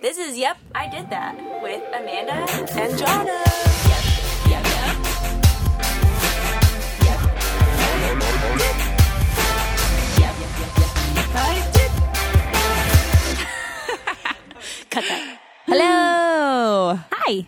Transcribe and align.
This 0.00 0.18
is 0.18 0.36
Yep, 0.38 0.56
I 0.74 0.88
Did 0.88 1.10
That 1.10 1.36
with 1.62 1.82
Amanda 1.94 2.32
and 2.32 2.94
Jonna. 2.98 3.26
Yep, 3.90 4.04
yep, 4.50 4.64
yep. 4.64 4.96
Yep. 7.04 7.20
Yep, 10.20 10.34
yep, 10.40 10.52
yep, 10.60 10.72
yep. 11.16 11.28
I 11.34 11.36
did. 11.72 11.90
Cut 14.90 15.04
that. 15.08 15.38
Hello. 15.66 16.98
Hi, 17.12 17.46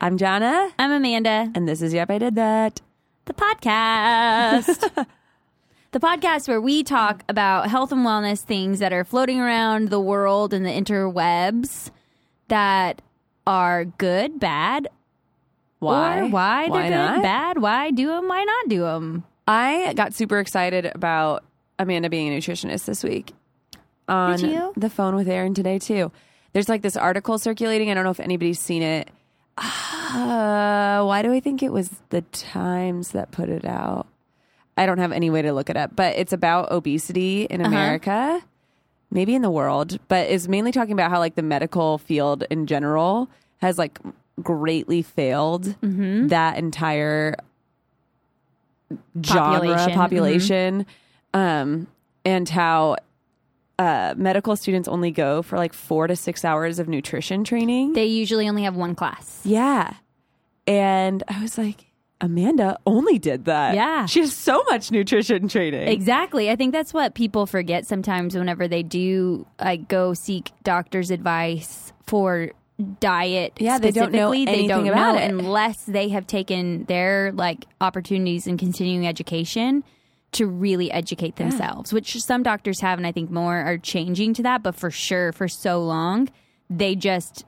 I'm 0.00 0.18
Jonna, 0.18 0.70
I'm 0.78 0.90
Amanda. 0.92 1.50
and 1.54 1.66
this 1.68 1.80
is 1.82 1.92
Yep, 1.94 2.10
I 2.10 2.18
Did 2.18 2.34
That. 2.36 2.80
the 3.24 3.34
podcast. 3.34 5.06
the 5.96 6.06
podcast 6.06 6.46
where 6.46 6.60
we 6.60 6.82
talk 6.82 7.24
about 7.26 7.70
health 7.70 7.90
and 7.90 8.04
wellness 8.04 8.42
things 8.42 8.80
that 8.80 8.92
are 8.92 9.02
floating 9.02 9.40
around 9.40 9.88
the 9.88 9.98
world 9.98 10.52
and 10.52 10.66
the 10.66 10.70
interwebs 10.70 11.90
that 12.48 13.00
are 13.46 13.86
good, 13.86 14.38
bad, 14.38 14.88
Why? 15.78 16.18
or 16.18 16.26
why, 16.26 16.68
Why 16.68 16.82
they're 16.82 16.90
good, 16.90 17.14
not? 17.14 17.22
bad, 17.22 17.62
why 17.62 17.92
do 17.92 18.08
them, 18.08 18.28
why 18.28 18.44
not 18.44 18.68
do 18.68 18.80
them. 18.80 19.24
I 19.48 19.94
got 19.94 20.12
super 20.12 20.38
excited 20.38 20.84
about 20.84 21.44
Amanda 21.78 22.10
being 22.10 22.28
a 22.28 22.36
nutritionist 22.36 22.84
this 22.84 23.02
week 23.02 23.32
on 24.06 24.72
the 24.76 24.90
phone 24.90 25.16
with 25.16 25.30
Aaron 25.30 25.54
today, 25.54 25.78
too. 25.78 26.12
There's 26.52 26.68
like 26.68 26.82
this 26.82 26.98
article 26.98 27.38
circulating. 27.38 27.90
I 27.90 27.94
don't 27.94 28.04
know 28.04 28.10
if 28.10 28.20
anybody's 28.20 28.60
seen 28.60 28.82
it. 28.82 29.10
Uh, 30.06 31.04
why 31.04 31.20
do 31.20 31.32
I 31.32 31.40
think 31.40 31.64
it 31.64 31.72
was 31.72 31.90
the 32.10 32.22
Times 32.22 33.10
that 33.10 33.32
put 33.32 33.48
it 33.48 33.64
out? 33.64 34.06
I 34.76 34.86
don't 34.86 34.98
have 34.98 35.12
any 35.12 35.30
way 35.30 35.42
to 35.42 35.52
look 35.52 35.70
it 35.70 35.76
up, 35.76 35.96
but 35.96 36.16
it's 36.16 36.32
about 36.32 36.70
obesity 36.70 37.44
in 37.44 37.60
America, 37.60 38.42
maybe 39.10 39.34
in 39.34 39.42
the 39.42 39.50
world, 39.50 39.98
but 40.08 40.28
is 40.28 40.48
mainly 40.48 40.72
talking 40.72 40.92
about 40.92 41.10
how 41.10 41.18
like 41.18 41.34
the 41.34 41.42
medical 41.42 41.98
field 41.98 42.44
in 42.50 42.66
general 42.66 43.28
has 43.58 43.78
like 43.78 43.98
greatly 44.42 45.00
failed 45.02 45.74
that 45.80 46.58
entire 46.58 47.36
genre 49.24 49.60
Population. 49.60 49.94
population, 49.94 50.86
um, 51.34 51.86
and 52.24 52.48
how 52.48 52.96
uh, 53.78 54.14
medical 54.16 54.56
students 54.56 54.88
only 54.88 55.10
go 55.10 55.42
for 55.42 55.56
like 55.56 55.72
four 55.72 56.06
to 56.06 56.16
six 56.16 56.44
hours 56.44 56.78
of 56.78 56.88
nutrition 56.88 57.44
training. 57.44 57.94
They 57.94 58.06
usually 58.06 58.48
only 58.48 58.62
have 58.64 58.76
one 58.76 58.94
class. 58.94 59.40
Yeah. 59.44 59.94
And 60.66 61.22
I 61.28 61.40
was 61.40 61.56
like, 61.58 61.85
Amanda 62.20 62.78
only 62.86 63.18
did 63.18 63.44
that. 63.44 63.74
Yeah. 63.74 64.06
She 64.06 64.20
has 64.20 64.32
so 64.32 64.62
much 64.70 64.90
nutrition 64.90 65.48
training. 65.48 65.88
Exactly. 65.88 66.50
I 66.50 66.56
think 66.56 66.72
that's 66.72 66.94
what 66.94 67.14
people 67.14 67.44
forget 67.46 67.86
sometimes 67.86 68.34
whenever 68.36 68.66
they 68.68 68.82
do 68.82 69.46
like 69.60 69.86
go 69.88 70.14
seek 70.14 70.50
doctor's 70.64 71.10
advice 71.10 71.92
for 72.06 72.52
diet. 73.00 73.52
Yeah, 73.58 73.78
they 73.78 73.90
don't 73.90 74.12
know 74.12 74.30
They 74.30 74.44
don't 74.44 74.54
anything 74.54 74.88
about 74.88 75.14
know 75.16 75.20
it. 75.20 75.30
unless 75.30 75.84
they 75.84 76.08
have 76.10 76.26
taken 76.26 76.84
their 76.84 77.32
like 77.32 77.66
opportunities 77.80 78.46
in 78.46 78.56
continuing 78.56 79.06
education 79.06 79.84
to 80.32 80.46
really 80.46 80.90
educate 80.90 81.36
themselves, 81.36 81.92
which 81.92 82.20
some 82.22 82.42
doctors 82.42 82.80
have, 82.80 82.98
and 82.98 83.06
I 83.06 83.12
think 83.12 83.30
more 83.30 83.56
are 83.56 83.78
changing 83.78 84.34
to 84.34 84.42
that. 84.42 84.62
But 84.62 84.74
for 84.74 84.90
sure, 84.90 85.32
for 85.32 85.48
so 85.48 85.82
long, 85.82 86.28
they 86.68 86.94
just 86.94 87.44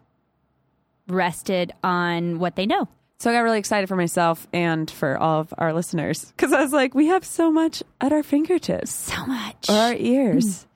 rested 1.08 1.72
on 1.82 2.38
what 2.38 2.56
they 2.56 2.66
know. 2.66 2.88
So 3.20 3.30
I 3.30 3.34
got 3.34 3.40
really 3.40 3.58
excited 3.58 3.88
for 3.88 3.96
myself 3.96 4.46
and 4.52 4.88
for 4.88 5.18
all 5.18 5.40
of 5.40 5.52
our 5.58 5.72
listeners 5.72 6.24
because 6.26 6.52
I 6.52 6.62
was 6.62 6.72
like, 6.72 6.94
we 6.94 7.06
have 7.08 7.24
so 7.24 7.50
much 7.50 7.82
at 8.00 8.12
our 8.12 8.22
fingertips 8.22 8.92
So 8.92 9.26
much. 9.26 9.68
or 9.68 9.72
our 9.74 9.94
ears. 9.94 10.66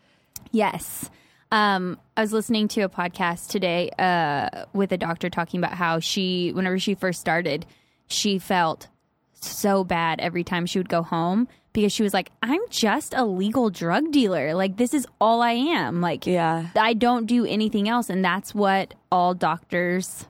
Yes. 0.51 1.09
Um, 1.53 2.01
I 2.17 2.21
was 2.23 2.33
listening 2.33 2.67
to 2.69 2.81
a 2.81 2.89
podcast 2.89 3.49
today 3.49 3.91
uh, 3.97 4.65
with 4.73 4.91
a 4.91 4.99
doctor 4.99 5.31
talking 5.31 5.59
about 5.61 5.75
how 5.75 6.01
she, 6.01 6.51
whenever 6.53 6.81
she 6.81 6.97
first 6.97 7.21
started, 7.21 7.65
she 8.09 8.41
felt 8.41 8.89
so 9.35 9.85
bad 9.85 10.19
every 10.21 10.43
time 10.43 10.67
she 10.67 10.81
would 10.81 10.89
go 10.89 11.03
home 11.03 11.47
because 11.73 11.93
she 11.93 12.03
was 12.03 12.13
like, 12.13 12.33
I'm 12.43 12.61
just 12.71 13.15
a 13.15 13.25
legal 13.25 13.71
drug 13.71 14.11
dealer. 14.11 14.55
Like, 14.55 14.77
this 14.79 14.95
is 14.95 15.07
all 15.21 15.43
I 15.43 15.53
am. 15.53 16.01
Like, 16.01 16.27
Yeah. 16.27 16.71
I 16.75 16.95
don't 16.95 17.27
do 17.27 17.47
anything 17.47 17.89
else. 17.89 18.11
And 18.11 18.25
that's 18.25 18.53
what 18.53 18.95
all 19.13 19.33
doctors 19.33 20.27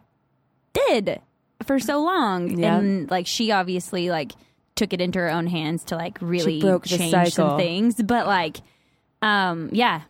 did 0.75 1.21
for 1.67 1.79
so 1.79 2.03
long. 2.03 2.59
Yeah. 2.59 2.79
And 2.79 3.11
like, 3.11 3.27
she 3.27 3.51
obviously, 3.51 4.11
like, 4.11 4.33
took 4.75 4.93
it 4.93 5.01
into 5.01 5.19
her 5.19 5.31
own 5.31 5.47
hands 5.47 5.85
to 5.85 5.97
like 5.97 6.19
really 6.21 6.61
change 6.85 7.35
some 7.35 7.59
things. 7.59 8.03
But 8.03 8.27
like, 8.27 8.59
um, 9.21 9.69
yeah, 9.73 10.03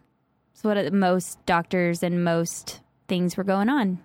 it's 0.55 0.63
what 0.63 0.93
most 0.93 1.45
doctors 1.47 2.03
and 2.03 2.25
most 2.25 2.81
things 3.09 3.37
were 3.37 3.45
going 3.45 3.69
on. 3.69 3.99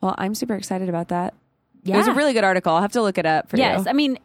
Well, 0.00 0.14
I'm 0.18 0.34
super 0.34 0.54
excited 0.54 0.88
about 0.88 1.08
that. 1.08 1.34
Yeah. 1.84 1.94
It 1.94 1.98
was 1.98 2.08
a 2.08 2.14
really 2.14 2.32
good 2.32 2.44
article. 2.44 2.74
I'll 2.74 2.82
have 2.82 2.92
to 2.92 3.02
look 3.02 3.18
it 3.18 3.26
up 3.26 3.48
for 3.48 3.56
yes. 3.56 3.70
you. 3.70 3.78
Yes. 3.78 3.86
I 3.86 3.92
mean, 3.92 4.18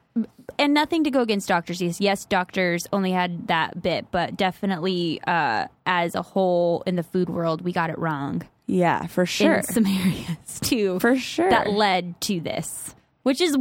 and 0.58 0.74
nothing 0.74 1.04
to 1.04 1.12
go 1.12 1.22
against 1.22 1.48
doctors. 1.48 1.82
Yes, 1.82 2.02
yes, 2.02 2.26
doctors 2.26 2.88
only 2.92 3.12
had 3.12 3.48
that 3.48 3.82
bit, 3.82 4.08
but 4.12 4.36
definitely 4.36 5.22
uh, 5.28 5.68
as 5.86 6.16
a 6.16 6.22
whole 6.22 6.84
in 6.86 6.96
the 6.96 7.04
food 7.04 7.30
world, 7.30 7.62
we 7.62 7.72
got 7.72 7.90
it 7.90 7.98
wrong 7.98 8.42
Yeah, 8.68 9.06
for 9.08 9.26
sure. 9.26 9.56
in 9.56 9.64
some 9.64 9.86
areas 9.88 10.60
too. 10.62 11.00
For 11.00 11.18
sure. 11.18 11.50
that 11.50 11.70
led 11.70 12.20
to 12.22 12.40
this, 12.40 12.96
which 13.24 13.42
is 13.42 13.58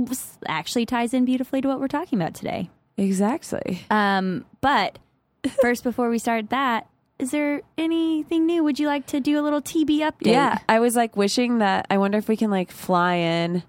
actually 0.47 0.87
ties 0.87 1.12
in 1.15 1.25
beautifully 1.25 1.60
to 1.60 1.69
what 1.69 1.81
we're 1.81 1.88
talking 1.88 2.20
about 2.20 2.34
today. 2.34 2.70
exactly. 2.97 3.82
Um, 3.91 4.44
but 4.60 4.98
first, 5.60 5.84
before 5.84 6.09
we 6.09 6.19
start 6.19 6.50
that, 6.50 6.88
is 7.19 7.31
there 7.31 7.62
anything 7.78 8.47
new? 8.47 8.65
Would 8.65 8.78
you 8.78 8.87
like 8.87 9.06
to 9.09 9.20
do 9.20 9.38
a 9.38 9.42
little 9.42 9.62
TB 9.62 10.00
update? 10.00 10.32
Yeah, 10.32 10.59
I 10.69 10.81
was 10.81 10.97
like 10.97 11.16
wishing 11.16 11.59
that. 11.59 11.86
I 11.91 11.98
wonder 11.98 12.19
if 12.19 12.28
we 12.28 12.36
can 12.36 12.50
like 12.50 12.71
fly 12.71 13.15
in. 13.16 13.62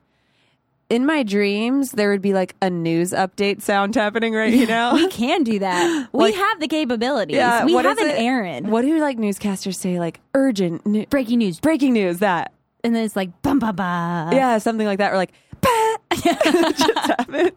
In 0.89 1.05
my 1.05 1.23
dreams, 1.23 1.91
there 1.93 2.11
would 2.11 2.21
be 2.21 2.33
like 2.33 2.55
a 2.61 2.69
news 2.69 3.11
update 3.11 3.61
sound 3.61 3.95
happening 3.95 4.33
right 4.33 4.53
you 4.53 4.67
know. 4.67 4.91
we 4.93 5.07
can 5.07 5.43
do 5.43 5.57
that. 5.59 6.09
We 6.13 6.19
Like- 6.25 6.35
have 6.35 6.59
the 6.59 6.67
capabilities. 6.67 7.35
Yeah, 7.37 7.65
we 7.65 7.73
have 7.73 7.97
an 7.97 8.07
it? 8.07 8.19
Aaron. 8.19 8.69
What 8.69 8.83
do 8.83 8.99
like 8.99 9.17
newscasters 9.17 9.75
say? 9.75 9.99
Like 9.99 10.19
urgent, 10.35 10.85
new- 10.85 11.07
Breaking 11.07 11.39
news. 11.39 11.59
breaking 11.59 11.93
news. 11.93 12.19
That 12.19 12.51
And 12.83 12.95
then 12.95 13.03
it's 13.03 13.15
like, 13.15 13.41
bum 13.41 13.57
ba 13.59 13.73
ba. 13.73 14.29
yeah, 14.31 14.59
something 14.59 14.85
like 14.85 14.99
that. 14.99 15.11
Or 15.11 15.17
like, 15.17 15.31
bah! 15.59 15.95
Just 16.15 17.07
happened. 17.07 17.51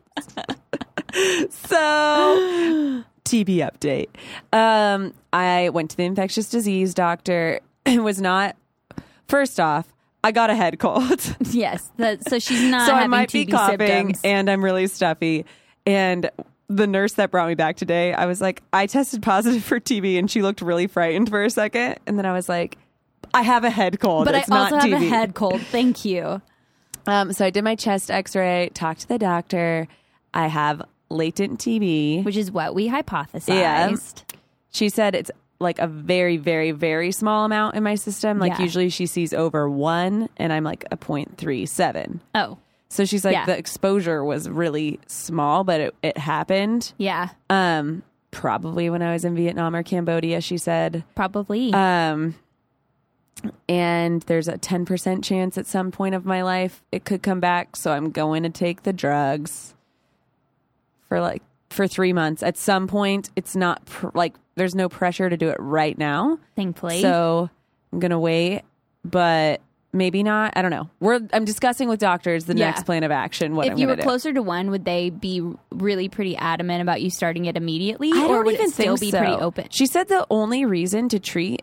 so 1.51 3.05
TB 3.25 3.59
update. 3.71 4.09
Um, 4.53 5.13
I 5.33 5.69
went 5.71 5.91
to 5.91 5.97
the 5.97 6.05
infectious 6.05 6.49
disease 6.49 6.95
doctor. 6.95 7.61
It 7.85 8.03
was 8.03 8.21
not. 8.21 8.57
First 9.29 9.61
off, 9.61 9.93
I 10.25 10.33
got 10.33 10.51
a 10.51 10.55
head 10.55 10.79
cold. 10.79 11.21
Yes. 11.51 11.91
That, 11.97 12.29
so 12.29 12.39
she's 12.39 12.63
not 12.71 12.87
so 12.87 12.95
I 12.95 13.07
might 13.07 13.33
be 13.33 13.47
coughing 13.47 13.79
symptoms. 13.79 14.21
and 14.25 14.51
I'm 14.51 14.65
really 14.65 14.87
stuffy. 14.87 15.45
And 15.87 16.31
the 16.69 16.87
nurse 16.87 17.15
that 17.15 17.31
brought 17.31 17.49
me 17.49 17.55
back 17.55 17.77
today, 17.77 18.13
I 18.13 18.27
was 18.27 18.41
like, 18.41 18.63
I 18.73 18.87
tested 18.87 19.23
positive 19.23 19.65
for 19.65 19.81
TB, 19.81 20.19
and 20.19 20.31
she 20.31 20.43
looked 20.43 20.61
really 20.61 20.87
frightened 20.87 21.29
for 21.31 21.43
a 21.43 21.51
second. 21.51 21.99
And 22.07 22.19
then 22.19 22.27
I 22.27 22.33
was 22.33 22.49
like, 22.49 22.77
I 23.33 23.43
have 23.43 23.65
a 23.65 23.71
head 23.71 24.01
cold. 24.01 24.27
but 24.27 24.35
I 24.35 24.41
it's 24.41 24.51
also 24.51 24.77
not 24.77 24.89
have 24.89 25.03
a 25.03 25.07
head 25.07 25.35
cold. 25.35 25.61
Thank 25.61 26.05
you. 26.05 26.43
Um, 27.07 27.33
so 27.33 27.45
I 27.47 27.51
did 27.51 27.65
my 27.65 27.75
chest 27.75 28.11
X-ray, 28.11 28.71
talked 28.75 29.01
to 29.01 29.09
the 29.09 29.19
doctor. 29.19 29.89
I 30.35 30.47
have 30.49 30.83
latent 31.09 31.59
TB. 31.61 32.25
Which 32.25 32.37
is 32.37 32.51
what 32.53 32.75
we 32.75 32.89
hypothesized. 32.91 34.25
She 34.71 34.91
said 34.91 35.15
it's 35.15 35.31
like 35.61 35.79
a 35.81 35.87
very, 35.87 36.37
very, 36.37 36.71
very 36.71 37.11
small 37.13 37.45
amount 37.45 37.75
in 37.75 37.83
my 37.83 37.95
system. 37.97 38.39
Like 38.39 38.53
Yeah. 38.59 38.63
usually 38.63 38.89
she 38.91 39.07
sees 39.07 39.33
over 39.35 39.69
one, 39.69 40.29
and 40.37 40.53
I'm 40.53 40.65
like 40.65 40.85
a 40.91 40.97
0.37. 40.97 42.21
Oh, 42.35 42.59
So 42.89 43.05
she's 43.05 43.25
like, 43.25 43.35
Yeah. 43.35 43.45
the 43.45 43.59
exposure 43.59 44.25
was 44.25 44.49
really 44.49 44.99
small, 45.07 45.65
but 45.65 45.81
it, 45.81 45.95
it 46.03 46.17
happened. 46.19 46.93
yeah. 46.97 47.31
Um, 47.51 48.03
probably 48.31 48.89
when 48.91 49.03
I 49.03 49.13
was 49.13 49.25
in 49.25 49.35
Vietnam 49.35 49.75
or 49.75 49.83
Cambodia, 49.83 50.41
she 50.41 50.59
said. 50.59 51.03
Probably. 51.15 51.73
Um, 51.73 52.35
and 53.69 54.23
there's 54.23 54.49
a 54.49 54.59
10% 54.59 55.23
chance 55.25 55.57
at 55.59 55.67
some 55.67 55.91
point 55.91 56.15
of 56.15 56.25
my 56.25 56.43
life 56.43 56.83
it 56.93 57.05
could 57.05 57.23
come 57.23 57.41
back. 57.41 57.77
So 57.77 57.93
I'm 57.93 58.11
going 58.11 58.43
to 58.43 58.51
take 58.51 58.83
the 58.83 58.93
drugs 58.93 59.75
for 61.09 61.21
like 61.21 61.43
for 61.71 61.87
three 61.87 62.13
months. 62.13 62.43
At 62.43 62.57
some 62.57 62.87
point, 62.87 63.31
it's 63.37 63.55
not 63.57 63.85
pr- 63.87 64.09
like 64.15 64.35
there's 64.57 64.75
no 64.75 64.89
pressure 64.89 65.29
to 65.29 65.37
do 65.37 65.49
it 65.51 65.57
right 65.61 65.97
now. 65.97 66.39
thankfully. 66.57 67.01
So 67.03 67.51
I'm 67.93 68.01
going 68.01 68.11
to 68.11 68.19
wait, 68.19 68.63
but 69.05 69.61
maybe 69.93 70.23
not. 70.23 70.53
I 70.57 70.63
don't 70.63 70.71
know. 70.71 70.91
We're 71.01 71.21
I'm 71.33 71.45
discussing 71.45 71.89
with 71.89 72.01
doctors 72.01 72.45
the 72.45 72.57
Yeah. 72.57 72.67
next 72.67 72.85
plan 72.85 73.05
of 73.05 73.11
action. 73.11 73.55
What 73.57 73.67
if 73.67 73.73
I'm 73.73 73.79
you 73.79 73.87
were 73.87 73.97
do. 73.97 74.03
closer 74.03 74.33
to 74.33 74.43
one, 74.43 74.71
would 74.71 74.85
they 74.85 75.11
be 75.11 75.43
really 75.71 76.09
pretty 76.09 76.37
adamant 76.37 76.83
about 76.83 77.01
you 77.03 77.11
starting 77.11 77.45
it 77.47 77.57
immediately, 77.57 78.11
I 78.15 78.27
or 78.27 78.43
would 78.45 78.55
even 78.55 78.67
it 78.67 78.73
still 78.73 78.97
be 78.97 79.11
pretty 79.11 79.33
open? 79.33 79.69
She 79.71 79.87
said 79.87 80.09
the 80.09 80.27
only 80.31 80.65
reason 80.65 81.09
to 81.11 81.19
treat 81.19 81.63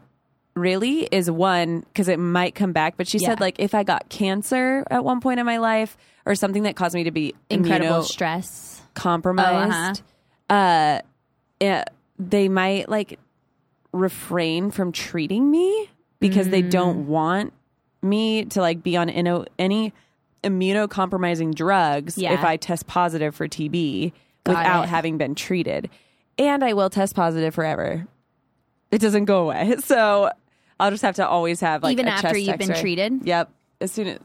really 0.55 1.01
is 1.11 1.29
one 1.29 1.81
because 1.81 2.07
it 2.07 2.17
might 2.17 2.55
come 2.55 2.71
back. 2.71 2.95
But 2.97 3.07
she 3.07 3.17
Yeah. 3.19 3.29
said 3.29 3.39
like 3.41 3.59
if 3.59 3.75
I 3.75 3.83
got 3.83 4.07
cancer 4.09 4.85
at 4.89 5.03
one 5.03 5.19
point 5.19 5.39
in 5.39 5.45
my 5.45 5.57
life 5.57 5.97
or 6.25 6.33
something 6.35 6.63
that 6.63 6.75
caused 6.75 6.95
me 6.95 7.03
to 7.03 7.11
be 7.11 7.35
Incredible 7.49 8.03
stress. 8.03 8.74
Compromised, 8.95 10.01
uh, 10.49 10.99
yeah, 11.61 11.83
they 12.17 12.49
might 12.49 12.89
like 12.89 13.19
refrain 13.91 14.71
from 14.71 14.91
treating 14.91 15.49
me 15.51 15.89
because 16.19 16.49
they 16.49 16.63
Mm. 16.63 16.69
don't 16.71 17.07
want 17.07 17.53
me 18.01 18.45
to 18.45 18.61
like 18.61 18.83
be 18.83 18.97
on 18.97 19.09
ino- 19.09 19.45
any 19.59 19.93
immunocompromising 20.43 21.53
drugs 21.55 22.17
Yeah. 22.17 22.33
if 22.33 22.43
I 22.43 22.57
test 22.57 22.87
positive 22.87 23.35
for 23.35 23.47
TB 23.47 24.13
Got 24.43 24.57
without 24.57 24.83
it. 24.85 24.89
having 24.89 25.17
been 25.17 25.35
treated. 25.35 25.89
And 26.37 26.63
I 26.63 26.73
will 26.73 26.89
test 26.89 27.15
positive 27.15 27.53
forever. 27.55 28.05
It 28.91 28.99
doesn't 28.99 29.25
go 29.25 29.43
away. 29.43 29.75
So 29.83 30.29
I'll 30.79 30.91
just 30.91 31.03
have 31.03 31.15
to 31.15 31.27
always 31.27 31.61
have 31.61 31.83
like 31.83 31.93
Even 31.93 32.07
after 32.07 32.37
you've 32.37 32.57
been 32.57 32.69
X-ray. 32.71 32.81
treated? 32.81 33.21
Yep. 33.25 33.49
As 33.81 33.91
soon 33.91 34.07
as 34.07 34.19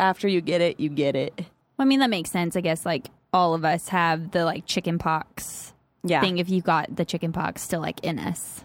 after 0.00 0.26
you 0.28 0.40
get 0.40 0.60
it, 0.60 0.80
you 0.80 0.88
get 0.88 1.14
it. 1.16 1.40
I 1.78 1.84
mean, 1.84 2.00
that 2.00 2.10
makes 2.10 2.30
sense. 2.30 2.56
I 2.56 2.60
guess 2.60 2.84
like 2.84 3.06
all 3.34 3.52
of 3.54 3.64
us 3.64 3.88
have 3.88 4.30
the 4.30 4.44
like 4.46 4.64
chicken 4.64 4.96
pox 4.98 5.72
Yeah. 6.04 6.20
thing 6.22 6.38
if 6.38 6.48
you've 6.48 6.64
got 6.64 6.94
the 6.96 7.04
chicken 7.04 7.32
pox 7.32 7.60
still 7.62 7.80
like 7.80 7.98
in 8.04 8.18
us. 8.18 8.64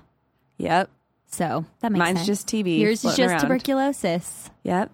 Yep. 0.57 0.89
So 1.27 1.65
that 1.81 1.91
makes 1.91 1.99
Mine's 1.99 2.19
sense. 2.19 2.27
just 2.27 2.47
TB. 2.47 2.79
Yours 2.79 3.03
is 3.03 3.15
just 3.17 3.19
around. 3.31 3.41
tuberculosis. 3.41 4.49
Yep. 4.63 4.91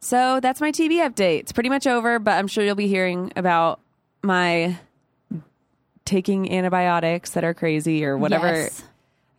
So 0.00 0.40
that's 0.40 0.60
my 0.60 0.72
TB 0.72 0.98
update. 1.08 1.40
It's 1.40 1.52
pretty 1.52 1.68
much 1.68 1.86
over, 1.86 2.18
but 2.18 2.32
I'm 2.32 2.46
sure 2.48 2.64
you'll 2.64 2.74
be 2.74 2.88
hearing 2.88 3.32
about 3.36 3.80
my 4.22 4.78
taking 6.04 6.50
antibiotics 6.52 7.30
that 7.30 7.44
are 7.44 7.54
crazy 7.54 8.04
or 8.04 8.16
whatever. 8.18 8.46
Yes. 8.48 8.82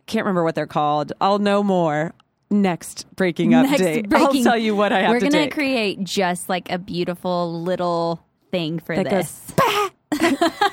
Can't 0.06 0.24
remember 0.24 0.44
what 0.44 0.54
they're 0.54 0.66
called. 0.66 1.12
I'll 1.20 1.38
know 1.38 1.62
more 1.62 2.14
next 2.50 3.06
breaking 3.16 3.50
Next 3.50 3.80
update. 3.82 4.08
breaking- 4.08 4.26
I'll 4.46 4.52
tell 4.52 4.58
you 4.58 4.74
what 4.76 4.92
I 4.92 5.00
have 5.00 5.12
to 5.14 5.18
do. 5.20 5.26
We're 5.26 5.30
to 5.30 5.36
gonna 5.36 5.44
take. 5.44 5.52
create 5.54 6.04
just 6.04 6.48
like 6.48 6.70
a 6.70 6.78
beautiful 6.78 7.62
little 7.62 8.24
thing 8.54 8.78
for 8.78 8.94
That 8.94 9.10
goes, 9.10 9.40
this. 9.40 9.52
I 9.58 9.90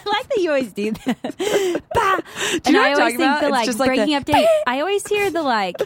like 0.05 0.29
that 0.29 0.37
you 0.37 0.49
always 0.49 0.71
do 0.71 0.91
that. 0.91 1.17
Bah! 1.95 2.19
you 2.51 2.61
and 2.65 2.73
know 2.75 2.83
I 2.83 2.93
always 2.93 3.17
think 3.17 3.21
about? 3.23 3.41
the 3.41 3.49
like 3.49 3.65
just 3.65 3.79
like 3.79 3.87
breaking 3.87 4.05
the 4.13 4.21
update. 4.21 4.45
I 4.67 4.81
always 4.81 5.07
hear 5.07 5.31
the 5.31 5.41
like. 5.41 5.81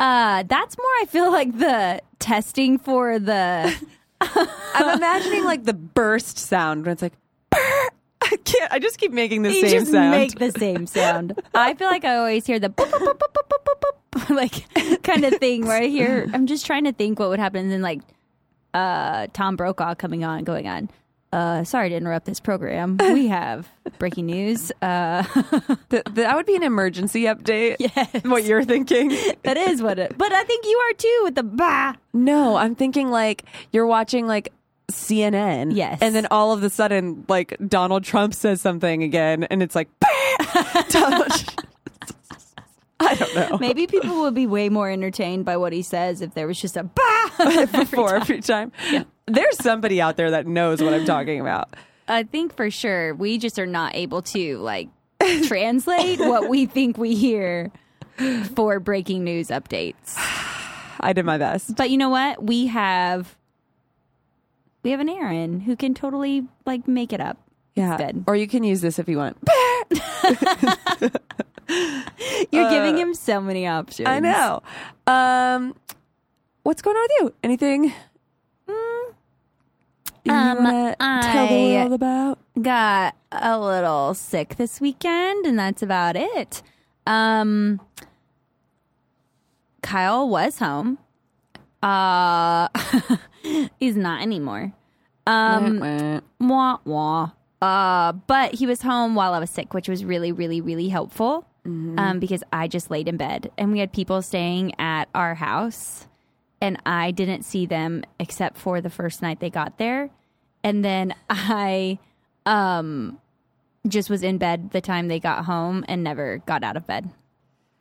Uh, 0.00 0.42
that's 0.44 0.78
more. 0.78 0.86
I 1.02 1.04
feel 1.06 1.30
like 1.30 1.58
the 1.58 2.00
testing 2.18 2.78
for 2.78 3.18
the. 3.18 3.74
I'm 4.22 4.96
imagining 4.96 5.44
like 5.44 5.64
the 5.64 5.74
burst 5.74 6.38
sound 6.38 6.86
when 6.86 6.92
it's 6.94 7.02
like. 7.02 7.12
I 7.52 8.36
can't. 8.42 8.72
I 8.72 8.78
just 8.78 8.96
keep 8.98 9.12
making 9.12 9.42
the 9.42 9.52
You 9.52 9.60
same 9.68 9.70
just 9.70 9.92
sound. 9.92 10.10
make 10.12 10.38
the 10.38 10.50
same 10.58 10.86
sound. 10.86 11.38
I 11.54 11.74
feel 11.74 11.88
like 11.88 12.06
I 12.06 12.16
always 12.16 12.46
hear 12.46 12.58
the 12.58 12.70
boop, 12.70 12.86
boop, 12.86 13.00
boop, 13.00 13.18
boop, 13.18 13.48
boop, 13.50 13.76
boop, 13.82 14.20
boop, 14.28 14.34
like 14.34 15.02
kind 15.02 15.26
of 15.26 15.34
thing 15.34 15.66
where 15.66 15.76
I 15.82 15.88
hear. 15.88 16.26
I'm 16.32 16.46
just 16.46 16.64
trying 16.64 16.84
to 16.84 16.92
think 16.92 17.18
what 17.18 17.28
would 17.28 17.38
happen, 17.38 17.64
and 17.64 17.70
then 17.70 17.82
like 17.82 18.00
uh, 18.72 19.26
Tom 19.34 19.56
Brokaw 19.56 19.94
coming 19.94 20.24
on, 20.24 20.44
going 20.44 20.66
on. 20.66 20.88
Uh, 21.34 21.64
sorry 21.64 21.88
to 21.88 21.96
interrupt 21.96 22.26
this 22.26 22.38
program. 22.40 22.96
We 23.14 23.28
have 23.28 23.68
breaking 23.98 24.26
news. 24.26 24.72
Uh, 24.82 25.22
Th- 25.90 26.02
that 26.04 26.36
would 26.36 26.46
be 26.46 26.56
an 26.56 26.62
emergency 26.62 27.24
update. 27.24 27.76
Yes. 27.78 28.24
What 28.24 28.44
you're 28.44 28.64
thinking? 28.64 29.08
that 29.42 29.56
is 29.56 29.82
what 29.82 29.98
it. 29.98 30.16
But 30.18 30.32
I 30.32 30.42
think 30.44 30.64
you 30.64 30.76
are 30.78 30.94
too 30.94 31.20
with 31.24 31.34
the 31.36 31.42
bah. 31.42 31.94
No, 32.12 32.56
I'm 32.56 32.74
thinking 32.74 33.10
like 33.10 33.44
you're 33.72 33.86
watching 33.86 34.26
like 34.26 34.52
CNN. 34.90 35.76
Yes. 35.76 35.98
And 36.00 36.14
then 36.14 36.26
all 36.30 36.52
of 36.52 36.62
a 36.62 36.70
sudden, 36.70 37.24
like 37.28 37.56
Donald 37.66 38.04
Trump 38.04 38.34
says 38.34 38.60
something 38.60 39.02
again, 39.02 39.44
and 39.44 39.62
it's 39.62 39.74
like, 39.74 39.88
Donald. 40.88 41.32
I 43.00 43.14
don't 43.14 43.34
know. 43.34 43.58
Maybe 43.58 43.86
people 43.86 44.20
would 44.22 44.34
be 44.34 44.46
way 44.46 44.68
more 44.68 44.88
entertained 44.90 45.44
by 45.44 45.56
what 45.56 45.72
he 45.72 45.82
says 45.82 46.20
if 46.20 46.34
there 46.34 46.46
was 46.46 46.60
just 46.60 46.76
a 46.76 46.84
bah. 46.94 47.66
Before 47.72 48.14
every 48.16 48.40
time. 48.40 48.72
There's 49.26 49.58
somebody 49.58 50.00
out 50.00 50.16
there 50.16 50.30
that 50.30 50.46
knows 50.46 50.82
what 50.82 50.94
I'm 50.94 51.04
talking 51.04 51.40
about. 51.40 51.74
I 52.06 52.22
think 52.22 52.54
for 52.54 52.70
sure 52.70 53.14
we 53.14 53.38
just 53.38 53.58
are 53.58 53.66
not 53.66 53.94
able 53.96 54.22
to 54.22 54.58
like 54.58 54.88
translate 55.44 56.20
what 56.20 56.48
we 56.48 56.66
think 56.66 56.98
we 56.98 57.14
hear 57.14 57.72
for 58.54 58.78
breaking 58.78 59.24
news 59.24 59.48
updates. 59.48 60.14
I 61.00 61.12
did 61.12 61.24
my 61.24 61.38
best. 61.38 61.76
But 61.76 61.90
you 61.90 61.98
know 61.98 62.10
what? 62.10 62.42
We 62.42 62.66
have 62.66 63.36
we 64.82 64.90
have 64.90 65.00
an 65.00 65.08
Aaron 65.08 65.60
who 65.60 65.76
can 65.76 65.94
totally 65.94 66.46
like 66.66 66.86
make 66.86 67.12
it 67.12 67.20
up. 67.20 67.38
Yeah. 67.74 67.96
Good. 67.96 68.24
Or 68.26 68.36
you 68.36 68.46
can 68.46 68.62
use 68.62 68.80
this 68.80 68.98
if 68.98 69.08
you 69.08 69.16
want. 69.18 69.36
You're 72.50 72.70
giving 72.70 72.96
him 72.98 73.14
so 73.14 73.40
many 73.40 73.66
options. 73.66 74.06
Uh, 74.08 74.10
I 74.12 74.20
know. 74.20 74.62
Um, 75.06 75.74
what's 76.62 76.82
going 76.82 76.96
on 76.96 77.02
with 77.02 77.10
you? 77.20 77.34
Anything? 77.42 77.92
You 80.26 80.32
Um, 80.32 80.64
wanna 80.64 80.96
tell 80.98 81.46
the 81.48 81.76
I- 81.76 81.80
world 81.80 81.92
about? 81.92 82.38
Got 82.60 83.14
a 83.30 83.58
little 83.58 84.14
sick 84.14 84.56
this 84.56 84.80
weekend 84.80 85.44
and 85.44 85.58
that's 85.58 85.82
about 85.82 86.16
it. 86.16 86.62
Um 87.06 87.80
Kyle 89.82 90.26
was 90.28 90.58
home. 90.60 90.98
Uh 91.82 92.68
he's 93.78 93.96
not 93.96 94.22
anymore. 94.22 94.72
Um. 95.26 96.22
Wah 96.40 96.78
wah. 96.84 97.30
Uh, 97.60 98.12
but 98.12 98.54
he 98.54 98.66
was 98.66 98.82
home 98.82 99.14
while 99.14 99.32
I 99.32 99.38
was 99.38 99.48
sick, 99.50 99.72
which 99.72 99.88
was 99.88 100.04
really, 100.04 100.32
really, 100.32 100.60
really 100.60 100.88
helpful. 100.88 101.46
Um, 101.66 102.18
because 102.20 102.42
I 102.52 102.68
just 102.68 102.90
laid 102.90 103.08
in 103.08 103.16
bed 103.16 103.50
and 103.56 103.72
we 103.72 103.78
had 103.78 103.90
people 103.90 104.20
staying 104.20 104.78
at 104.78 105.08
our 105.14 105.34
house, 105.34 106.06
and 106.60 106.76
I 106.84 107.10
didn't 107.10 107.44
see 107.44 107.64
them 107.64 108.04
except 108.20 108.58
for 108.58 108.82
the 108.82 108.90
first 108.90 109.22
night 109.22 109.40
they 109.40 109.48
got 109.48 109.78
there, 109.78 110.10
and 110.62 110.84
then 110.84 111.14
I, 111.30 111.98
um, 112.44 113.18
just 113.88 114.10
was 114.10 114.22
in 114.22 114.38
bed 114.38 114.70
the 114.72 114.80
time 114.80 115.08
they 115.08 115.20
got 115.20 115.44
home 115.46 115.84
and 115.88 116.02
never 116.04 116.38
got 116.46 116.62
out 116.62 116.76
of 116.76 116.86
bed 116.86 117.10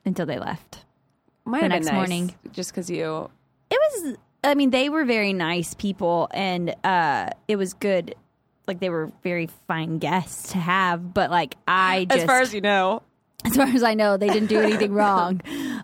until 0.06 0.26
they 0.26 0.38
left. 0.40 0.86
Might 1.46 1.60
the 1.60 1.64
have 1.64 1.72
been 1.72 1.80
next 1.80 1.86
nice, 1.88 1.96
morning. 1.96 2.36
just 2.52 2.72
because 2.72 2.90
you. 2.90 3.30
It 3.70 3.80
was 3.80 4.18
I 4.44 4.56
mean, 4.56 4.70
they 4.72 4.90
were 4.90 5.06
very 5.06 5.34
nice 5.34 5.74
people 5.74 6.28
and 6.32 6.76
uh 6.84 7.30
it 7.48 7.56
was 7.56 7.74
good 7.74 8.16
like 8.68 8.80
they 8.80 8.90
were 8.90 9.12
very 9.24 9.48
fine 9.68 9.98
guests 10.00 10.52
to 10.54 10.58
have, 10.58 11.14
but 11.14 11.30
like 11.32 11.56
I 11.68 12.06
just 12.06 12.22
As 12.22 12.26
far 12.26 12.42
as 12.42 12.54
you 12.54 12.62
know, 12.62 13.02
as 13.45 13.56
far 13.56 13.68
as 13.68 13.84
I 13.84 13.94
know, 13.94 14.18
they 14.18 14.30
didn't 14.30 14.50
do 14.50 14.60
anything 14.69 14.94
wrong 14.94 15.42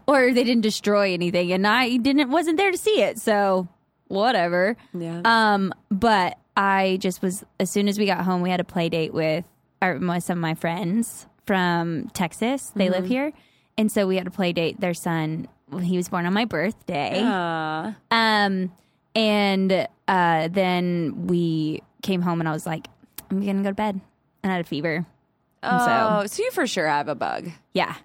or 0.08 0.34
they 0.34 0.44
didn't 0.44 0.62
destroy 0.62 1.14
anything 1.14 1.52
and 1.52 1.66
I 1.68 1.98
didn't 1.98 2.30
wasn't 2.30 2.58
there 2.58 2.72
to 2.72 2.78
see 2.78 3.02
it. 3.02 3.20
So, 3.20 3.68
whatever. 4.08 4.76
yeah. 4.94 5.22
Um, 5.26 5.74
but 5.90 6.38
I 6.58 6.98
just 7.00 7.22
was 7.22 7.44
as 7.60 7.70
soon 7.72 7.88
as 7.88 7.98
we 7.98 8.06
got 8.06 8.26
home, 8.26 8.42
we 8.42 8.50
had 8.50 8.60
a 8.60 8.66
play 8.66 8.90
date 8.90 9.14
with 9.14 9.46
our, 9.82 9.98
some 10.20 10.38
of 10.38 10.42
my 10.42 10.56
friends 10.56 11.26
from 11.46 12.10
Texas. 12.10 12.72
They 12.76 12.90
live 12.90 13.06
here, 13.06 13.32
and 13.78 13.92
so 13.92 14.06
we 14.08 14.18
had 14.18 14.28
a 14.28 14.32
play 14.32 14.52
date. 14.52 14.80
Their 14.80 14.94
son, 14.94 15.48
he 15.82 15.96
was 15.96 16.10
born 16.10 16.26
on 16.26 16.34
my 16.34 16.46
birthday. 16.46 17.22
Aw. 17.24 17.96
Um, 18.12 18.72
and 19.16 19.88
uh, 20.08 20.48
then 20.50 21.28
we 21.28 21.82
came 22.04 22.22
home, 22.22 22.40
and 22.42 22.50
I 22.50 22.52
was 22.52 22.66
like, 22.66 22.88
I'm 23.32 23.46
gonna 23.46 23.64
go 23.64 23.70
to 23.70 23.76
bed, 23.76 24.00
and 24.44 24.52
I 24.52 24.56
had 24.58 24.66
a 24.66 24.68
fever. 24.68 25.06
And 25.62 25.82
Oh, 25.82 26.22
so 26.22 26.28
so 26.28 26.44
you 26.44 26.52
for 26.52 26.66
sure 26.68 26.88
have 26.88 27.08
a 27.08 27.16
bug. 27.16 27.50
yeah, 27.74 27.96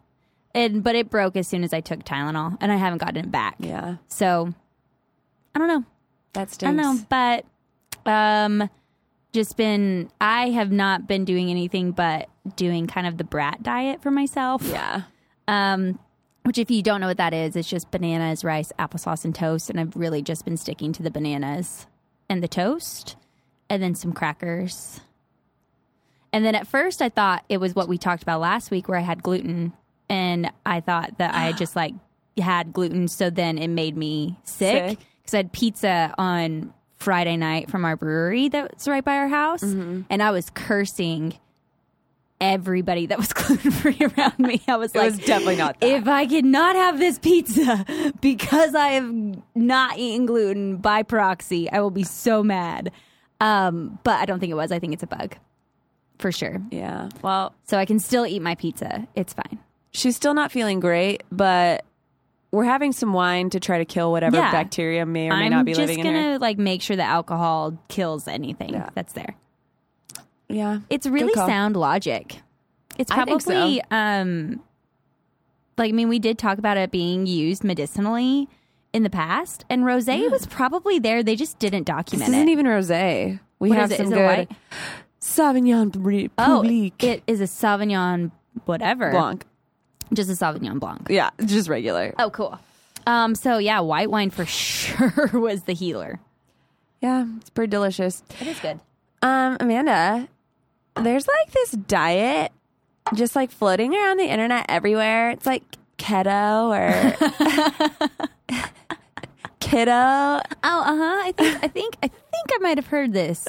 and 0.54 0.82
but 0.82 0.94
it 0.96 1.10
broke 1.10 1.36
as 1.36 1.46
soon 1.48 1.62
as 1.64 1.72
I 1.72 1.80
took 1.80 2.04
Tylenol, 2.04 2.56
and 2.60 2.72
I 2.72 2.76
haven't 2.76 2.98
gotten 2.98 3.16
it 3.24 3.30
back. 3.30 3.56
Yeah, 3.58 3.96
So 4.08 4.52
I 5.54 5.58
don't 5.58 5.68
know. 5.68 5.84
that 6.32 6.48
I 6.48 6.50
stinks. 6.50 6.60
don't 6.62 6.76
know, 6.76 7.04
but 7.08 7.44
um, 8.10 8.68
just 9.32 9.56
been. 9.56 10.10
I 10.20 10.50
have 10.50 10.72
not 10.72 11.06
been 11.06 11.24
doing 11.24 11.50
anything 11.50 11.92
but 11.92 12.28
doing 12.56 12.86
kind 12.86 13.06
of 13.06 13.16
the 13.18 13.24
brat 13.24 13.62
diet 13.62 14.02
for 14.02 14.10
myself. 14.10 14.62
Yeah. 14.64 15.02
Um, 15.48 15.98
which 16.42 16.58
if 16.58 16.70
you 16.70 16.82
don't 16.82 17.00
know 17.00 17.06
what 17.06 17.16
that 17.16 17.32
is, 17.32 17.56
it's 17.56 17.68
just 17.68 17.90
bananas, 17.90 18.44
rice, 18.44 18.70
applesauce, 18.78 19.24
and 19.24 19.34
toast. 19.34 19.70
And 19.70 19.80
I've 19.80 19.96
really 19.96 20.20
just 20.22 20.44
been 20.44 20.56
sticking 20.58 20.92
to 20.92 21.02
the 21.02 21.10
bananas 21.10 21.86
and 22.28 22.42
the 22.42 22.48
toast, 22.48 23.16
and 23.70 23.82
then 23.82 23.94
some 23.94 24.12
crackers. 24.12 25.00
And 26.34 26.44
then 26.44 26.54
at 26.56 26.66
first, 26.66 27.00
I 27.00 27.08
thought 27.10 27.44
it 27.48 27.58
was 27.58 27.74
what 27.76 27.86
we 27.86 27.96
talked 27.96 28.22
about 28.24 28.40
last 28.40 28.70
week, 28.72 28.88
where 28.88 28.98
I 28.98 29.02
had 29.02 29.22
gluten, 29.22 29.72
and 30.08 30.50
I 30.66 30.80
thought 30.80 31.18
that 31.18 31.32
I 31.32 31.42
had 31.42 31.56
just 31.56 31.76
like 31.76 31.94
had 32.36 32.72
gluten, 32.72 33.06
so 33.06 33.30
then 33.30 33.56
it 33.56 33.68
made 33.68 33.96
me 33.96 34.36
sick 34.42 34.98
because 35.22 35.34
I 35.34 35.36
had 35.38 35.52
pizza 35.52 36.12
on 36.18 36.74
Friday 36.96 37.36
night 37.36 37.70
from 37.70 37.84
our 37.84 37.96
brewery 37.96 38.48
that's 38.48 38.88
right 38.88 39.04
by 39.04 39.14
our 39.16 39.28
house, 39.28 39.62
and 39.62 40.04
I 40.22 40.32
was 40.32 40.50
cursing 40.50 41.38
everybody 42.40 43.06
that 43.06 43.18
was 43.18 43.32
gluten 43.32 43.70
free 43.70 43.98
around 44.00 44.38
me. 44.38 44.60
I 44.66 44.76
was 44.76 44.92
It 44.94 44.98
like, 44.98 45.10
was 45.12 45.18
definitely 45.20 45.56
not 45.56 45.78
that. 45.80 45.86
if 45.86 46.08
I 46.08 46.26
could 46.26 46.44
not 46.44 46.74
have 46.76 46.98
this 46.98 47.18
pizza 47.18 47.84
because 48.20 48.74
I 48.74 48.88
have 48.88 49.14
not 49.54 49.98
eaten 49.98 50.26
gluten 50.26 50.78
by 50.78 51.04
proxy, 51.04 51.70
I 51.70 51.80
will 51.80 51.90
be 51.92 52.02
so 52.04 52.42
mad. 52.42 52.90
Um, 53.40 53.98
but 54.04 54.16
I 54.20 54.24
don't 54.26 54.40
think 54.40 54.50
it 54.50 54.54
was. 54.56 54.72
I 54.72 54.78
think 54.78 54.92
it's 54.94 55.02
a 55.02 55.06
bug 55.06 55.36
for 56.24 56.32
sure. 56.32 56.56
yeah. 56.70 57.10
Well, 57.20 57.52
So 57.64 57.76
I 57.76 57.84
can 57.84 57.98
still 57.98 58.24
eat 58.24 58.40
my 58.40 58.54
pizza. 58.54 59.06
It's 59.14 59.34
fine. 59.34 59.58
she's 59.92 60.16
still 60.16 60.32
not 60.32 60.50
feeling 60.50 60.80
great, 60.80 61.22
but 61.30 61.84
we're 62.50 62.64
having 62.64 62.92
some 62.92 63.12
wine 63.12 63.50
to 63.50 63.60
try 63.60 63.76
to 63.76 63.84
kill 63.84 64.10
whatever 64.10 64.38
Yeah. 64.38 64.50
bacteria 64.50 65.04
may 65.04 65.28
or 65.28 65.36
may 65.36 65.44
I'm 65.44 65.50
not 65.50 65.66
be 65.66 65.72
just 65.72 65.80
living 65.80 65.98
in 65.98 66.06
gonna 66.06 66.22
her. 66.32 66.38
like 66.38 66.56
make 66.56 66.80
sure 66.80 66.96
the 66.96 67.02
alcohol 67.02 67.76
kills 67.88 68.26
anything 68.26 68.70
Yeah. 68.70 68.88
that's 68.94 69.12
there. 69.12 69.34
Yeah. 70.48 70.78
It's 70.88 71.06
really 71.06 71.34
call. 71.34 71.46
sound 71.46 71.76
logic. 71.76 72.40
It's 72.96 73.10
I 73.12 73.24
think 73.26 73.42
so. 73.42 73.50
probably 73.50 73.82
um 73.90 74.60
like 75.76 75.90
I 75.90 75.92
mean 75.92 76.08
we 76.08 76.18
did 76.18 76.38
talk 76.38 76.56
about 76.58 76.76
it 76.78 76.90
being 76.90 77.26
used 77.26 77.64
medicinally 77.64 78.48
in 78.94 79.02
the 79.02 79.10
past, 79.10 79.64
and 79.68 79.82
rosé 79.82 80.30
was 80.30 80.46
probably 80.46 80.98
there. 81.00 81.22
They 81.24 81.34
just 81.36 81.58
didn't 81.58 81.86
This 81.86 81.94
document 81.96 82.30
isn't 82.30 82.48
it. 82.48 82.52
even 82.52 82.64
rosé. 82.66 83.40
We 83.58 83.70
What 83.70 83.78
have 83.78 83.90
is 83.92 83.98
it? 83.98 84.02
some 84.04 84.06
Is 84.06 84.12
it 84.12 84.14
good 84.14 84.26
white? 84.26 84.50
Sauvignon 85.36 85.92
Bri- 85.92 86.30
oh, 86.38 86.62
it 86.64 87.22
is 87.26 87.40
a 87.40 87.44
Sauvignon 87.44 88.30
whatever, 88.64 89.10
Blanc. 89.10 89.44
just 90.12 90.30
a 90.30 90.34
Sauvignon 90.34 90.78
Blanc. 90.78 91.06
Yeah, 91.10 91.30
just 91.44 91.68
regular. 91.68 92.14
Oh, 92.18 92.30
cool. 92.30 92.58
Um, 93.06 93.34
so 93.34 93.58
yeah, 93.58 93.80
white 93.80 94.10
wine 94.10 94.30
for 94.30 94.46
sure 94.46 95.30
was 95.32 95.64
the 95.64 95.72
healer. 95.74 96.20
Yeah, 97.00 97.26
it's 97.38 97.50
pretty 97.50 97.70
delicious. 97.70 98.22
It 98.40 98.46
is 98.46 98.58
good. 98.60 98.80
Um, 99.22 99.56
Amanda, 99.60 100.28
there's 100.96 101.26
like 101.26 101.52
this 101.52 101.72
diet 101.72 102.52
just 103.14 103.36
like 103.36 103.50
floating 103.50 103.94
around 103.94 104.18
the 104.18 104.24
internet 104.30 104.66
everywhere. 104.68 105.30
It's 105.30 105.46
like 105.46 105.62
keto 105.98 106.70
or 106.72 108.08
keto. 109.74 110.40
Oh, 110.62 110.80
uh 110.80 110.96
huh. 110.96 111.22
I 111.24 111.32
think 111.36 111.64
I 111.64 111.68
think 111.68 111.96
I 112.02 112.08
think 112.08 112.46
I 112.52 112.58
might 112.60 112.78
have 112.78 112.86
heard 112.86 113.12
this. 113.12 113.46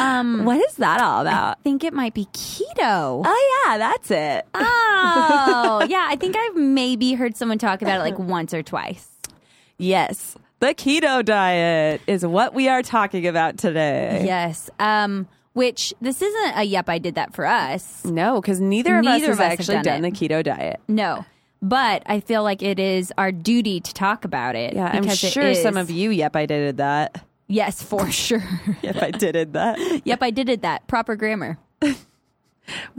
Um, 0.00 0.44
What 0.44 0.58
is 0.68 0.74
that 0.76 1.00
all 1.00 1.20
about? 1.20 1.58
I 1.58 1.62
think 1.62 1.84
it 1.84 1.92
might 1.92 2.14
be 2.14 2.26
keto. 2.26 3.22
Oh 3.24 3.62
yeah, 3.66 3.78
that's 3.78 4.10
it. 4.10 4.46
Oh, 4.54 5.84
yeah. 5.88 6.06
I 6.08 6.16
think 6.16 6.36
I've 6.36 6.56
maybe 6.56 7.12
heard 7.14 7.36
someone 7.36 7.58
talk 7.58 7.82
about 7.82 8.00
it 8.00 8.02
like 8.02 8.18
once 8.18 8.52
or 8.54 8.62
twice. 8.62 9.08
Yes. 9.76 10.36
The 10.60 10.74
keto 10.74 11.24
diet 11.24 12.00
is 12.08 12.26
what 12.26 12.52
we 12.52 12.68
are 12.68 12.82
talking 12.82 13.28
about 13.28 13.58
today. 13.58 14.22
Yes. 14.24 14.68
Um, 14.80 15.28
which 15.52 15.94
this 16.00 16.20
isn't 16.20 16.56
a 16.58 16.64
yep, 16.64 16.88
I 16.88 16.98
did 16.98 17.14
that 17.14 17.32
for 17.34 17.46
us. 17.46 18.04
No, 18.04 18.40
because 18.40 18.60
neither 18.60 18.98
of 18.98 19.04
Neither 19.04 19.30
us 19.32 19.38
has 19.38 19.38
of 19.38 19.40
us 19.40 19.44
have 19.44 19.52
actually 19.52 19.74
done 19.76 20.02
done, 20.02 20.02
the 20.02 20.10
keto 20.10 20.42
diet. 20.42 20.80
No. 20.88 21.24
But 21.60 22.02
I 22.06 22.20
feel 22.20 22.42
like 22.44 22.62
it 22.62 22.78
is 22.78 23.12
our 23.18 23.32
duty 23.32 23.80
to 23.80 23.92
talk 23.94 24.24
about 24.24 24.54
it. 24.54 24.74
Yeah, 24.74 24.90
I'm 24.92 25.08
sure 25.08 25.54
some 25.54 25.76
of 25.76 25.90
you, 25.90 26.10
yep, 26.10 26.36
I 26.36 26.46
did 26.46 26.76
that. 26.76 27.24
Yes, 27.48 27.82
for 27.82 28.10
sure. 28.12 28.42
Yep, 28.82 28.96
I 29.02 29.10
did 29.10 29.34
it 29.36 29.52
that. 29.54 30.02
yep, 30.06 30.22
I 30.22 30.30
did 30.30 30.48
it 30.48 30.62
that. 30.62 30.86
Proper 30.86 31.16
grammar. 31.16 31.58
What 31.80 31.96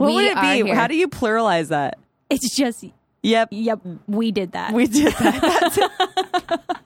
We 0.08 0.14
would 0.14 0.24
it 0.24 0.40
be? 0.40 0.62
here. 0.64 0.74
How 0.74 0.88
do 0.88 0.96
you 0.96 1.08
pluralize 1.08 1.68
that? 1.68 1.98
It's 2.28 2.54
just, 2.56 2.84
Yep, 3.22 3.48
yep, 3.52 3.80
we 4.06 4.30
did 4.32 4.52
that. 4.52 4.72
we 4.72 4.86
did 4.86 5.12
that. 5.14 6.60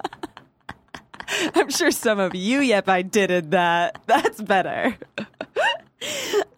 I'm 1.55 1.71
sure 1.71 1.91
some 1.91 2.19
of 2.19 2.35
you, 2.35 2.61
yep, 2.61 2.89
I 2.89 3.03
did 3.03 3.31
it 3.31 3.51
that. 3.53 4.01
That's 4.07 4.41
better. 4.43 4.97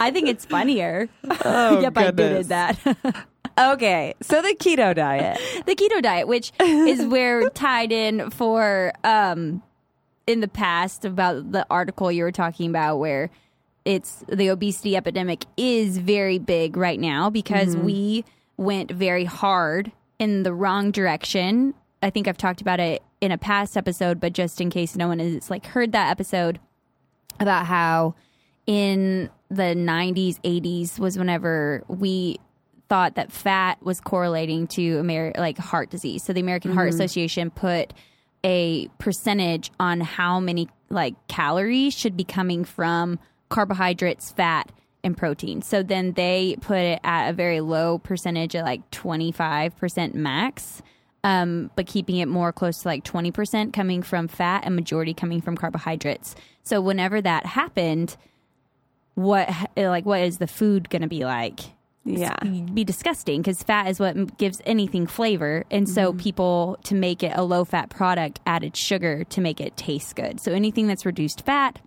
I 0.01 0.11
think 0.11 0.29
it's 0.29 0.45
funnier. 0.45 1.09
Oh, 1.45 1.81
yep, 1.81 1.97
I 1.97 2.11
did 2.11 2.33
it 2.33 2.49
that. 2.49 3.27
Okay, 3.59 4.15
so 4.21 4.43
the 4.43 4.55
keto 4.55 4.95
diet. 4.95 5.41
the 5.67 5.75
keto 5.75 6.03
diet, 6.03 6.29
which 6.29 6.53
is 6.61 7.05
where 7.07 7.49
tied 7.51 7.93
in 7.93 8.31
for 8.31 8.93
um 9.05 9.63
in 10.27 10.41
the 10.41 10.49
past 10.49 11.05
about 11.05 11.53
the 11.53 11.67
article 11.71 12.11
you 12.11 12.25
were 12.25 12.33
talking 12.33 12.69
about 12.69 12.99
where 12.99 13.31
it's 13.85 14.25
the 14.29 14.49
obesity 14.49 14.97
epidemic 14.97 15.45
is 15.57 15.99
very 15.99 16.39
big 16.39 16.77
right 16.77 16.99
now 16.99 17.31
because 17.31 17.77
we 17.77 18.25
went 18.57 18.91
very 18.91 19.25
hard 19.25 19.93
in 20.19 20.43
the 20.43 20.53
wrong 20.53 20.91
direction. 20.91 21.73
I 22.03 22.11
think 22.11 22.27
I've 22.27 22.37
talked 22.37 22.61
about 22.61 22.81
it 22.81 23.03
in 23.21 23.31
a 23.31 23.39
past 23.39 23.77
episode, 23.77 24.19
but 24.19 24.33
just 24.33 24.61
in 24.61 24.71
case 24.71 24.97
no 24.97 25.09
one 25.09 25.21
has 25.21 25.49
like 25.51 25.67
heard 25.67 25.93
that 25.93 26.11
episode 26.11 26.59
about 27.39 27.67
how 27.67 28.17
in 28.67 29.31
the 29.49 29.75
90s 29.75 30.41
80s 30.41 30.99
was 30.99 31.17
whenever 31.17 31.85
we 31.87 32.39
thought 32.89 33.17
that 33.17 33.33
fat 33.33 33.83
was 33.83 34.01
correlating 34.01 34.67
to 34.69 34.99
Amer- 34.99 35.33
like 35.37 35.59
heart 35.59 35.91
disease. 35.91 36.23
So 36.25 36.33
the 36.33 36.41
american 36.41 36.73
heart 36.73 36.89
association 36.89 37.51
put 37.51 37.93
a 38.45 38.89
percentage 38.99 39.71
on 39.81 40.01
how 40.01 40.39
many 40.41 40.69
like 40.89 41.15
calories 41.29 41.95
should 41.95 42.17
be 42.17 42.25
coming 42.25 42.65
from 42.65 43.19
carbohydrates 43.49 44.31
fat 44.31 44.71
and 45.03 45.17
protein. 45.17 45.63
So 45.63 45.83
then 45.83 46.13
they 46.13 46.57
put 46.61 46.79
it 46.79 47.01
at 47.03 47.31
a 47.31 47.33
very 47.33 47.61
low 47.61 47.99
percentage 47.99 48.55
at 48.55 48.65
like 48.65 48.89
25% 48.91 50.15
max 50.15 50.83
um, 51.27 51.73
but 51.75 51.89
keeping 51.89 52.19
it 52.19 52.27
more 52.27 52.53
close 52.53 52.83
to 52.83 52.89
like 52.89 53.03
20% 53.03 53.73
coming 53.73 54.03
from 54.03 54.29
fat 54.29 54.63
and 54.65 54.77
majority 54.77 55.13
coming 55.13 55.41
from 55.41 55.57
carbohydrates. 55.57 56.37
So 56.63 56.81
whenever 56.81 57.21
that 57.21 57.47
happened 57.47 58.17
what 59.17 59.49
like 59.77 60.05
what 60.05 60.21
is 60.21 60.39
the 60.39 60.47
food 60.47 60.91
going 60.91 61.03
to 61.03 61.09
be 61.09 61.25
like 61.25 61.61
Yeah. 62.07 62.37
be 62.43 62.85
disgusting 62.85 63.43
because 63.43 63.63
fat 63.63 63.89
is 63.89 63.99
what 63.99 64.39
gives 64.39 64.63
anything 64.65 65.07
flavor. 65.07 65.65
And 65.71 65.89
so 65.89 66.13
people 66.13 66.79
to 66.85 66.95
make 66.95 67.23
it 67.23 67.33
a 67.35 67.43
low 67.43 67.65
fat 67.65 67.91
product 67.91 68.41
added 68.47 68.77
sugar 68.77 69.25
to 69.25 69.41
make 69.41 69.61
it 69.61 69.77
taste 69.77 70.15
good. 70.17 70.41
So 70.41 70.53
anything 70.53 70.87
that's 70.87 71.05
reduced 71.05 71.45
fat 71.45 71.81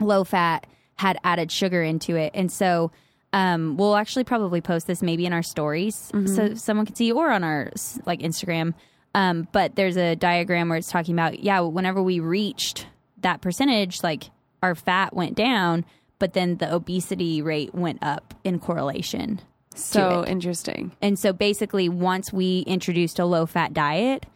low 0.00 0.24
fat 0.24 0.66
had 0.96 1.18
added 1.24 1.50
sugar 1.50 1.82
into 1.82 2.16
it. 2.16 2.32
And 2.34 2.50
so 2.50 2.90
um, 3.32 3.76
we'll 3.76 3.96
actually 3.96 4.24
probably 4.24 4.60
post 4.60 4.86
this 4.86 5.02
maybe 5.02 5.26
in 5.26 5.32
our 5.32 5.42
stories 5.42 6.10
so 6.26 6.54
someone 6.54 6.86
can 6.86 6.94
see 6.94 7.10
or 7.10 7.30
on 7.30 7.42
our 7.42 7.70
like 8.06 8.20
instagram. 8.20 8.74
Um, 9.14 9.48
but 9.52 9.76
there's 9.76 9.96
a 9.96 10.16
diagram 10.16 10.68
where 10.68 10.78
it's 10.78 10.90
talking 10.90 11.14
about 11.14 11.40
yeah 11.40 11.60
whenever 11.60 12.02
we 12.02 12.20
reached 12.20 12.86
that 13.22 13.40
percentage 13.40 14.02
like 14.02 14.30
our 14.62 14.74
fat 14.74 15.14
went 15.14 15.34
down 15.36 15.84
but 16.18 16.32
then 16.32 16.56
the 16.58 16.72
obesity 16.74 17.42
rate 17.42 17.74
went 17.74 17.98
up 18.02 18.34
in 18.44 18.58
correlation 18.58 19.40
So 19.74 20.24
interesting. 20.26 20.92
and 21.02 21.18
so 21.18 21.32
basically, 21.32 21.88
once 21.88 22.32
we 22.32 22.60
introduced 22.66 23.18
a 23.18 23.24
low 23.24 23.46
fat 23.46 23.72
diet, 23.74 24.26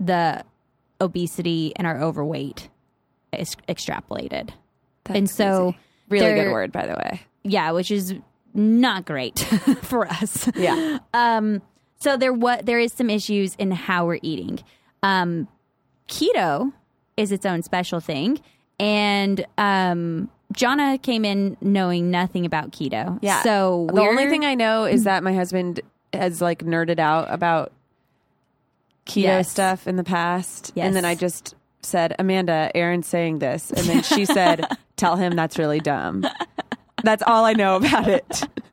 the 0.00 0.44
obesity 1.00 1.72
and 1.76 1.86
our 1.86 2.00
overweight 2.00 2.68
is 3.32 3.54
extrapolated. 3.68 4.50
That's 5.04 5.18
and 5.18 5.30
so, 5.30 5.74
crazy. 6.08 6.24
really 6.24 6.34
good 6.44 6.52
word, 6.52 6.72
by 6.72 6.86
the 6.86 6.94
way. 6.94 7.22
yeah, 7.42 7.72
which 7.72 7.90
is 7.90 8.14
not 8.54 9.04
great 9.04 9.38
for 9.82 10.06
us. 10.06 10.48
Yeah. 10.56 10.98
Um, 11.12 11.60
so 12.00 12.16
there 12.16 12.32
what 12.32 12.64
there 12.66 12.78
is 12.78 12.92
some 12.92 13.10
issues 13.10 13.54
in 13.56 13.70
how 13.70 14.06
we're 14.06 14.18
eating. 14.22 14.60
Um, 15.02 15.48
keto 16.08 16.72
is 17.16 17.32
its 17.32 17.44
own 17.46 17.62
special 17.62 18.00
thing, 18.00 18.40
and 18.78 19.44
um, 19.58 20.30
Jonna 20.56 21.00
came 21.02 21.24
in 21.24 21.56
knowing 21.60 22.10
nothing 22.10 22.46
about 22.46 22.70
keto. 22.70 23.18
Yeah. 23.22 23.42
So 23.42 23.88
the 23.92 24.02
only 24.02 24.28
thing 24.28 24.44
I 24.44 24.54
know 24.54 24.84
is 24.84 25.04
that 25.04 25.22
my 25.22 25.34
husband 25.34 25.80
has 26.12 26.40
like 26.40 26.60
nerded 26.60 26.98
out 26.98 27.26
about 27.30 27.72
keto 29.06 29.22
Yes. 29.22 29.50
stuff 29.50 29.86
in 29.86 29.96
the 29.96 30.04
past. 30.04 30.72
Yes. 30.74 30.86
And 30.86 30.96
then 30.96 31.04
I 31.04 31.14
just 31.14 31.54
said, 31.82 32.14
Amanda, 32.18 32.70
Aaron's 32.74 33.06
saying 33.06 33.38
this. 33.40 33.70
And 33.70 33.86
then 33.86 34.02
she 34.02 34.24
said, 34.24 34.64
tell 34.96 35.16
him 35.16 35.34
that's 35.36 35.58
really 35.58 35.80
dumb. 35.80 36.24
That's 37.02 37.22
all 37.26 37.44
I 37.44 37.52
know 37.52 37.76
about 37.76 38.08
it. 38.08 38.42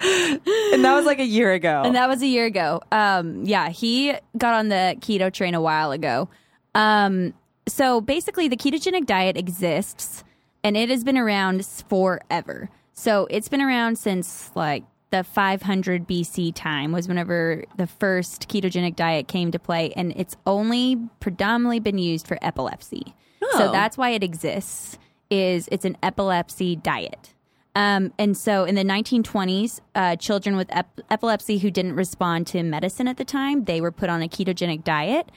and 0.00 0.84
that 0.84 0.94
was 0.94 1.04
like 1.04 1.18
a 1.18 1.24
year 1.26 1.52
ago. 1.52 1.82
And 1.84 1.94
that 1.94 2.08
was 2.08 2.22
a 2.22 2.26
year 2.26 2.46
ago. 2.46 2.80
Um, 2.90 3.44
yeah, 3.44 3.68
he 3.68 4.14
got 4.38 4.54
on 4.54 4.68
the 4.68 4.96
keto 5.00 5.32
train 5.32 5.54
a 5.54 5.60
while 5.60 5.92
ago. 5.92 6.28
Um, 6.74 7.34
so 7.68 8.00
basically, 8.00 8.48
the 8.48 8.56
ketogenic 8.56 9.06
diet 9.06 9.36
exists 9.36 10.24
and 10.64 10.76
it 10.76 10.88
has 10.90 11.04
been 11.04 11.16
around 11.18 11.64
forever. 11.64 12.68
So 12.92 13.26
it's 13.30 13.48
been 13.48 13.60
around 13.62 13.98
since 13.98 14.50
like 14.54 14.84
the 15.10 15.24
500 15.24 16.06
BC 16.06 16.52
time 16.54 16.92
was 16.92 17.08
whenever 17.08 17.64
the 17.76 17.86
first 17.86 18.48
ketogenic 18.48 18.94
diet 18.96 19.26
came 19.26 19.50
to 19.50 19.58
play, 19.58 19.92
and 19.96 20.12
it's 20.16 20.36
only 20.46 20.96
predominantly 21.18 21.80
been 21.80 21.98
used 21.98 22.26
for 22.28 22.38
epilepsy. 22.42 23.14
So 23.52 23.68
Oh. 23.68 23.72
that's 23.72 23.96
why 23.98 24.10
it 24.10 24.22
exists. 24.22 24.98
Is 25.30 25.68
it's 25.72 25.84
an 25.84 25.96
epilepsy 26.02 26.76
diet. 26.76 27.34
Um, 27.76 28.12
and 28.18 28.36
so 28.36 28.64
in 28.64 28.74
the 28.74 28.82
1920s, 28.84 29.80
uh, 29.94 30.16
children 30.16 30.56
with 30.56 30.66
ep- 30.70 31.00
epilepsy 31.08 31.58
who 31.58 31.70
didn't 31.70 31.94
respond 31.94 32.48
to 32.48 32.62
medicine 32.64 33.06
at 33.06 33.16
the 33.16 33.24
time, 33.24 33.64
they 33.64 33.80
were 33.80 33.92
put 33.92 34.10
on 34.10 34.22
a 34.22 34.28
ketogenic 34.28 34.82
diet. 34.82 35.30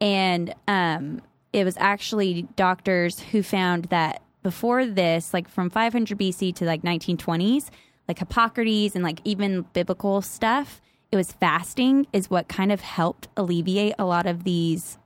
And 0.00 0.54
um, 0.68 1.20
it 1.52 1.64
was 1.64 1.76
actually 1.78 2.42
doctors 2.54 3.18
who 3.18 3.42
found 3.42 3.86
that 3.86 4.22
before 4.42 4.86
this, 4.86 5.34
like 5.34 5.48
from 5.48 5.70
500 5.70 6.18
BC 6.18 6.54
to 6.56 6.64
like 6.64 6.82
1920s, 6.82 7.68
like 8.08 8.18
Hippocrates 8.18 8.94
and 8.94 9.04
like 9.04 9.20
even 9.24 9.62
biblical 9.72 10.22
stuff, 10.22 10.80
it 11.12 11.16
was 11.16 11.32
fasting 11.32 12.06
is 12.12 12.30
what 12.30 12.48
kind 12.48 12.72
of 12.72 12.80
helped 12.80 13.28
alleviate 13.36 13.94
a 13.98 14.04
lot 14.04 14.26
of 14.26 14.44
these 14.44 14.98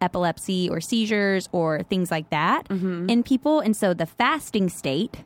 epilepsy 0.00 0.68
or 0.68 0.80
seizures 0.80 1.48
or 1.52 1.82
things 1.84 2.10
like 2.10 2.28
that 2.30 2.68
mm-hmm. 2.68 3.08
in 3.08 3.22
people. 3.22 3.60
And 3.60 3.76
so 3.76 3.94
the 3.94 4.06
fasting 4.06 4.68
state, 4.68 5.24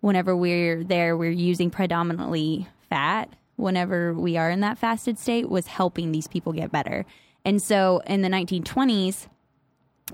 whenever 0.00 0.36
we're 0.36 0.84
there, 0.84 1.16
we're 1.16 1.30
using 1.30 1.70
predominantly 1.70 2.68
fat. 2.90 3.34
Whenever 3.56 4.12
we 4.12 4.36
are 4.36 4.50
in 4.50 4.60
that 4.60 4.78
fasted 4.78 5.18
state, 5.18 5.48
was 5.48 5.68
helping 5.68 6.10
these 6.10 6.26
people 6.26 6.52
get 6.52 6.72
better. 6.72 7.06
And 7.44 7.62
so 7.62 8.02
in 8.06 8.22
the 8.22 8.28
1920s, 8.28 9.28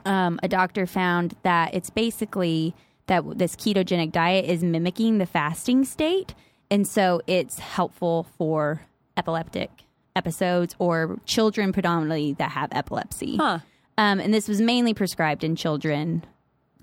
um, 0.04 0.38
a 0.42 0.48
doctor 0.48 0.86
found 0.86 1.34
that 1.42 1.74
it's 1.74 1.90
basically 1.90 2.74
that 3.06 3.38
this 3.38 3.56
ketogenic 3.56 4.12
diet 4.12 4.44
is 4.44 4.62
mimicking 4.62 5.18
the 5.18 5.26
fasting 5.26 5.84
state. 5.84 6.34
And 6.70 6.86
so 6.86 7.20
it's 7.26 7.58
helpful 7.58 8.26
for 8.38 8.82
epileptic 9.16 9.70
episodes 10.14 10.76
or 10.78 11.18
children 11.24 11.72
predominantly 11.72 12.34
that 12.34 12.52
have 12.52 12.68
epilepsy. 12.72 13.36
Huh. 13.36 13.58
Um, 13.98 14.20
and 14.20 14.32
this 14.32 14.48
was 14.48 14.60
mainly 14.60 14.94
prescribed 14.94 15.44
in 15.44 15.56
children 15.56 16.24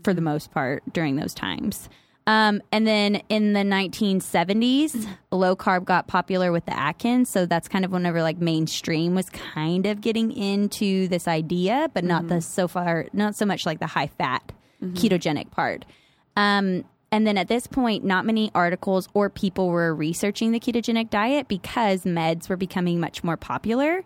for 0.03 0.13
the 0.13 0.21
most 0.21 0.51
part 0.51 0.83
during 0.91 1.15
those 1.15 1.33
times. 1.33 1.89
Um, 2.27 2.61
and 2.73 2.85
then 2.85 3.21
in 3.29 3.53
the 3.53 3.61
1970s, 3.61 5.07
low 5.31 5.55
carb 5.55 5.85
got 5.85 6.07
popular 6.07 6.51
with 6.51 6.65
the 6.65 6.77
Atkins. 6.77 7.29
So 7.29 7.45
that's 7.45 7.69
kind 7.69 7.85
of 7.85 7.91
whenever 7.91 8.21
like 8.21 8.37
mainstream 8.37 9.15
was 9.15 9.29
kind 9.29 9.85
of 9.85 10.01
getting 10.01 10.33
into 10.33 11.07
this 11.07 11.25
idea, 11.25 11.89
but 11.93 12.03
not 12.03 12.27
the 12.27 12.41
so 12.41 12.67
far, 12.67 13.07
not 13.13 13.35
so 13.35 13.45
much 13.45 13.65
like 13.65 13.79
the 13.79 13.87
high 13.87 14.07
fat 14.07 14.51
ketogenic 14.83 15.51
part. 15.51 15.85
Um, 16.35 16.83
and 17.13 17.25
then 17.25 17.37
at 17.37 17.47
this 17.47 17.65
point, 17.65 18.03
not 18.03 18.25
many 18.25 18.51
articles 18.53 19.07
or 19.13 19.29
people 19.29 19.69
were 19.69 19.95
researching 19.95 20.51
the 20.51 20.59
ketogenic 20.59 21.09
diet 21.09 21.47
because 21.47 22.03
meds 22.03 22.49
were 22.49 22.57
becoming 22.57 22.99
much 22.99 23.23
more 23.23 23.37
popular. 23.37 24.03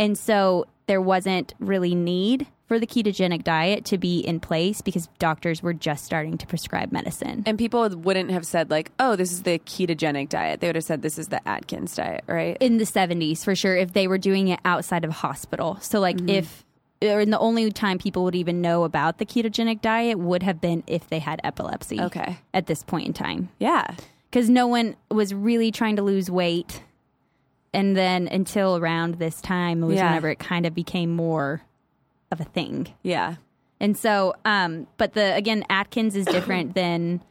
And 0.00 0.18
so 0.18 0.66
there 0.86 1.00
wasn't 1.00 1.54
really 1.60 1.94
need 1.94 2.48
for 2.70 2.78
the 2.78 2.86
ketogenic 2.86 3.42
diet 3.42 3.84
to 3.84 3.98
be 3.98 4.20
in 4.20 4.38
place 4.38 4.80
because 4.80 5.08
doctors 5.18 5.60
were 5.60 5.72
just 5.74 6.04
starting 6.04 6.38
to 6.38 6.46
prescribe 6.46 6.92
medicine. 6.92 7.42
And 7.44 7.58
people 7.58 7.88
wouldn't 7.88 8.30
have 8.30 8.46
said 8.46 8.70
like, 8.70 8.92
"Oh, 9.00 9.16
this 9.16 9.32
is 9.32 9.42
the 9.42 9.58
ketogenic 9.58 10.28
diet." 10.28 10.60
They 10.60 10.68
would 10.68 10.76
have 10.76 10.84
said 10.84 11.02
this 11.02 11.18
is 11.18 11.26
the 11.26 11.40
Atkins 11.48 11.96
diet, 11.96 12.22
right? 12.28 12.56
in 12.60 12.78
the 12.78 12.84
70s 12.84 13.42
for 13.42 13.56
sure 13.56 13.76
if 13.76 13.92
they 13.92 14.06
were 14.06 14.18
doing 14.18 14.46
it 14.46 14.60
outside 14.64 15.04
of 15.04 15.10
hospital. 15.10 15.78
So 15.80 15.98
like 15.98 16.18
mm-hmm. 16.18 16.28
if 16.28 16.64
or 17.02 17.24
the 17.24 17.40
only 17.40 17.72
time 17.72 17.98
people 17.98 18.22
would 18.22 18.36
even 18.36 18.60
know 18.60 18.84
about 18.84 19.18
the 19.18 19.26
ketogenic 19.26 19.80
diet 19.80 20.20
would 20.20 20.44
have 20.44 20.60
been 20.60 20.84
if 20.86 21.08
they 21.08 21.18
had 21.18 21.40
epilepsy. 21.42 22.00
Okay. 22.00 22.38
At 22.54 22.68
this 22.68 22.84
point 22.84 23.08
in 23.08 23.12
time. 23.14 23.48
yeah. 23.58 23.96
Cuz 24.30 24.48
no 24.48 24.68
one 24.68 24.94
was 25.10 25.34
really 25.34 25.72
trying 25.72 25.96
to 25.96 26.02
lose 26.02 26.30
weight. 26.30 26.84
And 27.74 27.96
then 27.96 28.28
until 28.28 28.76
around 28.76 29.16
this 29.16 29.40
time 29.40 29.82
it 29.82 29.86
was 29.86 29.96
Yeah. 29.96 30.06
whenever 30.06 30.28
it 30.28 30.38
kind 30.38 30.66
of 30.66 30.72
became 30.72 31.10
more 31.10 31.62
of 32.30 32.40
a 32.40 32.44
thing. 32.44 32.92
Yeah. 33.02 33.36
And 33.80 33.96
so, 33.96 34.34
um, 34.44 34.86
but 34.98 35.14
the 35.14 35.34
again, 35.34 35.64
Atkins 35.70 36.14
is 36.16 36.26
different 36.26 36.74
than 36.74 37.22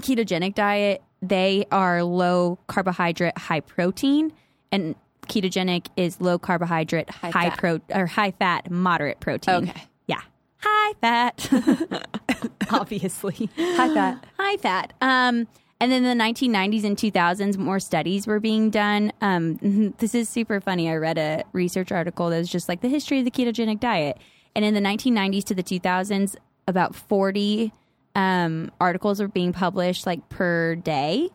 ketogenic 0.00 0.54
diet. 0.54 1.02
They 1.22 1.66
are 1.70 2.02
low 2.02 2.58
carbohydrate, 2.66 3.36
high 3.38 3.60
protein, 3.60 4.32
and 4.72 4.94
ketogenic 5.28 5.86
is 5.96 6.20
low 6.20 6.38
carbohydrate, 6.38 7.10
high, 7.10 7.30
fat. 7.30 7.58
pro 7.58 7.80
or 7.90 8.06
high 8.06 8.30
fat, 8.32 8.70
moderate 8.70 9.20
protein. 9.20 9.68
Okay. 9.68 9.82
yeah, 10.06 10.20
high 10.58 10.92
fat, 11.00 11.48
obviously 12.70 13.50
High 13.56 13.94
fat. 13.94 14.24
high 14.38 14.56
fat. 14.56 14.92
Um, 15.00 15.46
and 15.80 15.90
then 15.90 16.02
the 16.02 16.22
1990s 16.22 16.84
and 16.84 16.96
2000s, 16.96 17.56
more 17.56 17.80
studies 17.80 18.26
were 18.26 18.38
being 18.38 18.68
done. 18.68 19.12
Um, 19.22 19.94
this 19.98 20.14
is 20.14 20.28
super 20.28 20.60
funny. 20.60 20.90
I 20.90 20.96
read 20.96 21.16
a 21.16 21.42
research 21.52 21.90
article 21.90 22.28
that 22.28 22.38
was 22.38 22.50
just 22.50 22.68
like 22.68 22.82
the 22.82 22.88
history 22.88 23.18
of 23.18 23.24
the 23.24 23.30
ketogenic 23.30 23.80
diet. 23.80 24.18
And 24.54 24.64
in 24.64 24.74
the 24.74 24.80
1990s 24.80 25.44
to 25.44 25.54
the 25.54 25.62
2000s, 25.62 26.36
about 26.68 26.94
40 26.94 27.72
um, 28.14 28.70
articles 28.80 29.20
were 29.20 29.28
being 29.28 29.52
published 29.52 30.06
like 30.06 30.28
per 30.28 30.74
day 30.74 31.30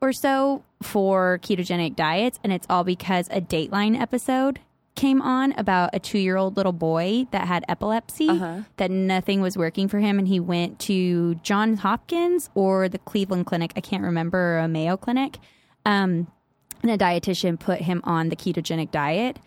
or 0.00 0.12
so 0.12 0.64
for 0.82 1.38
ketogenic 1.42 1.94
diets. 1.94 2.38
And 2.42 2.52
it's 2.52 2.66
all 2.70 2.84
because 2.84 3.28
a 3.28 3.40
Dateline 3.40 4.00
episode 4.00 4.60
came 4.94 5.22
on 5.22 5.52
about 5.52 5.90
a 5.94 5.98
two 5.98 6.18
year 6.18 6.36
old 6.36 6.56
little 6.56 6.72
boy 6.72 7.26
that 7.30 7.46
had 7.48 7.64
epilepsy, 7.68 8.26
that 8.76 8.90
nothing 8.90 9.40
was 9.40 9.56
working 9.56 9.88
for 9.88 9.98
him. 10.00 10.18
And 10.18 10.28
he 10.28 10.38
went 10.40 10.78
to 10.80 11.36
Johns 11.36 11.80
Hopkins 11.80 12.50
or 12.54 12.88
the 12.88 12.98
Cleveland 12.98 13.46
Clinic, 13.46 13.72
I 13.76 13.80
can't 13.80 14.02
remember, 14.02 14.56
or 14.56 14.58
a 14.58 14.68
Mayo 14.68 14.96
Clinic. 14.96 15.38
Um, 15.86 16.26
and 16.82 16.90
a 16.90 16.98
dietitian 16.98 17.58
put 17.58 17.80
him 17.80 18.00
on 18.04 18.28
the 18.28 18.36
ketogenic 18.36 18.90
diet 18.90 19.38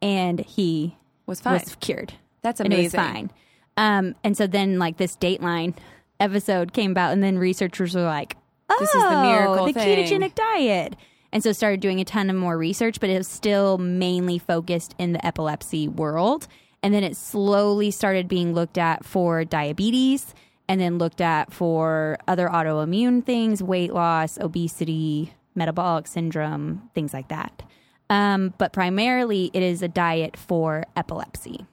and 0.00 0.40
he 0.40 0.96
Was 1.26 1.40
fine. 1.40 1.54
was 1.54 1.74
cured. 1.80 2.14
That's 2.42 2.60
And 2.60 2.72
amazing. 2.72 3.00
fine. 3.00 3.30
Um, 3.76 4.14
and 4.22 4.36
so 4.36 4.46
then, 4.46 4.78
like, 4.78 4.98
this 4.98 5.16
Dateline 5.16 5.74
episode 6.20 6.72
came 6.72 6.90
about, 6.90 7.12
and 7.12 7.22
then 7.22 7.38
researchers 7.38 7.94
were 7.94 8.02
like, 8.02 8.36
oh, 8.68 8.76
This 8.78 8.94
is 8.94 9.02
the 9.02 9.22
miracle 9.22 9.66
the 9.66 9.72
thing." 9.72 10.06
ketogenic 10.06 10.34
diet. 10.34 10.96
And 11.32 11.42
so 11.42 11.52
started 11.52 11.80
doing 11.80 12.00
a 12.00 12.04
ton 12.04 12.28
of 12.28 12.36
more 12.36 12.58
research, 12.58 13.00
but 13.00 13.08
it 13.10 13.16
was 13.16 13.26
still 13.28 13.78
mainly 13.78 14.38
focused 14.38 14.94
in 14.98 15.12
the 15.12 15.24
epilepsy 15.26 15.88
world. 15.88 16.46
And 16.82 16.92
then 16.92 17.04
it 17.04 17.16
slowly 17.16 17.90
started 17.90 18.28
being 18.28 18.52
looked 18.52 18.76
at 18.76 19.04
for 19.04 19.44
diabetes 19.44 20.34
and 20.68 20.80
then 20.80 20.98
looked 20.98 21.20
at 21.20 21.52
for 21.52 22.18
other 22.28 22.48
autoimmune 22.48 23.24
things, 23.24 23.62
weight 23.62 23.92
loss, 23.94 24.38
obesity, 24.38 25.32
metabolic 25.54 26.06
syndrome, 26.06 26.90
things 26.94 27.12
like 27.14 27.28
that. 27.28 27.62
Um, 28.10 28.52
but 28.58 28.72
primarily, 28.74 29.50
it 29.54 29.62
is 29.62 29.80
a 29.80 29.88
diet 29.88 30.36
for 30.36 30.84
epilepsy. 30.96 31.66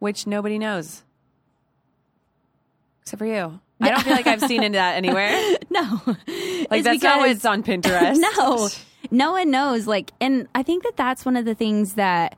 Which 0.00 0.26
nobody 0.26 0.58
knows. 0.58 1.04
Except 3.02 3.18
for 3.18 3.26
you. 3.26 3.60
I 3.80 3.90
don't 3.90 4.02
feel 4.02 4.12
like 4.14 4.26
I've 4.26 4.40
seen 4.40 4.62
into 4.62 4.76
that 4.78 4.96
anywhere. 4.96 5.30
No, 5.70 6.00
Like 6.06 6.16
It's 6.26 6.84
that's 6.84 6.84
not 6.84 7.20
because- 7.20 7.20
what's 7.20 7.44
on 7.44 7.62
Pinterest. 7.64 8.16
no, 8.18 8.68
no 9.14 9.32
one 9.32 9.50
knows. 9.50 9.86
Like, 9.86 10.10
and 10.20 10.48
I 10.54 10.62
think 10.62 10.82
that 10.82 10.96
that's 10.96 11.24
one 11.24 11.36
of 11.36 11.44
the 11.44 11.54
things 11.54 11.94
that 11.94 12.36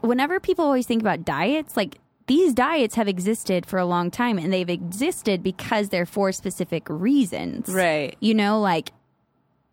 whenever 0.00 0.40
people 0.40 0.64
always 0.64 0.86
think 0.86 1.02
about 1.02 1.24
diets, 1.24 1.76
like 1.76 1.98
these 2.26 2.54
diets 2.54 2.94
have 2.94 3.08
existed 3.08 3.66
for 3.66 3.78
a 3.78 3.84
long 3.84 4.10
time 4.10 4.38
and 4.38 4.52
they've 4.52 4.70
existed 4.70 5.42
because 5.42 5.90
they're 5.90 6.06
for 6.06 6.32
specific 6.32 6.84
reasons. 6.88 7.68
Right. 7.68 8.16
You 8.20 8.34
know, 8.34 8.60
like 8.60 8.92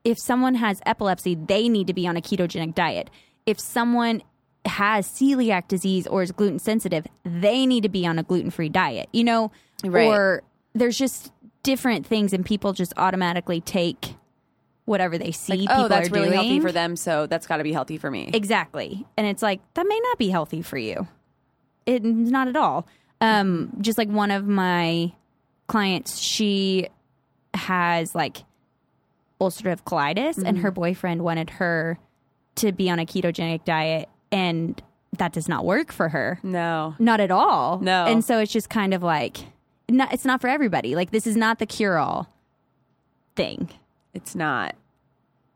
if 0.03 0.19
someone 0.19 0.55
has 0.55 0.81
epilepsy, 0.85 1.35
they 1.35 1.69
need 1.69 1.87
to 1.87 1.93
be 1.93 2.05
on 2.05 2.17
a 2.17 2.21
ketogenic 2.21 2.75
diet. 2.75 3.09
If 3.45 3.59
someone 3.59 4.21
has 4.65 5.07
celiac 5.07 5.67
disease 5.67 6.05
or 6.05 6.21
is 6.21 6.31
gluten 6.31 6.59
sensitive, 6.59 7.07
they 7.23 7.65
need 7.65 7.83
to 7.83 7.89
be 7.89 8.05
on 8.05 8.19
a 8.19 8.23
gluten 8.23 8.51
free 8.51 8.69
diet, 8.69 9.07
you 9.13 9.23
know? 9.23 9.51
Right. 9.83 10.07
Or 10.07 10.43
there's 10.73 10.97
just 10.97 11.31
different 11.63 12.05
things 12.05 12.33
and 12.33 12.45
people 12.45 12.73
just 12.73 12.93
automatically 12.97 13.61
take 13.61 14.15
whatever 14.91 15.17
they 15.17 15.31
see 15.31 15.53
Like, 15.53 15.59
people 15.61 15.75
oh, 15.85 15.87
that's 15.87 16.09
are 16.09 16.13
really 16.13 16.27
doing. 16.27 16.37
healthy 16.39 16.59
for 16.59 16.71
them, 16.71 16.95
so 16.95 17.25
that's 17.25 17.47
got 17.47 17.57
to 17.57 17.63
be 17.63 17.73
healthy 17.73 17.97
for 17.97 18.11
me. 18.11 18.29
Exactly. 18.33 19.05
And 19.17 19.25
it's 19.25 19.41
like, 19.41 19.59
that 19.73 19.87
may 19.87 19.99
not 20.03 20.19
be 20.19 20.29
healthy 20.29 20.61
for 20.61 20.77
you. 20.77 21.07
It's 21.87 22.05
not 22.05 22.47
at 22.47 22.55
all. 22.55 22.85
Um, 23.21 23.71
just 23.81 23.97
like 23.97 24.09
one 24.09 24.29
of 24.29 24.45
my 24.47 25.11
clients, 25.67 26.19
she 26.19 26.87
has 27.55 28.13
like 28.13 28.43
ulcerative 29.39 29.83
colitis, 29.83 30.37
and 30.37 30.45
Mm-hmm. 30.57 30.61
her 30.61 30.71
boyfriend 30.71 31.23
wanted 31.23 31.49
her 31.51 31.97
to 32.55 32.71
be 32.71 32.89
on 32.89 32.99
a 32.99 33.05
ketogenic 33.05 33.65
diet, 33.65 34.07
and 34.31 34.81
that 35.17 35.33
does 35.33 35.47
not 35.49 35.65
work 35.65 35.91
for 35.91 36.09
her. 36.09 36.39
no. 36.43 36.95
Not 36.99 37.19
at 37.19 37.31
all. 37.31 37.79
No. 37.79 38.05
And 38.05 38.23
so 38.23 38.39
it's 38.39 38.51
just 38.51 38.69
kind 38.69 38.93
of 38.93 39.01
like, 39.03 39.37
not, 39.89 40.13
it's 40.13 40.23
not 40.25 40.39
for 40.41 40.47
everybody. 40.47 40.95
Like, 40.95 41.11
this 41.11 41.25
is 41.27 41.35
not 41.35 41.59
the 41.59 41.65
cure 41.65 41.97
all 41.97 42.27
thing. 43.35 43.69
It's 44.13 44.35
not. 44.35 44.75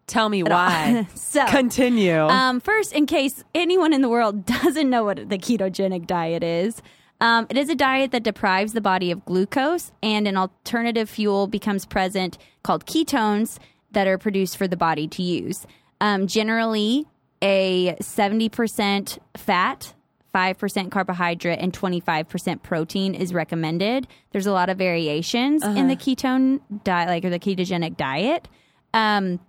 Tell 0.08 0.30
me 0.30 0.44
why. 0.44 1.08
so, 1.16 1.46
Continue. 1.48 2.20
Um, 2.20 2.60
first, 2.60 2.94
in 2.94 3.06
case 3.06 3.44
anyone 3.54 3.94
in 3.94 4.02
the 4.02 4.10
world 4.10 4.46
doesn't 4.64 4.90
know 4.90 5.04
what 5.04 5.30
the 5.30 5.38
ketogenic 5.38 6.06
diet 6.06 6.44
is, 6.44 6.82
um, 7.22 7.48
it 7.50 7.58
is 7.58 7.70
a 7.70 7.76
diet 7.76 8.12
that 8.12 8.24
deprives 8.24 8.74
the 8.74 8.82
body 8.82 9.10
of 9.10 9.26
glucose 9.26 9.92
and 10.04 10.28
an 10.28 10.38
alternative 10.38 11.10
fuel 11.10 11.48
becomes 11.48 11.86
present 11.86 12.38
called 12.64 12.86
ketones 12.86 13.58
that 13.92 14.08
are 14.08 14.18
produced 14.18 14.58
for 14.58 14.68
the 14.68 14.78
body 14.78 15.08
to 15.08 15.24
use. 15.24 15.66
Um, 16.02 16.28
generally, 16.28 17.06
a 17.42 17.96
70% 18.02 19.18
fat, 19.38 19.94
5% 20.34 20.92
carbohydrate, 20.92 21.60
and 21.60 21.72
25% 21.72 22.62
protein 22.62 23.16
is 23.16 23.34
recommended. 23.34 24.08
There's 24.32 24.46
a 24.46 24.52
lot 24.52 24.70
of 24.70 24.78
variations 24.78 25.64
in 25.64 25.88
the 25.88 25.96
ketone 25.96 26.60
diet, 26.84 27.08
like 27.08 27.24
or 27.24 27.30
the 27.30 27.40
ketogenic 27.40 27.96
diet. 27.96 28.50
Um, 28.94 29.40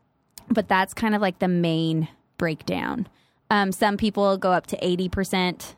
but 0.48 0.68
that's 0.68 0.94
kind 0.94 1.14
of 1.14 1.20
like 1.20 1.38
the 1.38 1.48
main 1.48 2.08
breakdown. 2.38 3.08
Um, 3.50 3.72
some 3.72 3.96
people 3.96 4.36
go 4.36 4.52
up 4.52 4.66
to 4.68 4.76
80% 4.78 5.74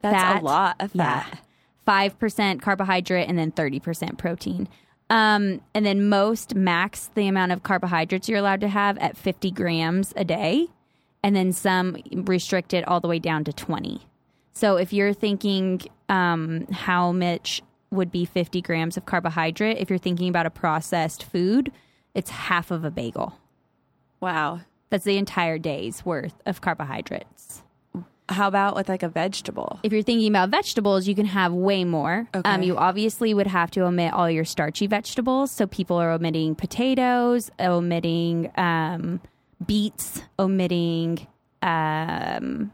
that's 0.00 0.14
fat. 0.16 0.42
a 0.42 0.44
lot 0.44 0.76
of 0.80 0.94
Yeah. 0.94 1.20
fat. 1.22 1.38
5% 1.86 2.62
carbohydrate 2.62 3.28
and 3.28 3.38
then 3.38 3.50
30% 3.52 4.16
protein. 4.18 4.68
Um, 5.10 5.60
and 5.74 5.84
then 5.84 6.08
most 6.08 6.54
max 6.54 7.10
the 7.14 7.26
amount 7.28 7.52
of 7.52 7.62
carbohydrates 7.62 8.28
you're 8.28 8.38
allowed 8.38 8.60
to 8.62 8.68
have 8.68 8.96
at 8.98 9.16
50 9.16 9.50
grams 9.50 10.12
a 10.16 10.24
day. 10.24 10.68
And 11.22 11.36
then 11.36 11.52
some 11.52 11.96
restrict 12.12 12.72
it 12.72 12.86
all 12.88 13.00
the 13.00 13.08
way 13.08 13.18
down 13.18 13.44
to 13.44 13.52
20. 13.52 14.00
So 14.54 14.76
if 14.76 14.92
you're 14.92 15.12
thinking 15.12 15.82
um, 16.08 16.66
how 16.68 17.12
much 17.12 17.62
would 17.90 18.10
be 18.10 18.24
50 18.24 18.60
grams 18.62 18.96
of 18.96 19.06
carbohydrate, 19.06 19.78
if 19.78 19.90
you're 19.90 19.98
thinking 19.98 20.28
about 20.28 20.46
a 20.46 20.50
processed 20.50 21.22
food, 21.24 21.70
it's 22.14 22.30
half 22.30 22.70
of 22.70 22.84
a 22.84 22.90
bagel. 22.90 23.38
Wow. 24.22 24.60
That's 24.88 25.04
the 25.04 25.18
entire 25.18 25.58
day's 25.58 26.06
worth 26.06 26.34
of 26.46 26.60
carbohydrates. 26.60 27.62
How 28.28 28.46
about 28.48 28.76
with 28.76 28.88
like 28.88 29.02
a 29.02 29.08
vegetable? 29.08 29.80
If 29.82 29.92
you're 29.92 30.02
thinking 30.02 30.28
about 30.28 30.48
vegetables, 30.48 31.08
you 31.08 31.14
can 31.14 31.26
have 31.26 31.52
way 31.52 31.84
more. 31.84 32.28
Um, 32.32 32.42
Okay. 32.46 32.64
you 32.66 32.76
obviously 32.76 33.34
would 33.34 33.48
have 33.48 33.70
to 33.72 33.80
omit 33.84 34.14
all 34.14 34.30
your 34.30 34.44
starchy 34.44 34.86
vegetables. 34.86 35.50
So 35.50 35.66
people 35.66 35.96
are 35.96 36.10
omitting 36.12 36.54
potatoes, 36.54 37.50
omitting 37.60 38.50
um, 38.56 39.20
beets, 39.66 40.22
omitting 40.38 41.26
um, 41.60 42.72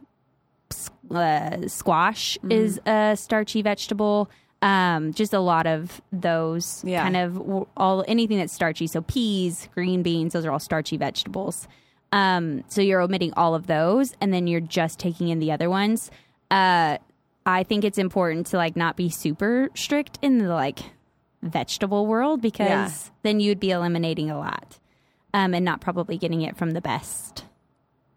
uh, 1.10 1.66
squash 1.66 2.36
is 2.50 2.78
a 2.86 3.16
starchy 3.16 3.62
vegetable. 3.62 4.30
Um, 4.60 5.12
just 5.12 5.32
a 5.32 5.38
lot 5.38 5.66
of 5.68 6.00
those 6.12 6.82
Yeah. 6.84 7.02
kind 7.04 7.16
of 7.16 7.66
all 7.76 8.04
anything 8.08 8.38
that's 8.38 8.52
starchy. 8.52 8.86
So 8.88 9.02
peas, 9.02 9.68
green 9.74 10.02
beans, 10.02 10.32
those 10.32 10.44
are 10.44 10.50
all 10.50 10.58
starchy 10.58 10.96
vegetables. 10.96 11.68
Um, 12.10 12.64
so 12.68 12.80
you're 12.82 13.00
omitting 13.00 13.32
all 13.36 13.54
of 13.54 13.66
those, 13.68 14.14
and 14.20 14.32
then 14.32 14.46
you're 14.46 14.60
just 14.60 14.98
taking 14.98 15.28
in 15.28 15.38
the 15.38 15.52
other 15.52 15.70
ones. 15.70 16.10
Uh, 16.50 16.98
I 17.46 17.62
think 17.62 17.84
it's 17.84 17.98
important 17.98 18.46
to 18.48 18.56
like 18.56 18.74
not 18.76 18.96
be 18.96 19.10
super 19.10 19.68
strict 19.74 20.18
in 20.22 20.38
the 20.38 20.48
like 20.48 20.80
vegetable 21.42 22.06
world 22.06 22.42
because 22.42 22.66
Yeah. 23.06 23.10
then 23.22 23.40
you'd 23.40 23.60
be 23.60 23.70
eliminating 23.70 24.28
a 24.30 24.38
lot, 24.38 24.78
um, 25.32 25.54
and 25.54 25.64
not 25.64 25.80
probably 25.80 26.18
getting 26.18 26.42
it 26.42 26.56
from 26.56 26.72
the 26.72 26.80
best, 26.80 27.44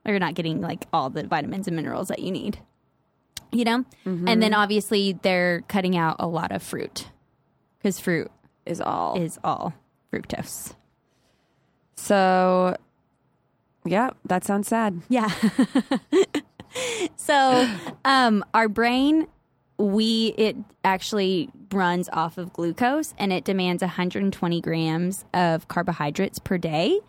or 0.05 0.11
you're 0.11 0.19
not 0.19 0.33
getting 0.33 0.59
like 0.61 0.87
all 0.91 1.09
the 1.11 1.27
vitamins 1.27 1.67
and 1.67 1.75
minerals 1.75 2.07
that 2.07 2.19
you 2.19 2.31
need. 2.31 2.57
You 3.51 3.65
know, 3.65 3.85
and 4.05 4.41
then 4.41 4.53
obviously 4.53 5.13
they're 5.21 5.61
cutting 5.67 5.97
out 5.97 6.15
a 6.19 6.27
lot 6.27 6.51
of 6.51 6.63
fruit 6.63 7.09
because 7.77 7.99
fruit 7.99 8.31
Is 8.65 8.79
all. 8.79 9.21
is 9.21 9.37
all 9.43 9.73
fructose. 10.11 10.73
so, 11.95 12.75
yeah, 13.85 14.11
that 14.25 14.43
sounds 14.43 14.67
sad. 14.67 15.01
Yeah. 15.09 15.29
so, 17.15 17.69
um, 18.05 18.43
our 18.53 18.69
brain, 18.69 19.27
we 19.77 20.33
it 20.37 20.55
actually 20.83 21.49
runs 21.73 22.09
off 22.13 22.37
of 22.37 22.53
glucose, 22.53 23.13
and 23.17 23.33
it 23.33 23.43
demands 23.43 23.81
120 23.81 24.61
grams 24.61 25.25
of 25.33 25.67
carbohydrates 25.67 26.39
per 26.39 26.57
day. 26.57 26.99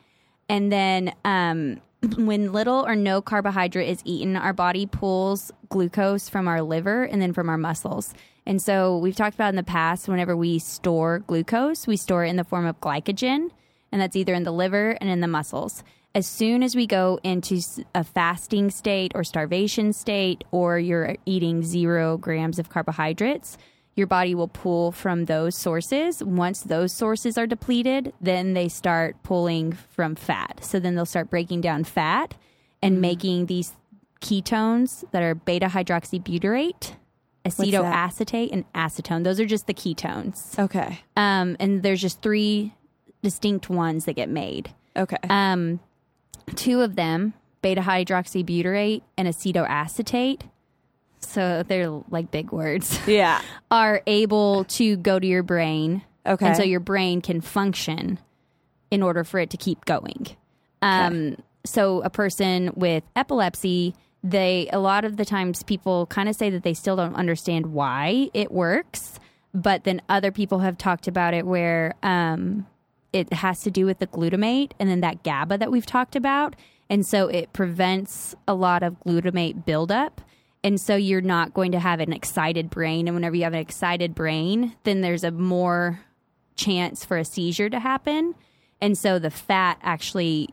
And 0.48 0.72
then, 0.72 1.12
um, 1.24 1.80
when 2.16 2.52
little 2.52 2.84
or 2.86 2.96
no 2.96 3.22
carbohydrate 3.22 3.88
is 3.88 4.02
eaten, 4.04 4.36
our 4.36 4.52
body 4.52 4.86
pulls 4.86 5.52
glucose 5.68 6.28
from 6.28 6.48
our 6.48 6.62
liver 6.62 7.04
and 7.04 7.22
then 7.22 7.32
from 7.32 7.48
our 7.48 7.58
muscles. 7.58 8.12
And 8.44 8.60
so, 8.60 8.98
we've 8.98 9.14
talked 9.14 9.34
about 9.36 9.50
in 9.50 9.56
the 9.56 9.62
past, 9.62 10.08
whenever 10.08 10.36
we 10.36 10.58
store 10.58 11.20
glucose, 11.20 11.86
we 11.86 11.96
store 11.96 12.24
it 12.24 12.30
in 12.30 12.36
the 12.36 12.44
form 12.44 12.66
of 12.66 12.80
glycogen, 12.80 13.50
and 13.92 14.00
that's 14.00 14.16
either 14.16 14.34
in 14.34 14.42
the 14.42 14.50
liver 14.50 14.98
and 15.00 15.08
in 15.08 15.20
the 15.20 15.28
muscles. 15.28 15.84
As 16.14 16.26
soon 16.26 16.62
as 16.62 16.74
we 16.74 16.86
go 16.86 17.20
into 17.22 17.60
a 17.94 18.02
fasting 18.02 18.70
state 18.70 19.12
or 19.14 19.22
starvation 19.22 19.92
state, 19.92 20.42
or 20.50 20.78
you're 20.78 21.16
eating 21.24 21.62
zero 21.62 22.18
grams 22.18 22.58
of 22.58 22.68
carbohydrates, 22.68 23.56
your 23.94 24.06
body 24.06 24.34
will 24.34 24.48
pull 24.48 24.92
from 24.92 25.26
those 25.26 25.56
sources. 25.56 26.22
Once 26.22 26.62
those 26.62 26.92
sources 26.92 27.36
are 27.36 27.46
depleted, 27.46 28.12
then 28.20 28.54
they 28.54 28.68
start 28.68 29.16
pulling 29.22 29.72
from 29.72 30.14
fat. 30.14 30.60
So 30.62 30.80
then 30.80 30.94
they'll 30.94 31.04
start 31.04 31.28
breaking 31.28 31.60
down 31.60 31.84
fat 31.84 32.34
and 32.82 33.00
making 33.00 33.46
these 33.46 33.74
ketones 34.20 35.04
that 35.10 35.22
are 35.22 35.34
beta 35.34 35.66
hydroxybutyrate, 35.66 36.94
acetoacetate, 37.44 38.50
and 38.52 38.72
acetone. 38.72 39.24
Those 39.24 39.40
are 39.40 39.46
just 39.46 39.66
the 39.66 39.74
ketones. 39.74 40.58
Okay. 40.58 41.00
Um, 41.16 41.56
and 41.60 41.82
there's 41.82 42.00
just 42.00 42.22
three 42.22 42.72
distinct 43.22 43.68
ones 43.68 44.06
that 44.06 44.14
get 44.14 44.28
made. 44.28 44.72
Okay. 44.96 45.16
Um, 45.28 45.80
two 46.54 46.80
of 46.80 46.96
them, 46.96 47.34
beta 47.60 47.82
hydroxybutyrate 47.82 49.02
and 49.18 49.28
acetoacetate, 49.28 50.42
so 51.24 51.62
they're 51.62 51.90
like 52.10 52.30
big 52.30 52.52
words, 52.52 52.98
yeah. 53.06 53.40
are 53.70 54.02
able 54.06 54.64
to 54.64 54.96
go 54.96 55.18
to 55.18 55.26
your 55.26 55.42
brain. 55.42 56.02
Okay. 56.26 56.46
And 56.46 56.56
so 56.56 56.62
your 56.62 56.80
brain 56.80 57.20
can 57.20 57.40
function 57.40 58.18
in 58.90 59.02
order 59.02 59.24
for 59.24 59.40
it 59.40 59.50
to 59.50 59.56
keep 59.56 59.84
going. 59.84 60.36
Um, 60.82 61.36
So 61.64 62.02
a 62.02 62.10
person 62.10 62.72
with 62.74 63.04
epilepsy, 63.14 63.94
they 64.24 64.68
a 64.72 64.78
lot 64.78 65.04
of 65.04 65.16
the 65.16 65.24
times 65.24 65.62
people 65.62 66.06
kind 66.06 66.28
of 66.28 66.36
say 66.36 66.50
that 66.50 66.62
they 66.64 66.74
still 66.74 66.96
don't 66.96 67.14
understand 67.14 67.66
why 67.66 68.30
it 68.34 68.50
works, 68.52 69.18
but 69.54 69.84
then 69.84 70.02
other 70.08 70.30
people 70.32 70.60
have 70.60 70.76
talked 70.78 71.06
about 71.08 71.34
it 71.34 71.46
where 71.46 71.94
um, 72.02 72.66
it 73.12 73.32
has 73.32 73.60
to 73.60 73.70
do 73.70 73.86
with 73.86 73.98
the 73.98 74.06
glutamate 74.06 74.72
and 74.78 74.88
then 74.88 75.00
that 75.00 75.22
GABA 75.22 75.58
that 75.58 75.70
we've 75.70 75.86
talked 75.86 76.16
about, 76.16 76.56
and 76.90 77.06
so 77.06 77.28
it 77.28 77.52
prevents 77.52 78.34
a 78.46 78.54
lot 78.54 78.82
of 78.82 78.98
glutamate 79.06 79.64
buildup. 79.64 80.20
And 80.64 80.80
so 80.80 80.94
you're 80.94 81.20
not 81.20 81.54
going 81.54 81.72
to 81.72 81.80
have 81.80 82.00
an 82.00 82.12
excited 82.12 82.70
brain. 82.70 83.08
And 83.08 83.16
whenever 83.16 83.34
you 83.34 83.44
have 83.44 83.52
an 83.52 83.58
excited 83.58 84.14
brain, 84.14 84.76
then 84.84 85.00
there's 85.00 85.24
a 85.24 85.30
more 85.30 86.00
chance 86.54 87.04
for 87.04 87.18
a 87.18 87.24
seizure 87.24 87.68
to 87.68 87.80
happen. 87.80 88.34
And 88.80 88.96
so 88.96 89.18
the 89.18 89.30
fat 89.30 89.78
actually 89.82 90.50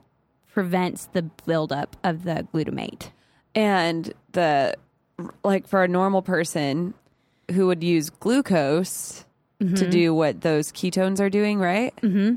prevents 0.51 1.05
the 1.05 1.23
buildup 1.45 1.95
of 2.03 2.23
the 2.23 2.47
glutamate. 2.53 3.11
And 3.53 4.13
the 4.31 4.75
like 5.43 5.67
for 5.67 5.83
a 5.83 5.87
normal 5.87 6.21
person 6.21 6.93
who 7.51 7.67
would 7.67 7.83
use 7.83 8.09
glucose 8.09 9.25
to 9.59 9.89
do 9.89 10.13
what 10.13 10.39
those 10.39 10.71
ketones 10.71 11.19
are 11.19 11.29
doing, 11.29 11.59
right? 11.59 11.93
Mm-hmm. 12.01 12.35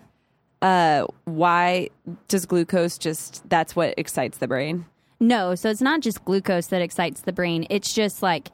Uh, 0.60 1.06
why 1.24 1.88
does 2.26 2.46
glucose 2.46 2.98
just 2.98 3.48
that's 3.48 3.76
what 3.76 3.94
excites 3.96 4.38
the 4.38 4.48
brain? 4.48 4.86
No, 5.22 5.54
so 5.54 5.70
it's 5.70 5.80
not 5.80 6.00
just 6.00 6.24
glucose 6.24 6.66
that 6.66 6.82
excites 6.82 7.20
the 7.20 7.32
brain. 7.32 7.64
It's 7.70 7.94
just 7.94 8.22
like 8.22 8.50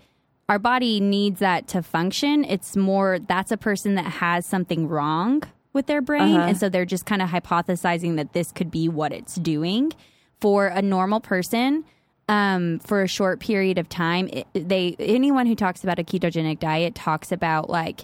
our 0.51 0.59
body 0.59 1.01
needs 1.01 1.41
that 1.41 1.67
to 1.69 1.83
function. 1.83 2.45
It's 2.45 2.77
more 2.77 3.19
that's 3.19 3.51
a 3.51 3.57
person 3.57 3.95
that 3.95 4.05
has 4.05 4.45
something 4.45 4.87
wrong 4.87 5.43
with 5.73 5.87
their 5.87 6.03
brain. 6.03 6.37
And 6.41 6.59
so 6.59 6.69
they're 6.69 6.85
just 6.85 7.07
kind 7.07 7.23
of 7.23 7.31
hypothesizing 7.31 8.17
that 8.17 8.35
this 8.35 8.53
could 8.53 8.71
be 8.71 8.89
what 8.89 9.13
it's 9.13 9.37
doing. 9.37 9.93
For 10.41 10.67
a 10.67 10.83
normal 10.83 11.21
person, 11.21 11.85
um, 12.29 12.79
for 12.81 13.03
a 13.03 13.09
short 13.09 13.41
period 13.41 13.79
of 13.79 13.89
time, 13.89 14.29
it, 14.29 14.47
they 14.55 14.95
anyone 14.99 15.47
who 15.47 15.55
talks 15.55 15.83
about 15.83 15.99
a 15.99 16.05
ketogenic 16.05 16.61
diet 16.61 16.95
talks 16.95 17.33
about 17.33 17.71
like 17.71 18.03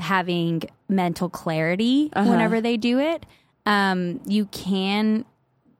having 0.00 0.64
mental 0.88 1.28
clarity 1.28 2.10
whenever 2.14 2.60
they 2.60 2.76
do 2.76 2.98
it. 2.98 3.24
Um, 3.66 4.20
you 4.26 4.46
can 4.46 5.24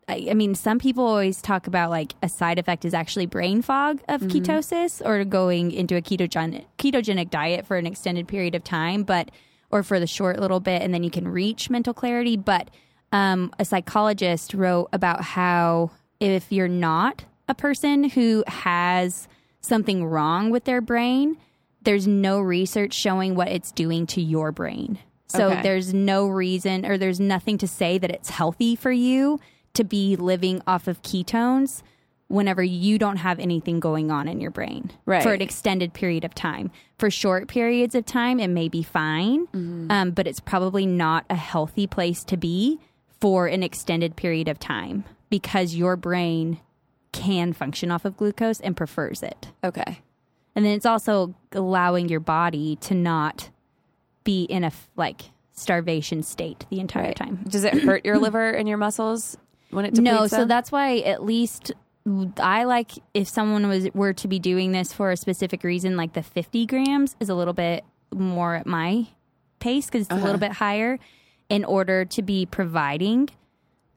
I, 0.09 0.29
I 0.31 0.35
mean, 0.35 0.55
some 0.55 0.79
people 0.79 1.07
always 1.07 1.41
talk 1.41 1.67
about 1.67 1.91
like 1.91 2.15
a 2.23 2.29
side 2.29 2.59
effect 2.59 2.85
is 2.85 2.95
actually 2.95 3.27
brain 3.27 3.63
fog 3.63 4.01
of 4.09 4.21
ketosis 4.23 5.05
or 5.05 5.25
going 5.25 5.71
into 5.73 5.97
a 5.97 6.03
ketogenic 6.03 6.67
ketogenic 6.79 7.31
diet 7.31 7.67
for 7.67 7.77
an 7.77 7.87
extended 7.87 8.29
period 8.29 8.55
of 8.55 8.65
time, 8.65 9.03
but 9.05 9.31
or 9.71 9.83
for 9.83 9.99
the 9.99 10.07
short 10.07 10.39
little 10.39 10.61
bit, 10.61 10.83
and 10.83 10.93
then 10.93 11.03
you 11.03 11.11
can 11.11 11.27
reach 11.27 11.71
mental 11.71 11.95
clarity. 11.95 12.37
But 12.37 12.71
um, 13.13 13.53
a 13.59 13.65
psychologist 13.65 14.55
wrote 14.55 14.89
about 14.93 15.23
how 15.23 15.91
if 16.21 16.53
you're 16.53 16.69
not 16.69 17.25
a 17.49 17.55
person 17.55 18.05
who 18.05 18.45
has 18.47 19.27
something 19.61 20.05
wrong 20.05 20.51
with 20.51 20.65
their 20.65 20.81
brain, 20.81 21.37
there's 21.83 22.07
no 22.07 22.41
research 22.41 22.93
showing 22.95 23.35
what 23.35 23.49
it's 23.49 23.73
doing 23.73 24.07
to 24.09 24.21
your 24.21 24.53
brain. 24.53 24.99
So 25.27 25.51
Okay. 25.51 25.63
there's 25.63 25.93
no 25.93 26.27
reason 26.29 26.85
or 26.87 26.97
there's 26.99 27.19
nothing 27.21 27.59
to 27.59 27.67
say 27.69 27.99
that 27.99 28.11
it's 28.11 28.31
healthy 28.31 28.77
for 28.77 28.93
you 28.93 29.41
to 29.75 29.85
be 29.85 30.17
living 30.17 30.63
off 30.67 30.89
of 30.89 31.03
ketones 31.03 31.83
whenever 32.29 32.63
you 32.63 32.99
don't 32.99 33.19
have 33.19 33.39
anything 33.39 33.79
going 33.81 34.11
on 34.11 34.27
in 34.29 34.41
your 34.41 34.51
brain 34.51 34.91
Right. 35.05 35.23
for 35.23 35.33
an 35.35 35.43
extended 35.43 35.93
period 35.93 36.25
of 36.25 36.35
time. 36.35 36.71
For 36.99 37.11
short 37.11 37.49
periods 37.49 37.95
of 37.95 38.07
time, 38.07 38.41
it 38.41 38.49
may 38.49 38.69
be 38.69 38.83
fine, 38.83 39.47
um, 39.91 40.11
but 40.13 40.27
it's 40.27 40.41
probably 40.41 40.87
not 40.87 41.27
a 41.29 41.35
healthy 41.37 41.87
place 41.87 42.25
to 42.25 42.37
be 42.37 42.81
for 43.21 43.47
an 43.47 43.63
extended 43.63 44.17
period 44.17 44.49
of 44.49 44.59
time 44.59 45.05
because 45.29 45.75
your 45.75 45.97
brain 45.97 46.61
can 47.13 47.53
function 47.53 47.91
off 47.91 48.05
of 48.05 48.17
glucose 48.17 48.59
and 48.61 48.77
prefers 48.77 49.23
it. 49.23 49.49
Okay. 49.63 50.01
And 50.57 50.65
then 50.65 50.73
it's 50.73 50.87
also 50.87 51.35
allowing 51.53 52.09
your 52.09 52.21
body 52.21 52.77
to 52.83 52.95
not 52.95 53.51
be 54.25 54.45
in 54.45 54.65
a 54.65 54.73
like 54.97 55.23
starvation 55.53 56.23
state 56.23 56.65
the 56.71 56.81
entire 56.81 57.09
Right. 57.09 57.17
time. 57.17 57.45
Does 57.49 57.65
it 57.65 57.75
hurt 57.83 58.05
your 58.05 58.19
liver 58.19 58.51
and 58.51 58.69
your 58.69 58.79
muscles 58.79 59.37
when 59.75 59.85
it 59.85 59.95
depletes 59.95 60.15
No, 60.21 60.27
so 60.27 60.37
them? 60.39 60.49
that's 60.49 60.73
why 60.73 60.99
at 60.99 61.23
least 61.25 61.73
I 62.39 62.65
like 62.65 62.93
if 63.15 63.29
someone 63.29 63.69
was 63.69 63.89
were 63.95 64.13
to 64.15 64.29
be 64.29 64.39
doing 64.39 64.73
this 64.73 64.93
for 64.93 65.11
a 65.11 65.17
specific 65.17 65.65
reason, 65.65 65.97
like 65.97 66.13
the 66.13 66.23
50 66.23 66.67
grams 66.67 67.17
is 67.21 67.29
a 67.29 67.35
little 67.35 67.55
bit 67.55 67.85
more 68.15 68.55
at 68.55 68.67
my 68.67 69.07
pace 69.59 69.87
because 69.87 70.03
it's 70.03 70.13
a 70.13 70.17
little 70.17 70.39
bit 70.39 70.53
higher 70.53 70.99
in 71.49 71.65
order 71.65 72.05
to 72.05 72.23
be 72.23 72.47
providing 72.47 73.29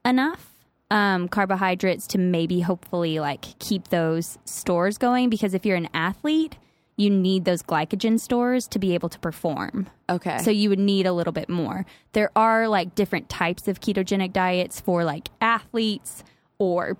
enough 0.04 0.50
um, 0.90 1.28
carbohydrates 1.28 2.06
to 2.08 2.18
maybe 2.18 2.60
hopefully 2.60 3.20
like 3.20 3.58
keep 3.58 3.88
those 3.88 4.38
stores 4.46 4.96
going 4.96 5.28
because 5.28 5.52
if 5.52 5.66
you're 5.66 5.76
an 5.76 5.88
athlete 5.92 6.56
you 6.98 7.08
need 7.08 7.44
those 7.44 7.62
glycogen 7.62 8.18
stores 8.18 8.66
to 8.66 8.78
be 8.78 8.92
able 8.92 9.08
to 9.08 9.18
perform 9.20 9.88
okay. 10.10 10.38
so 10.38 10.50
you 10.50 10.68
would 10.68 10.78
need 10.78 11.06
a 11.06 11.12
little 11.12 11.32
bit 11.32 11.48
more. 11.48 11.86
There 12.12 12.30
are 12.36 12.68
like 12.68 12.94
different 12.94 13.28
types 13.28 13.68
of 13.68 13.80
ketogenic 13.80 14.32
diets 14.32 14.80
for 14.80 15.04
like 15.04 15.28
athletes 15.40 16.24
or 16.58 16.98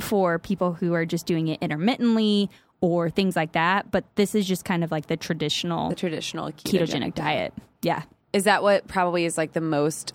for 0.00 0.38
people 0.38 0.72
who 0.72 0.94
are 0.94 1.04
just 1.04 1.26
doing 1.26 1.48
it 1.48 1.58
intermittently 1.62 2.48
or 2.80 3.10
things 3.10 3.36
like 3.36 3.52
that. 3.52 3.90
But 3.90 4.04
this 4.16 4.34
is 4.34 4.48
just 4.48 4.64
kind 4.64 4.82
of 4.82 4.90
like 4.90 5.06
the 5.06 5.16
traditional 5.18 5.90
the 5.90 5.94
traditional 5.94 6.50
ketogenic, 6.50 7.14
diet. 7.14 7.52
Yeah. 7.82 8.02
Is 8.32 8.44
that 8.44 8.62
what 8.62 8.88
probably 8.88 9.26
is 9.26 9.36
like 9.36 9.52
the 9.52 9.60
most 9.60 10.14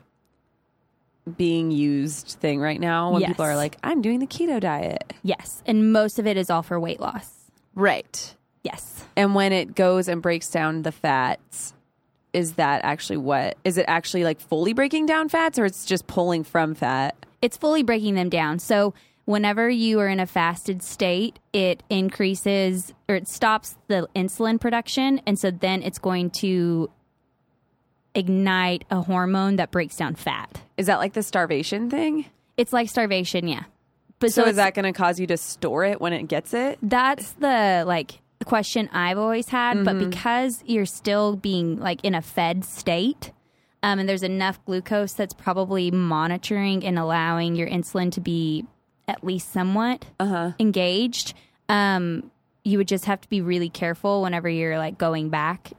being 1.38 1.72
used 1.72 2.38
thing 2.40 2.60
right 2.60 2.80
now 2.80 3.12
when 3.12 3.22
Yes. 3.22 3.30
people 3.30 3.46
are 3.46 3.56
like, 3.56 3.78
I'm 3.84 4.02
doing 4.02 4.20
the 4.20 4.28
keto 4.28 4.60
diet? 4.60 5.14
Yes. 5.24 5.62
And 5.66 5.92
most 5.92 6.20
of 6.20 6.28
it 6.28 6.38
is 6.38 6.50
all 6.50 6.64
for 6.64 6.80
weight 6.80 7.00
loss. 7.00 7.32
Right. 7.74 8.36
Yes. 8.66 9.06
And 9.16 9.36
when 9.36 9.54
it 9.54 9.76
goes 9.76 10.08
and 10.08 10.22
breaks 10.22 10.50
down 10.50 10.82
the 10.82 10.92
fats, 10.92 11.74
is 12.34 12.54
that 12.54 12.84
actually 12.84 13.18
what? 13.18 13.58
Is 13.64 13.78
it 13.78 13.86
actually 13.88 14.24
like 14.24 14.42
fully 14.42 14.74
breaking 14.74 15.06
down 15.06 15.30
fats 15.30 15.58
or 15.58 15.66
it's 15.66 15.86
just 15.86 16.08
pulling 16.08 16.44
from 16.44 16.76
fat? 16.76 17.16
It's 17.42 17.56
fully 17.58 17.84
breaking 17.84 18.16
them 18.16 18.28
down. 18.28 18.58
So 18.60 18.94
whenever 19.26 19.70
you 19.70 20.00
are 20.00 20.08
in 20.10 20.20
a 20.20 20.26
fasted 20.26 20.82
state, 20.82 21.38
it 21.54 21.84
increases 21.90 22.92
or 23.08 23.16
it 23.16 23.28
stops 23.28 23.76
the 23.88 24.08
insulin 24.16 24.60
production. 24.60 25.22
And 25.28 25.38
so 25.40 25.52
then 25.52 25.84
it's 25.84 26.00
going 26.00 26.32
to 26.42 26.90
ignite 28.16 28.84
a 28.90 29.02
hormone 29.02 29.58
that 29.58 29.72
breaks 29.72 29.96
down 29.96 30.16
fat. 30.16 30.62
Is 30.78 30.88
that 30.88 30.98
like 30.98 31.14
the 31.14 31.24
starvation 31.24 31.90
thing? 31.90 32.26
It's 32.58 32.74
like 32.74 32.90
starvation, 32.90 33.48
yeah. 33.48 33.64
But 34.20 34.32
So, 34.34 34.46
is 34.46 34.56
that 34.56 34.74
going 34.74 34.92
to 34.92 34.98
cause 34.98 35.20
you 35.20 35.28
to 35.28 35.38
store 35.38 35.84
it 35.84 36.00
when 36.00 36.14
it 36.14 36.24
gets 36.24 36.54
it? 36.54 36.80
that's 36.82 37.32
the 37.34 37.84
like 37.86 38.22
question 38.44 38.90
I've 38.92 39.18
always 39.18 39.48
had, 39.48 39.86
but 39.86 39.98
because 40.10 40.62
you're 40.66 40.86
still 40.86 41.38
being 41.38 41.80
like 41.80 42.04
in 42.04 42.14
a 42.14 42.22
fed 42.22 42.66
state, 42.66 43.32
um, 43.82 44.00
and 44.00 44.10
there's 44.10 44.24
enough 44.24 44.64
glucose 44.66 45.14
that's 45.14 45.34
probably 45.34 45.92
monitoring 45.92 46.84
and 46.84 46.98
allowing 47.00 47.56
your 47.56 47.70
insulin 47.70 48.12
to 48.14 48.20
be 48.20 48.66
at 49.08 49.24
least 49.24 49.54
somewhat 49.54 50.06
engaged. 50.60 51.34
Um, 51.70 52.32
you 52.64 52.80
would 52.80 52.88
just 52.88 53.06
have 53.06 53.22
to 53.22 53.30
be 53.30 53.42
really 53.42 53.70
careful 53.70 54.24
whenever 54.24 54.50
you're 54.50 54.80
like 54.80 54.98
going 54.98 55.30
back 55.30 55.72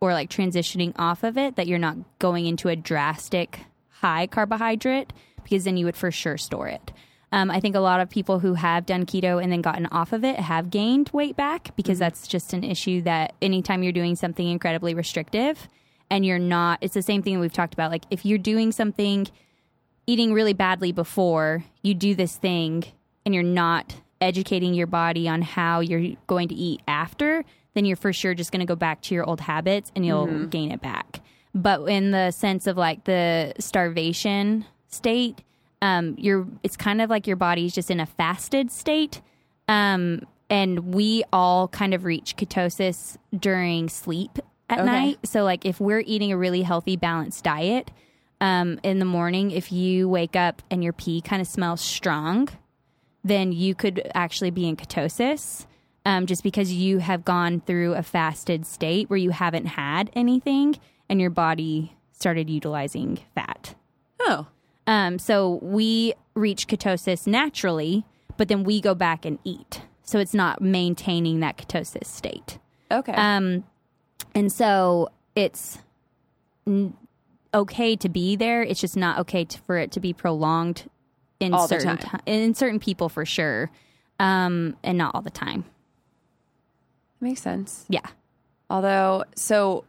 or 0.00 0.12
like 0.12 0.30
transitioning 0.30 0.92
off 0.96 1.24
of 1.24 1.36
it 1.36 1.56
that 1.56 1.66
you're 1.66 1.78
not 1.78 1.96
going 2.18 2.46
into 2.46 2.68
a 2.68 2.76
drastic 2.76 3.60
high 3.88 4.26
carbohydrate 4.26 5.12
because 5.42 5.64
then 5.64 5.76
you 5.76 5.84
would 5.84 5.96
for 5.96 6.10
sure 6.10 6.38
store 6.38 6.68
it. 6.68 6.92
Um, 7.32 7.50
I 7.50 7.60
think 7.60 7.76
a 7.76 7.80
lot 7.80 8.00
of 8.00 8.10
people 8.10 8.40
who 8.40 8.54
have 8.54 8.86
done 8.86 9.06
keto 9.06 9.42
and 9.42 9.52
then 9.52 9.60
gotten 9.60 9.86
off 9.86 10.12
of 10.12 10.24
it 10.24 10.40
have 10.40 10.70
gained 10.70 11.10
weight 11.12 11.36
back 11.36 11.74
because 11.76 11.98
that's 11.98 12.26
just 12.26 12.52
an 12.52 12.64
issue 12.64 13.02
that 13.02 13.34
anytime 13.40 13.82
you're 13.82 13.92
doing 13.92 14.16
something 14.16 14.48
incredibly 14.48 14.94
restrictive 14.94 15.68
and 16.10 16.26
you're 16.26 16.40
not, 16.40 16.78
it's 16.80 16.94
the 16.94 17.02
same 17.02 17.22
thing 17.22 17.34
that 17.34 17.40
we've 17.40 17.52
talked 17.52 17.72
about. 17.72 17.92
Like 17.92 18.04
if 18.10 18.24
you're 18.24 18.38
doing 18.38 18.72
something, 18.72 19.28
eating 20.08 20.32
really 20.32 20.54
badly 20.54 20.90
before 20.90 21.64
you 21.82 21.94
do 21.94 22.16
this 22.16 22.36
thing 22.36 22.84
and 23.24 23.32
you're 23.32 23.44
not 23.44 23.94
educating 24.20 24.74
your 24.74 24.88
body 24.88 25.28
on 25.28 25.40
how 25.40 25.78
you're 25.80 26.16
going 26.26 26.48
to 26.48 26.54
eat 26.54 26.82
after, 26.88 27.44
then 27.74 27.84
you're 27.84 27.96
for 27.96 28.12
sure 28.12 28.34
just 28.34 28.50
going 28.50 28.60
to 28.60 28.66
go 28.66 28.74
back 28.74 29.00
to 29.02 29.14
your 29.14 29.24
old 29.24 29.40
habits 29.40 29.92
and 29.94 30.04
you'll 30.04 30.46
gain 30.46 30.72
it 30.72 30.82
back. 30.82 31.20
But 31.54 31.88
in 31.88 32.10
the 32.10 32.32
sense 32.32 32.66
of 32.66 32.76
like 32.76 33.04
the 33.04 33.54
starvation 33.60 34.64
state, 34.88 35.42
um, 35.82 36.14
you're 36.18 36.46
it's 36.62 36.76
kind 36.76 37.00
of 37.00 37.10
like 37.10 37.26
your 37.26 37.36
body's 37.36 37.74
just 37.74 37.90
in 37.90 38.00
a 38.00 38.06
fasted 38.06 38.70
state. 38.70 39.20
Um, 39.68 40.26
and 40.48 40.94
we 40.94 41.22
all 41.32 41.68
kind 41.68 41.94
of 41.94 42.04
reach 42.04 42.36
ketosis 42.36 43.16
during 43.38 43.88
sleep 43.88 44.38
at 44.68 44.80
Okay. 44.80 44.86
night. 44.86 45.18
So 45.24 45.44
like 45.44 45.64
if 45.64 45.80
we're 45.80 46.02
eating 46.04 46.32
a 46.32 46.36
really 46.36 46.62
healthy, 46.62 46.96
balanced 46.96 47.44
diet, 47.44 47.90
um, 48.40 48.80
in 48.82 48.98
the 48.98 49.04
morning, 49.04 49.50
if 49.50 49.70
you 49.70 50.08
wake 50.08 50.34
up 50.34 50.62
and 50.70 50.82
your 50.82 50.92
pee 50.92 51.20
kind 51.20 51.40
of 51.42 51.46
smells 51.46 51.80
strong, 51.80 52.48
then 53.22 53.52
you 53.52 53.74
could 53.74 54.10
actually 54.14 54.50
be 54.50 54.66
in 54.66 54.76
ketosis. 54.76 55.66
Um, 56.06 56.24
just 56.24 56.42
because 56.42 56.72
you 56.72 56.98
have 56.98 57.26
gone 57.26 57.60
through 57.60 57.92
a 57.92 58.02
fasted 58.02 58.66
state 58.66 59.10
where 59.10 59.18
you 59.18 59.30
haven't 59.30 59.66
had 59.66 60.10
anything 60.14 60.76
and 61.10 61.20
your 61.20 61.28
body 61.30 61.94
started 62.12 62.48
utilizing 62.48 63.18
fat. 63.34 63.74
Oh. 64.20 64.46
Um, 64.90 65.20
so 65.20 65.60
we 65.62 66.14
reach 66.34 66.66
ketosis 66.66 67.24
naturally, 67.24 68.04
but 68.36 68.48
then 68.48 68.64
we 68.64 68.80
go 68.80 68.92
back 68.92 69.24
and 69.24 69.38
eat. 69.44 69.82
So 70.02 70.18
it's 70.18 70.34
not 70.34 70.60
maintaining 70.60 71.38
that 71.40 71.56
ketosis 71.56 72.06
state. 72.06 72.58
Okay. 72.90 73.12
Um, 73.12 73.62
and 74.34 74.52
so 74.52 75.10
it's 75.36 75.78
n- 76.66 76.96
okay 77.54 77.94
to 77.94 78.08
be 78.08 78.34
there. 78.34 78.64
It's 78.64 78.80
just 78.80 78.96
not 78.96 79.20
okay 79.20 79.44
to, 79.44 79.60
for 79.60 79.78
it 79.78 79.92
to 79.92 80.00
be 80.00 80.12
prolonged 80.12 80.90
in 81.38 81.54
All 81.54 81.68
certain 81.68 81.96
ti- 81.96 82.18
in 82.26 82.54
certain 82.54 82.80
people 82.80 83.08
for 83.08 83.24
sure, 83.24 83.70
um, 84.18 84.76
and 84.82 84.98
not 84.98 85.14
all 85.14 85.22
the 85.22 85.30
time. 85.30 85.66
Makes 87.20 87.42
sense. 87.42 87.86
Yeah. 87.88 88.06
Although, 88.68 89.22
so 89.36 89.84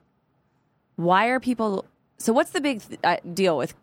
why 0.96 1.26
are 1.30 1.40
people? 1.40 1.86
So, 2.20 2.34
what's 2.34 2.52
the 2.52 2.62
big 2.62 2.84
uh, 3.04 3.18
deal 3.34 3.58
with 3.58 3.74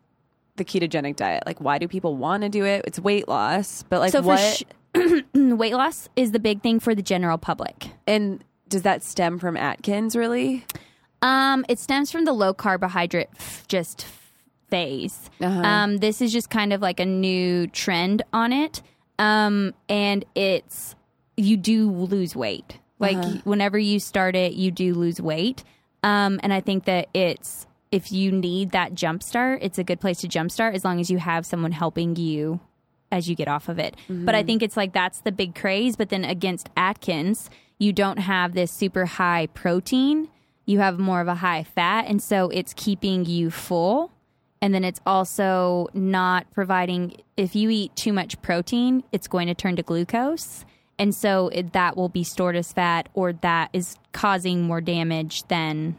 the 0.59 0.65
ketogenic 0.65 1.17
diet? 1.17 1.45
Like, 1.47 1.61
why 1.61 1.79
do 1.79 1.89
people 1.89 2.17
want 2.17 2.43
to 2.43 2.49
do 2.49 2.65
it? 2.65 2.85
It's 2.87 3.01
weight 3.01 3.27
loss, 3.29 3.83
but 3.89 4.01
like, 4.01 4.13
so 4.13 4.21
what? 4.21 4.39
for 4.95 4.99
sh- 5.01 5.23
weight 5.35 5.75
loss 5.75 6.09
is 6.17 6.33
the 6.33 6.39
big 6.39 6.63
thing 6.63 6.81
for 6.81 6.95
the 6.95 7.03
general 7.03 7.39
public. 7.39 7.89
and 8.07 8.45
does 8.69 8.83
that 8.83 9.03
stem 9.03 9.39
from 9.39 9.57
Atkins? 9.57 10.15
Really? 10.15 10.63
Um, 11.23 11.65
it 11.71 11.79
stems 11.79 12.13
from 12.13 12.27
the 12.27 12.35
low 12.35 12.53
carbohydrate 12.53 13.29
f- 13.35 13.67
just 13.67 14.03
f- 14.03 14.33
phase. 14.69 15.31
Uh-huh. 15.41 15.61
Um, 15.63 15.97
this 15.97 16.21
is 16.21 16.31
just 16.35 16.51
kind 16.51 16.75
of 16.75 16.83
like 16.83 17.01
a 17.01 17.07
new 17.07 17.67
trend 17.69 18.23
on 18.35 18.53
it. 18.53 18.83
Um, 19.19 19.73
and 19.89 20.23
it's 20.35 20.95
you 21.39 21.57
do 21.57 21.91
lose 21.91 22.37
weight. 22.37 22.79
Like 22.99 23.17
Uh-huh. 23.17 23.39
whenever 23.45 23.79
you 23.79 23.99
start 24.01 24.37
it, 24.37 24.53
you 24.53 24.71
do 24.71 24.93
lose 24.93 25.19
weight. 25.19 25.65
Um, 26.03 26.39
and 26.43 26.53
I 26.53 26.61
think 26.61 26.85
that 26.85 27.09
it's 27.15 27.67
if 27.91 28.13
you 28.13 28.33
need 28.33 28.73
that 28.73 28.95
jump 28.95 29.23
start, 29.23 29.61
it's 29.63 29.79
a 29.79 29.85
good 29.85 30.01
place 30.01 30.19
to 30.19 30.29
jump 30.29 30.51
start 30.51 30.75
as 30.75 30.85
long 30.85 31.01
as 31.01 31.11
you 31.11 31.19
have 31.19 31.47
someone 31.47 31.73
helping 31.73 32.17
you 32.17 32.61
as 33.11 33.29
you 33.29 33.35
get 33.35 33.49
off 33.49 33.69
of 33.69 33.79
it. 33.79 33.97
But 34.09 34.35
I 34.35 34.41
mm-hmm. 34.41 34.47
think 34.47 34.63
it's 34.63 34.77
like 34.77 34.93
that's 34.93 35.21
the 35.23 35.33
big 35.33 35.55
craze. 35.55 35.97
But 35.97 36.11
then 36.11 36.25
against 36.25 36.69
Atkins, 36.77 37.49
you 37.79 37.93
don't 37.93 38.19
have 38.19 38.53
this 38.53 38.71
super 38.71 39.07
high 39.07 39.47
protein. 39.55 40.29
You 40.67 40.81
have 40.81 40.99
more 40.99 41.23
of 41.23 41.29
a 41.29 41.37
high 41.37 41.65
fat. 41.65 42.05
And 42.07 42.23
so 42.23 42.51
it's 42.51 42.75
keeping 42.75 43.25
you 43.25 43.51
full. 43.51 44.13
And 44.61 44.75
then 44.75 44.85
it's 44.85 45.01
also 45.07 45.87
not 45.95 46.51
providing, 46.53 47.17
if 47.37 47.57
you 47.57 47.71
eat 47.71 47.95
too 47.97 48.13
much 48.13 48.43
protein, 48.43 49.05
it's 49.13 49.29
going 49.29 49.47
to 49.47 49.55
turn 49.55 49.77
to 49.77 49.83
glucose. 49.83 50.67
And 50.99 51.15
so 51.15 51.49
it, 51.49 51.73
that 51.75 51.97
will 51.97 52.09
be 52.09 52.25
stored 52.25 52.57
as 52.57 52.73
fat, 52.73 53.09
or 53.15 53.33
that 53.33 53.71
is 53.73 53.95
causing 54.13 54.63
more 54.63 54.81
damage 54.81 55.45
than 55.45 55.97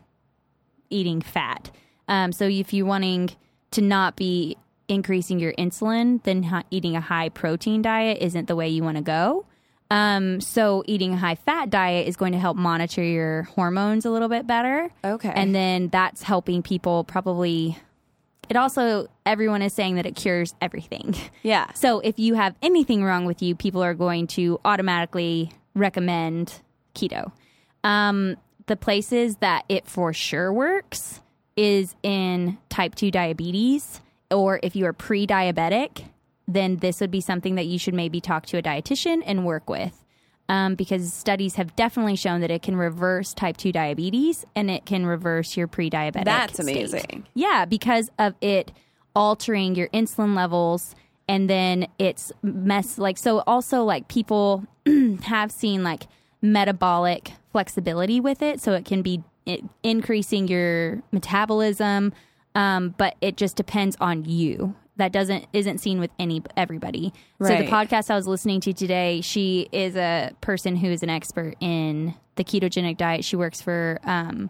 eating 0.89 1.21
fat. 1.21 1.71
Um, 2.07 2.31
so 2.31 2.45
if 2.45 2.73
you're 2.73 2.85
wanting 2.85 3.31
to 3.71 3.81
not 3.81 4.15
be 4.15 4.57
increasing 4.87 5.39
your 5.39 5.53
insulin, 5.53 6.21
then 6.23 6.63
eating 6.71 6.95
a 6.95 7.01
high 7.01 7.29
protein 7.29 7.81
diet 7.81 8.17
isn't 8.21 8.47
the 8.47 8.55
way 8.55 8.67
you 8.67 8.83
want 8.83 8.97
to 8.97 9.03
go. 9.03 9.45
Um, 9.91 10.39
so 10.39 10.83
eating 10.85 11.13
a 11.13 11.17
high 11.17 11.35
fat 11.35 11.69
diet 11.69 12.07
is 12.07 12.15
going 12.15 12.33
to 12.33 12.39
help 12.39 12.57
monitor 12.57 13.03
your 13.03 13.43
hormones 13.43 14.05
a 14.05 14.11
little 14.11 14.29
bit 14.29 14.45
better. 14.45 14.91
Okay. 15.03 15.31
And 15.33 15.53
then 15.55 15.87
that's 15.89 16.23
helping 16.23 16.61
people 16.61 17.03
probably. 17.03 17.77
It 18.49 18.55
also, 18.55 19.07
everyone 19.27 19.61
is 19.61 19.73
saying 19.73 19.95
that 19.95 20.07
it 20.07 20.15
cures 20.15 20.55
everything. 20.59 21.15
yeah. 21.43 21.71
So 21.73 21.99
if 21.99 22.17
you 22.17 22.33
have 22.33 22.55
anything 22.63 23.03
wrong 23.03 23.25
with 23.25 23.43
you, 23.43 23.55
people 23.55 23.83
are 23.83 23.93
going 23.93 24.25
to 24.27 24.59
automatically 24.65 25.51
recommend 25.75 26.61
keto. 26.95 27.31
Um, 27.83 28.37
the 28.69 28.77
places 28.77 29.37
that 29.37 29.65
it 29.67 29.85
for 29.85 30.13
sure 30.13 30.53
works 30.53 31.19
is 31.57 31.95
in 32.03 32.57
type 32.69 32.95
2 32.95 33.11
diabetes, 33.11 33.99
or 34.31 34.59
if 34.63 34.75
you 34.75 34.85
are 34.85 34.93
pre 34.93 35.27
diabetic, 35.27 36.05
then 36.47 36.77
this 36.77 37.01
would 37.01 37.11
be 37.11 37.19
something 37.19 37.55
that 37.55 37.65
you 37.65 37.77
should 37.77 37.93
maybe 37.93 38.21
talk 38.21 38.45
to 38.45 38.57
a 38.57 38.61
dietitian 38.61 39.21
and 39.25 39.45
work 39.45 39.69
with. 39.69 40.05
Um, 40.47 40.73
because 40.73 41.13
studies 41.13 41.55
have 41.55 41.75
definitely 41.75 42.15
shown 42.15 42.41
that 42.41 42.49
it 42.49 42.63
can 42.63 42.75
reverse 42.75 43.33
type 43.33 43.57
2 43.57 43.71
diabetes 43.71 44.45
and 44.55 44.71
it 44.71 44.85
can 44.85 45.05
reverse 45.05 45.57
your 45.57 45.67
pre 45.67 45.89
diabetic. 45.89 46.25
That's 46.25 46.59
amazing. 46.59 47.27
Yeah, 47.33 47.65
because 47.65 48.09
of 48.17 48.35
it 48.39 48.71
altering 49.15 49.75
your 49.75 49.87
insulin 49.89 50.35
levels 50.35 50.95
and 51.27 51.49
then 51.49 51.87
it's 51.97 52.31
mess 52.41 52.97
like 52.97 53.17
so 53.17 53.39
also 53.45 53.83
like 53.83 54.07
people 54.07 54.65
have 55.23 55.51
seen 55.51 55.83
like 55.83 56.03
metabolic 56.41 57.33
flexibility 57.51 58.19
with 58.19 58.41
it. 58.41 58.61
So 58.61 58.73
it 58.73 58.85
can 58.85 59.01
be 59.01 59.23
it, 59.45 59.63
increasing 59.83 60.47
your 60.47 61.01
metabolism 61.11 62.13
um, 62.55 62.95
but 62.97 63.15
it 63.21 63.37
just 63.37 63.55
depends 63.55 63.95
on 63.99 64.25
you. 64.25 64.75
That 64.97 65.13
doesn't 65.13 65.45
isn't 65.53 65.77
seen 65.77 65.99
with 65.99 66.11
any 66.19 66.43
everybody. 66.57 67.13
So 67.41 67.47
the 67.47 67.67
podcast 67.67 68.11
i 68.11 68.15
was 68.15 68.27
listening 68.27 68.59
to 68.61 68.73
today 68.73 69.21
she 69.21 69.69
is 69.71 69.95
a 69.95 70.31
person 70.41 70.75
who 70.75 70.87
is 70.89 71.03
an 71.03 71.09
expert 71.09 71.55
in 71.61 72.15
the 72.35 72.43
ketogenic 72.43 72.97
diet. 72.97 73.23
She 73.23 73.37
works 73.37 73.61
for 73.61 73.99
um, 74.03 74.49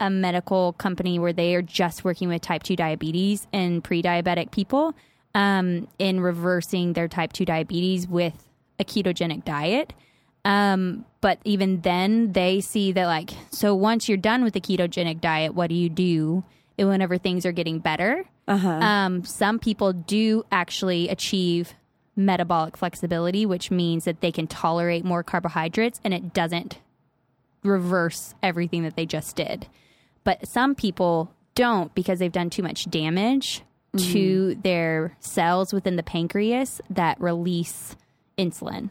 a 0.00 0.08
medical 0.08 0.72
company 0.74 1.18
where 1.18 1.34
they 1.34 1.54
are 1.54 1.60
just 1.60 2.02
working 2.02 2.28
with 2.28 2.40
type 2.40 2.62
2 2.62 2.76
diabetes 2.76 3.46
and 3.52 3.84
pre-diabetic 3.84 4.50
people 4.50 4.94
um, 5.34 5.86
in 5.98 6.20
reversing 6.20 6.94
their 6.94 7.08
type 7.08 7.32
2 7.32 7.44
diabetes 7.44 8.08
with 8.08 8.48
a 8.78 8.84
ketogenic 8.84 9.44
diet 9.44 9.92
um, 10.44 11.04
but 11.20 11.38
even 11.44 11.80
then 11.80 12.32
they 12.32 12.60
see 12.60 12.92
that 12.92 13.06
like 13.06 13.30
so 13.50 13.74
once 13.74 14.08
you're 14.08 14.18
done 14.18 14.44
with 14.44 14.52
the 14.54 14.60
ketogenic 14.60 15.20
diet 15.20 15.54
what 15.54 15.68
do 15.68 15.74
you 15.74 15.88
do 15.88 16.44
whenever 16.76 17.16
things 17.18 17.46
are 17.46 17.52
getting 17.52 17.78
better 17.78 18.24
Uh 18.48 18.56
huh. 18.56 18.68
um, 18.68 19.24
some 19.24 19.58
people 19.58 19.92
do 19.92 20.44
actually 20.52 21.08
achieve 21.08 21.74
metabolic 22.16 22.76
flexibility, 22.76 23.44
which 23.44 23.70
means 23.72 24.04
that 24.04 24.20
they 24.20 24.30
can 24.30 24.46
tolerate 24.46 25.04
more 25.04 25.24
carbohydrates 25.24 26.00
and 26.04 26.14
it 26.14 26.32
doesn't 26.32 26.78
reverse 27.64 28.34
everything 28.42 28.82
that 28.84 28.94
they 28.96 29.06
just 29.06 29.34
did. 29.36 29.66
But 30.22 30.46
some 30.46 30.74
people 30.74 31.32
don't 31.54 31.92
because 31.94 32.18
they've 32.18 32.30
done 32.30 32.50
too 32.50 32.62
much 32.62 32.88
damage 32.90 33.62
to 33.96 34.54
their 34.56 35.16
cells 35.20 35.72
within 35.72 35.96
the 35.96 36.02
pancreas 36.02 36.80
that 36.90 37.20
release 37.20 37.96
insulin. 38.36 38.90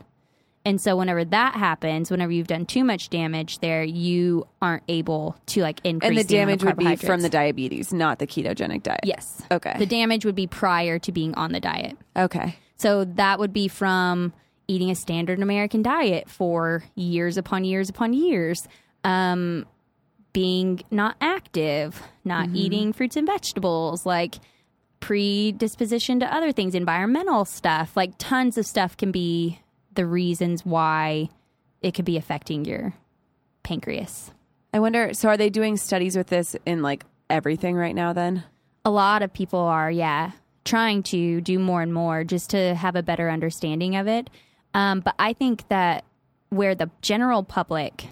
And 0.66 0.80
so 0.80 0.96
whenever 0.96 1.26
that 1.26 1.56
happens, 1.56 2.10
whenever 2.10 2.32
you've 2.32 2.48
done 2.48 2.66
too 2.66 2.86
much 2.86 3.10
damage 3.10 3.60
there, 3.60 3.84
you 3.84 4.48
aren't 4.62 4.84
able 4.88 5.36
to 5.48 5.62
like 5.62 5.82
increase 5.84 6.10
And 6.10 6.18
the 6.18 6.24
the 6.24 6.34
damage 6.34 6.64
would 6.64 6.78
be 6.78 6.96
from 6.96 7.22
the 7.22 7.30
diabetes, 7.30 7.92
not 7.92 8.20
the 8.20 8.28
ketogenic 8.28 8.84
diet. 8.84 9.02
Yes. 9.04 9.42
Okay. 9.52 9.76
The 9.78 9.86
damage 9.86 10.24
would 10.24 10.36
be 10.36 10.48
prior 10.48 11.00
to 11.00 11.12
being 11.12 11.36
on 11.36 11.52
the 11.52 11.60
diet. 11.60 11.98
okay. 12.16 12.58
So 12.76 13.06
that 13.06 13.40
would 13.40 13.54
be 13.54 13.68
from 13.70 14.34
eating 14.68 14.90
a 14.90 14.96
standard 14.96 15.40
American 15.42 15.82
diet 15.84 16.30
for 16.30 16.84
years 16.96 17.38
upon 17.38 17.64
years 17.64 17.90
upon 17.90 18.14
years, 18.14 18.68
um, 19.04 19.66
being 20.34 20.82
not 20.92 21.16
active, 21.22 22.02
not 22.26 22.50
eating 22.54 22.92
fruits 22.92 23.16
and 23.16 23.28
vegetables, 23.28 24.06
like 24.06 24.36
predisposition 25.00 26.20
to 26.22 26.34
other 26.34 26.52
things, 26.52 26.76
environmental 26.76 27.46
stuff, 27.46 27.96
like 27.96 28.14
tons 28.18 28.58
of 28.58 28.66
stuff 28.66 28.98
can 28.98 29.12
be 29.12 29.60
the 29.96 30.06
reasons 30.06 30.66
why 30.66 31.30
it 31.82 31.94
could 31.94 32.06
be 32.06 32.18
affecting 32.18 32.66
your 32.66 32.94
pancreas. 33.64 34.32
I 34.74 34.80
wonder. 34.80 35.14
So, 35.14 35.30
are 35.30 35.38
they 35.38 35.50
doing 35.50 35.78
studies 35.78 36.16
with 36.18 36.28
this 36.28 36.56
in 36.66 36.82
like 36.82 37.06
everything 37.30 37.76
right 37.76 37.96
now? 37.96 38.14
Then. 38.14 38.44
a 38.86 38.92
lot 38.92 39.22
of 39.22 39.32
people 39.34 39.60
are 39.60 39.90
yeah 39.92 40.32
trying 40.66 41.04
to 41.04 41.42
do 41.42 41.60
more 41.60 41.82
and 41.82 41.94
more 41.94 42.24
just 42.24 42.50
to 42.52 42.76
have 42.76 42.96
a 42.96 43.04
better 43.04 43.30
understanding 43.30 43.96
of 43.96 44.08
it 44.08 44.30
um, 44.74 45.00
but 45.02 45.16
i 45.20 45.34
think 45.34 45.68
that 45.70 46.04
where 46.50 46.76
the 46.76 46.90
general 47.02 47.44
public 47.44 48.08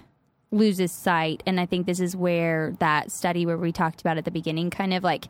loses 0.50 0.92
sight 0.92 1.42
and 1.46 1.58
i 1.60 1.66
think 1.66 1.86
this 1.86 2.00
is 2.00 2.14
where 2.16 2.74
that 2.78 3.10
study 3.10 3.46
where 3.46 3.56
we 3.56 3.72
talked 3.72 4.00
about 4.00 4.18
at 4.18 4.24
the 4.24 4.30
beginning 4.30 4.70
kind 4.70 4.92
of 4.92 5.02
like 5.02 5.26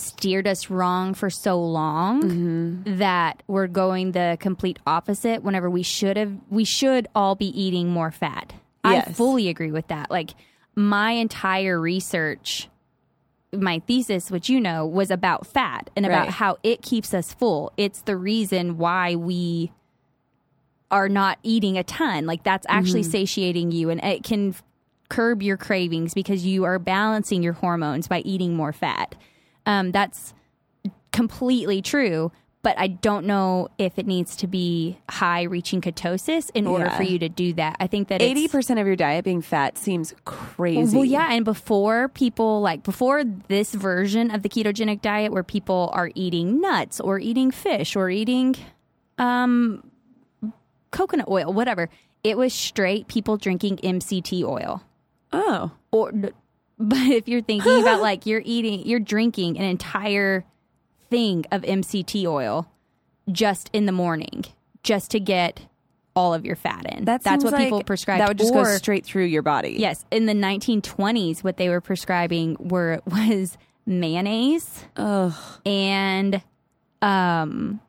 steered 0.00 0.46
us 0.46 0.70
wrong 0.70 1.14
for 1.14 1.30
so 1.30 1.60
long 1.60 2.82
that 2.84 3.42
we're 3.46 3.66
going 3.66 4.12
the 4.12 4.36
complete 4.40 4.78
opposite 4.86 5.42
whenever 5.42 5.68
we 5.70 5.82
should 5.82 6.16
have 6.16 6.32
we 6.48 6.64
should 6.64 7.06
all 7.14 7.34
be 7.34 7.46
eating 7.60 7.88
more 7.88 8.10
fat 8.10 8.52
i 8.84 9.02
fully 9.02 9.48
agree 9.48 9.70
with 9.70 9.86
that 9.88 10.10
like 10.10 10.30
my 10.74 11.12
entire 11.12 11.78
research 11.80 12.68
my 13.52 13.80
thesis, 13.80 14.30
which 14.30 14.48
you 14.48 14.60
know, 14.60 14.86
was 14.86 15.10
about 15.10 15.44
fat 15.44 15.90
and 15.96 16.06
about 16.06 16.26
Right. 16.26 16.30
how 16.34 16.58
it 16.62 16.82
keeps 16.82 17.12
us 17.12 17.32
full. 17.34 17.72
It's 17.76 18.02
the 18.02 18.16
reason 18.16 18.78
why 18.78 19.16
we 19.16 19.72
are 20.88 21.08
not 21.08 21.38
eating 21.42 21.76
a 21.76 21.82
ton. 21.82 22.26
Like 22.26 22.44
that's 22.44 22.64
actually 22.68 23.00
Mm-hmm. 23.00 23.10
satiating 23.10 23.72
you 23.72 23.90
and 23.90 24.00
it 24.04 24.22
can 24.22 24.54
curb 25.08 25.42
your 25.42 25.56
cravings 25.56 26.14
because 26.14 26.46
you 26.46 26.62
are 26.62 26.78
balancing 26.78 27.42
your 27.42 27.54
hormones 27.54 28.06
by 28.06 28.20
eating 28.20 28.54
more 28.54 28.72
fat. 28.72 29.16
Um, 29.66 29.92
that's 29.92 30.34
completely 31.12 31.82
true. 31.82 32.32
But 32.62 32.78
I 32.78 32.88
don't 32.88 33.24
know 33.24 33.68
if 33.78 33.98
it 33.98 34.06
needs 34.06 34.36
to 34.36 34.46
be 34.46 34.98
high 35.08 35.44
reaching 35.44 35.80
ketosis 35.80 36.50
in 36.52 36.66
order 36.66 36.84
Yeah. 36.84 36.96
for 36.98 37.02
you 37.04 37.18
to 37.20 37.28
do 37.30 37.54
that. 37.54 37.76
I 37.80 37.86
think 37.86 38.08
that 38.08 38.20
Eighty 38.20 38.48
percent 38.48 38.78
of 38.78 38.86
your 38.86 38.96
diet 38.96 39.24
being 39.24 39.40
fat 39.40 39.78
seems 39.78 40.14
crazy. 40.26 40.94
well, 40.94 41.06
yeah, 41.06 41.32
and 41.32 41.42
before 41.42 42.08
people 42.08 42.60
like 42.60 42.82
before 42.82 43.24
this 43.24 43.72
version 43.72 44.30
of 44.30 44.42
the 44.42 44.50
ketogenic 44.50 45.00
diet, 45.00 45.32
where 45.32 45.42
people 45.42 45.88
are 45.94 46.10
eating 46.14 46.60
nuts 46.60 47.00
or 47.00 47.18
eating 47.18 47.50
fish 47.50 47.96
or 47.96 48.10
eating 48.10 48.54
um, 49.16 49.82
coconut 50.90 51.28
oil, 51.28 51.50
whatever, 51.54 51.88
it 52.22 52.36
was 52.36 52.52
straight 52.52 53.08
people 53.08 53.38
drinking 53.38 53.78
MCT 53.78 54.44
oil. 54.44 54.82
Oh, 55.32 55.70
Or, 55.92 56.12
but 56.80 56.98
if 56.98 57.28
you're 57.28 57.42
thinking 57.42 57.82
about 57.82 58.00
like 58.10 58.26
you're 58.26 58.42
eating, 58.44 58.86
you're 58.86 58.98
drinking 58.98 59.58
an 59.58 59.64
entire 59.64 60.44
thing 61.10 61.44
of 61.52 61.62
MCT 61.62 62.24
oil 62.26 62.70
just 63.30 63.68
in 63.72 63.86
the 63.86 63.92
morning, 63.92 64.44
just 64.82 65.10
to 65.10 65.20
get 65.20 65.60
all 66.16 66.34
of 66.34 66.44
your 66.44 66.56
fat 66.56 66.86
in. 66.86 67.04
that 67.04 67.22
That's 67.22 67.44
what 67.44 67.56
people 67.56 67.82
prescribe. 67.84 68.18
That 68.18 68.28
would 68.28 68.38
just 68.38 68.52
or, 68.52 68.64
go 68.64 68.76
straight 68.76 69.04
through 69.04 69.24
your 69.24 69.42
body. 69.42 69.76
Yes, 69.78 70.04
in 70.10 70.26
the 70.26 70.32
1920s, 70.32 71.44
what 71.44 71.56
they 71.56 71.68
were 71.68 71.80
prescribing 71.80 72.56
were 72.58 73.00
was 73.06 73.56
mayonnaise 73.86 74.84
Ugh. 74.96 75.34
and 75.64 76.42
um 77.02 77.80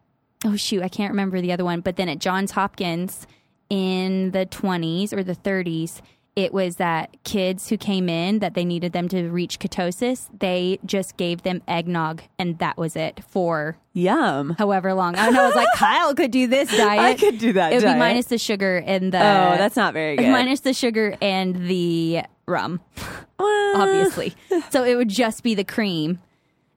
oh 0.45 0.55
shoot, 0.55 0.81
I 0.83 0.89
can't 0.89 1.11
remember 1.11 1.41
the 1.41 1.51
other 1.51 1.65
one. 1.65 1.81
But 1.81 1.95
then 1.95 2.09
at 2.09 2.19
Johns 2.19 2.51
Hopkins 2.51 3.25
in 3.69 4.31
the 4.31 4.45
20s 4.45 5.13
or 5.13 5.23
the 5.23 5.35
30s, 5.35 6.01
it 6.35 6.53
was 6.53 6.77
that 6.77 7.15
kids 7.25 7.67
who 7.69 7.77
came 7.77 8.07
in 8.07 8.39
that 8.39 8.53
they 8.53 8.63
needed 8.63 8.93
them 8.93 9.09
to 9.09 9.29
reach 9.29 9.59
ketosis, 9.59 10.29
they 10.39 10.79
just 10.85 11.17
gave 11.17 11.43
them 11.43 11.61
eggnog, 11.67 12.21
and 12.39 12.57
that 12.59 12.77
was 12.77 12.95
it 12.95 13.21
for 13.27 13.77
Yum. 13.93 14.55
however 14.57 14.93
long. 14.93 15.15
I 15.17 15.29
know. 15.29 15.43
I 15.43 15.45
was 15.47 15.55
like, 15.55 15.67
Kyle 15.75 16.15
could 16.15 16.31
do 16.31 16.47
this 16.47 16.69
diet. 16.75 16.99
I 17.01 17.13
could 17.15 17.37
do 17.37 17.53
that 17.53 17.73
It 17.73 17.75
would 17.77 17.81
diet. 17.83 17.95
be 17.95 17.99
minus 17.99 18.27
the 18.27 18.37
sugar 18.37 18.77
and 18.85 19.11
the 19.11 19.17
Oh, 19.19 19.57
that's 19.57 19.75
not 19.75 19.93
very 19.93 20.15
good. 20.15 20.31
minus 20.31 20.61
the 20.61 20.73
sugar 20.73 21.17
and 21.21 21.67
the 21.67 22.21
rum, 22.47 22.79
obviously. 23.39 24.33
so 24.69 24.83
it 24.83 24.95
would 24.95 25.09
just 25.09 25.43
be 25.43 25.55
the 25.55 25.63
cream. 25.65 26.19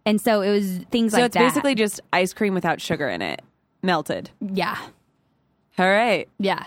And 0.06 0.20
so 0.20 0.42
it 0.42 0.50
was 0.50 0.78
things 0.90 1.12
So 1.12 1.18
like 1.18 1.26
it's 1.26 1.36
basically 1.36 1.74
just 1.74 2.00
ice 2.12 2.32
cream 2.34 2.54
without 2.54 2.80
sugar 2.80 3.08
in 3.08 3.22
it, 3.22 3.40
melted. 3.82 4.30
yeah, 4.40 4.76
All 5.78 5.88
right. 5.88 6.28
yeah. 6.38 6.64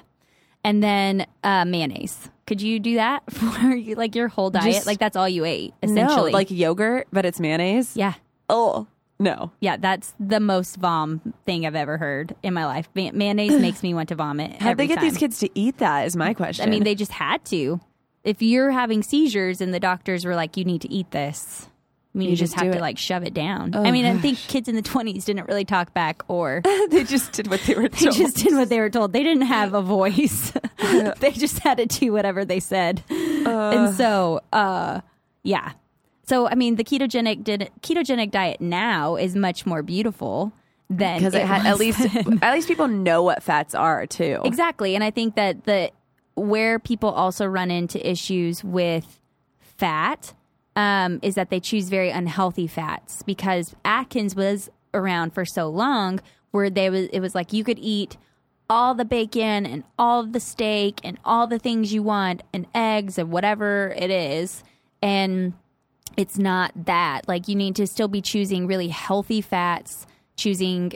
And 0.67 0.83
then 0.83 1.25
uh, 1.45 1.63
mayonnaise. 1.63 2.29
Could 2.45 2.61
you 2.61 2.79
do 2.79 2.95
that 2.95 3.23
for 3.31 3.75
like 3.95 4.15
your 4.15 4.27
whole 4.27 4.49
diet? 4.49 4.73
Just- 4.73 4.85
like 4.87 4.99
that's 4.99 5.15
all 5.15 5.29
you 5.29 5.45
ate 5.45 5.73
No, 5.81 5.91
essentially. 5.91 6.31
like 6.33 6.51
yogurt, 6.51 7.07
but 7.13 7.23
it's 7.25 7.39
mayonnaise. 7.39 7.95
yeah, 7.95 8.15
Oh 8.49 8.87
no. 9.19 9.51
yeah. 9.61 9.77
That's 9.77 10.13
the 10.19 10.39
most 10.41 10.75
vom 10.75 11.33
thing 11.45 11.65
I've 11.65 11.75
ever 11.75 11.97
heard 11.97 12.35
in 12.43 12.53
my 12.53 12.65
life. 12.65 12.89
Ma- 12.95 13.11
mayonnaise 13.13 13.59
makes 13.61 13.81
me 13.81 13.93
want 13.93 14.09
to 14.09 14.15
vomit. 14.15 14.61
How'd 14.61 14.71
every 14.71 14.83
they 14.83 14.87
get 14.89 14.95
time. 14.99 15.09
these 15.09 15.17
kids 15.17 15.39
to 15.39 15.49
eat 15.57 15.77
that? 15.77 16.05
Is 16.05 16.15
my 16.17 16.33
question. 16.33 16.67
I 16.67 16.69
mean, 16.69 16.83
they 16.83 16.95
just 16.95 17.13
had 17.13 17.43
to. 17.45 17.79
If 18.25 18.41
you're 18.41 18.71
having 18.71 19.03
seizures 19.03 19.61
and 19.61 19.73
the 19.73 19.79
doctors 19.79 20.25
were 20.25 20.35
like, 20.35 20.57
"You 20.57 20.65
need 20.65 20.81
to 20.81 20.91
eat 20.91 21.11
this," 21.11 21.69
I 22.17 22.19
mean, 22.19 22.25
you, 22.25 22.31
You 22.31 22.37
just 22.37 22.53
just 22.53 22.63
have 22.63 22.71
to 22.71 22.79
it. 22.79 22.81
like 22.81 22.97
shove 22.97 23.23
it 23.23 23.35
down. 23.35 23.75
I 23.75 23.91
mean, 23.91 24.05
I 24.05 24.17
think 24.17 24.39
kids 24.39 24.67
in 24.67 24.75
the 24.75 24.81
20s 24.81 25.23
didn't 25.25 25.47
really 25.47 25.65
talk 25.65 25.93
back, 25.93 26.23
or 26.27 26.61
they 26.89 27.03
just 27.03 27.31
did 27.33 27.47
what 27.47 27.61
they 27.61 27.75
were 27.75 27.89
told. 27.89 27.91
they 28.15 28.17
just 28.23 28.37
did 28.37 28.53
what 28.55 28.69
they 28.69 28.79
were 28.79 28.89
told. 28.89 29.13
They 29.13 29.21
didn't 29.21 29.45
have 29.45 29.75
a 29.75 29.81
voice. 29.83 30.51
they 31.19 31.31
just 31.31 31.59
had 31.59 31.77
to 31.77 31.85
do 31.85 32.11
whatever 32.11 32.43
they 32.43 32.59
said. 32.59 33.03
and 33.09 33.93
so, 33.95 34.41
uh, 34.51 35.01
yeah. 35.43 35.73
So, 36.23 36.47
I 36.47 36.55
mean, 36.55 36.75
the 36.75 36.83
ketogenic 36.83 37.43
did, 37.43 37.69
ketogenic 37.81 38.31
diet 38.31 38.59
now 38.61 39.15
is 39.15 39.35
much 39.35 39.67
more 39.67 39.83
beautiful 39.83 40.51
than 40.89 41.19
because 41.19 41.35
it 41.35 41.45
had 41.45 41.67
at 41.67 41.77
least 41.77 41.99
then. 41.99 42.39
at 42.41 42.53
least 42.53 42.67
people 42.67 42.87
know 42.87 43.21
what 43.21 43.43
fats 43.43 43.75
are 43.75 44.07
too. 44.07 44.41
Exactly. 44.43 44.95
And 44.95 45.03
I 45.03 45.11
think 45.11 45.35
that 45.35 45.65
the 45.65 45.91
where 46.35 46.79
people 46.79 47.09
also 47.11 47.45
run 47.45 47.69
into 47.69 48.09
issues 48.09 48.63
with 48.63 49.19
fat 49.59 50.33
um, 50.77 51.19
is 51.21 51.35
that 51.35 51.49
they 51.49 51.59
choose 51.59 51.89
very 51.89 52.09
unhealthy 52.09 52.67
fats 52.67 53.21
because 53.23 53.75
Atkins 53.83 54.33
was 54.33 54.69
around 54.93 55.33
for 55.33 55.43
so 55.43 55.67
long 55.67 56.21
where 56.51 56.69
they 56.69 56.89
was 56.89 57.07
it 57.07 57.19
was 57.19 57.35
like 57.35 57.51
you 57.51 57.65
could 57.65 57.79
eat 57.79 58.15
all 58.69 58.93
the 58.93 59.03
bacon 59.03 59.65
and 59.65 59.83
all 59.99 60.25
the 60.25 60.39
steak 60.39 61.01
and 61.03 61.17
all 61.25 61.47
the 61.47 61.59
things 61.59 61.93
you 61.93 62.01
want 62.01 62.41
and 62.53 62.65
eggs 62.73 63.17
and 63.17 63.29
whatever 63.29 63.93
it 63.97 64.09
is 64.09 64.63
and 65.01 65.53
it's 66.15 66.37
not 66.37 66.71
that 66.85 67.27
like 67.27 67.49
you 67.49 67.55
need 67.55 67.75
to 67.75 67.85
still 67.85 68.07
be 68.07 68.21
choosing 68.21 68.65
really 68.65 68.87
healthy 68.87 69.41
fats 69.41 70.07
choosing 70.37 70.93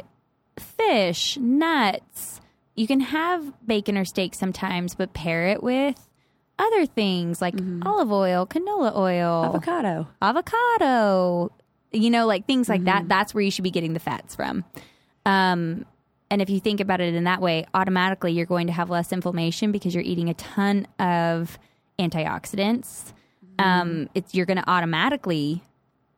fish, 0.57 1.37
nuts. 1.37 2.39
You 2.75 2.87
can 2.87 3.01
have 3.01 3.53
bacon 3.67 3.97
or 3.97 4.05
steak 4.05 4.33
sometimes, 4.33 4.95
but 4.95 5.13
pair 5.13 5.47
it 5.47 5.61
with 5.61 6.07
other 6.59 6.85
things 6.85 7.41
like 7.41 7.55
olive 7.85 8.11
oil, 8.11 8.45
canola 8.45 8.95
oil, 8.95 9.45
Avocado. 9.45 10.07
avocado. 10.21 11.51
You 11.91 12.09
know, 12.09 12.25
like 12.25 12.45
things 12.45 12.69
like 12.69 12.85
that. 12.85 13.09
That's 13.09 13.33
where 13.33 13.43
you 13.43 13.51
should 13.51 13.63
be 13.63 13.71
getting 13.71 13.93
the 13.93 13.99
fats 13.99 14.35
from. 14.35 14.63
Um, 15.25 15.85
and 16.29 16.41
if 16.41 16.49
you 16.49 16.61
think 16.61 16.79
about 16.79 17.01
it 17.01 17.13
in 17.13 17.25
that 17.25 17.41
way, 17.41 17.65
automatically 17.73 18.31
you're 18.31 18.45
going 18.45 18.67
to 18.67 18.73
have 18.73 18.89
less 18.89 19.11
inflammation 19.11 19.71
because 19.73 19.93
you're 19.93 20.03
eating 20.03 20.29
a 20.29 20.33
ton 20.35 20.87
of 20.97 21.59
antioxidants. 21.99 23.11
Um, 23.59 24.09
it's 24.15 24.33
you're 24.33 24.45
going 24.45 24.57
to 24.57 24.69
automatically 24.69 25.61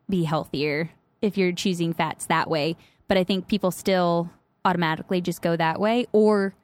be 0.08 0.24
healthier 0.24 0.90
if 1.20 1.36
you're 1.36 1.52
choosing 1.52 1.92
fats 1.92 2.26
that 2.26 2.48
way. 2.48 2.76
But 3.08 3.18
I 3.18 3.24
think 3.24 3.48
people 3.48 3.70
still 3.70 4.30
automatically 4.64 5.20
just 5.20 5.42
go 5.42 5.56
that 5.56 5.80
way, 5.80 6.06
or 6.12 6.54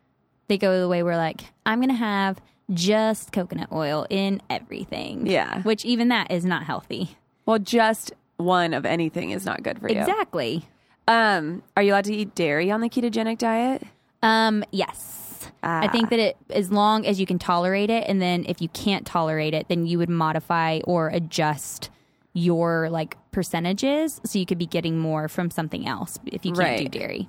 they 0.49 0.57
go 0.57 0.81
the 0.81 0.89
way 0.89 1.03
where 1.03 1.17
like 1.17 1.41
I'm 1.67 1.81
going 1.81 1.91
to 1.91 1.95
have 1.95 2.41
just 2.73 3.33
coconut 3.33 3.69
oil 3.73 4.07
in 4.11 4.41
everything. 4.51 5.27
Yeah. 5.27 5.63
which 5.63 5.85
even 5.85 6.09
that 6.09 6.31
is 6.31 6.45
not 6.45 6.65
healthy. 6.65 7.17
Well, 7.47 7.59
just 7.59 8.13
one 8.37 8.73
of 8.75 8.87
anything 8.87 9.31
is 9.31 9.45
not 9.45 9.63
good 9.63 9.79
for 9.81 9.91
you. 9.91 9.99
Exactly. 9.99 10.69
Um, 11.09 11.63
are 11.77 11.83
you 11.83 11.93
allowed 11.93 12.05
to 12.05 12.15
eat 12.15 12.35
dairy 12.35 12.71
on 12.71 12.81
the 12.81 12.89
ketogenic 12.89 13.39
diet? 13.39 13.83
Um, 14.23 14.65
yes. 14.71 15.51
I 15.63 15.89
think 15.89 16.07
Ah. 16.07 16.11
that 16.11 16.19
it 16.19 16.37
as 16.51 16.71
long 16.71 17.05
as 17.07 17.19
you 17.19 17.27
can 17.27 17.39
tolerate 17.39 17.91
it 17.91 18.05
and 18.09 18.21
then 18.21 18.45
if 18.49 18.63
you 18.63 18.69
can't 18.69 19.05
tolerate 19.07 19.53
it, 19.55 19.69
then 19.69 19.87
you 19.87 19.99
would 19.99 20.09
modify 20.09 20.81
or 20.85 21.09
adjust 21.09 21.91
your 22.33 22.89
like 22.91 23.17
percentages 23.33 24.21
so 24.25 24.39
you 24.39 24.47
could 24.47 24.59
be 24.59 24.67
getting 24.67 24.99
more 24.99 25.29
from 25.29 25.51
something 25.51 25.87
else 25.89 26.19
if 26.27 26.45
you 26.47 26.53
can't 26.53 26.91
do 26.91 26.99
dairy. 26.99 27.29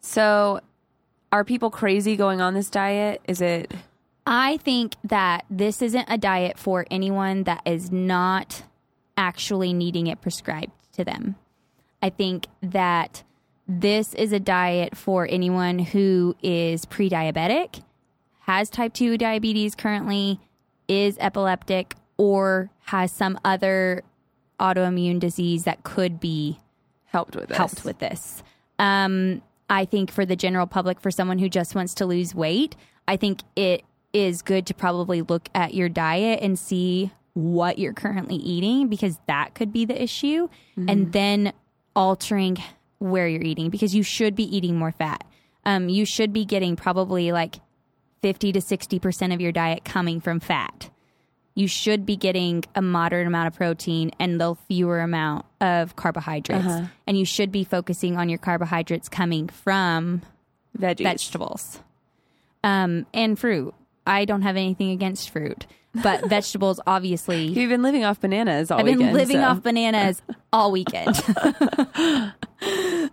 So, 0.00 0.60
are 1.32 1.44
people 1.44 1.70
crazy 1.70 2.16
going 2.16 2.40
on 2.40 2.54
this 2.54 2.70
diet? 2.70 3.20
Is 3.26 3.40
it 3.40 3.72
I 4.30 4.58
think 4.58 4.94
that 5.04 5.46
this 5.48 5.80
isn't 5.80 6.04
a 6.06 6.18
diet 6.18 6.58
for 6.58 6.84
anyone 6.90 7.44
that 7.44 7.62
is 7.64 7.90
not 7.90 8.62
actually 9.16 9.72
needing 9.72 10.06
it 10.06 10.20
prescribed 10.20 10.72
to 10.92 11.02
them. 11.02 11.36
I 12.02 12.10
think 12.10 12.46
that 12.62 13.22
this 13.66 14.12
is 14.12 14.32
a 14.32 14.38
diet 14.38 14.98
for 14.98 15.26
anyone 15.30 15.78
who 15.78 16.36
is 16.42 16.84
pre 16.84 17.08
diabetic, 17.08 17.82
has 18.40 18.68
type 18.68 18.92
2 18.92 19.16
diabetes 19.16 19.74
currently, 19.74 20.38
is 20.88 21.16
epileptic, 21.18 21.94
or 22.18 22.70
has 22.84 23.10
some 23.10 23.40
other 23.46 24.02
autoimmune 24.60 25.20
disease 25.20 25.64
that 25.64 25.84
could 25.84 26.20
be 26.20 26.58
helped 27.06 27.34
with 27.34 27.48
this? 27.48 27.56
helped 27.56 27.82
with 27.82 27.98
this. 27.98 28.42
Um, 28.78 29.40
I 29.70 29.86
think 29.86 30.10
for 30.10 30.26
the 30.26 30.36
general 30.36 30.66
public, 30.66 31.00
for 31.00 31.10
someone 31.10 31.38
who 31.38 31.48
just 31.48 31.74
wants 31.74 31.94
to 31.94 32.04
lose 32.04 32.34
weight, 32.34 32.76
I 33.06 33.16
think 33.16 33.40
it 33.56 33.84
is 34.18 34.42
good 34.42 34.66
to 34.66 34.74
probably 34.74 35.22
look 35.22 35.48
at 35.54 35.74
your 35.74 35.88
diet 35.88 36.40
and 36.42 36.58
see 36.58 37.12
what 37.34 37.78
you're 37.78 37.92
currently 37.92 38.36
eating 38.36 38.88
because 38.88 39.18
that 39.26 39.54
could 39.54 39.72
be 39.72 39.84
the 39.84 40.00
issue. 40.00 40.48
And 40.88 41.12
then 41.12 41.52
altering 41.94 42.58
where 42.98 43.28
you're 43.28 43.42
eating 43.42 43.70
because 43.70 43.94
you 43.94 44.02
should 44.02 44.34
be 44.34 44.44
eating 44.56 44.76
more 44.76 44.92
fat. 44.92 45.24
Um, 45.64 45.88
you 45.88 46.04
should 46.04 46.32
be 46.32 46.44
getting 46.44 46.76
probably 46.76 47.32
like 47.32 47.56
50 48.22 48.52
to 48.52 48.60
60% 48.60 49.34
of 49.34 49.40
your 49.40 49.52
diet 49.52 49.84
coming 49.84 50.20
from 50.20 50.40
fat 50.40 50.90
you 51.58 51.66
should 51.66 52.06
be 52.06 52.14
getting 52.14 52.62
a 52.76 52.80
moderate 52.80 53.26
amount 53.26 53.48
of 53.48 53.54
protein 53.54 54.12
and 54.20 54.40
the 54.40 54.54
fewer 54.68 55.00
amount 55.00 55.44
of 55.60 55.96
carbohydrates. 55.96 56.64
And 57.04 57.18
you 57.18 57.24
should 57.24 57.50
be 57.50 57.64
focusing 57.64 58.16
on 58.16 58.28
your 58.28 58.38
carbohydrates 58.38 59.08
coming 59.08 59.48
from 59.48 60.22
Veggies. 60.78 61.02
vegetables 61.02 61.80
um, 62.62 63.06
and 63.12 63.36
fruit. 63.36 63.74
I 64.08 64.24
don't 64.24 64.42
have 64.42 64.56
anything 64.56 64.90
against 64.90 65.30
fruit, 65.30 65.66
but 66.02 66.24
vegetables 66.28 66.80
obviously. 66.86 67.46
You've 67.46 67.70
been 67.70 67.82
living 67.82 68.04
off 68.04 68.20
bananas 68.20 68.70
all 68.70 68.82
weekend. 68.82 69.02
I've 69.02 69.06
been 69.08 69.14
living 69.16 69.36
so- 69.36 69.42
off 69.44 69.62
bananas 69.62 70.22
all 70.52 70.72
weekend. 70.72 71.14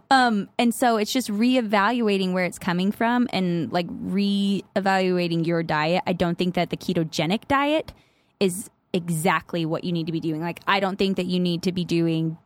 um, 0.09 0.49
and 0.57 0.73
so 0.73 0.97
it's 0.97 1.11
just 1.13 1.29
reevaluating 1.29 2.33
where 2.33 2.45
it's 2.45 2.59
coming 2.59 2.91
from 2.91 3.27
and 3.31 3.71
like 3.71 3.87
reevaluating 3.87 5.45
your 5.45 5.63
diet. 5.63 6.03
I 6.07 6.13
don't 6.13 6.37
think 6.37 6.55
that 6.55 6.69
the 6.69 6.77
ketogenic 6.77 7.47
diet 7.47 7.93
is 8.39 8.69
exactly 8.93 9.65
what 9.65 9.83
you 9.83 9.91
need 9.91 10.05
to 10.05 10.11
be 10.11 10.19
doing. 10.19 10.41
Like, 10.41 10.61
I 10.67 10.79
don't 10.79 10.97
think 10.97 11.17
that 11.17 11.25
you 11.25 11.39
need 11.39 11.63
to 11.63 11.71
be 11.71 11.83
doing 11.85 12.37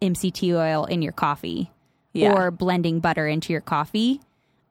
MCT 0.00 0.52
oil 0.54 0.84
in 0.84 1.00
your 1.00 1.12
coffee 1.12 1.70
Yeah. 2.12 2.32
or 2.32 2.50
blending 2.50 3.00
butter 3.00 3.26
into 3.28 3.52
your 3.52 3.60
coffee 3.62 4.20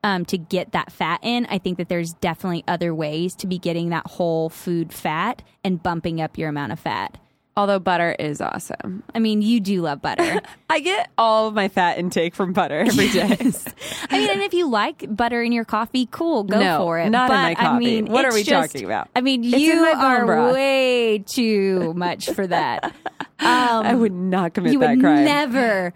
um, 0.03 0.25
to 0.25 0.37
get 0.37 0.71
that 0.71 0.91
fat 0.91 1.19
in. 1.21 1.45
I 1.45 1.57
think 1.57 1.77
that 1.77 1.89
there's 1.89 2.13
definitely 2.13 2.63
other 2.67 2.93
ways 2.93 3.35
to 3.35 3.47
be 3.47 3.57
getting 3.57 3.89
that 3.89 4.07
whole 4.07 4.49
food 4.49 4.93
fat 4.93 5.43
and 5.63 5.81
bumping 5.81 6.19
up 6.19 6.37
your 6.37 6.49
amount 6.49 6.71
of 6.71 6.79
fat. 6.79 7.19
Although 7.57 7.79
butter 7.79 8.15
is 8.17 8.39
awesome. 8.39 9.03
I 9.13 9.19
mean, 9.19 9.41
you 9.41 9.59
do 9.59 9.81
love 9.81 10.01
butter. 10.01 10.39
I 10.69 10.79
get 10.79 11.09
all 11.17 11.49
of 11.49 11.53
my 11.53 11.67
fat 11.67 11.97
intake 11.97 12.33
from 12.33 12.53
butter 12.53 12.79
every 12.79 13.09
day. 13.09 13.23
I 14.09 14.17
mean, 14.19 14.29
and 14.29 14.41
if 14.41 14.53
you 14.53 14.69
like 14.69 15.13
butter 15.13 15.43
in 15.43 15.51
your 15.51 15.65
coffee, 15.65 16.07
cool, 16.09 16.45
go 16.45 16.59
No, 16.61 16.77
for 16.77 16.97
it. 16.99 17.09
not 17.09 17.29
in 17.29 17.35
but, 17.35 17.41
my 17.41 17.51
I 17.51 17.55
coffee. 17.55 17.79
mean, 17.85 18.05
What 18.05 18.23
are 18.23 18.33
we 18.33 18.43
just- 18.43 18.71
talking 18.71 18.85
about? 18.85 19.09
I 19.13 19.19
mean, 19.19 19.43
It's 19.43 19.57
you 19.57 19.73
are 19.83 20.25
broth. 20.25 20.53
way 20.53 21.19
too 21.27 21.93
much 21.93 22.29
for 22.31 22.47
that. 22.47 22.85
Um, 22.85 22.93
I 23.39 23.95
would 23.95 24.13
not 24.13 24.53
commit 24.53 24.71
you 24.71 24.79
that 24.79 24.91
would 24.91 25.01
crime. 25.01 25.25
never 25.25 25.93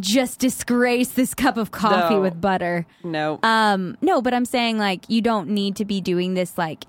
just 0.00 0.40
disgrace 0.40 1.10
this 1.10 1.34
cup 1.34 1.56
of 1.56 1.70
coffee 1.70 2.14
No. 2.16 2.20
with 2.20 2.40
butter. 2.40 2.84
no. 3.04 3.38
Um, 3.44 3.96
no, 4.02 4.20
but 4.22 4.34
I'm 4.34 4.44
saying 4.44 4.78
like 4.78 5.04
you 5.08 5.22
don't 5.22 5.50
need 5.50 5.76
to 5.76 5.84
be 5.84 6.00
doing 6.00 6.34
this 6.34 6.58
like 6.58 6.84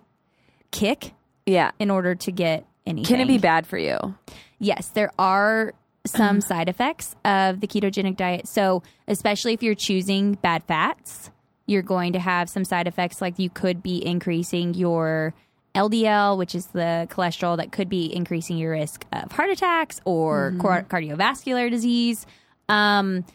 kick 0.71 1.13
yeah. 1.45 1.69
in 1.77 1.91
order 1.91 2.15
to 2.15 2.31
get 2.31 2.65
anything. 2.86 3.05
Can 3.05 3.21
it 3.21 3.27
be 3.27 3.38
bad 3.38 3.67
for 3.67 3.77
you? 3.77 4.15
Yes, 4.59 4.89
there 4.89 5.11
are 5.17 5.73
some 6.05 6.41
side 6.41 6.69
effects 6.69 7.15
of 7.25 7.59
the 7.59 7.67
ketogenic 7.67 8.17
diet. 8.17 8.47
So, 8.47 8.84
especially 9.07 9.53
if 9.53 9.63
you're 9.63 9.75
choosing 9.75 10.34
bad 10.36 10.63
fats, 10.63 11.32
you're 11.65 11.82
going 11.82 12.13
to 12.13 12.19
have 12.19 12.49
some 12.49 12.65
side 12.65 12.88
effects 12.88 13.21
like 13.21 13.39
you 13.39 13.49
could 13.49 13.82
be 13.82 14.05
increasing 14.05 14.73
your 14.73 15.34
LDL, 15.75 16.38
which 16.38 16.53
is 16.53 16.67
the 16.67 17.07
cholesterol 17.09 17.57
that 17.57 17.71
could 17.71 17.89
be 17.89 18.13
increasing 18.13 18.57
your 18.57 18.71
risk 18.71 19.05
of 19.13 19.32
heart 19.32 19.49
attacks 19.49 20.01
or 20.05 20.53
car- 20.59 20.84
cardiovascular 20.84 21.69
disease. 21.69 22.25
Um, 22.67 23.25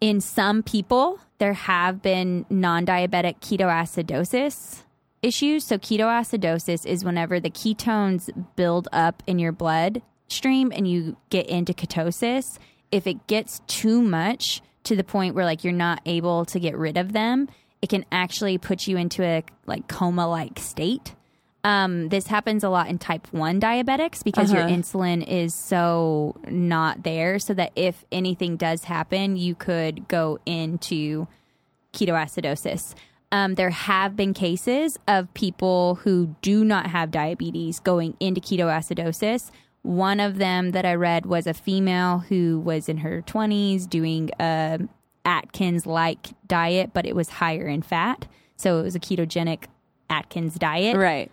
in 0.00 0.20
some 0.20 0.62
people, 0.62 1.20
there 1.38 1.54
have 1.54 2.02
been 2.02 2.44
non 2.50 2.84
diabetic 2.84 3.40
ketoacidosis 3.40 4.82
issues. 5.24 5.64
So, 5.64 5.78
ketoacidosis 5.78 6.84
is 6.86 7.04
whenever 7.04 7.40
the 7.40 7.50
ketones 7.50 8.28
build 8.56 8.88
up 8.92 9.22
in 9.26 9.38
your 9.38 9.52
bloodstream 9.52 10.72
and 10.74 10.86
you 10.86 11.16
get 11.30 11.46
into 11.46 11.72
ketosis. 11.72 12.58
If 12.92 13.06
it 13.06 13.26
gets 13.26 13.60
too 13.66 14.02
much 14.02 14.62
to 14.84 14.94
the 14.94 15.04
point 15.04 15.34
where 15.34 15.44
like 15.44 15.64
you're 15.64 15.72
not 15.72 16.00
able 16.06 16.44
to 16.46 16.60
get 16.60 16.76
rid 16.76 16.96
of 16.96 17.12
them, 17.12 17.48
it 17.82 17.88
can 17.88 18.04
actually 18.12 18.58
put 18.58 18.86
you 18.86 18.96
into 18.96 19.22
a 19.24 19.42
like 19.66 19.88
coma 19.88 20.28
like 20.28 20.58
state. 20.58 21.14
Um, 21.64 22.10
this 22.10 22.26
happens 22.26 22.62
a 22.62 22.68
lot 22.68 22.88
in 22.88 22.98
type 22.98 23.26
1 23.32 23.58
diabetics 23.58 24.22
because 24.22 24.52
your 24.52 24.62
Uh-huh. 24.64 24.74
insulin 24.76 25.26
is 25.26 25.54
so 25.54 26.36
not 26.48 27.02
there. 27.04 27.38
So 27.38 27.54
that 27.54 27.72
if 27.74 28.04
anything 28.12 28.56
does 28.58 28.84
happen, 28.84 29.38
you 29.38 29.54
could 29.54 30.06
go 30.06 30.38
into 30.44 31.26
ketoacidosis. 31.94 32.94
Um, 33.34 33.56
there 33.56 33.70
have 33.70 34.14
been 34.14 34.32
cases 34.32 34.96
of 35.08 35.32
people 35.34 35.96
who 35.96 36.36
do 36.40 36.64
not 36.64 36.86
have 36.86 37.10
diabetes 37.10 37.80
going 37.80 38.16
into 38.20 38.40
ketoacidosis. 38.40 39.50
One 39.82 40.20
of 40.20 40.38
them 40.38 40.70
that 40.70 40.86
I 40.86 40.94
read 40.94 41.26
was 41.26 41.48
a 41.48 41.52
female 41.52 42.20
who 42.28 42.60
was 42.60 42.88
in 42.88 42.98
her 42.98 43.22
20s 43.22 43.88
doing 43.88 44.30
a 44.38 44.78
Atkins 45.24 45.84
like 45.84 46.28
diet, 46.46 46.90
but 46.94 47.06
it 47.06 47.16
was 47.16 47.28
higher 47.28 47.66
in 47.66 47.82
fat. 47.82 48.28
So 48.56 48.78
it 48.78 48.82
was 48.84 48.94
a 48.94 49.00
ketogenic 49.00 49.64
Atkins 50.08 50.54
diet 50.54 50.96
Right. 50.96 51.28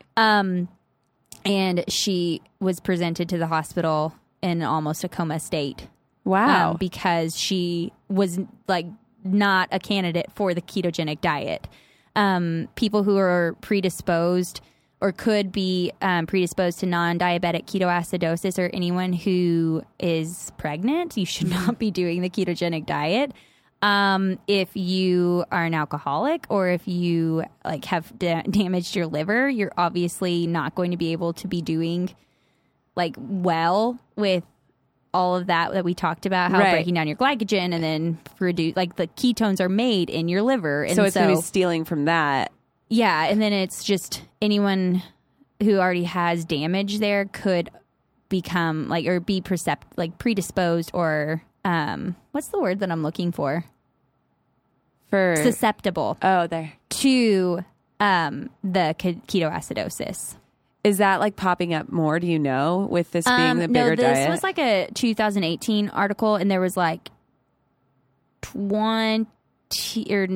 and 1.46 1.84
she 1.88 2.42
was 2.60 2.80
presented 2.80 3.30
to 3.30 3.38
the 3.38 3.48
hospital 3.48 4.16
in 4.42 4.64
almost 4.64 5.04
a 5.04 5.10
coma 5.10 5.40
state 5.40 5.88
Wow. 6.24 6.72
um, 6.72 6.78
because 6.78 7.38
she 7.38 7.94
was 8.10 8.40
like 8.68 8.88
not 9.24 9.70
a 9.72 9.78
candidate 9.78 10.32
for 10.34 10.56
the 10.56 10.62
ketogenic 10.62 11.22
diet. 11.22 11.68
Um, 12.16 12.68
people 12.76 13.04
who 13.04 13.18
are 13.18 13.56
predisposed 13.62 14.62
or 15.00 15.12
could 15.12 15.52
be 15.52 15.92
um, 16.02 16.28
predisposed 16.28 16.80
to 16.80 16.86
non-diabetic 16.86 17.66
ketoacidosis 17.66 18.60
or 18.60 18.70
anyone 18.74 19.14
who 19.14 19.84
is 20.00 20.52
pregnant, 20.58 21.18
you 21.18 21.26
should 21.26 21.50
not 21.50 21.80
be 21.80 21.90
doing 21.90 22.22
the 22.22 22.30
ketogenic 22.30 22.86
diet. 22.86 23.32
Um, 23.82 24.38
if 24.48 24.76
you 24.76 25.44
are 25.52 25.66
an 25.66 25.74
alcoholic 25.74 26.46
or 26.50 26.70
if 26.70 26.88
you 26.88 27.44
like 27.66 27.86
have 27.86 28.18
da- 28.20 28.44
damaged 28.44 28.96
your 28.96 29.08
liver, 29.08 29.50
you're 29.50 29.74
obviously 29.76 30.46
not 30.46 30.76
going 30.76 30.92
to 30.92 30.98
be 30.98 31.14
able 31.14 31.34
to 31.34 31.48
be 31.48 31.64
doing 31.64 32.14
like 32.96 33.16
well 33.18 33.98
with 34.16 34.44
all 35.14 35.36
of 35.36 35.48
that 35.48 35.74
that 35.74 35.84
we 35.84 35.94
talked 35.94 36.26
about, 36.26 36.52
how 36.52 36.60
Right. 36.60 36.72
breaking 36.72 36.94
down 36.94 37.08
your 37.08 37.18
glycogen 37.18 37.74
and 37.74 37.84
then 37.84 38.18
produce 38.38 38.76
like 38.76 38.96
the 38.96 39.08
ketones 39.08 39.60
are 39.60 39.70
made 39.70 40.10
in 40.10 40.28
your 40.28 40.42
liver, 40.42 40.84
and 40.84 40.96
so 40.96 41.04
it's 41.04 41.16
going 41.16 41.30
to 41.30 41.36
be 41.36 41.42
stealing 41.42 41.84
from 41.86 42.06
that. 42.06 42.52
yeah, 42.90 43.26
and 43.26 43.42
then 43.42 43.54
it's 43.54 43.84
just 43.84 44.24
anyone 44.42 45.02
who 45.62 45.78
already 45.78 46.06
has 46.06 46.44
damage 46.46 47.00
there 47.00 47.26
could 47.26 47.70
become 48.30 48.88
like 48.88 49.06
or 49.06 49.20
be 49.20 49.42
percept 49.42 49.86
like 49.98 50.18
predisposed 50.18 50.90
or 50.94 51.44
um 51.66 52.16
what's 52.32 52.48
the 52.48 52.60
word 52.60 52.80
that 52.80 52.90
I'm 52.92 53.04
looking 53.04 53.32
for? 53.34 53.66
For 55.10 55.36
Susceptible 55.44 56.18
oh, 56.22 56.48
there 56.48 56.74
to 56.90 57.66
um 58.00 58.50
the 58.64 58.96
ke- 58.98 59.22
ketoacidosis. 59.28 60.36
Is 60.84 60.98
that 60.98 61.20
like 61.20 61.36
popping 61.36 61.74
up 61.74 61.92
more? 61.92 62.20
Do 62.20 62.28
you 62.28 62.40
know 62.40 62.88
with 62.90 63.12
this 63.12 63.26
being 63.26 63.40
Um, 63.40 63.60
the 63.60 63.68
bigger 63.68 63.92
no, 63.92 63.96
this 63.96 64.18
diet? 64.20 64.30
was 64.30 64.44
like 64.44 64.58
a 64.60 64.88
2018 64.94 65.90
article, 65.90 66.36
and 66.36 66.50
there 66.50 66.62
was 66.62 66.76
like 66.78 67.10
20 68.42 69.28
or 70.10 70.28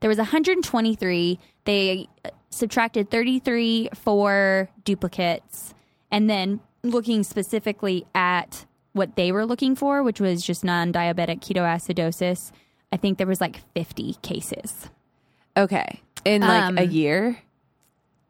there 0.00 0.08
was 0.08 0.18
123. 0.18 1.38
They 1.64 2.08
uh, 2.24 2.30
subtracted 2.50 3.10
33 3.10 3.90
for 3.94 4.68
duplicates, 4.84 5.74
and 6.10 6.28
then 6.28 6.60
looking 6.82 7.22
specifically 7.22 8.06
at 8.14 8.66
what 8.92 9.16
they 9.16 9.32
were 9.32 9.46
looking 9.46 9.74
for, 9.76 10.02
which 10.02 10.20
was 10.20 10.42
just 10.44 10.64
non-diabetic 10.64 11.40
ketoacidosis. 11.40 12.52
I 12.92 12.96
think 12.98 13.16
there 13.18 13.26
was 13.26 13.40
like 13.40 13.60
50 13.74 14.14
cases. 14.22 14.90
Okay. 15.56 16.00
In 16.24 16.42
like 16.42 16.78
a 16.78 16.82
Um, 16.84 16.90
year? 16.90 17.38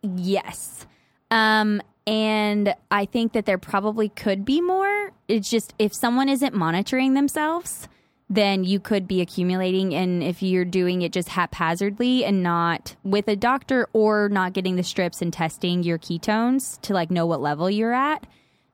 Yes. 0.03 0.86
Um, 1.30 1.80
and 2.07 2.74
I 2.90 3.05
think 3.05 3.32
that 3.32 3.46
there 3.46 3.59
probably 3.59 4.09
could 4.09 4.44
be 4.44 4.61
more. 4.61 5.12
It's 5.28 5.48
just 5.48 5.72
if 5.78 5.94
someone 5.94 6.28
isn't 6.28 6.55
monitoring 6.55 7.14
themselves, 7.14 7.88
then 8.28 8.64
you 8.64 8.80
could 8.80 9.07
be 9.07 9.20
accumulating. 9.20 9.94
And 9.94 10.22
if 10.22 10.42
you're 10.42 10.64
doing 10.64 11.03
it 11.03 11.12
just 11.12 11.28
haphazardly 11.28 12.24
and 12.24 12.42
not 12.42 12.96
with 13.05 13.28
a 13.28 13.36
doctor 13.36 13.88
or 13.92 14.28
not 14.28 14.53
getting 14.53 14.76
the 14.76 14.82
strips 14.82 15.22
and 15.22 15.32
testing 15.32 15.82
your 15.82 15.98
ketones 15.98 16.80
to 16.82 16.94
like 16.94 17.11
know 17.11 17.26
what 17.26 17.40
level 17.40 17.70
you're 17.70 17.92
at, 17.92 18.26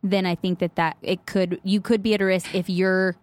then 0.03 0.27
I 0.27 0.35
think 0.35 0.61
that 0.61 0.77
that 0.77 0.97
it 1.03 1.27
could 1.27 1.61
you 1.65 1.81
could 1.81 2.03
be 2.03 2.15
at 2.15 2.21
a 2.21 2.25
risk 2.25 2.55
if 2.55 2.71
you're 2.71 3.17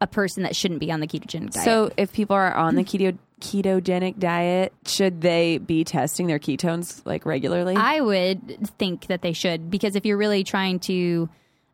a 0.00 0.06
person 0.06 0.42
that 0.42 0.54
shouldn't 0.54 0.80
be 0.80 0.92
on 0.92 1.00
the 1.00 1.06
ketogenic 1.06 1.52
diet. 1.52 1.64
So 1.64 1.90
if 1.96 2.12
people 2.12 2.36
are 2.36 2.54
on 2.54 2.74
the 2.74 2.84
keto 2.84 3.16
ketogenic 3.40 4.18
diet, 4.18 4.72
should 4.86 5.20
they 5.20 5.58
be 5.58 5.84
testing 5.84 6.26
their 6.26 6.38
ketones 6.38 7.02
like 7.04 7.26
regularly? 7.26 7.76
I 7.76 8.00
would 8.00 8.68
think 8.78 9.06
that 9.06 9.22
they 9.22 9.32
should 9.32 9.70
because 9.70 9.96
if 9.96 10.06
you're 10.06 10.16
really 10.16 10.44
trying 10.44 10.80
to 10.80 11.28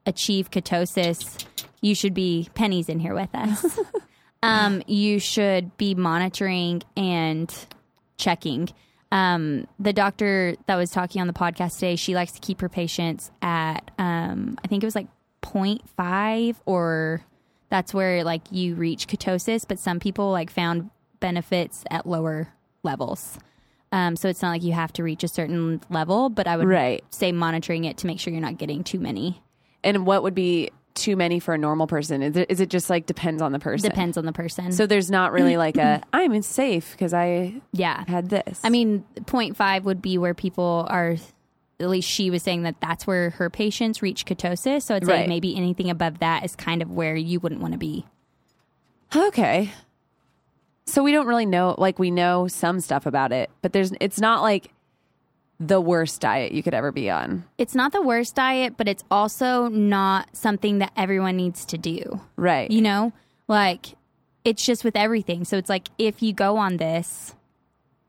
achieve 0.07 0.51
ketosis, 0.51 1.45
you 1.81 1.95
should 1.95 2.15
be 2.15 2.49
pennies 2.55 2.89
in 2.89 2.99
here 2.99 3.15
with 3.15 3.31
us. 3.35 3.79
um, 4.43 4.83
you 4.87 5.19
should 5.19 5.77
be 5.77 5.95
monitoring 5.95 6.83
and 6.97 7.55
checking. 8.17 8.69
Um, 9.11 9.67
the 9.79 9.93
doctor 9.93 10.57
that 10.67 10.77
was 10.77 10.91
talking 10.91 11.21
on 11.21 11.27
the 11.27 11.33
podcast 11.33 11.75
today, 11.75 11.97
she 11.97 12.15
likes 12.15 12.33
to 12.33 12.41
keep 12.41 12.61
her 12.61 12.69
patients 12.69 13.31
at, 13.43 13.91
um, 13.99 14.59
I 14.65 14.69
think 14.69 14.83
it 14.83 14.87
was 14.87 14.95
like 14.95 15.09
0.5 15.43 16.57
or 16.65 17.23
that's 17.73 17.95
where 17.95 18.23
like 18.23 18.43
you 18.51 18.75
reach 18.75 19.09
ketosis, 19.09 19.65
but 19.67 19.79
some 19.79 19.99
people 19.99 20.31
like 20.31 20.51
found 20.51 20.91
benefits 21.21 21.85
at 21.91 22.05
lower 22.07 22.53
levels. 22.83 23.39
Um, 23.93 24.15
so 24.15 24.29
it's 24.29 24.43
not 24.43 24.51
like 24.51 24.63
you 24.63 24.73
have 24.73 24.93
to 24.95 25.03
reach 25.03 25.25
a 25.25 25.29
certain 25.29 25.81
level, 25.89 26.29
but 26.29 26.47
I 26.47 26.59
would 26.59 26.67
Right. 26.69 27.03
say 27.09 27.33
monitoring 27.33 27.85
it 27.85 27.97
to 27.99 28.07
make 28.07 28.21
sure 28.21 28.31
you're 28.31 28.43
not 28.43 28.59
getting 28.59 28.85
too 28.85 28.99
many. 29.01 29.41
and 29.83 30.05
what 30.07 30.23
would 30.23 30.35
be 30.35 30.69
too 30.95 31.17
many 31.17 31.41
for 31.41 31.55
a 31.55 31.59
normal 31.59 31.87
person? 31.87 32.23
Is 32.23 32.37
it, 32.37 32.51
is 32.51 32.61
it 32.61 32.69
just 32.69 32.91
like 32.91 33.07
depends 33.07 33.41
on 33.41 33.53
the 33.53 33.59
person? 33.59 33.89
Depends 33.89 34.19
on 34.19 34.27
the 34.27 34.33
person. 34.33 34.71
So 34.73 34.87
there's 34.87 35.11
not 35.11 35.33
really 35.33 35.57
like 35.57 35.79
a 35.79 36.03
I'm 36.13 36.43
safe 36.43 36.93
because 36.93 37.15
I 37.15 37.55
yeah, 37.73 38.05
had 38.07 38.29
this. 38.29 38.61
I 38.63 38.69
mean, 38.69 39.03
0.5 39.17 39.83
would 39.85 40.03
be 40.03 40.19
where 40.19 40.35
people 40.35 40.87
are. 40.91 41.17
At 41.83 41.89
least 41.91 42.09
she 42.09 42.31
was 42.31 42.43
saying 42.43 42.63
that 42.63 42.77
that's 42.81 43.07
where 43.07 43.31
her 43.31 43.51
patients 43.51 44.03
reach 44.03 44.25
ketosis. 44.27 44.83
So 44.83 44.99
say 45.01 45.07
Right. 45.07 45.29
maybe 45.29 45.57
anything 45.57 45.91
above 45.91 46.21
that 46.21 46.45
is 46.45 46.55
kind 46.57 46.83
of 46.83 46.91
where 46.91 47.17
you 47.17 47.41
wouldn't 47.41 47.61
want 47.61 47.73
to 47.73 47.79
be. 47.79 48.07
okay. 49.15 49.71
So 50.87 51.03
we 51.03 51.13
don't 51.13 51.27
really 51.29 51.47
know. 51.47 51.75
Like 51.79 51.99
we 51.99 52.11
know 52.11 52.49
some 52.49 52.81
stuff 52.81 53.07
about 53.07 53.33
it, 53.33 53.51
but 53.63 53.73
there's 53.73 53.93
it's 54.01 54.21
not 54.21 54.43
like 54.43 54.73
the 55.61 55.81
worst 55.81 56.21
diet 56.21 56.51
you 56.53 56.63
could 56.63 56.75
ever 56.75 56.91
be 56.91 57.09
on. 57.09 57.45
It's 57.57 57.75
not 57.77 57.93
the 57.93 58.03
worst 58.03 58.35
diet, 58.35 58.77
but 58.77 58.89
it's 58.89 59.05
also 59.11 59.69
not 59.69 60.35
something 60.37 60.79
that 60.79 60.93
everyone 60.97 61.37
needs 61.37 61.65
to 61.67 61.79
do. 61.79 62.21
Right. 62.37 62.69
You 62.71 62.81
know, 62.83 63.13
like 63.47 63.95
it's 64.45 64.65
just 64.67 64.83
with 64.85 64.97
everything. 64.97 65.45
So 65.45 65.57
it's 65.57 65.69
like 65.69 65.89
if 65.99 66.21
you 66.21 66.33
go 66.33 66.57
on 66.57 66.79
this, 66.79 67.33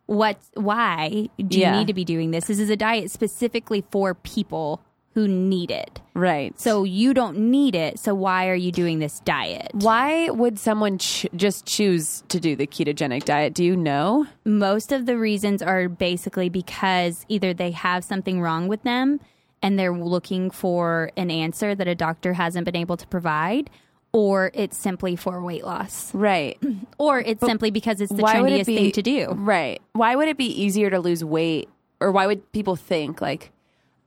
what? 0.06 0.38
Why 0.56 1.30
do 1.38 1.60
Yeah. 1.60 1.72
you 1.74 1.80
need 1.80 1.88
to 1.88 1.93
be 1.93 2.06
doing 2.06 2.32
this? 2.32 2.45
This 2.45 2.60
is 2.60 2.70
a 2.70 2.76
diet 2.76 3.12
specifically 3.12 3.84
for 3.91 4.14
people 4.14 4.82
who 5.16 5.28
need 5.28 5.70
it. 5.70 6.01
right. 6.16 6.60
So 6.60 6.84
you 6.84 7.14
don't 7.14 7.38
need 7.51 7.76
it. 7.76 7.99
So 7.99 8.16
why 8.16 8.47
are 8.49 8.56
you 8.56 8.72
doing 8.72 8.97
this 8.99 9.20
diet? 9.20 9.70
why 9.74 10.30
would 10.32 10.58
someone 10.58 10.97
ch- 10.97 11.28
just 11.36 11.66
choose 11.68 12.24
to 12.30 12.39
do 12.39 12.56
the 12.56 12.66
ketogenic 12.66 13.24
diet? 13.24 13.54
Do 13.54 13.64
you 13.64 13.76
know? 13.76 14.26
Most 14.43 14.91
of 14.91 15.06
the 15.06 15.16
reasons 15.18 15.62
are 15.62 15.88
basically 15.88 16.49
because 16.49 17.26
either 17.30 17.54
they 17.54 17.70
have 17.72 18.04
something 18.04 18.41
wrong 18.41 18.68
with 18.68 18.82
them 18.84 19.20
and 19.62 19.78
they're 19.78 19.95
looking 19.95 20.49
for 20.49 21.12
an 21.16 21.30
answer 21.30 21.76
that 21.76 21.88
a 21.88 21.95
doctor 21.95 22.34
hasn't 22.34 22.66
been 22.66 22.76
able 22.76 22.97
to 22.97 23.06
provide, 23.08 23.70
or 24.14 24.51
it's 24.53 24.78
simply 24.78 25.16
for 25.16 25.41
weight 25.43 25.66
loss, 25.66 26.14
Right. 26.14 26.57
or 26.97 27.20
it's 27.20 27.43
simply 27.45 27.72
because 27.72 27.99
it's 27.99 28.11
the 28.14 28.22
trendiest 28.24 28.59
it 28.61 28.66
be 28.68 28.76
thing 28.78 28.91
to 28.93 29.01
do. 29.01 29.28
Right. 29.32 29.82
Why 29.93 30.16
would 30.16 30.28
it 30.28 30.38
be 30.38 30.45
easier 30.45 30.89
to 30.89 30.99
lose 30.99 31.24
weight 31.24 31.68
or 31.99 32.11
why 32.11 32.28
would 32.28 32.51
people 32.51 32.76
think 32.76 33.22
like, 33.22 33.51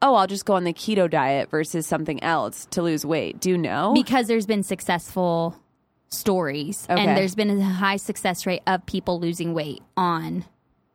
"Oh, 0.03 0.15
I'll 0.15 0.27
just 0.27 0.45
go 0.45 0.55
on 0.55 0.65
the 0.65 0.73
keto 0.73 1.11
diet 1.11 1.51
versus 1.51 1.87
something 1.87 2.23
else 2.23 2.67
to 2.71 2.83
lose 2.83 3.05
weight?" 3.05 3.41
Do 3.41 3.51
you 3.51 3.59
know? 3.59 3.93
Because 3.95 4.27
there's 4.29 4.47
been 4.47 4.63
successful 4.63 5.57
stories 6.09 6.87
Okay. 6.89 7.03
and 7.05 7.17
there's 7.17 7.35
been 7.35 7.51
a 7.51 7.63
high 7.65 7.97
success 7.97 8.47
rate 8.47 8.63
of 8.67 8.87
people 8.87 9.19
losing 9.19 9.55
weight 9.55 9.83
on 9.97 10.45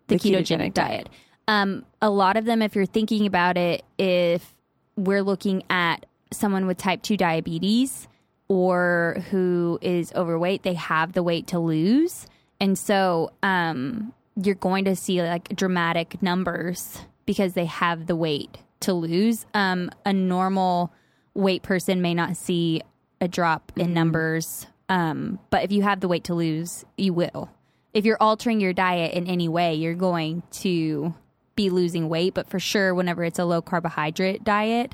the, 0.07 0.15
The 0.15 0.29
ketogenic, 0.29 0.69
ketogenic 0.69 0.73
diet. 0.73 1.09
Um, 1.47 1.85
a 2.01 2.09
lot 2.09 2.37
of 2.37 2.45
them, 2.45 2.61
if 2.61 2.75
you're 2.75 2.85
thinking 2.85 3.25
about 3.25 3.57
it, 3.57 3.83
if 3.97 4.55
we're 4.95 5.23
looking 5.23 5.63
at 5.69 6.05
someone 6.31 6.65
with 6.65 6.77
type 6.77 7.01
2 7.01 7.17
diabetes 7.17 8.07
or 8.51 9.23
who 9.31 9.79
is 9.81 10.11
overweight, 10.13 10.63
they 10.63 10.73
have 10.73 11.13
the 11.13 11.23
weight 11.23 11.47
to 11.47 11.57
lose. 11.57 12.27
And 12.59 12.77
so 12.77 13.31
um, 13.41 14.11
you're 14.35 14.55
going 14.55 14.83
to 14.83 14.95
see 14.97 15.21
like 15.21 15.55
dramatic 15.55 16.21
numbers 16.21 16.99
because 17.25 17.53
they 17.53 17.63
have 17.63 18.07
the 18.07 18.15
weight 18.17 18.57
to 18.81 18.91
lose. 18.91 19.45
Um, 19.53 19.89
a 20.05 20.11
normal 20.11 20.91
weight 21.33 21.63
person 21.63 22.01
may 22.01 22.13
not 22.13 22.35
see 22.35 22.81
a 23.21 23.29
drop 23.29 23.71
in 23.77 23.93
numbers, 23.93 24.67
um, 24.89 25.39
but 25.49 25.63
if 25.63 25.71
you 25.71 25.83
have 25.83 26.01
the 26.01 26.09
weight 26.09 26.25
to 26.25 26.33
lose, 26.33 26.83
you 26.97 27.13
will. 27.13 27.49
If 27.93 28.03
you're 28.03 28.17
altering 28.19 28.59
your 28.59 28.73
diet 28.73 29.13
in 29.13 29.27
any 29.27 29.47
way, 29.47 29.75
you're 29.75 29.93
going 29.93 30.43
to 30.59 31.13
be 31.55 31.69
losing 31.69 32.09
weight. 32.09 32.33
But 32.33 32.49
for 32.49 32.59
sure, 32.59 32.93
whenever 32.93 33.23
it's 33.23 33.39
a 33.39 33.45
low 33.45 33.61
carbohydrate 33.61 34.43
diet, 34.43 34.93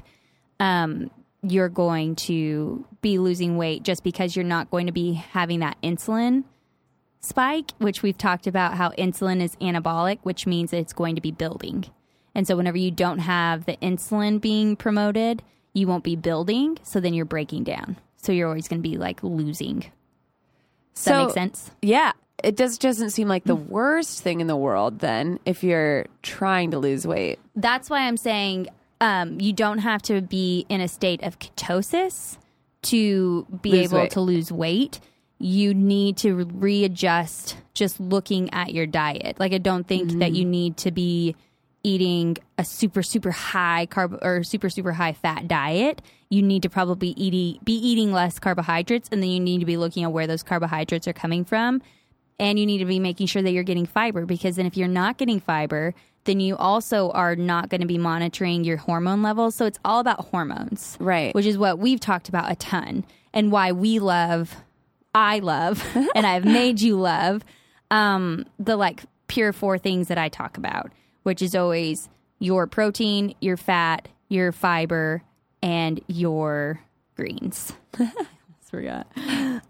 um, 0.59 1.09
you're 1.43 1.69
going 1.69 2.15
to 2.15 2.85
be 3.01 3.19
losing 3.19 3.57
weight 3.57 3.83
just 3.83 4.03
because 4.03 4.35
you're 4.35 4.45
not 4.45 4.69
going 4.71 4.87
to 4.87 4.91
be 4.91 5.13
having 5.13 5.59
that 5.59 5.77
insulin 5.83 6.43
spike, 7.21 7.71
which 7.77 8.01
we've 8.01 8.17
talked 8.17 8.47
about 8.47 8.75
how 8.75 8.89
insulin 8.91 9.41
is 9.41 9.55
anabolic, 9.57 10.19
which 10.23 10.47
means 10.47 10.73
it's 10.73 10.93
going 10.93 11.15
to 11.15 11.21
be 11.21 11.31
building. 11.31 11.85
And 12.33 12.47
so 12.47 12.55
whenever 12.55 12.77
you 12.77 12.91
don't 12.91 13.19
have 13.19 13.65
the 13.65 13.77
insulin 13.77 14.39
being 14.39 14.75
promoted, 14.75 15.41
you 15.73 15.87
won't 15.87 16.03
be 16.03 16.15
building. 16.15 16.77
So 16.83 16.99
then 16.99 17.13
you're 17.13 17.25
breaking 17.25 17.63
down. 17.63 17.97
So 18.17 18.31
you're 18.31 18.47
always 18.47 18.67
going 18.67 18.81
to 18.81 18.87
be 18.87 18.97
like 18.97 19.23
losing. 19.23 19.79
Does 19.79 19.91
so 20.93 21.11
that 21.11 21.25
make 21.25 21.33
sense? 21.33 21.71
yeah, 21.81 22.13
it 22.43 22.55
does 22.55 22.77
doesn't 22.77 23.11
seem 23.11 23.27
like 23.27 23.43
the 23.43 23.55
worst 23.55 24.21
thing 24.21 24.41
in 24.41 24.47
the 24.47 24.55
world 24.55 24.99
then 24.99 25.39
if 25.45 25.63
you're 25.63 26.05
trying 26.21 26.71
to 26.71 26.79
lose 26.79 27.07
weight. 27.07 27.39
That's 27.55 27.89
why 27.89 28.01
I'm 28.01 28.17
saying 28.17 28.67
um, 28.99 29.39
you 29.39 29.53
don't 29.53 29.79
have 29.79 30.01
to 30.03 30.21
be 30.21 30.65
in 30.69 30.81
a 30.81 30.87
state 30.87 31.23
of 31.23 31.39
ketosis 31.39 32.37
to 32.83 33.45
be 33.61 33.71
Lose 33.71 33.85
able 33.91 34.01
weight. 34.01 34.11
to 34.11 34.21
lose 34.21 34.51
weight. 34.51 34.99
You 35.39 35.73
need 35.73 36.17
to 36.17 36.33
readjust 36.33 37.57
just 37.73 37.99
looking 37.99 38.51
at 38.53 38.73
your 38.73 38.87
diet. 38.87 39.39
Like, 39.39 39.53
I 39.53 39.59
don't 39.59 39.87
think 39.87 40.13
that 40.13 40.31
you 40.31 40.45
need 40.45 40.77
to 40.77 40.91
be 40.91 41.35
eating 41.83 42.37
a 42.57 42.65
super, 42.65 43.03
super 43.03 43.31
high 43.31 43.87
carb 43.89 44.17
or 44.23 44.43
super, 44.43 44.69
super 44.69 44.93
high 44.93 45.13
fat 45.13 45.47
diet. 45.47 46.01
You 46.29 46.41
need 46.41 46.63
to 46.63 46.69
probably 46.69 47.09
eating, 47.09 47.61
be 47.63 47.73
eating 47.73 48.11
less 48.11 48.39
carbohydrates, 48.39 49.09
and 49.11 49.21
then 49.21 49.29
you 49.29 49.39
need 49.39 49.59
to 49.59 49.65
be 49.65 49.77
looking 49.77 50.03
at 50.03 50.11
where 50.11 50.27
those 50.27 50.43
carbohydrates 50.43 51.07
are 51.07 51.13
coming 51.13 51.45
from 51.45 51.81
and 52.39 52.59
you 52.59 52.65
need 52.65 52.79
to 52.79 52.85
be 52.85 52.99
making 52.99 53.27
sure 53.27 53.41
that 53.41 53.51
you're 53.51 53.63
getting 53.63 53.85
fiber 53.85 54.25
because 54.25 54.55
then 54.55 54.65
if 54.65 54.77
you're 54.77 54.87
not 54.87 55.17
getting 55.17 55.39
fiber 55.39 55.93
then 56.27 56.39
you 56.39 56.55
also 56.55 57.09
are 57.11 57.35
not 57.35 57.69
going 57.69 57.81
to 57.81 57.87
be 57.87 57.97
monitoring 57.97 58.63
your 58.63 58.77
hormone 58.77 59.23
levels 59.23 59.55
so 59.55 59.65
it's 59.65 59.79
all 59.83 59.99
about 59.99 60.25
hormones 60.25 60.95
Right. 60.99 61.33
which 61.33 61.47
is 61.47 61.57
what 61.57 61.79
we've 61.79 61.99
talked 61.99 62.29
about 62.29 62.51
a 62.51 62.55
ton 62.55 63.03
and 63.33 63.51
why 63.51 63.71
we 63.71 63.97
love 63.97 64.55
i 65.15 65.39
love 65.39 65.83
and 66.15 66.27
i've 66.27 66.45
made 66.45 66.79
you 66.81 66.95
love 66.99 67.43
um, 67.89 68.45
the 68.59 68.75
like 68.77 69.03
pure 69.27 69.51
four 69.53 69.77
things 69.79 70.09
that 70.09 70.19
i 70.19 70.29
talk 70.29 70.57
about 70.57 70.91
which 71.23 71.41
is 71.41 71.55
always 71.55 72.07
your 72.39 72.67
protein 72.67 73.33
your 73.41 73.57
fat 73.57 74.07
your 74.29 74.51
fiber 74.51 75.23
and 75.63 75.99
your 76.07 76.79
greens 77.15 77.73
forgot. 78.61 79.07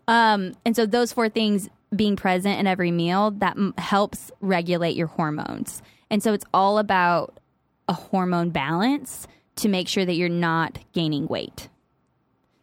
Um, 0.07 0.53
and 0.65 0.75
so 0.75 0.85
those 0.87 1.13
four 1.13 1.29
things 1.29 1.69
being 1.95 2.15
present 2.15 2.59
in 2.59 2.65
every 2.67 2.89
meal 2.91 3.31
that 3.31 3.55
m- 3.55 3.73
helps 3.77 4.31
regulate 4.41 4.95
your 4.95 5.05
hormones. 5.07 5.81
And 6.09 6.23
so 6.23 6.33
it's 6.33 6.45
all 6.53 6.79
about 6.79 7.39
a 7.87 7.93
hormone 7.93 8.49
balance 8.49 9.27
to 9.57 9.69
make 9.69 9.87
sure 9.87 10.05
that 10.05 10.15
you're 10.15 10.29
not 10.29 10.79
gaining 10.93 11.27
weight. 11.27 11.69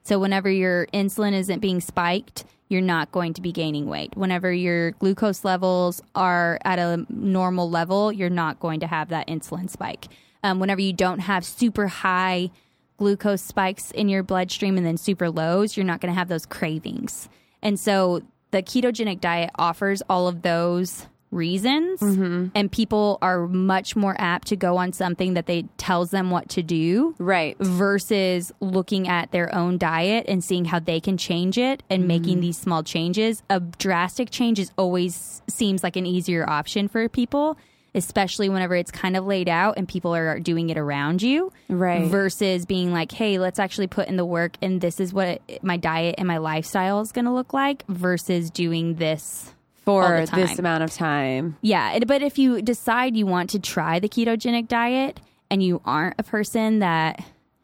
So 0.03 0.19
whenever 0.19 0.51
your 0.51 0.87
insulin 0.89 1.33
isn't 1.33 1.61
being 1.61 1.81
spiked, 1.81 2.45
you're 2.69 2.81
not 2.81 3.13
going 3.13 3.35
to 3.35 3.41
be 3.41 3.53
gaining 3.53 3.87
weight. 3.87 4.17
Whenever 4.17 4.53
your 4.53 4.93
glucose 4.93 5.45
levels 5.45 6.03
are 6.15 6.59
at 6.65 6.79
a 6.79 7.07
normal 7.09 7.71
level, 7.71 8.13
you're 8.13 8.31
not 8.31 8.61
going 8.61 8.81
to 8.81 8.87
have 8.87 9.09
that 9.09 9.29
insulin 9.29 9.69
spike. 9.69 10.07
Um, 10.43 10.61
whenever 10.61 10.81
you 10.81 10.93
don't 10.93 11.21
have 11.21 11.45
super 11.45 11.87
high 11.87 12.51
glucose 12.97 13.43
spikes 13.43 13.91
in 13.91 14.09
your 14.09 14.23
bloodstream 14.23 14.77
and 14.77 14.87
then 14.87 14.97
super 14.97 15.31
lows, 15.31 15.77
you're 15.77 15.87
not 15.87 16.01
going 16.01 16.13
to 16.13 16.19
have 16.19 16.29
those 16.29 16.47
cravings. 16.47 17.29
And 17.63 17.81
so 17.81 18.23
the 18.51 18.63
ketogenic 18.63 19.21
diet 19.21 19.51
offers 19.57 20.03
all 20.09 20.29
of 20.29 20.43
those 20.43 21.07
reasons 21.35 22.01
Mm-hmm. 22.01 22.47
and 22.55 22.71
people 22.73 23.19
are 23.21 23.47
much 23.47 23.97
more 23.97 24.15
apt 24.19 24.49
to 24.49 24.57
go 24.57 24.77
on 24.77 24.93
something 24.93 25.35
that 25.35 25.47
they 25.47 25.63
tells 25.77 26.11
them 26.11 26.31
what 26.31 26.49
to 26.51 26.63
do 26.63 27.15
Right. 27.19 27.57
versus 27.59 28.53
looking 28.61 29.09
at 29.09 29.31
their 29.33 29.55
own 29.55 29.79
diet 29.79 30.27
and 30.29 30.43
seeing 30.43 30.65
how 30.65 30.79
they 30.79 31.01
can 31.01 31.17
change 31.17 31.59
it 31.59 31.83
and 31.91 32.09
making 32.09 32.41
these 32.41 32.57
small 32.59 32.83
changes. 32.83 33.43
A 33.51 33.61
drastic 33.61 34.31
change 34.31 34.59
is 34.59 34.71
always 34.79 35.43
seems 35.49 35.83
like 35.83 35.97
an 35.97 36.07
easier 36.07 36.49
option 36.49 36.89
for 36.89 37.09
people, 37.09 37.57
especially 37.95 38.49
whenever 38.49 38.75
it's 38.75 38.91
kind 38.91 39.17
of 39.17 39.25
laid 39.25 39.49
out 39.49 39.75
and 39.77 39.87
people 39.87 40.15
are 40.15 40.41
doing 40.41 40.71
it 40.71 40.77
around 40.79 41.23
you. 41.23 41.53
Right. 41.69 42.09
Versus 42.09 42.67
being 42.67 42.93
like, 42.93 43.13
hey, 43.13 43.39
let's 43.39 43.59
actually 43.59 43.87
put 43.87 44.09
in 44.09 44.17
the 44.17 44.25
work 44.25 44.57
and 44.63 44.81
this 44.81 44.99
is 45.01 45.13
what 45.13 45.41
my 45.63 45.77
diet 45.77 46.17
and 46.19 46.27
my 46.27 46.39
lifestyle 46.39 47.01
is 47.01 47.13
going 47.13 47.25
to 47.27 47.33
look 47.33 47.53
like 47.53 47.85
versus 47.89 48.51
doing 48.51 48.95
this 48.97 49.53
For 49.85 50.25
this 50.35 50.59
amount 50.59 50.83
of 50.85 50.93
time. 50.93 51.57
yeah, 51.63 51.93
it- 51.93 52.07
but 52.07 52.23
if 52.23 52.39
you 52.39 52.63
decide 52.63 53.17
you 53.17 53.27
want 53.27 53.51
to 53.51 53.59
try 53.59 53.99
the 54.01 54.09
ketogenic 54.09 54.69
diet 54.69 55.21
and 55.51 55.63
you 55.63 55.81
aren't 55.85 56.15
a 56.19 56.23
person 56.23 56.79
that 56.81 57.23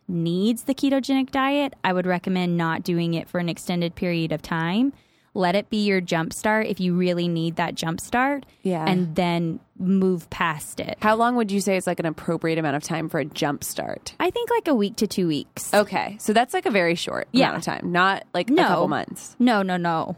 needs 0.09 0.65
the 0.65 0.75
ketogenic 0.75 1.31
diet, 1.31 1.75
I 1.85 1.93
would 1.93 2.07
recommend 2.07 2.57
not 2.57 2.83
doing 2.83 3.15
it 3.15 3.29
for 3.29 3.39
an 3.39 3.49
extended 3.49 3.95
period 3.95 4.33
of 4.33 4.43
time. 4.43 4.93
Let 5.33 5.55
it 5.55 5.71
be 5.71 5.85
your 5.85 6.01
jump 6.01 6.33
start 6.33 6.67
if 6.67 6.81
you 6.81 6.95
really 6.97 7.29
need 7.29 7.55
that 7.57 7.77
jump 7.77 8.01
start. 8.01 8.45
Yeah. 8.65 8.85
And 8.85 9.15
then 9.15 9.61
move 9.79 10.29
past 10.29 10.81
it. 10.81 10.99
How 11.01 11.15
long 11.15 11.37
would 11.37 11.53
you 11.53 11.61
say 11.61 11.77
is 11.77 11.87
like 11.87 12.01
an 12.01 12.07
appropriate 12.07 12.59
amount 12.59 12.75
of 12.75 12.83
time 12.83 13.09
for 13.09 13.21
a 13.21 13.25
jump 13.25 13.63
start? 13.63 14.15
I 14.19 14.31
think 14.31 14.51
like 14.51 14.67
a 14.67 14.75
week 14.75 14.97
to 14.97 15.07
two 15.07 15.29
weeks. 15.29 15.73
Okay. 15.73 16.17
So 16.19 16.33
that's 16.33 16.53
like 16.53 16.67
a 16.67 16.71
very 16.73 16.97
short 16.97 17.29
Yeah. 17.31 17.51
amount 17.51 17.59
of 17.59 17.65
time, 17.75 17.93
not 17.93 18.25
like 18.35 18.51
No. 18.51 18.65
a 18.65 18.67
couple 18.67 18.89
months. 18.89 19.37
No, 19.39 19.63
no, 19.63 19.77
no. 19.77 20.17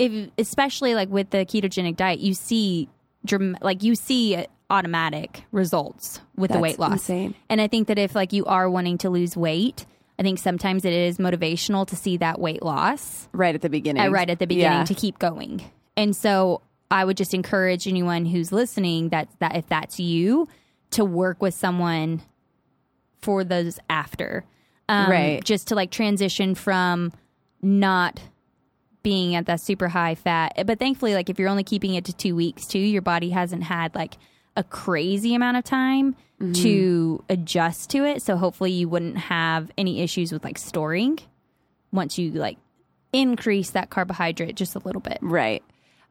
If 0.00 0.30
especially 0.38 0.94
like 0.94 1.08
with 1.08 1.30
the 1.30 1.38
ketogenic 1.46 1.96
diet, 1.96 2.20
you 2.20 2.34
see 2.34 2.88
like 3.60 3.82
you 3.82 3.94
see 3.94 4.44
automatic 4.70 5.44
results 5.52 6.20
with 6.36 6.50
the 6.52 6.58
weight 6.58 6.78
loss. 6.78 6.92
insane. 6.92 7.34
And 7.48 7.60
I 7.60 7.66
think 7.66 7.88
that 7.88 7.98
if 7.98 8.14
like 8.14 8.32
you 8.32 8.44
are 8.46 8.70
wanting 8.70 8.98
to 8.98 9.10
lose 9.10 9.36
weight, 9.36 9.84
I 10.18 10.22
think 10.22 10.38
sometimes 10.38 10.84
it 10.84 10.92
is 10.92 11.18
motivational 11.18 11.86
to 11.88 11.96
see 11.96 12.16
that 12.18 12.40
weight 12.40 12.62
loss 12.62 13.28
Right 13.32 13.54
at 13.54 13.62
the 13.62 13.68
beginning. 13.68 14.02
uh, 14.02 14.08
right 14.10 14.28
at 14.30 14.38
the 14.38 14.46
beginning 14.46 14.78
Yeah. 14.80 14.84
to 14.84 14.94
keep 14.94 15.18
going. 15.18 15.62
And 15.96 16.14
so 16.16 16.62
I 16.90 17.04
would 17.04 17.16
just 17.16 17.34
encourage 17.34 17.86
anyone 17.88 18.24
who's 18.26 18.52
listening 18.52 19.10
that 19.10 19.28
that 19.40 19.56
if 19.56 19.66
that's 19.68 19.98
you 20.00 20.48
to 20.92 21.04
work 21.04 21.42
with 21.42 21.54
someone 21.54 22.22
for 23.20 23.44
those 23.44 23.78
after. 23.90 24.44
Um, 24.88 25.10
Right. 25.10 25.44
Just 25.44 25.68
to 25.68 25.74
like 25.74 25.90
transition 25.90 26.54
from 26.54 27.12
not 27.62 28.20
being 29.02 29.34
at 29.34 29.46
that 29.46 29.60
super 29.60 29.88
high 29.88 30.14
fat. 30.14 30.54
But 30.66 30.78
thankfully, 30.78 31.14
like 31.14 31.30
if 31.30 31.38
you're 31.38 31.48
only 31.48 31.64
keeping 31.64 31.94
it 31.94 32.04
to 32.06 32.12
two 32.12 32.36
weeks 32.36 32.66
too, 32.66 32.78
your 32.78 33.02
body 33.02 33.30
hasn't 33.30 33.64
had 33.64 33.94
like 33.94 34.14
a 34.56 34.64
crazy 34.64 35.34
amount 35.34 35.56
of 35.56 35.64
time 35.64 36.16
to 36.54 37.22
adjust 37.28 37.90
to 37.90 38.04
it. 38.04 38.22
So 38.22 38.36
hopefully 38.36 38.72
you 38.72 38.88
wouldn't 38.88 39.18
have 39.18 39.70
any 39.76 40.00
issues 40.00 40.32
with 40.32 40.42
like 40.42 40.56
storing 40.56 41.18
once 41.92 42.18
you 42.18 42.30
like 42.30 42.56
increase 43.12 43.70
that 43.70 43.90
carbohydrate 43.90 44.56
just 44.56 44.74
a 44.74 44.78
little 44.78 45.02
bit. 45.02 45.18
Right. 45.20 45.62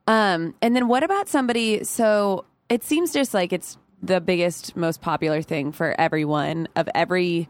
Um, 0.07 0.53
and 0.61 0.75
then 0.75 0.87
what 0.87 1.03
about 1.03 1.29
somebody? 1.29 1.83
So 1.83 2.45
it 2.69 2.83
seems 2.83 3.11
just 3.11 3.33
like 3.33 3.53
it's 3.53 3.77
the 4.01 4.21
biggest, 4.21 4.75
most 4.75 5.01
popular 5.01 5.41
thing 5.41 5.71
for 5.71 5.99
everyone 5.99 6.67
of 6.75 6.87
every 6.93 7.49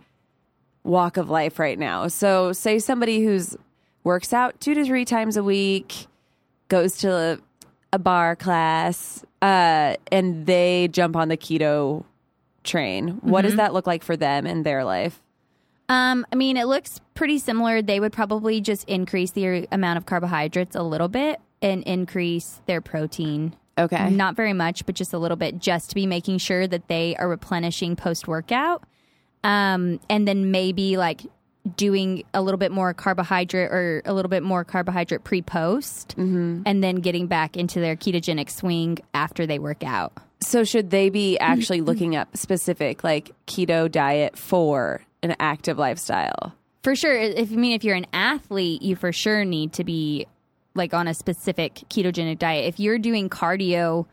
walk 0.84 1.18
of 1.18 1.30
life 1.30 1.60
right 1.60 1.78
now. 1.78 2.08
So 2.08 2.54
say 2.54 2.80
somebody 2.80 3.24
who's 3.24 3.58
works 4.10 4.34
out 4.34 4.60
two 4.60 4.74
to 4.74 4.84
three 4.84 5.06
times 5.06 5.38
a 5.38 5.44
week, 5.44 6.08
goes 6.68 6.98
to 6.98 7.12
a, 7.12 7.38
a 7.94 8.00
barre 8.00 8.36
class, 8.36 9.24
uh, 9.40 9.94
and 10.12 10.48
they 10.48 10.90
jump 10.92 11.16
on 11.16 11.28
the 11.28 11.38
keto 11.38 12.04
train. 12.64 13.20
What 13.22 13.44
does 13.44 13.56
that 13.58 13.72
look 13.72 13.86
like 13.86 14.04
for 14.04 14.18
them 14.18 14.48
in 14.48 14.64
their 14.64 14.84
life? 14.84 15.22
Um, 15.90 16.26
I 16.34 16.36
mean, 16.36 16.58
it 16.58 16.66
looks 16.66 17.00
pretty 17.14 17.38
similar. 17.38 17.84
They 17.84 18.00
would 18.00 18.12
probably 18.12 18.62
just 18.62 18.90
increase 18.90 19.30
the 19.30 19.68
amount 19.72 19.98
of 19.98 20.08
carbohydrates 20.08 20.76
a 20.76 20.82
little 20.82 21.08
bit 21.08 21.40
and 21.62 21.84
increase 21.84 22.62
their 22.66 22.82
protein. 22.82 23.56
Okay. 23.78 24.10
Not 24.10 24.36
very 24.36 24.54
much, 24.54 24.88
but 24.88 24.96
just 24.96 25.14
a 25.14 25.20
little 25.20 25.38
bit, 25.38 25.60
just 25.60 25.90
to 25.90 25.96
be 25.96 26.08
making 26.08 26.40
sure 26.40 26.66
that 26.66 26.88
they 26.88 27.16
are 27.18 27.30
replenishing 27.30 27.96
post 27.96 28.28
workout. 28.28 28.84
Um, 29.44 30.00
and 30.10 30.28
then 30.28 30.50
maybe 30.50 30.98
like 30.98 31.22
doing 31.76 32.24
a 32.34 32.42
little 32.42 32.58
bit 32.58 32.72
more 32.72 32.94
carbohydrate 32.94 33.72
or 33.72 34.02
a 34.06 34.14
little 34.14 34.30
bit 34.30 34.44
more 34.44 34.64
carbohydrate 34.64 35.24
pre 35.24 35.42
post, 35.42 36.16
mm-hmm. 36.18 36.62
and 36.66 36.84
then 36.84 36.98
getting 36.98 37.28
back 37.28 37.58
into 37.58 37.80
their 37.80 37.96
ketogenic 37.96 38.50
swing 38.50 39.00
after 39.14 39.46
they 39.46 39.60
work 39.60 39.84
out. 39.84 40.14
So 40.42 40.64
should 40.64 40.90
they 40.90 41.10
be 41.10 41.38
actually 41.38 41.82
looking 41.82 42.16
up 42.16 42.36
specific 42.38 43.04
like 43.04 43.32
keto 43.46 43.92
diet 43.92 44.38
for 44.38 45.02
an 45.22 45.36
active 45.40 45.78
lifestyle? 45.78 46.54
For 46.84 46.96
sure. 46.96 47.14
If 47.14 47.52
I 47.52 47.56
mean, 47.56 47.74
if 47.74 47.84
you're 47.84 47.96
an 47.96 48.08
athlete, 48.14 48.82
you 48.82 48.96
for 48.96 49.12
sure 49.12 49.44
need 49.44 49.74
to 49.74 49.84
be 49.84 50.28
like 50.76 50.94
on 50.94 51.08
a 51.08 51.14
specific 51.14 51.76
ketogenic 51.90 52.40
diet. 52.40 52.66
If 52.66 52.80
you're 52.80 53.00
doing 53.00 53.30
cardio 53.30 54.06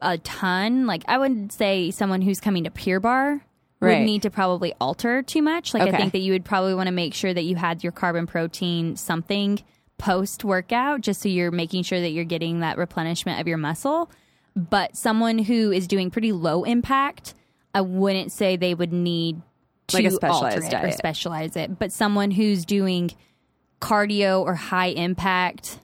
a 0.00 0.18
ton, 0.18 0.86
like 0.86 1.04
I 1.06 1.16
would 1.16 1.52
say 1.52 1.90
someone 1.90 2.22
who's 2.22 2.40
coming 2.40 2.64
to 2.64 2.70
Pure 2.70 3.00
Barre 3.00 3.40
Right. 3.80 3.98
would 3.98 4.06
need 4.06 4.22
to 4.22 4.30
probably 4.30 4.72
alter 4.80 5.22
too 5.22 5.42
much. 5.42 5.74
Like 5.74 5.82
Okay. 5.82 5.92
I 5.94 5.96
think 5.98 6.12
that 6.12 6.20
you 6.20 6.32
would 6.32 6.44
probably 6.44 6.74
want 6.74 6.86
to 6.86 6.92
make 6.92 7.12
sure 7.14 7.32
that 7.32 7.42
you 7.42 7.56
had 7.56 7.82
your 7.82 7.92
carbon 7.92 8.26
protein 8.26 8.96
something 8.96 9.62
post 9.98 10.44
workout, 10.44 11.00
just 11.00 11.20
so 11.22 11.28
you're 11.28 11.50
making 11.50 11.82
sure 11.82 12.00
that 12.00 12.10
you're 12.10 12.24
getting 12.24 12.60
that 12.60 12.78
replenishment 12.78 13.40
of 13.40 13.46
your 13.48 13.58
muscle. 13.58 14.10
But 14.54 14.96
someone 14.96 15.38
who 15.38 15.70
is 15.72 15.86
doing 15.86 16.10
pretty 16.10 16.32
low 16.32 16.64
impact, 16.64 17.34
I 17.74 17.82
wouldn't 17.82 18.32
say 18.32 18.56
they 18.56 18.74
would 18.74 18.92
need 18.92 19.40
to 19.88 19.96
Like 19.98 20.06
a 20.06 20.10
specialized 20.10 20.64
alter 20.64 20.76
it 20.78 20.88
or 20.88 20.92
specialize 20.92 21.56
it. 21.56 21.78
But 21.78 21.92
someone 21.92 22.30
who's 22.30 22.64
doing 22.64 23.10
cardio 23.80 24.40
or 24.40 24.54
high 24.54 24.88
impact 24.88 25.78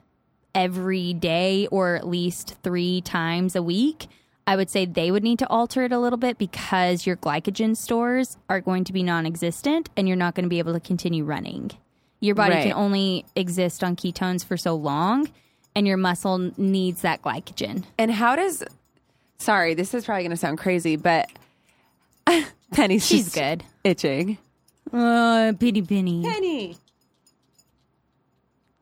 every 0.55 1.13
day 1.13 1.67
or 1.71 1.95
at 1.95 2.07
least 2.07 2.55
three 2.63 3.01
times 3.01 3.55
a 3.55 3.63
week, 3.63 4.07
I 4.45 4.55
would 4.57 4.69
say 4.69 4.85
they 4.85 5.09
would 5.09 5.23
need 5.23 5.39
to 5.39 5.47
alter 5.47 5.83
it 5.83 5.91
a 5.93 5.99
little 5.99 6.17
bit 6.17 6.37
because 6.37 7.05
your 7.05 7.15
glycogen 7.15 7.77
stores 7.77 8.37
are 8.49 8.59
going 8.59 8.83
to 8.85 8.93
be 8.93 9.01
non 9.03 9.25
existent 9.25 9.89
and 9.95 10.07
you're 10.07 10.17
not 10.17 10.35
going 10.35 10.43
to 10.43 10.49
be 10.49 10.59
able 10.59 10.73
to 10.73 10.79
continue 10.81 11.23
running. 11.23 11.71
Your 12.19 12.35
body 12.35 12.55
Right. 12.55 12.63
can 12.63 12.73
only 12.73 13.25
exist 13.35 13.83
on 13.83 13.95
ketones 13.95 14.43
for 14.45 14.55
so 14.57 14.75
long, 14.75 15.29
and 15.75 15.85
your 15.87 15.97
muscle 15.97 16.51
needs 16.57 17.01
that 17.01 17.21
glycogen. 17.21 17.83
And 17.97 18.11
how 18.11 18.35
does 18.35 18.63
Sorry, 19.37 19.73
this 19.73 19.93
is 19.93 20.05
probably 20.05 20.23
going 20.23 20.31
to 20.31 20.37
sound 20.37 20.57
crazy, 20.57 20.95
but 20.95 21.29
Penny's 22.71 23.05
She's 23.05 23.25
just 23.25 23.35
good. 23.35 23.63
itching. 23.83 24.37
Uh, 24.91 25.51
Penny 25.59 25.81
Penny. 25.81 26.23
Penny. 26.23 26.77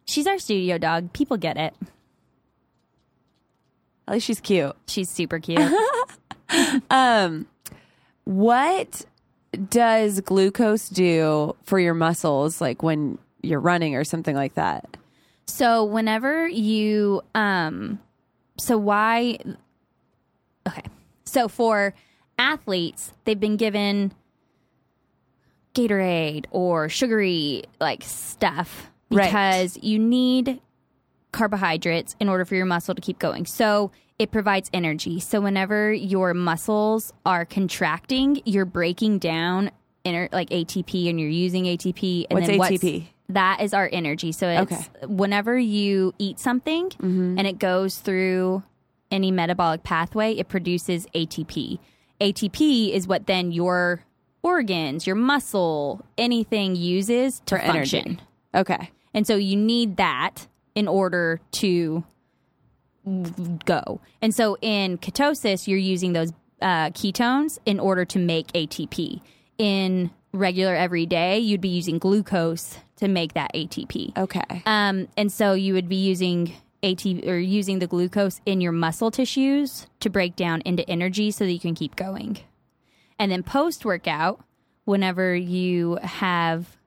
She's 0.06 0.28
our 0.28 0.38
studio 0.40 0.78
dog. 0.78 1.14
People 1.14 1.38
get 1.38 1.58
it. 1.58 1.74
At 4.12 4.16
least 4.16 4.28
she's 4.28 4.42
cute. 4.42 4.76
She's 4.88 5.10
super 5.10 5.40
cute. 5.40 5.60
Um, 6.90 7.46
what 8.26 9.06
does 9.70 10.20
glucose 10.20 10.90
do 10.90 11.56
for 11.64 11.80
your 11.80 11.94
muscles 11.94 12.60
like 12.60 12.84
when 12.84 13.18
you're 13.42 13.62
running 13.62 13.96
or 13.96 14.04
something 14.04 14.36
like 14.36 14.56
that? 14.56 14.98
So 15.48 15.86
whenever 15.86 16.50
you 16.50 17.22
um 17.34 18.00
so 18.60 18.78
why 18.78 19.38
okay. 20.68 20.84
So 21.24 21.48
for 21.48 21.94
athletes, 22.38 23.14
they've 23.24 23.40
been 23.40 23.56
given 23.56 24.12
Gatorade 25.74 26.48
or 26.52 26.90
sugary 26.90 27.64
like 27.80 28.04
stuff 28.04 28.90
Right. 29.10 29.28
because 29.28 29.78
you 29.82 30.00
need 30.00 30.60
carbohydrates 31.32 32.16
in 32.20 32.30
order 32.30 32.46
for 32.46 32.56
your 32.56 32.66
muscle 32.66 32.96
to 32.96 33.02
keep 33.02 33.20
going. 33.20 33.46
So 33.46 33.92
it 34.20 34.32
provides 34.32 34.70
energy. 34.74 35.20
So 35.20 35.42
whenever 35.42 35.92
your 35.92 36.34
muscles 36.34 37.14
are 37.26 37.46
contracting, 37.46 38.42
you're 38.46 38.66
breaking 38.66 39.20
down 39.20 39.72
inner 40.04 40.30
like 40.32 40.50
ATP 40.50 41.10
and 41.10 41.20
you're 41.20 41.30
using 41.30 41.66
ATP. 41.66 42.28
And 42.30 42.40
What's 42.40 42.48
then 42.48 42.60
ATP? 42.60 43.08
that 43.30 43.62
is 43.62 43.74
our 43.74 43.90
energy. 43.92 44.32
So 44.32 44.48
it's 44.48 44.72
Okay. 44.72 45.06
whenever 45.08 45.58
you 45.58 46.14
eat 46.20 46.40
something 46.40 46.90
mm-hmm. 46.90 47.38
and 47.38 47.48
it 47.48 47.60
goes 47.60 47.98
through 47.98 48.64
any 49.10 49.32
metabolic 49.32 49.84
pathway, 49.84 50.34
it 50.34 50.48
produces 50.48 51.06
ATP. 51.16 51.80
ATP 52.20 52.94
is 52.94 53.08
what 53.08 53.26
then 53.28 53.52
your 53.52 54.04
organs, 54.44 55.06
your 55.08 55.16
muscle, 55.16 56.06
anything 56.18 56.76
uses 56.76 57.42
to 57.46 57.58
For 57.58 57.66
function. 57.66 58.06
energy. 58.06 58.20
Okay. 58.56 58.92
And 59.14 59.28
so 59.28 59.36
you 59.36 59.56
need 59.56 59.98
that 59.98 60.48
in 60.76 60.88
order 60.88 61.42
to 61.52 62.04
go. 63.66 64.02
And 64.22 64.34
so 64.34 64.58
in 64.62 64.98
ketosis, 64.98 65.68
you're 65.68 65.78
using 65.78 66.14
those 66.14 66.32
uh, 66.62 66.92
ketones 66.92 67.58
in 67.66 67.80
order 67.80 68.06
to 68.06 68.20
make 68.20 68.48
ATP. 68.54 69.22
In 69.58 70.12
regular 70.34 70.76
everyday, 70.76 71.40
you'd 71.40 71.62
be 71.62 71.70
using 71.70 71.98
glucose 71.98 72.78
to 72.98 73.08
make 73.08 73.34
that 73.34 73.54
ATP. 73.54 74.18
Okay. 74.18 74.64
Um, 74.66 75.08
and 75.18 75.32
so 75.32 75.54
you 75.54 75.74
would 75.74 75.90
be 75.90 75.96
using 75.96 76.54
AT 76.84 77.06
or 77.06 77.38
using 77.38 77.80
the 77.80 77.88
glucose 77.88 78.42
in 78.46 78.62
your 78.62 78.72
muscle 78.72 79.12
tissues 79.12 79.88
to 80.00 80.10
break 80.10 80.36
down 80.36 80.62
into 80.62 80.88
energy 80.90 81.32
so 81.32 81.46
that 81.46 81.52
you 81.52 81.60
can 81.60 81.76
keep 81.76 81.96
going. 81.96 82.40
And 83.20 83.32
then 83.32 83.44
post 83.44 83.86
workout, 83.86 84.44
whenever 84.86 85.36
you 85.36 86.00
have 86.02 86.78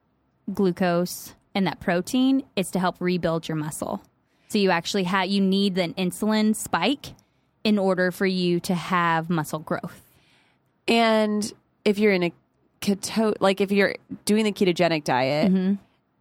glucose 0.53 1.33
and 1.55 1.65
that 1.65 1.79
protein, 1.79 2.43
is 2.55 2.69
to 2.71 2.79
help 2.79 2.97
rebuild 2.99 3.47
your 3.47 3.55
muscle. 3.55 4.03
So 4.49 4.59
you 4.59 4.69
actually 4.69 5.03
have 5.05 5.27
you 5.27 5.41
need 5.41 5.77
an 5.79 5.93
insulin 5.95 6.55
spike 6.55 7.13
in 7.63 7.79
order 7.79 8.11
for 8.11 8.27
you 8.27 8.59
to 8.59 8.75
have 8.75 9.29
muscle 9.29 9.59
growth. 9.59 10.01
And 10.87 11.51
if 11.83 11.97
you're 11.97 12.11
in 12.13 12.23
a 12.23 12.33
keto, 12.81 13.33
like 13.39 13.61
if 13.61 13.71
you're 13.71 13.95
doing 14.25 14.43
the 14.43 14.51
ketogenic 14.51 15.03
diet, 15.03 15.51
Mm-hmm. 15.51 15.73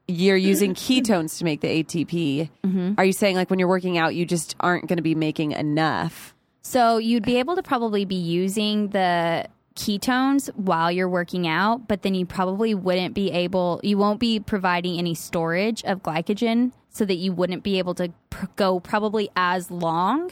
you're 0.09 0.37
using 0.37 0.75
ketones 0.75 1.39
to 1.39 1.45
make 1.45 1.61
the 1.61 1.69
ATP. 1.83 2.49
Mm-hmm. 2.65 2.95
Are 2.97 3.05
you 3.05 3.13
saying 3.13 3.37
like 3.37 3.51
when 3.51 3.59
you're 3.59 3.69
working 3.69 3.99
out, 3.99 4.15
you 4.15 4.25
just 4.25 4.55
aren't 4.61 4.87
going 4.89 4.97
to 4.97 5.03
be 5.03 5.15
making 5.15 5.53
enough? 5.53 6.35
So 6.63 6.97
you'd 6.97 7.27
be 7.27 7.37
able 7.39 7.57
to 7.57 7.63
probably 7.63 8.07
be 8.07 8.15
using 8.15 8.89
the 8.89 9.47
ketones 9.77 10.49
while 10.57 10.91
you're 10.91 11.09
working 11.09 11.47
out, 11.49 11.89
but 11.89 12.03
then 12.03 12.15
you 12.15 12.25
probably 12.27 12.75
wouldn't 12.75 13.15
be 13.15 13.31
able, 13.33 13.81
you 13.83 13.99
won't 13.99 14.21
be 14.21 14.39
providing 14.41 14.99
any 14.99 15.15
storage 15.15 15.83
of 15.85 16.03
glycogen 16.03 16.73
so 16.91 17.05
that 17.05 17.17
you 17.17 17.33
wouldn't 17.33 17.63
be 17.63 17.79
able 17.79 17.95
to 17.95 18.13
pr- 18.31 18.47
go 18.57 18.79
probably 18.81 19.29
as 19.35 19.71
long 19.71 20.31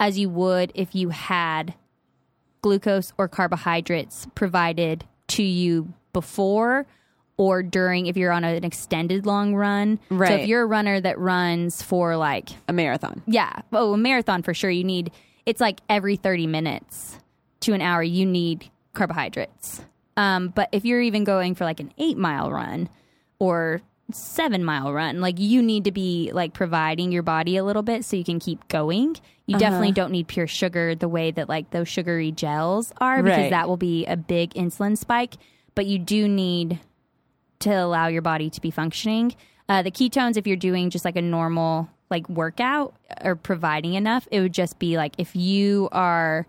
as 0.00 0.18
you 0.18 0.28
would 0.28 0.72
if 0.74 0.94
you 0.94 1.10
had 1.10 1.74
glucose 2.62 3.12
or 3.16 3.28
carbohydrates 3.28 4.26
provided 4.34 5.04
to 5.28 5.42
you 5.42 5.92
before 6.12 6.86
or 7.36 7.62
during 7.62 8.06
if 8.06 8.16
you're 8.16 8.32
on 8.32 8.44
an 8.44 8.64
extended 8.64 9.24
long 9.24 9.54
run. 9.54 9.98
So 10.10 10.16
Right. 10.16 10.40
if 10.40 10.48
you're 10.48 10.62
a 10.62 10.66
runner 10.66 11.00
that 11.00 11.18
runs 11.18 11.80
for 11.82 12.16
like 12.16 12.50
A 12.68 12.72
marathon. 12.72 13.22
yeah. 13.26 13.60
Oh, 13.72 13.94
a 13.94 13.96
marathon 13.96 14.42
for 14.42 14.52
sure. 14.52 14.70
You 14.70 14.84
need 14.84 15.10
it's 15.46 15.60
like 15.60 15.80
every 15.88 16.16
30 16.16 16.46
minutes 16.46 17.18
to 17.60 17.72
an 17.72 17.80
hour 17.80 18.02
you 18.02 18.26
need 18.26 18.68
carbohydrates. 18.92 19.82
Um, 20.16 20.48
but 20.48 20.68
if 20.72 20.84
you're 20.84 21.00
even 21.00 21.24
going 21.24 21.54
for 21.54 21.64
like 21.64 21.80
an 21.80 21.92
eight 21.98 22.16
mile 22.16 22.50
run 22.50 22.88
or 23.38 23.80
seven 24.12 24.64
mile 24.64 24.92
run, 24.92 25.20
like 25.20 25.38
you 25.38 25.62
need 25.62 25.84
to 25.84 25.92
be 25.92 26.30
like 26.32 26.52
providing 26.52 27.12
your 27.12 27.22
body 27.22 27.56
a 27.56 27.64
little 27.64 27.82
bit 27.82 28.04
so 28.04 28.16
you 28.16 28.24
can 28.24 28.38
keep 28.40 28.66
going. 28.68 29.16
You 29.46 29.58
definitely 29.58 29.90
don't 29.92 30.12
need 30.12 30.28
pure 30.28 30.46
sugar 30.46 30.94
the 30.94 31.08
way 31.08 31.32
that 31.32 31.48
like 31.48 31.70
those 31.70 31.88
sugary 31.88 32.30
gels 32.30 32.92
are 32.98 33.20
because 33.22 33.38
Right. 33.38 33.50
that 33.50 33.68
will 33.68 33.76
be 33.76 34.06
a 34.06 34.16
big 34.16 34.54
insulin 34.54 34.96
spike. 34.96 35.34
But 35.74 35.86
you 35.86 35.98
do 35.98 36.28
need 36.28 36.78
to 37.60 37.70
allow 37.70 38.06
your 38.08 38.22
body 38.22 38.48
to 38.50 38.60
be 38.60 38.70
functioning. 38.70 39.34
Uh, 39.68 39.82
the 39.82 39.90
ketones, 39.90 40.36
if 40.36 40.46
you're 40.46 40.56
doing 40.56 40.90
just 40.90 41.04
like 41.04 41.16
a 41.16 41.22
normal 41.22 41.88
like 42.10 42.28
workout 42.28 42.94
or 43.22 43.36
providing 43.36 43.94
enough, 43.94 44.26
it 44.30 44.40
would 44.40 44.52
just 44.54 44.78
be 44.78 44.96
like 44.96 45.14
if 45.18 45.34
you 45.34 45.88
are 45.92 46.46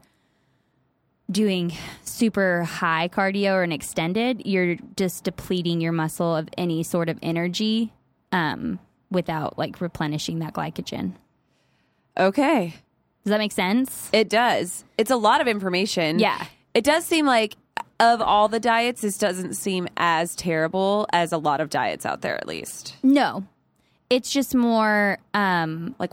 doing 1.31 1.73
super 2.03 2.63
high 2.63 3.07
cardio 3.07 3.53
or 3.53 3.63
an 3.63 3.71
extended, 3.71 4.45
you're 4.45 4.75
just 4.97 5.23
depleting 5.23 5.81
your 5.81 5.91
muscle 5.91 6.35
of 6.35 6.49
any 6.57 6.83
sort 6.83 7.09
of 7.09 7.17
energy 7.21 7.93
um, 8.31 8.79
without 9.09 9.57
like 9.57 9.81
replenishing 9.81 10.39
that 10.39 10.53
glycogen. 10.53 11.13
Okay. 12.17 12.73
Does 13.23 13.29
that 13.29 13.37
make 13.37 13.51
sense? 13.51 14.09
It 14.11 14.29
does. 14.29 14.83
It's 14.97 15.11
a 15.11 15.15
lot 15.15 15.41
of 15.41 15.47
information. 15.47 16.19
Yeah. 16.19 16.45
It 16.73 16.83
does 16.83 17.05
seem 17.05 17.25
like 17.25 17.55
of 17.99 18.19
all 18.19 18.47
the 18.47 18.59
diets, 18.59 19.01
this 19.01 19.17
doesn't 19.17 19.53
seem 19.53 19.87
as 19.95 20.35
terrible 20.35 21.07
as 21.13 21.31
a 21.31 21.37
lot 21.37 21.61
of 21.61 21.69
diets 21.69 22.05
out 22.05 22.21
there, 22.21 22.35
at 22.35 22.47
least. 22.47 22.95
No. 23.03 23.45
It's 24.09 24.31
just 24.31 24.55
more 24.55 25.19
um, 25.33 25.95
Like 25.99 26.11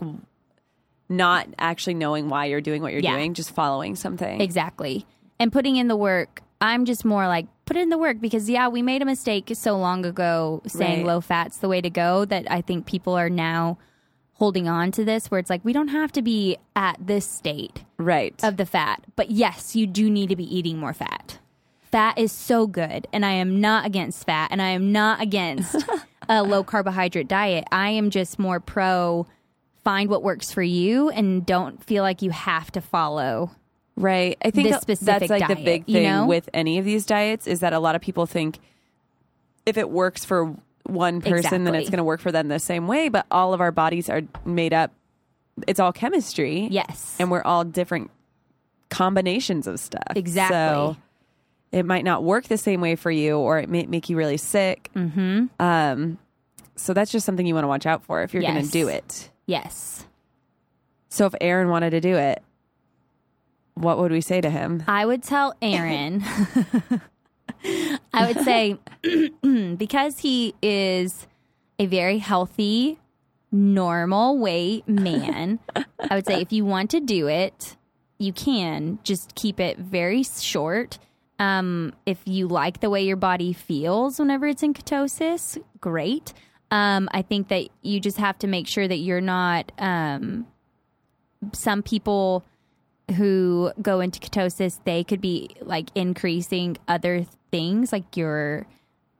not 1.09 1.47
actually 1.57 1.95
knowing 1.95 2.29
why 2.29 2.45
you're 2.45 2.61
doing 2.61 2.81
what 2.81 2.91
you're 2.91 3.01
Yeah. 3.01 3.13
doing, 3.15 3.33
just 3.33 3.51
following 3.51 3.95
something. 3.95 4.39
Exactly. 4.39 5.05
And 5.39 5.51
putting 5.51 5.75
in 5.75 5.87
the 5.87 5.95
work, 5.95 6.41
I'm 6.61 6.85
just 6.85 7.03
more 7.05 7.27
like, 7.27 7.47
put 7.65 7.77
in 7.77 7.89
the 7.89 7.97
work 7.97 8.19
because, 8.21 8.49
yeah, 8.49 8.67
we 8.67 8.81
made 8.81 9.01
a 9.01 9.05
mistake 9.05 9.49
so 9.53 9.77
long 9.77 10.05
ago 10.05 10.61
saying 10.67 10.99
Right. 10.99 11.07
low 11.07 11.21
fat's 11.21 11.57
the 11.57 11.69
way 11.69 11.81
to 11.81 11.89
go 11.89 12.25
that 12.25 12.49
I 12.51 12.61
think 12.61 12.85
people 12.85 13.17
are 13.17 13.29
now 13.29 13.77
holding 14.33 14.67
on 14.67 14.91
to 14.91 15.03
this 15.03 15.29
where 15.31 15.39
it's 15.39 15.49
like, 15.49 15.63
we 15.65 15.73
don't 15.73 15.87
have 15.89 16.11
to 16.13 16.21
be 16.21 16.57
at 16.75 16.97
this 16.99 17.25
state 17.25 17.83
Right. 17.97 18.35
of 18.43 18.57
the 18.57 18.65
fat. 18.65 19.03
But 19.15 19.31
yes, 19.31 19.75
you 19.75 19.87
do 19.87 20.09
need 20.09 20.27
to 20.29 20.35
be 20.35 20.43
eating 20.55 20.77
more 20.77 20.93
fat. 20.93 21.39
Fat 21.81 22.17
is 22.19 22.31
so 22.31 22.67
good. 22.67 23.07
And 23.11 23.25
I 23.25 23.31
am 23.31 23.59
not 23.59 23.85
against 23.85 24.25
fat 24.25 24.49
and 24.51 24.61
I 24.61 24.69
am 24.69 24.91
not 24.91 25.21
against 25.21 25.75
a 26.29 26.43
low 26.43 26.63
carbohydrate 26.63 27.27
diet. 27.27 27.65
I 27.71 27.89
am 27.89 28.09
just 28.11 28.37
more 28.37 28.59
pro 28.59 29.25
find 29.89 30.09
what 30.09 30.21
works 30.21 30.51
for 30.51 30.61
you 30.61 31.09
and 31.09 31.45
don't 31.45 31.83
feel 31.83 32.03
like 32.03 32.21
you 32.21 32.29
have 32.29 32.71
to 32.71 32.81
follow 32.81 33.49
Right. 33.99 34.37
I 34.41 34.51
think 34.51 34.69
this 34.69 34.81
specific 34.81 35.27
that's 35.27 35.29
like 35.29 35.47
the 35.49 35.55
diet, 35.55 35.65
big 35.65 35.83
you 35.87 35.95
thing 35.95 36.03
know? 36.03 36.25
with 36.25 36.49
any 36.53 36.77
of 36.77 36.85
these 36.85 37.05
diets 37.05 37.47
is 37.47 37.59
that 37.59 37.73
a 37.73 37.79
lot 37.79 37.95
of 37.95 38.01
people 38.01 38.25
think 38.25 38.59
if 39.65 39.77
it 39.77 39.89
works 39.89 40.23
for 40.23 40.55
one 40.83 41.21
person, 41.21 41.65
then 41.65 41.75
it's 41.75 41.89
going 41.89 41.97
to 41.97 42.03
work 42.05 42.21
for 42.21 42.31
them 42.31 42.47
the 42.47 42.59
same 42.59 42.87
way. 42.87 43.09
But 43.09 43.25
all 43.29 43.53
of 43.53 43.59
our 43.59 43.73
bodies 43.73 44.09
are 44.09 44.21
made 44.45 44.73
up, 44.73 44.91
it's 45.67 45.81
all 45.81 45.91
chemistry. 45.91 46.69
Yes. 46.71 47.17
And 47.19 47.29
we're 47.29 47.41
all 47.41 47.65
different 47.65 48.09
combinations 48.89 49.67
of 49.67 49.81
stuff. 49.81 50.15
Exactly. 50.15 50.55
So 50.55 50.97
it 51.73 51.85
might 51.85 52.05
not 52.05 52.23
work 52.23 52.45
the 52.45 52.57
same 52.57 52.79
way 52.79 52.95
for 52.95 53.11
you 53.11 53.37
or 53.37 53.59
it 53.59 53.69
may 53.69 53.85
make 53.85 54.07
you 54.07 54.15
really 54.15 54.37
sick. 54.37 54.89
Mm-hmm. 54.95 55.47
Um, 55.59 56.19
so 56.77 56.93
that's 56.93 57.11
just 57.11 57.25
something 57.25 57.45
you 57.45 57.53
want 57.53 57.65
to 57.65 57.69
watch 57.69 57.85
out 57.85 58.05
for 58.05 58.23
if 58.23 58.33
you're 58.33 58.43
going 58.43 58.63
to 58.63 58.71
do 58.71 58.87
it. 58.87 59.29
Yes. 59.49 60.05
So 61.09 61.25
if 61.25 61.33
Aaron 61.41 61.69
wanted 61.69 61.89
to 61.91 62.01
do 62.01 62.15
it, 62.15 62.41
what 63.73 63.97
would 63.97 64.11
we 64.11 64.21
say 64.21 64.41
to 64.41 64.49
him? 64.49 64.83
I 64.87 65.05
would 65.05 65.23
tell 65.23 65.55
Aaron, 65.61 66.23
I 68.13 68.27
would 68.27 68.43
say, 68.43 68.77
because 69.75 70.19
he 70.19 70.53
is 70.61 71.27
a 71.79 71.85
very 71.85 72.19
healthy, 72.19 72.99
normal 73.51 74.37
weight 74.37 74.87
man, 74.87 75.59
I 75.75 76.15
would 76.15 76.27
say 76.27 76.41
if 76.41 76.51
you 76.51 76.65
want 76.65 76.91
to 76.91 76.99
do 76.99 77.27
it, 77.27 77.75
you 78.17 78.33
can. 78.33 78.99
Just 79.03 79.33
keep 79.35 79.59
it 79.59 79.77
very 79.77 80.23
short. 80.23 80.99
Um, 81.39 81.93
if 82.05 82.19
you 82.25 82.47
like 82.47 82.81
the 82.81 82.89
way 82.89 83.03
your 83.03 83.15
body 83.15 83.53
feels 83.53 84.19
whenever 84.19 84.45
it's 84.47 84.61
in 84.61 84.73
ketosis, 84.73 85.57
great. 85.79 86.33
Um, 86.71 87.09
I 87.11 87.21
think 87.21 87.47
that 87.47 87.69
you 87.81 87.99
just 87.99 88.17
have 88.17 88.37
to 88.39 88.47
make 88.47 88.67
sure 88.67 88.87
that 88.87 88.97
you're 88.97 89.21
not. 89.21 89.71
Um, 89.77 90.47
some 91.53 91.81
people 91.81 92.43
who 93.15 93.71
go 93.81 94.01
into 94.01 94.19
ketosis, 94.19 94.79
they 94.83 95.03
could 95.03 95.21
be 95.21 95.55
like 95.61 95.89
increasing 95.95 96.77
other 96.87 97.25
things, 97.51 97.91
like 97.91 98.15
your 98.15 98.67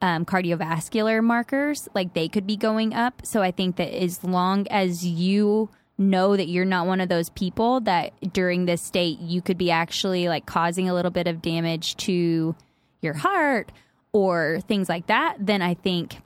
um, 0.01 0.25
cardiovascular 0.25 1.23
markers, 1.23 1.87
like 1.93 2.13
they 2.13 2.27
could 2.27 2.45
be 2.45 2.55
going 2.55 2.93
up. 2.93 3.25
So 3.25 3.41
I 3.41 3.51
think 3.51 3.77
that 3.77 3.93
as 3.93 4.23
long 4.23 4.67
as 4.69 5.05
you 5.05 5.69
know 5.97 6.37
that 6.37 6.47
you're 6.47 6.65
not 6.65 6.87
one 6.87 7.01
of 7.01 7.09
those 7.09 7.29
people 7.29 7.81
that 7.81 8.13
during 8.31 8.65
this 8.65 8.81
state 8.81 9.19
you 9.19 9.41
could 9.41 9.57
be 9.57 9.69
actually 9.69 10.29
like 10.29 10.45
causing 10.45 10.87
a 10.87 10.93
little 10.93 11.11
bit 11.11 11.27
of 11.27 11.41
damage 11.41 11.97
to 11.97 12.55
your 13.01 13.13
heart 13.13 13.71
or 14.13 14.59
things 14.67 14.87
like 14.87 15.07
that, 15.07 15.35
then 15.39 15.61
I 15.61 15.73
think 15.73 16.17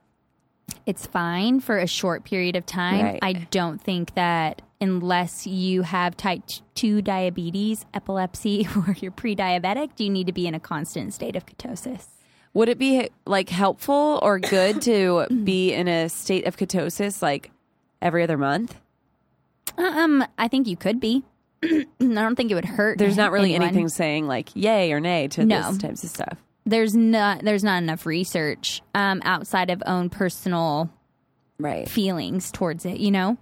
it's 0.86 1.06
fine 1.06 1.60
for 1.60 1.78
a 1.78 1.88
short 1.88 2.24
period 2.24 2.56
of 2.56 2.66
time. 2.66 3.04
Right. 3.06 3.20
I 3.22 3.34
don't 3.34 3.82
think 3.82 4.16
that 4.16 4.62
unless 4.82 5.48
you 5.48 5.82
have 5.84 6.18
type 6.18 6.44
2 6.76 7.02
diabetes, 7.02 7.86
epilepsy, 7.94 8.68
or 8.76 8.96
you're 9.00 9.12
pre 9.12 9.36
diabetic, 9.36 9.96
do 9.96 10.04
you 10.04 10.10
need 10.10 10.28
to 10.28 10.34
be 10.34 10.48
in 10.48 10.56
a 10.56 10.60
constant 10.60 11.14
state 11.14 11.36
of 11.36 11.46
ketosis. 11.46 12.08
Would 12.54 12.70
it 12.70 12.78
be 12.78 13.10
like 13.26 13.50
helpful 13.50 14.20
or 14.22 14.40
good 14.40 14.82
to 14.84 15.26
be 15.44 15.74
in 15.74 15.88
a 15.88 16.08
state 16.10 16.46
of 16.46 16.58
ketosis 16.58 17.22
like 17.22 17.52
every 18.02 18.24
other 18.24 18.38
month? 18.38 18.76
Um, 19.78 20.24
I 20.38 20.48
think 20.48 20.68
you 20.68 20.78
could 20.78 21.00
be. 21.00 21.24
I 21.64 21.86
don't 22.00 22.36
think 22.36 22.52
it 22.52 22.56
would 22.56 22.66
hurt. 22.66 22.98
There's 22.98 23.18
not 23.18 23.32
really 23.32 23.56
anyone. 23.56 23.70
anything 23.70 23.90
saying 23.90 24.28
like 24.28 24.50
yay 24.54 24.92
or 24.92 25.00
nay 25.00 25.30
to 25.30 25.46
No. 25.46 25.70
this 25.72 25.78
types 25.78 26.04
of 26.04 26.10
stuff. 26.10 26.38
There's 26.66 26.96
not. 26.96 27.44
There's 27.44 27.64
not 27.64 27.84
enough 27.84 28.06
research 28.06 28.82
um, 28.96 29.22
outside 29.26 29.70
of 29.70 29.84
own 29.86 30.10
personal 30.10 30.90
Right. 31.60 31.88
feelings 31.88 32.52
towards 32.52 32.86
it, 32.86 32.98
you 33.00 33.12
know? 33.12 33.38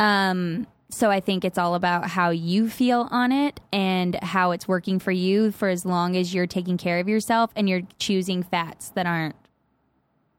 Um, 0.00 0.66
so 0.90 1.10
I 1.10 1.20
think 1.20 1.44
it's 1.44 1.56
all 1.58 1.74
about 1.74 2.08
how 2.08 2.30
you 2.30 2.68
feel 2.68 3.08
on 3.10 3.32
it 3.32 3.60
and 3.72 4.14
how 4.22 4.50
it's 4.50 4.68
working 4.68 4.98
for 4.98 5.12
you 5.12 5.52
for 5.52 5.68
as 5.68 5.86
long 5.86 6.16
as 6.16 6.34
you're 6.34 6.46
taking 6.46 6.76
care 6.76 6.98
of 6.98 7.08
yourself 7.08 7.50
and 7.56 7.68
you're 7.68 7.82
choosing 7.98 8.42
fats 8.42 8.90
that 8.90 9.06
aren't 9.06 9.36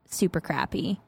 super 0.07 0.39
crappy. 0.39 0.99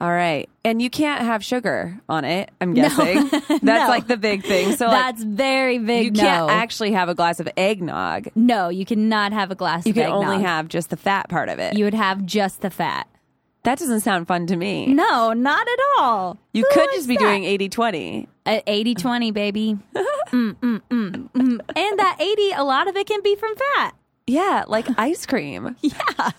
All 0.00 0.10
right. 0.10 0.48
And 0.64 0.80
you 0.80 0.88
can't 0.88 1.22
have 1.22 1.44
sugar 1.44 2.00
on 2.08 2.24
it, 2.24 2.50
I'm 2.60 2.72
guessing. 2.74 3.28
That's 3.48 3.62
No. 3.62 3.86
like 3.88 4.06
the 4.06 4.16
big 4.16 4.42
thing. 4.44 4.74
So 4.76 4.86
like, 4.86 4.96
That's 5.16 5.22
very 5.22 5.78
big. 5.78 6.04
you 6.04 6.10
no. 6.12 6.20
can't 6.22 6.50
actually 6.50 6.92
have 6.92 7.08
a 7.08 7.14
glass 7.14 7.38
of 7.40 7.48
eggnog. 7.56 8.28
no, 8.34 8.68
you 8.70 8.84
cannot 8.86 9.32
have 9.32 9.50
a 9.50 9.54
glass 9.54 9.84
of 9.84 9.88
eggnog. 9.90 9.96
You 9.96 10.02
can 10.02 10.12
eggnog. 10.20 10.32
only 10.34 10.44
have 10.44 10.68
just 10.68 10.90
the 10.90 10.96
fat 10.96 11.28
part 11.28 11.48
of 11.50 11.58
it. 11.58 11.76
you 11.76 11.84
would 11.84 11.94
have 11.94 12.24
just 12.24 12.62
the 12.62 12.70
fat. 12.70 13.06
That 13.64 13.78
doesn't 13.78 14.00
sound 14.00 14.26
fun 14.26 14.46
to 14.46 14.56
me. 14.56 14.86
No, 14.86 15.34
not 15.34 15.68
at 15.68 15.78
all. 15.98 16.38
You 16.54 16.64
Who 16.66 16.74
could 16.80 16.88
just 16.94 17.06
be 17.06 17.16
that? 17.18 17.22
doing 17.22 17.44
80 17.44 17.68
20. 17.68 18.28
Uh, 18.46 18.60
80 18.66 18.94
20, 18.94 19.30
baby. 19.32 19.78
mm, 19.96 20.54
mm, 20.54 20.80
mm, 20.90 21.30
mm. 21.30 21.60
And 21.76 21.98
that 21.98 22.16
80, 22.18 22.52
a 22.52 22.64
lot 22.64 22.88
of 22.88 22.96
it 22.96 23.06
can 23.06 23.20
be 23.22 23.36
from 23.36 23.54
fat. 23.54 23.94
Yeah, 24.26 24.64
like 24.66 24.86
ice 24.98 25.26
cream. 25.26 25.76
Yeah. 25.82 26.30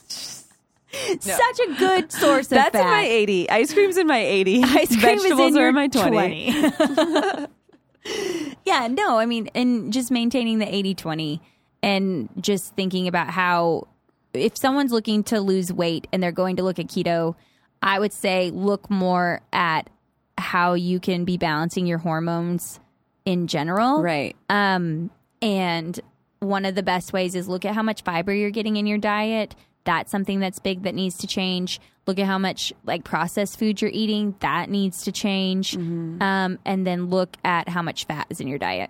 Such 1.20 1.60
a 1.60 1.76
good 1.78 2.12
source 2.12 2.48
of 2.48 2.52
That's 2.52 2.72
fat. 2.72 2.82
in 2.82 2.88
my 2.88 3.04
80. 3.04 3.50
Ice 3.50 3.74
cream's 3.74 3.98
in 3.98 4.08
my 4.08 4.20
80. 4.20 4.64
Ice 4.64 4.88
cream 4.90 5.02
Vegetables 5.02 5.40
is 5.40 5.56
in 5.56 5.58
are 5.58 5.60
your 5.60 5.70
in 5.70 5.76
my 5.76 5.88
20. 5.88 6.52
20. 6.72 7.48
yeah, 8.66 8.88
no, 8.88 9.18
I 9.18 9.26
mean, 9.26 9.50
and 9.56 9.94
just 9.94 10.12
maintaining 10.12 10.60
the 10.60 10.74
80 10.74 10.96
20 10.96 11.42
and 11.84 12.30
just 12.40 12.76
thinking 12.76 13.08
about 13.08 13.30
how 13.30 13.88
if 14.34 14.58
someone's 14.58 14.92
looking 14.92 15.24
to 15.26 15.40
lose 15.42 15.72
weight 15.72 16.08
and 16.12 16.22
they're 16.22 16.32
going 16.32 16.56
to 16.58 16.64
look 16.64 16.80
at 16.80 16.88
keto, 16.88 17.36
I 17.82 18.00
would 18.00 18.14
say 18.14 18.52
look 18.52 18.90
more 18.90 19.42
at 19.52 19.90
how 20.38 20.74
you 20.74 21.00
can 21.00 21.26
be 21.26 21.38
balancing 21.38 21.86
your 21.86 21.98
hormones 22.00 22.80
in 23.26 23.48
general. 23.48 24.02
Right. 24.02 24.36
Um, 24.50 25.12
and 25.42 26.00
one 26.40 26.66
of 26.66 26.76
the 26.76 26.84
best 26.84 27.14
ways 27.14 27.36
is 27.36 27.48
look 27.48 27.66
at 27.66 27.76
how 27.76 27.84
much 27.84 28.04
fiber 28.04 28.34
you're 28.34 28.50
getting 28.50 28.78
in 28.78 28.88
your 28.88 28.98
diet. 28.98 29.56
That's 29.84 30.12
something 30.12 30.40
that's 30.40 30.60
big 30.60 30.84
that 30.84 30.94
needs 30.96 31.18
to 31.20 31.28
change. 31.28 31.80
Look 32.08 32.20
at 32.20 32.26
how 32.26 32.38
much 32.38 32.72
like 32.86 33.04
processed 33.04 33.58
food 33.60 33.82
you're 33.82 33.92
eating. 33.92 34.36
That 34.40 34.70
needs 34.70 35.04
to 35.04 35.12
change. 35.12 35.76
Um, 35.76 36.60
and 36.66 36.86
then 36.86 37.06
look 37.10 37.36
at 37.44 37.68
how 37.70 37.82
much 37.82 38.06
fat 38.06 38.28
is 38.30 38.40
in 38.40 38.48
your 38.48 38.58
diet. 38.60 38.90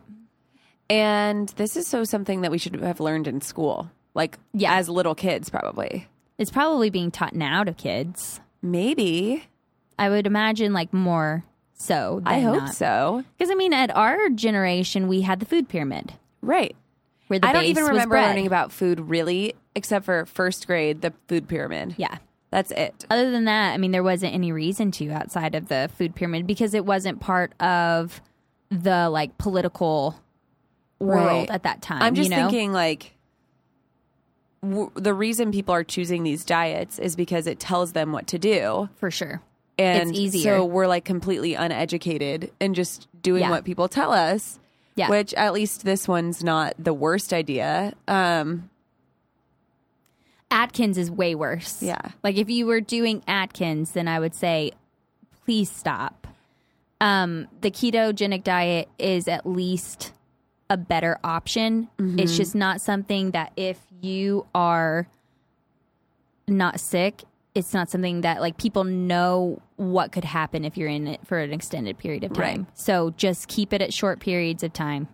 And 0.89 1.49
this 1.49 1.77
is 1.77 1.87
so 1.87 2.03
something 2.03 2.41
that 2.41 2.51
we 2.51 2.57
should 2.57 2.75
have 2.81 2.99
learned 2.99 3.27
in 3.27 3.41
school, 3.41 3.89
like 4.13 4.37
Yeah. 4.53 4.75
as 4.75 4.89
little 4.89 5.15
kids, 5.15 5.49
probably. 5.49 6.07
It's 6.37 6.51
probably 6.51 6.89
being 6.89 7.11
taught 7.11 7.35
now 7.35 7.63
to 7.63 7.73
kids. 7.73 8.41
Maybe. 8.61 9.43
I 9.97 10.09
would 10.09 10.25
imagine 10.27 10.73
like 10.73 10.93
more 10.93 11.43
so. 11.73 12.21
I 12.25 12.39
hope 12.39 12.63
not. 12.63 12.75
so. 12.75 13.23
Because 13.37 13.51
I 13.51 13.55
mean, 13.55 13.73
at 13.73 13.95
our 13.95 14.29
generation, 14.29 15.07
we 15.07 15.21
had 15.21 15.39
the 15.39 15.45
food 15.45 15.69
pyramid 15.69 16.13
Right. 16.41 16.75
where 17.27 17.39
the 17.39 17.47
I 17.47 17.53
don't 17.53 17.61
base 17.63 17.69
even 17.71 17.83
was 17.83 17.89
remember 17.91 18.15
learning 18.15 18.47
about 18.47 18.71
food 18.71 18.99
really, 18.99 19.53
except 19.76 20.05
for 20.05 20.26
first 20.26 20.67
grade, 20.67 21.01
the 21.01 21.13
food 21.28 21.47
pyramid. 21.47 21.95
Yeah. 21.97 22.17
That's 22.49 22.72
it. 22.72 23.05
other 23.09 23.32
than 23.32 23.45
that, 23.45 23.74
I 23.74 23.78
mean, 23.78 23.91
there 23.91 24.03
wasn't 24.03 24.34
any 24.34 24.51
reason 24.51 24.91
to 24.91 25.09
outside 25.11 25.55
of 25.55 25.69
the 25.69 25.89
food 25.97 26.15
pyramid 26.15 26.45
because 26.45 26.74
it 26.74 26.86
wasn't 26.86 27.22
part 27.22 27.53
of 27.61 28.22
the 28.69 29.09
like 29.09 29.38
political 29.38 30.19
world 30.99 31.26
Right. 31.28 31.49
at 31.49 31.63
that 31.63 31.82
time. 31.82 32.01
I'm 32.01 32.13
just 32.13 32.30
you 32.30 32.36
know? 32.36 32.43
thinking 32.49 32.74
like 32.74 33.13
w- 34.61 34.91
the 34.95 35.13
reason 35.13 35.51
people 35.51 35.74
are 35.74 35.84
choosing 35.84 36.24
these 36.24 36.43
diets 36.43 36.99
is 36.99 37.15
because 37.15 37.47
it 37.47 37.59
tells 37.59 37.93
them 37.93 38.11
what 38.11 38.28
to 38.28 38.38
do. 38.39 38.89
for 38.95 39.09
sure. 39.11 39.41
And 39.78 40.09
It's 40.11 40.19
easier. 40.19 40.57
so 40.57 40.65
we're 40.65 40.88
like 40.88 41.05
completely 41.05 41.53
uneducated 41.55 42.51
and 42.59 42.76
just 42.76 43.07
doing 43.22 43.41
Yeah. 43.43 43.49
what 43.49 43.63
people 43.63 43.88
tell 43.88 44.11
us. 44.11 44.59
Yeah. 44.95 45.09
Which 45.09 45.34
at 45.36 45.53
least 45.53 45.86
this 45.86 46.07
one's 46.07 46.43
not 46.43 46.74
the 46.78 46.93
worst 46.93 47.32
idea. 47.34 47.93
Um 48.07 48.69
Atkins 50.51 50.97
is 50.97 51.09
way 51.09 51.33
worse. 51.33 51.81
Yeah. 51.81 52.11
Like 52.23 52.37
if 52.37 52.49
you 52.49 52.65
were 52.65 52.81
doing 52.81 53.23
Atkins, 53.27 53.93
then 53.93 54.07
I 54.07 54.19
would 54.19 54.35
say, 54.35 54.71
please 55.45 55.71
stop. 55.71 56.27
Um, 56.99 57.47
the 57.61 57.71
ketogenic 57.71 58.43
diet 58.43 58.89
is 58.99 59.27
at 59.27 59.45
least 59.45 60.13
a 60.69 60.77
better 60.77 61.17
option. 61.23 61.89
Mm-hmm. 61.97 62.19
It's 62.19 62.37
just 62.37 62.53
not 62.53 62.79
something 62.79 63.31
that 63.31 63.51
if 63.55 63.79
you 64.01 64.45
are 64.53 65.07
not 66.47 66.79
sick, 66.79 67.23
it's 67.55 67.73
not 67.73 67.89
something 67.89 68.21
that 68.21 68.39
like 68.39 68.57
people 68.57 68.83
know 68.83 69.61
what 69.75 70.11
could 70.11 70.23
happen 70.23 70.63
if 70.63 70.77
you're 70.77 70.89
in 70.89 71.07
it 71.07 71.25
for 71.25 71.39
an 71.39 71.51
extended 71.51 71.97
period 71.97 72.23
of 72.23 72.33
time. 72.33 72.59
Right. 72.59 72.77
So 72.77 73.11
just 73.17 73.47
keep 73.47 73.73
it 73.73 73.81
at 73.81 73.93
short 73.93 74.19
periods 74.19 74.63
of 74.63 74.71
time. 74.73 75.07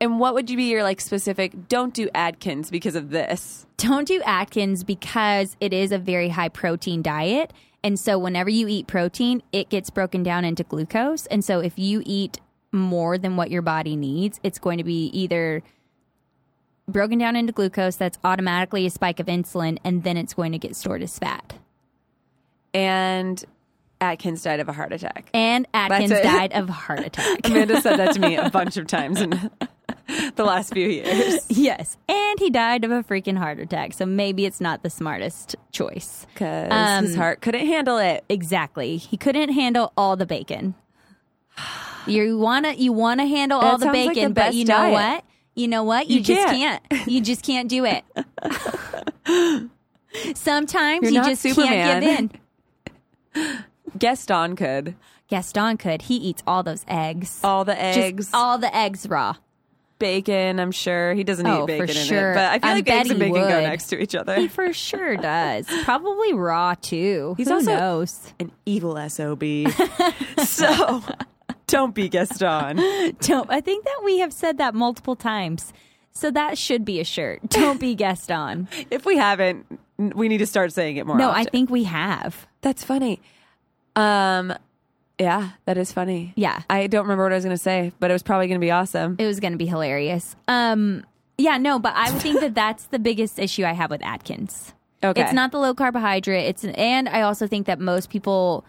And 0.00 0.18
what 0.18 0.34
would 0.34 0.50
you 0.50 0.56
be 0.56 0.64
your 0.64 0.82
like 0.82 1.00
specific 1.00 1.68
don't 1.68 1.94
do 1.94 2.08
Atkins 2.14 2.70
because 2.70 2.94
of 2.94 3.10
this? 3.10 3.66
don't 3.80 4.06
do 4.06 4.20
Atkins 4.26 4.84
because 4.84 5.56
it 5.58 5.72
is 5.72 5.90
a 5.90 5.98
very 5.98 6.28
high 6.28 6.50
protein 6.50 7.02
diet. 7.02 7.52
And 7.82 7.98
so 7.98 8.18
whenever 8.18 8.50
you 8.50 8.68
eat 8.68 8.86
protein, 8.86 9.42
it 9.52 9.70
gets 9.70 9.88
broken 9.88 10.22
down 10.22 10.44
into 10.44 10.64
glucose. 10.64 11.24
And 11.26 11.42
so 11.42 11.60
if 11.60 11.78
you 11.78 12.02
eat 12.04 12.40
more 12.72 13.16
than 13.16 13.36
what 13.36 13.50
your 13.50 13.62
body 13.62 13.96
needs, 13.96 14.38
it's 14.42 14.58
going 14.58 14.78
to 14.78 14.84
be 14.84 15.06
either 15.06 15.62
broken 16.86 17.18
down 17.18 17.36
into 17.36 17.52
glucose, 17.52 17.96
that's 17.96 18.18
automatically 18.22 18.84
a 18.84 18.90
spike 18.90 19.18
of 19.18 19.26
insulin, 19.26 19.78
and 19.82 20.04
then 20.04 20.16
it's 20.16 20.34
going 20.34 20.52
to 20.52 20.58
get 20.58 20.76
stored 20.76 21.02
as 21.02 21.18
fat. 21.18 21.54
And 22.74 23.42
Atkins 24.00 24.42
died 24.42 24.60
of 24.60 24.68
a 24.68 24.72
heart 24.72 24.92
attack. 24.92 25.30
And 25.32 25.66
Atkins 25.72 26.10
died 26.10 26.52
of 26.52 26.68
a 26.68 26.72
heart 26.86 27.00
attack. 27.00 27.46
Amanda 27.46 27.80
said 27.80 27.96
that 27.96 28.12
to 28.14 28.20
me 28.20 28.36
a 28.36 28.50
bunch 28.52 28.76
of 28.76 28.86
times 28.86 29.20
in 29.22 29.50
the 30.36 30.44
last 30.44 30.72
few 30.72 30.88
years. 30.88 31.44
yes. 31.48 31.96
And 32.08 32.38
he 32.38 32.50
died 32.50 32.84
of 32.84 32.90
a 32.90 33.02
freaking 33.02 33.36
heart 33.38 33.58
attack. 33.58 33.92
So 33.92 34.06
maybe 34.06 34.44
it's 34.46 34.60
not 34.60 34.82
the 34.82 34.90
smartest 34.90 35.56
choice. 35.72 36.26
Because 36.34 36.68
Um, 36.72 37.04
his 37.04 37.16
heart 37.16 37.40
couldn't 37.40 37.66
handle 37.66 37.98
it. 37.98 38.24
Exactly. 38.28 38.96
He 38.96 39.16
couldn't 39.16 39.50
handle 39.52 39.92
all 39.96 40.16
the 40.16 40.26
bacon. 40.26 40.74
You 42.06 42.38
wanna 42.38 42.72
you 42.72 42.94
wanna 42.94 43.26
handle 43.26 43.60
all 43.60 43.76
the 43.76 43.84
sounds 43.84 43.94
like 43.98 44.14
bacon, 44.14 44.30
the 44.32 44.40
but 44.40 44.54
you 44.54 44.64
know 44.64 44.74
diet. 44.78 44.92
what? 44.94 45.24
You 45.54 45.68
know 45.68 45.84
what? 45.84 46.08
You, 46.08 46.16
You 46.16 46.22
just 46.24 46.46
can't. 46.48 46.82
can't. 46.88 47.06
You 47.06 47.20
just 47.20 47.44
can't 47.44 47.68
do 47.68 47.84
it. 47.84 48.02
Sometimes 50.34 51.02
You're 51.12 51.22
you 51.22 51.28
just 51.30 51.42
Superman. 51.42 52.02
can't 52.02 52.32
give 53.34 53.44
in. 53.44 53.64
Gaston 53.98 54.56
could. 54.56 54.94
Gaston 55.28 55.76
could. 55.76 56.02
He 56.02 56.16
eats 56.16 56.42
all 56.46 56.62
those 56.62 56.84
eggs. 56.88 57.38
All 57.44 57.64
the 57.64 57.74
Just 57.74 57.98
eggs, 57.98 58.30
all 58.32 58.56
the 58.58 58.74
eggs 58.74 59.06
raw. 59.08 59.36
Bacon, 60.00 60.58
I'm 60.58 60.72
sure. 60.72 61.14
He 61.14 61.22
doesn't 61.22 61.46
Oh, 61.46 61.62
eat 61.62 61.66
bacon 61.68 61.86
for 61.86 61.92
in 61.92 62.06
sure. 62.06 62.32
it. 62.32 62.34
But 62.34 62.44
I 62.46 62.58
feel 62.58 62.70
I 62.70 62.74
like 62.74 62.90
eggs 62.90 63.10
and 63.10 63.18
bacon 63.20 63.34
go 63.42 63.48
next 63.60 63.86
to 63.90 64.02
each 64.02 64.16
other. 64.16 64.34
He 64.34 64.48
for 64.48 64.72
sure 64.72 65.16
does. 65.16 65.66
Probably 65.84 66.32
raw 66.34 66.74
too. 66.74 67.34
He's 67.36 67.48
Who 67.48 67.54
also- 67.54 67.76
knows? 67.76 68.32
An 68.40 68.50
evil 68.66 68.96
SOB. 69.08 69.44
so 70.44 71.02
don't 71.68 71.94
be 71.94 72.08
Gaston. 72.08 72.76
Don't. 73.20 73.48
I 73.48 73.60
think 73.60 73.84
that 73.84 74.00
we 74.04 74.18
have 74.18 74.32
said 74.32 74.58
that 74.58 74.74
multiple 74.74 75.14
times. 75.14 75.72
So 76.12 76.32
that 76.32 76.58
should 76.58 76.84
be 76.84 76.98
a 76.98 77.04
shirt. 77.04 77.40
Don't 77.50 77.78
be 77.78 77.94
Gaston. 77.94 78.66
If 78.90 79.06
we 79.06 79.16
haven't, 79.16 79.64
we 79.96 80.26
need 80.28 80.38
to 80.38 80.46
start 80.46 80.72
saying 80.72 80.96
it 80.96 81.06
more 81.06 81.16
No, 81.16 81.30
I 81.30 81.44
think 81.44 81.70
we 81.70 81.84
have. 81.84 82.48
That's 82.62 82.82
funny. 82.82 83.20
Um, 83.94 84.52
yeah, 85.20 85.50
that 85.66 85.76
is 85.78 85.92
funny. 85.92 86.32
Yeah. 86.34 86.62
I 86.68 86.88
don't 86.88 87.02
remember 87.02 87.22
what 87.24 87.32
I 87.32 87.36
was 87.36 87.44
going 87.44 87.56
to 87.56 87.62
say, 87.62 87.92
but 88.00 88.10
it 88.10 88.14
was 88.14 88.22
probably 88.24 88.48
going 88.48 88.58
to 88.60 88.64
be 88.64 88.70
awesome. 88.72 89.14
It 89.18 89.26
was 89.26 89.38
going 89.38 89.52
to 89.52 89.58
be 89.58 89.66
hilarious. 89.66 90.34
Um, 90.48 91.04
yeah, 91.38 91.58
no, 91.58 91.78
but 91.78 91.92
I 91.94 92.10
would 92.10 92.20
think 92.22 92.40
that 92.40 92.54
that's 92.54 92.84
the 92.86 92.98
biggest 92.98 93.38
issue 93.38 93.64
I 93.64 93.72
have 93.72 93.90
with 93.90 94.02
Atkins. 94.02 94.72
Okay. 95.04 95.22
It's 95.22 95.32
not 95.32 95.52
the 95.52 95.58
low 95.58 95.72
carbohydrate. 95.74 96.46
It's 96.46 96.64
an, 96.64 96.70
and 96.70 97.08
I 97.08 97.22
also 97.22 97.46
think 97.46 97.66
that 97.66 97.78
most 97.80 98.10
people 98.10 98.64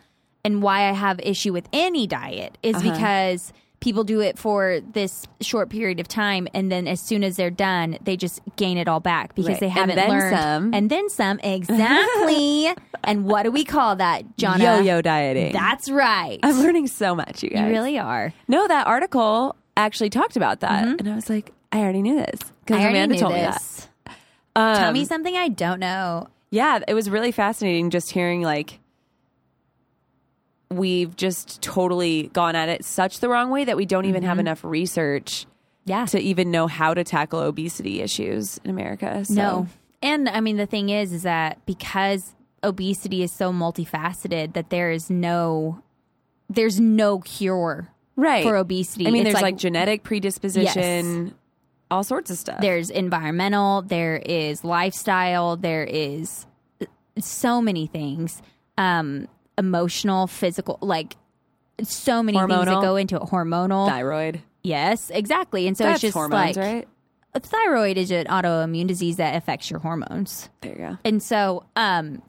and 0.46 0.62
why 0.62 0.90
I 0.90 0.94
have 0.94 1.20
issue 1.22 1.52
with 1.54 1.68
any 1.74 2.08
diet 2.08 2.58
is 2.64 2.76
Uh-huh. 2.78 2.92
because 2.92 3.54
people 3.82 4.04
do 4.06 4.22
it 4.22 4.38
for 4.40 4.80
this 4.94 5.28
short 5.42 5.70
period 5.70 6.00
of 6.00 6.08
time 6.08 6.48
and 6.54 6.72
then 6.72 6.88
as 6.88 7.02
soon 7.02 7.24
as 7.24 7.36
they're 7.36 7.50
done, 7.52 7.98
they 8.04 8.16
just 8.16 8.40
gain 8.56 8.78
it 8.78 8.88
all 8.88 9.00
back 9.02 9.36
because 9.36 9.50
Right. 9.50 9.60
they 9.60 9.70
haven't 9.70 9.96
then 9.96 10.10
learned 10.10 10.38
some. 10.38 10.74
and 10.74 10.90
then 10.90 11.10
some 11.10 11.40
exactly. 11.44 12.70
and 13.04 13.26
what 13.26 13.44
do 13.44 13.52
we 13.52 13.66
call 13.66 13.96
that, 13.98 14.38
Jonna? 14.38 14.78
Yo-yo 14.78 15.02
dieting. 15.02 15.52
That's 15.54 15.90
right. 15.90 16.40
I'm 16.44 16.60
learning 16.60 16.88
so 16.88 17.16
much, 17.16 17.44
you 17.44 17.50
guys. 17.50 17.62
you 17.62 17.68
really 17.68 17.98
are. 18.00 18.34
No, 18.48 18.68
that 18.68 18.88
article 18.88 19.56
actually 19.78 20.10
talked 20.10 20.36
about 20.38 20.60
that, 20.62 20.86
and 21.00 21.08
I 21.10 21.16
was 21.16 21.30
like, 21.30 21.52
I 21.72 21.80
already 21.80 22.02
knew 22.02 22.16
this 22.16 22.40
because 22.66 22.82
Mm-hmm. 22.82 22.88
Amanda 22.90 23.16
knew 23.16 23.20
told 23.22 23.34
me 23.34 23.42
this. 23.42 23.88
that. 24.06 24.16
Um, 24.56 24.76
Tell 24.78 24.92
me 24.92 25.06
something 25.06 25.36
I 25.36 25.48
don't 25.48 25.80
know. 25.80 26.28
Yeah, 26.50 26.80
it 26.88 26.94
was 26.94 27.10
really 27.10 27.32
fascinating 27.32 27.90
just 27.90 28.12
hearing 28.12 28.42
like 28.42 28.80
we've 30.72 31.16
just 31.16 31.62
totally 31.62 32.28
gone 32.34 32.56
at 32.56 32.70
it 32.70 32.86
such 32.86 33.20
the 33.20 33.30
wrong 33.30 33.50
way 33.50 33.66
that 33.66 33.78
we 33.78 33.86
don't 33.86 34.06
even 34.06 34.24
have 34.24 34.40
enough 34.40 34.64
research 34.64 35.46
Yeah. 35.86 36.06
to 36.06 36.20
even 36.20 36.50
know 36.52 36.68
how 36.68 36.94
to 36.94 37.04
tackle 37.04 37.40
obesity 37.40 38.02
issues 38.02 38.58
in 38.64 38.70
America. 38.70 39.26
So. 39.26 39.34
No. 39.34 39.68
And 40.02 40.28
I 40.30 40.40
mean, 40.40 40.58
the 40.58 40.66
thing 40.66 40.90
is, 40.90 41.14
is 41.14 41.24
that 41.24 41.64
because 41.66 42.34
obesity 42.64 43.22
is 43.24 43.32
so 43.32 43.52
multifaceted, 43.52 44.54
that 44.54 44.70
there 44.70 44.92
is 44.92 45.10
no, 45.10 45.82
there's 46.50 46.80
no 46.80 47.20
cure 47.20 47.90
right 48.16 48.44
for 48.44 48.56
obesity. 48.56 49.08
I 49.08 49.12
mean, 49.12 49.26
It's 49.28 49.34
there's 49.34 49.42
like, 49.44 49.58
genetic 49.58 50.04
predisposition, 50.04 51.34
all 51.90 52.04
sorts 52.04 52.32
of 52.32 52.38
stuff. 52.38 52.62
there's 52.62 52.90
environmental, 52.90 53.82
there 53.82 54.18
is 54.18 54.64
lifestyle, 54.64 55.56
there 55.58 55.84
is 55.84 56.46
so 57.20 57.62
many 57.62 57.88
things, 57.88 58.42
um, 58.78 59.28
emotional, 59.58 60.28
physical, 60.28 60.78
like 60.82 61.16
so 61.84 62.22
many 62.24 62.38
things 62.38 62.50
that 62.50 62.68
Hormonal. 62.68 62.82
go 62.82 62.96
into 62.96 63.16
it. 63.18 63.24
Hormonal, 63.24 63.88
thyroid. 63.88 64.42
yes, 64.64 65.10
exactly. 65.10 65.68
And 65.68 65.78
so 65.78 65.84
That's 65.86 65.96
it's 65.96 66.02
just 66.02 66.14
hormones, 66.14 66.56
like 66.56 66.66
right? 66.66 66.88
a 67.34 67.40
thyroid 67.40 67.98
is 67.98 68.12
an 68.12 68.26
autoimmune 68.28 68.88
disease 68.88 69.18
that 69.18 69.36
affects 69.36 69.70
your 69.70 69.80
hormones. 69.80 70.50
There 70.62 70.72
you 70.72 70.78
go. 70.78 70.98
And 71.06 71.22
so, 71.24 71.66
um, 71.76 72.22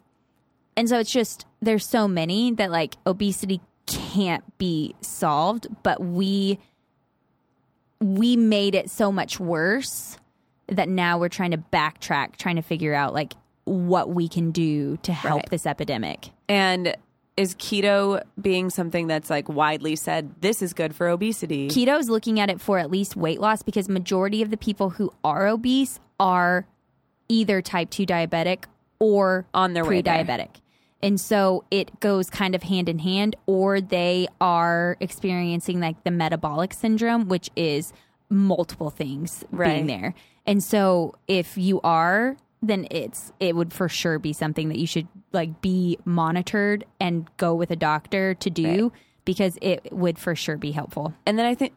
and 0.76 0.88
so 0.88 0.98
it's 0.98 1.12
just 1.12 1.44
there's 1.60 1.86
so 1.86 2.08
many 2.08 2.52
that 2.52 2.70
like 2.70 2.96
obesity 3.06 3.60
can't 3.86 4.44
be 4.58 4.94
solved, 5.00 5.66
but 5.82 6.02
we 6.02 6.58
we 8.00 8.36
made 8.36 8.74
it 8.74 8.90
so 8.90 9.12
much 9.12 9.38
worse 9.38 10.16
that 10.68 10.88
now 10.88 11.18
we're 11.18 11.28
trying 11.28 11.50
to 11.52 11.58
backtrack, 11.58 12.36
trying 12.36 12.56
to 12.56 12.62
figure 12.62 12.94
out 12.94 13.12
like 13.14 13.34
what 13.64 14.10
we 14.10 14.28
can 14.28 14.50
do 14.50 14.96
to 14.98 15.12
help 15.12 15.40
Right. 15.42 15.50
this 15.50 15.66
epidemic. 15.66 16.30
And 16.48 16.96
is 17.37 17.55
keto 17.55 18.22
being 18.41 18.68
something 18.70 19.07
that's 19.07 19.30
like 19.30 19.49
widely 19.49 19.97
said 19.97 20.30
this 20.41 20.61
is 20.62 20.72
good 20.74 20.95
for 20.95 21.09
obesity? 21.09 21.68
Keto's 21.68 22.09
looking 22.11 22.39
at 22.39 22.51
it 22.51 22.61
for 22.61 22.78
at 22.78 22.91
least 22.91 23.16
weight 23.16 23.41
loss 23.41 23.62
because 23.62 23.89
majority 23.89 24.43
of 24.43 24.51
the 24.51 24.57
people 24.57 24.91
who 24.91 25.12
are 25.24 25.47
obese 25.47 25.99
are 26.20 26.66
either 27.28 27.62
type 27.62 27.89
2 27.91 28.05
diabetic 28.05 28.64
or 28.99 29.47
On 29.55 29.72
their 29.72 29.85
pre-diabetic. 29.85 30.49
And 31.03 31.20
so 31.20 31.64
it 31.70 31.99
goes 32.01 32.30
kind 32.30 32.55
of 32.55 32.62
hand 32.62 32.89
in 32.89 33.01
hand 33.01 33.35
or 33.47 33.80
they 33.80 34.28
are 34.41 34.97
experiencing 35.01 35.80
like 35.80 36.05
the 36.05 36.11
metabolic 36.12 36.72
syndrome 36.72 37.28
which 37.28 37.51
is 37.57 37.93
multiple 38.28 38.91
things 38.91 39.43
Right. 39.51 39.74
being 39.74 39.87
there. 39.87 40.14
And 40.47 40.62
so 40.62 41.14
if 41.26 41.57
you 41.59 41.80
are 41.83 42.37
then 42.62 42.86
it's 42.90 43.32
it 43.40 43.56
would 43.56 43.72
for 43.72 43.88
sure 43.88 44.18
be 44.18 44.32
something 44.32 44.68
that 44.68 44.78
you 44.78 44.86
should 44.86 45.08
like 45.32 45.60
be 45.60 45.98
monitored 46.04 46.84
and 47.00 47.28
go 47.36 47.54
with 47.54 47.70
a 47.70 47.76
doctor 47.76 48.34
to 48.34 48.50
do 48.50 48.84
Right. 48.84 48.92
because 49.24 49.58
it 49.60 49.92
would 49.92 50.18
for 50.18 50.34
sure 50.36 50.56
be 50.56 50.70
helpful. 50.72 51.12
and 51.26 51.38
then 51.38 51.46
I 51.46 51.54
think 51.54 51.72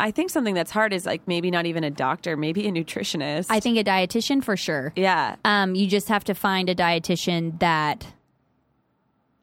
I 0.00 0.12
think 0.12 0.30
something 0.30 0.54
that's 0.54 0.70
hard 0.70 0.92
is 0.92 1.04
like 1.04 1.26
maybe 1.26 1.50
not 1.50 1.66
even 1.66 1.82
a 1.82 1.90
doctor, 1.90 2.36
maybe 2.36 2.68
a 2.68 2.70
nutritionist. 2.70 3.46
I 3.50 3.58
think 3.58 3.78
a 3.78 3.82
dietitian 3.84 4.44
for 4.44 4.56
sure. 4.56 4.92
yeah. 4.94 5.34
Um, 5.44 5.74
you 5.74 5.88
just 5.88 6.06
have 6.08 6.22
to 6.24 6.34
find 6.34 6.68
a 6.70 6.74
dietitian 6.76 7.58
that 7.58 8.06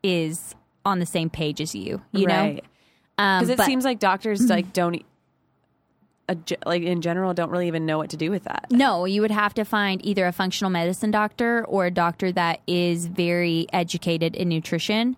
is 0.02 0.56
on 0.86 1.00
the 1.00 1.06
same 1.06 1.30
page 1.30 1.60
as 1.60 1.76
you. 1.76 2.02
You 2.14 2.28
right. 2.28 2.56
know, 2.56 2.62
um, 3.24 3.40
Because 3.42 3.50
it 3.50 3.58
but- 3.58 3.66
seems 3.66 3.84
like 3.84 4.00
doctors 4.00 4.50
like 4.50 4.72
don't 4.72 5.04
a 6.28 6.36
like 6.66 6.82
in 6.84 7.02
general 7.02 7.34
don't 7.34 7.50
really 7.52 7.68
even 7.68 7.86
know 7.86 7.98
what 7.98 8.10
to 8.12 8.18
do 8.18 8.32
with 8.32 8.44
that. 8.46 8.66
no, 8.72 9.06
you 9.06 9.22
would 9.22 9.32
have 9.32 9.54
to 9.56 9.64
find 9.66 10.04
either 10.06 10.26
a 10.26 10.32
functional 10.32 10.72
medicine 10.72 11.12
doctor 11.12 11.64
or 11.66 11.86
a 11.86 11.92
doctor 11.92 12.32
that 12.32 12.62
is 12.68 13.06
very 13.06 13.68
educated 13.72 14.36
in 14.36 14.50
nutrition, 14.50 15.16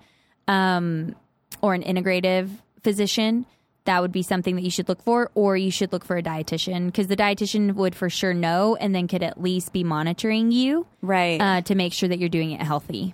um, 0.48 1.16
or 1.62 1.74
an 1.74 1.84
integrative 1.84 2.50
physician. 2.84 3.46
That 3.86 4.02
would 4.02 4.12
be 4.12 4.22
something 4.22 4.56
that 4.58 4.64
you 4.64 4.70
should 4.70 4.90
look 4.90 5.02
for, 5.02 5.32
or 5.34 5.56
you 5.56 5.72
should 5.72 5.94
look 5.94 6.04
for 6.04 6.18
a 6.18 6.22
dietitian 6.22 6.88
because 6.88 7.08
the 7.08 7.16
dietitian 7.16 7.76
would 7.76 7.96
for 7.96 8.10
sure 8.10 8.34
know 8.34 8.76
and 8.76 8.94
then 8.94 9.08
could 9.08 9.24
at 9.24 9.42
least 9.42 9.72
be 9.72 9.86
monitoring 9.86 10.52
you 10.52 10.86
Right. 11.02 11.40
uh, 11.40 11.62
to 11.62 11.74
make 11.74 11.94
sure 11.94 12.10
that 12.10 12.20
you're 12.20 12.28
doing 12.28 12.52
it 12.52 12.62
healthy. 12.62 13.14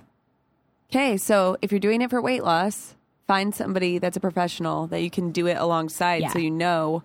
Okay, 0.90 1.18
so 1.18 1.58
if 1.62 1.72
you're 1.72 1.80
doing 1.80 2.02
it 2.02 2.10
for 2.10 2.22
weight 2.24 2.44
loss, 2.44 2.96
find 3.28 3.54
somebody 3.54 4.00
that's 4.00 4.18
a 4.18 4.20
professional 4.20 4.88
that 4.88 5.02
you 5.02 5.12
can 5.12 5.32
do 5.32 5.46
it 5.48 5.58
alongside 5.58 6.22
Yeah. 6.24 6.30
so 6.30 6.40
you 6.40 6.50
know 6.52 7.04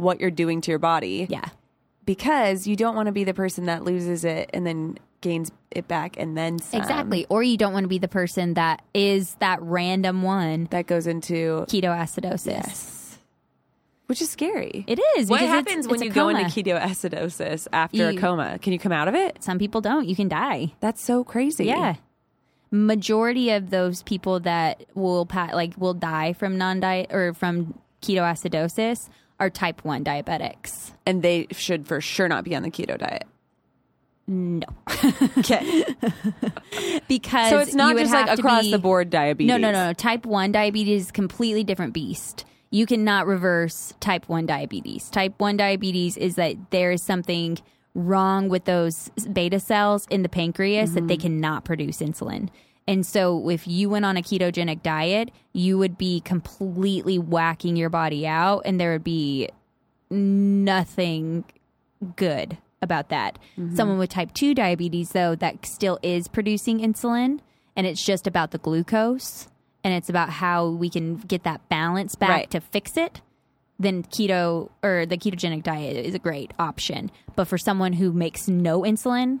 what 0.00 0.20
you're 0.20 0.30
doing 0.30 0.60
to 0.62 0.70
your 0.70 0.78
body. 0.78 1.26
Yeah. 1.28 1.46
Because 2.06 2.66
you 2.66 2.76
don't 2.76 2.96
want 2.96 3.06
to 3.06 3.12
be 3.12 3.24
the 3.24 3.34
person 3.34 3.66
that 3.66 3.84
loses 3.84 4.24
it 4.24 4.50
and 4.52 4.66
then 4.66 4.98
gains 5.20 5.52
it 5.70 5.86
back 5.86 6.16
and 6.18 6.36
then 6.36 6.58
some. 6.58 6.80
Exactly. 6.80 7.26
Or 7.28 7.42
you 7.42 7.56
don't 7.56 7.72
want 7.72 7.84
to 7.84 7.88
be 7.88 7.98
the 7.98 8.08
person 8.08 8.54
that 8.54 8.82
is 8.94 9.34
that 9.40 9.60
random 9.62 10.22
one 10.22 10.66
That 10.70 10.86
goes 10.86 11.06
into 11.06 11.66
ketoacidosis. 11.68 13.18
which 14.06 14.20
is 14.22 14.30
scary. 14.30 14.84
It 14.88 14.98
is. 15.18 15.28
what 15.28 15.40
it's- 15.42 15.54
happens 15.54 15.86
when 15.86 15.96
it's 15.96 16.02
a 16.02 16.06
you 16.06 16.10
go 16.12 16.30
into 16.30 16.42
ketoacidosis 16.44 17.68
after 17.72 18.08
a 18.08 18.16
coma? 18.16 18.58
Can 18.58 18.72
you 18.72 18.78
come 18.78 18.92
out 18.92 19.06
of 19.06 19.14
it? 19.14 19.42
Some 19.42 19.58
people 19.58 19.80
don't. 19.80 20.08
You 20.08 20.16
can 20.16 20.28
die. 20.28 20.72
That's 20.80 21.02
so 21.02 21.22
crazy. 21.22 21.66
Yeah. 21.66 21.96
Majority 22.72 23.50
of 23.50 23.70
those 23.70 24.02
people 24.04 24.40
that 24.40 24.84
will 24.94 25.28
like 25.52 25.74
will 25.76 25.94
die 25.94 26.32
from 26.32 26.56
non 26.56 26.80
diet 26.80 27.10
or 27.12 27.34
from 27.34 27.78
ketoacidosis 28.00 29.08
are 29.40 29.50
type 29.50 29.84
1 29.84 30.04
diabetics. 30.04 30.92
And 31.06 31.22
they 31.22 31.46
should 31.50 31.86
for 31.86 32.00
sure 32.00 32.28
not 32.28 32.44
be 32.44 32.54
on 32.54 32.62
the 32.62 32.70
keto 32.70 32.98
diet. 32.98 33.24
No. 34.28 34.66
Okay. 35.38 35.84
because 37.08 37.50
so 37.50 37.58
it's 37.58 37.74
not 37.74 37.96
just 37.96 38.12
like 38.12 38.38
across 38.38 38.64
be- 38.64 38.70
the 38.70 38.78
board 38.78 39.10
diabetes. 39.10 39.48
No, 39.48 39.56
no, 39.56 39.72
no, 39.72 39.86
no. 39.86 39.92
Type 39.92 40.26
1 40.26 40.52
diabetes 40.52 41.04
is 41.04 41.08
a 41.08 41.12
completely 41.12 41.64
different 41.64 41.94
beast. 41.94 42.44
You 42.70 42.86
cannot 42.86 43.26
reverse 43.26 43.94
type 44.00 44.28
1 44.28 44.46
diabetes. 44.46 45.08
Type 45.10 45.34
1 45.38 45.56
diabetes 45.56 46.16
is 46.16 46.34
that 46.36 46.56
there 46.70 46.92
is 46.92 47.02
something 47.02 47.58
wrong 47.94 48.48
with 48.48 48.66
those 48.66 49.10
beta 49.32 49.58
cells 49.58 50.06
in 50.10 50.22
the 50.22 50.28
pancreas 50.28 50.92
that 50.92 51.08
they 51.08 51.16
mm-hmm. 51.16 51.22
cannot 51.22 51.64
produce 51.64 51.98
insulin. 51.98 52.48
And 52.88 53.06
so 53.06 53.48
if 53.50 53.68
you 53.68 53.88
went 53.88 54.04
on 54.04 54.16
a 54.16 54.22
ketogenic 54.22 54.82
diet, 54.82 55.30
you 55.52 55.78
would 55.78 55.96
be 55.96 56.20
completely 56.20 57.18
whacking 57.18 57.76
your 57.76 57.90
body 57.90 58.26
out 58.26 58.62
and 58.64 58.80
there 58.80 58.92
would 58.92 59.04
be 59.04 59.48
nothing 60.10 61.44
good 62.16 62.58
about 62.82 63.08
that. 63.10 63.38
Mm-hmm. 63.58 63.76
Someone 63.76 63.98
with 63.98 64.10
type 64.10 64.32
2 64.34 64.54
diabetes, 64.54 65.10
though, 65.10 65.34
that 65.36 65.66
still 65.66 65.98
is 66.02 66.28
producing 66.28 66.80
insulin, 66.80 67.40
and 67.76 67.86
it's 67.86 68.04
just 68.04 68.26
about 68.26 68.50
the 68.50 68.58
glucose 68.58 69.48
and 69.84 69.94
it's 69.94 70.08
about 70.10 70.28
how 70.30 70.68
we 70.68 70.90
can 70.90 71.16
get 71.16 71.44
that 71.44 71.66
balance 71.68 72.14
back 72.14 72.28
Right. 72.30 72.50
to 72.50 72.60
fix 72.60 72.96
it. 72.96 73.20
Then 73.78 74.02
keto 74.02 74.68
or 74.82 75.06
the 75.06 75.16
ketogenic 75.16 75.62
diet 75.62 76.04
is 76.04 76.14
a 76.14 76.18
great 76.18 76.52
option. 76.58 77.10
But 77.34 77.46
for 77.46 77.56
someone 77.56 77.94
who 77.94 78.12
makes 78.12 78.46
no 78.46 78.82
insulin, 78.82 79.40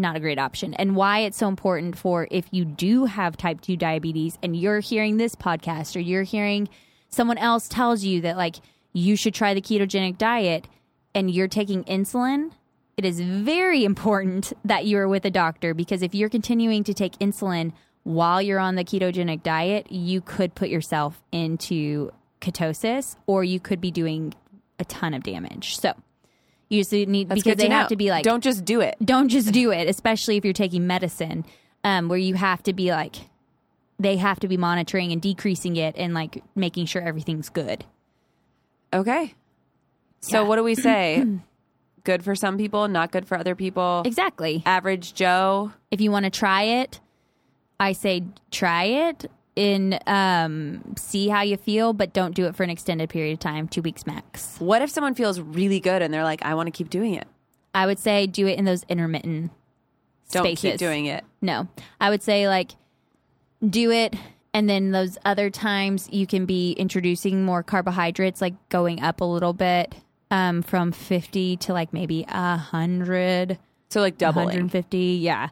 not 0.00 0.16
a 0.16 0.20
great 0.20 0.38
option. 0.38 0.74
And 0.74 0.96
why 0.96 1.20
it's 1.20 1.38
so 1.38 1.48
important 1.48 1.96
for 1.96 2.26
if 2.30 2.46
you 2.50 2.64
do 2.64 3.04
have 3.04 3.36
type 3.36 3.60
2 3.60 3.76
diabetes 3.76 4.38
and 4.42 4.56
you're 4.56 4.80
hearing 4.80 5.16
this 5.16 5.34
podcast 5.34 5.96
or 5.96 6.00
you're 6.00 6.22
hearing 6.22 6.68
someone 7.08 7.38
else 7.38 7.68
tells 7.68 8.04
you 8.04 8.20
that 8.22 8.36
like 8.36 8.56
you 8.92 9.16
should 9.16 9.34
try 9.34 9.54
the 9.54 9.60
ketogenic 9.60 10.18
diet 10.18 10.66
and 11.14 11.30
you're 11.30 11.48
taking 11.48 11.84
insulin, 11.84 12.52
it 12.96 13.04
is 13.04 13.20
very 13.20 13.84
important 13.92 14.52
that 14.64 14.86
you're 14.86 15.08
with 15.08 15.24
a 15.24 15.30
doctor 15.30 15.74
because 15.74 16.02
if 16.02 16.14
you're 16.14 16.28
continuing 16.28 16.84
to 16.84 16.94
take 16.94 17.18
insulin 17.18 17.72
while 18.02 18.40
you're 18.40 18.58
on 18.58 18.76
the 18.76 18.84
ketogenic 18.84 19.42
diet, 19.42 19.90
you 19.92 20.20
could 20.20 20.54
put 20.54 20.68
yourself 20.68 21.22
into 21.32 22.10
ketosis 22.40 23.16
or 23.26 23.44
you 23.44 23.60
could 23.60 23.80
be 23.80 23.90
doing 23.90 24.32
a 24.78 24.84
ton 24.84 25.12
of 25.12 25.22
damage. 25.22 25.78
So 25.78 25.94
you 26.70 26.80
just 26.80 26.92
need 26.92 27.28
That's 27.28 27.42
because 27.42 27.58
they 27.58 27.68
to 27.68 27.74
have 27.74 27.88
to 27.88 27.96
be 27.96 28.08
like 28.10 28.24
don't 28.24 28.42
just 28.42 28.64
do 28.64 28.80
it. 28.80 28.96
don't 29.04 29.28
just 29.28 29.52
do 29.52 29.70
it, 29.72 29.88
especially 29.88 30.36
if 30.38 30.44
you're 30.44 30.54
taking 30.54 30.86
medicine, 30.86 31.44
um, 31.84 32.08
where 32.08 32.18
you 32.18 32.34
have 32.34 32.62
to 32.62 32.72
be 32.72 32.90
like, 32.90 33.16
they 33.98 34.16
have 34.16 34.40
to 34.40 34.48
be 34.48 34.56
monitoring 34.56 35.12
and 35.12 35.20
decreasing 35.20 35.76
it 35.76 35.96
and 35.98 36.14
like 36.14 36.42
making 36.54 36.86
sure 36.86 37.02
everything's 37.02 37.48
good. 37.50 37.84
Okay. 38.92 39.34
So 40.20 40.42
Yeah. 40.42 40.48
what 40.48 40.56
do 40.56 40.62
we 40.64 40.74
say? 40.88 41.26
good 42.04 42.24
for 42.24 42.34
some 42.34 42.56
people, 42.56 42.88
not 42.88 43.12
good 43.12 43.26
for 43.26 43.36
other 43.36 43.54
people. 43.54 44.02
Exactly. 44.06 44.62
Average 44.64 45.12
Joe. 45.14 45.72
If 45.90 46.00
you 46.00 46.10
want 46.10 46.24
to 46.24 46.30
try 46.30 46.62
it, 46.62 46.98
I 47.78 47.92
say 47.92 48.24
try 48.50 48.84
it 48.84 49.30
and 49.60 50.00
um, 50.08 50.94
see 50.96 51.28
how 51.28 51.42
you 51.42 51.56
feel, 51.56 51.92
but 51.92 52.12
don't 52.12 52.34
do 52.34 52.46
it 52.46 52.56
for 52.56 52.62
an 52.62 52.70
extended 52.70 53.10
period 53.10 53.34
of 53.34 53.38
time, 53.40 53.68
two 53.68 53.82
weeks 53.82 54.06
max. 54.06 54.56
What 54.58 54.80
if 54.82 54.88
someone 54.90 55.14
feels 55.14 55.38
really 55.40 55.80
good 55.80 56.00
and 56.02 56.12
they're 56.12 56.24
like, 56.24 56.42
I 56.42 56.54
want 56.54 56.66
to 56.68 56.70
keep 56.70 56.88
doing 56.88 57.14
it? 57.14 57.26
I 57.74 57.86
would 57.86 57.98
say 57.98 58.26
do 58.26 58.46
it 58.46 58.58
in 58.58 58.64
those 58.64 58.84
intermittent 58.88 59.50
Don't 60.32 60.44
spaces. 60.44 60.62
keep 60.72 60.78
doing 60.78 61.06
it. 61.06 61.24
No, 61.42 61.68
I 62.00 62.10
would 62.10 62.22
say 62.22 62.48
like 62.48 62.72
do 63.68 63.90
it, 63.90 64.14
and 64.54 64.68
then 64.68 64.90
those 64.92 65.18
other 65.24 65.50
times 65.50 66.08
you 66.10 66.26
can 66.26 66.46
be 66.46 66.72
introducing 66.72 67.44
more 67.44 67.62
carbohydrates, 67.62 68.40
like 68.40 68.54
going 68.70 69.02
up 69.02 69.20
a 69.20 69.24
little 69.24 69.52
bit 69.52 69.94
um, 70.30 70.62
from 70.62 70.90
fifty 70.90 71.56
to 71.58 71.72
like 71.72 71.92
maybe 71.92 72.24
a 72.28 72.56
hundred, 72.56 73.58
So 73.90 74.00
like 74.00 74.16
doubling. 74.18 74.46
150, 74.46 74.98
yeah. 74.98 75.50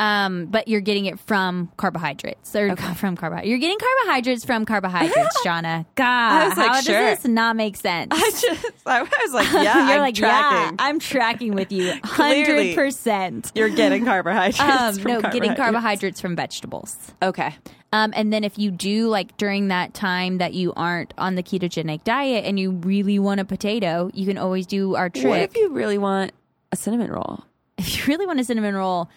Um, 0.00 0.46
but 0.46 0.66
you're 0.66 0.80
getting 0.80 1.04
it 1.04 1.20
from 1.20 1.70
carbohydrates 1.76 2.56
or 2.56 2.74
from 2.74 3.16
carbohydrates. 3.16 3.48
You're 3.50 3.58
getting 3.58 3.76
carbohydrates 3.78 4.46
from 4.46 4.64
carbohydrates, 4.64 5.36
Shauna. 5.44 5.84
God, 5.94 6.06
I 6.06 6.48
was 6.48 6.56
like, 6.56 6.68
how 6.68 6.80
sure. 6.80 7.00
does 7.00 7.18
this 7.18 7.30
not 7.30 7.54
make 7.54 7.76
sense? 7.76 8.08
I 8.10 8.30
just, 8.30 8.66
I 8.86 9.02
was 9.02 9.32
like, 9.34 9.52
yeah, 9.52 9.88
You're 9.88 9.96
I'm 9.96 10.00
like, 10.00 10.14
tracking. 10.14 10.78
yeah, 10.78 10.86
I'm 10.86 11.00
tracking 11.00 11.54
with 11.54 11.70
you, 11.70 11.92
hundred 12.04 12.74
percent. 12.74 13.52
You're 13.54 13.68
getting 13.68 14.06
carbohydrates. 14.06 14.58
Um, 14.58 14.94
from 14.94 15.12
no, 15.12 15.20
getting 15.20 15.54
carbohydrates 15.54 16.18
from 16.18 16.34
vegetables. 16.34 16.96
Okay. 17.20 17.54
Um, 17.92 18.14
and 18.16 18.32
then 18.32 18.42
if 18.42 18.58
you 18.58 18.70
do 18.70 19.08
like 19.08 19.36
during 19.36 19.68
that 19.68 19.92
time 19.92 20.38
that 20.38 20.54
you 20.54 20.72
aren't 20.76 21.12
on 21.18 21.34
the 21.34 21.42
ketogenic 21.42 22.04
diet 22.04 22.46
and 22.46 22.58
you 22.58 22.70
really 22.70 23.18
want 23.18 23.40
a 23.40 23.44
potato, 23.44 24.10
you 24.14 24.26
can 24.26 24.38
always 24.38 24.66
do 24.66 24.94
our 24.94 25.10
trick. 25.10 25.26
What 25.26 25.40
if 25.40 25.56
you 25.56 25.68
really 25.70 25.98
want 25.98 26.32
a 26.72 26.76
cinnamon 26.76 27.10
roll? 27.10 27.44
if 27.80 27.98
you 27.98 28.04
really 28.12 28.26
want 28.26 28.38
a 28.38 28.44
cinnamon 28.44 28.74
roll, 28.74 29.08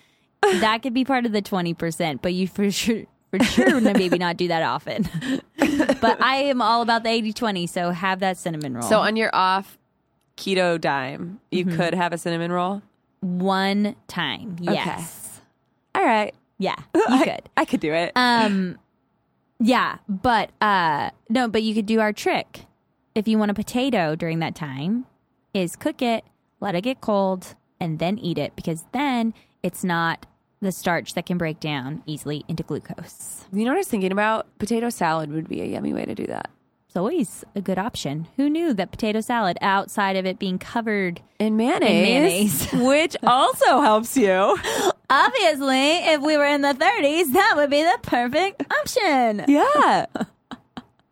that 0.60 0.82
could 0.84 0.94
be 0.94 1.06
part 1.06 1.26
of 1.26 1.32
the 1.32 1.42
twenty 1.42 1.74
percent, 1.74 2.22
but 2.22 2.34
you 2.34 2.48
for 2.48 2.70
sure 2.72 3.04
for 3.32 3.44
sure 3.44 3.82
maybe 3.82 4.18
not 4.18 4.38
do 4.38 4.48
that 4.50 4.62
often. 4.64 5.10
but 6.02 6.22
I 6.22 6.36
am 6.46 6.62
all 6.62 6.84
about 6.84 7.02
the 7.04 7.10
80-20, 7.10 7.68
so 7.68 7.90
have 7.90 8.20
that 8.20 8.38
cinnamon 8.38 8.76
roll. 8.76 8.84
So 8.88 9.00
on 9.00 9.16
your 9.16 9.32
off 9.34 9.80
keto 10.38 10.80
dime, 10.80 11.40
you 11.52 11.66
Mm-hmm. 11.66 11.76
could 11.76 11.94
have 11.96 12.14
a 12.14 12.18
cinnamon 12.20 12.52
roll. 12.52 12.84
one 13.22 13.96
time, 14.08 14.58
yes. 14.62 15.42
All 15.96 16.04
right. 16.04 16.34
Yeah, 16.60 16.76
you 16.96 17.04
I, 17.10 17.24
could. 17.24 17.50
I 17.58 17.66
could 17.66 17.80
do 17.80 17.92
it. 17.94 18.12
Um, 18.16 18.78
yeah, 19.60 19.98
but 20.08 20.52
uh, 20.62 21.10
no, 21.30 21.48
but 21.48 21.64
you 21.64 21.74
could 21.74 21.88
do 21.88 22.00
our 22.00 22.14
trick 22.14 22.66
if 23.16 23.28
you 23.28 23.38
want 23.40 23.50
a 23.50 23.54
potato 23.56 24.16
during 24.16 24.40
that 24.40 24.54
time. 24.56 25.06
Is 25.56 25.76
cook 25.76 26.02
it, 26.04 26.24
let 26.60 26.76
it 26.76 26.82
get 26.82 27.02
cold, 27.02 27.56
and 27.80 27.98
then 28.00 28.20
eat 28.20 28.38
it 28.38 28.56
because 28.56 28.86
then 28.92 29.34
it's 29.64 29.84
not 29.84 30.26
the 30.64 30.72
starch 30.72 31.14
that 31.14 31.26
can 31.26 31.38
break 31.38 31.60
down 31.60 32.02
easily 32.06 32.44
into 32.48 32.64
glucose. 32.64 33.46
you 33.54 33.64
know 33.66 33.72
what 33.72 33.76
I 33.76 33.80
was 33.80 33.88
thinking 33.88 34.12
about? 34.12 34.48
Potato 34.60 34.90
salad 34.90 35.32
would 35.32 35.48
be 35.48 35.62
a 35.62 35.66
yummy 35.66 35.94
way 35.94 36.06
to 36.06 36.16
do 36.16 36.26
that. 36.28 36.50
It's 36.88 36.96
always 36.98 37.44
a 37.56 37.62
good 37.62 37.80
option. 37.80 38.28
Who 38.38 38.50
knew 38.52 38.72
that 38.74 38.92
potato 38.92 39.20
salad, 39.22 39.58
outside 39.62 40.16
of 40.16 40.26
it 40.28 40.38
being 40.38 40.60
covered, 40.60 41.22
in 41.40 41.58
mayonnaise, 41.58 42.70
mayonnaise. 42.72 42.72
which 42.74 43.16
also 43.24 43.82
helps 43.82 44.16
you. 44.16 44.32
obviously, 45.10 45.98
if 46.14 46.22
we 46.22 46.38
were 46.38 46.46
in 46.46 46.62
the 46.62 46.74
30s, 46.76 47.34
that 47.34 47.54
would 47.56 47.70
be 47.72 47.82
the 47.84 47.98
perfect 48.04 48.62
option. 48.80 49.46
Yeah. 49.48 50.06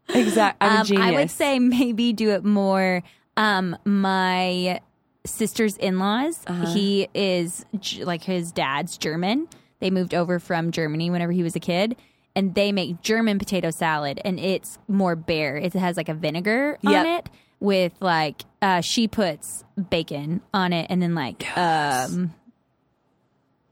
exactly. 0.10 0.68
I'm 0.68 0.76
a 0.78 0.80
Um, 0.82 0.86
genius. 0.86 1.06
I 1.08 1.12
would 1.12 1.32
say 1.32 1.60
maybe 1.60 2.14
do 2.14 2.30
it 2.32 2.44
more. 2.44 3.02
Um, 3.38 3.76
my 3.86 4.82
sister's 5.26 5.78
in 5.78 6.00
laws, 6.00 6.40
Uh-huh. 6.48 6.74
he 6.74 7.08
is 7.14 7.66
like 8.00 8.24
his 8.24 8.52
dad's 8.52 8.98
German. 8.98 9.48
They 9.80 9.90
moved 9.90 10.14
over 10.14 10.40
from 10.40 10.72
Germany 10.72 11.10
whenever 11.10 11.32
he 11.32 11.44
was 11.44 11.56
a 11.56 11.60
kid. 11.60 11.96
And 12.36 12.56
they 12.56 12.72
make 12.72 13.02
German 13.02 13.40
potato 13.40 13.72
salad, 13.72 14.22
and 14.24 14.40
it's 14.40 14.78
more 14.88 15.18
bare. 15.18 15.58
It 15.58 15.74
has 15.74 15.98
like 15.98 16.08
a 16.08 16.14
vinegar 16.14 16.78
on 16.86 16.92
Yep. 16.94 17.06
it 17.26 17.30
with 17.60 17.92
like 18.00 18.44
uh, 18.62 18.80
she 18.80 19.08
puts 19.10 19.66
bacon 19.90 20.40
on 20.54 20.72
it, 20.72 20.88
and 20.90 21.02
then 21.02 21.14
like 21.14 21.46
um, 21.58 22.34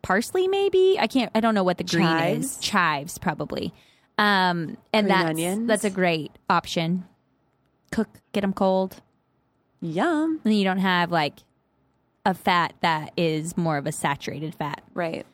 parsley 0.01 0.47
maybe. 0.49 0.97
I 0.99 1.07
can't. 1.07 1.31
I 1.33 1.39
don't 1.39 1.55
know 1.55 1.63
what 1.63 1.77
the 1.77 1.83
green 1.85 2.05
is. 2.05 2.57
Chives? 2.57 2.59
Chives 2.59 3.17
probably. 3.17 3.73
Um, 4.17 4.75
and 4.93 5.07
Green 5.07 5.07
that's 5.07 5.29
onions? 5.29 5.67
that's 5.67 5.83
a 5.85 5.89
great 5.89 6.31
option. 6.49 7.05
Cook, 7.93 8.09
get 8.33 8.41
them 8.41 8.51
cold, 8.53 9.01
Yum. 9.81 10.31
and 10.31 10.39
then 10.43 10.53
you 10.53 10.63
don't 10.63 10.77
have 10.79 11.11
like 11.11 11.35
a 12.25 12.33
fat 12.33 12.73
that 12.81 13.11
is 13.17 13.57
more 13.57 13.77
of 13.77 13.85
a 13.87 13.91
saturated 13.91 14.53
fat. 14.55 14.81
Right. 14.93 15.25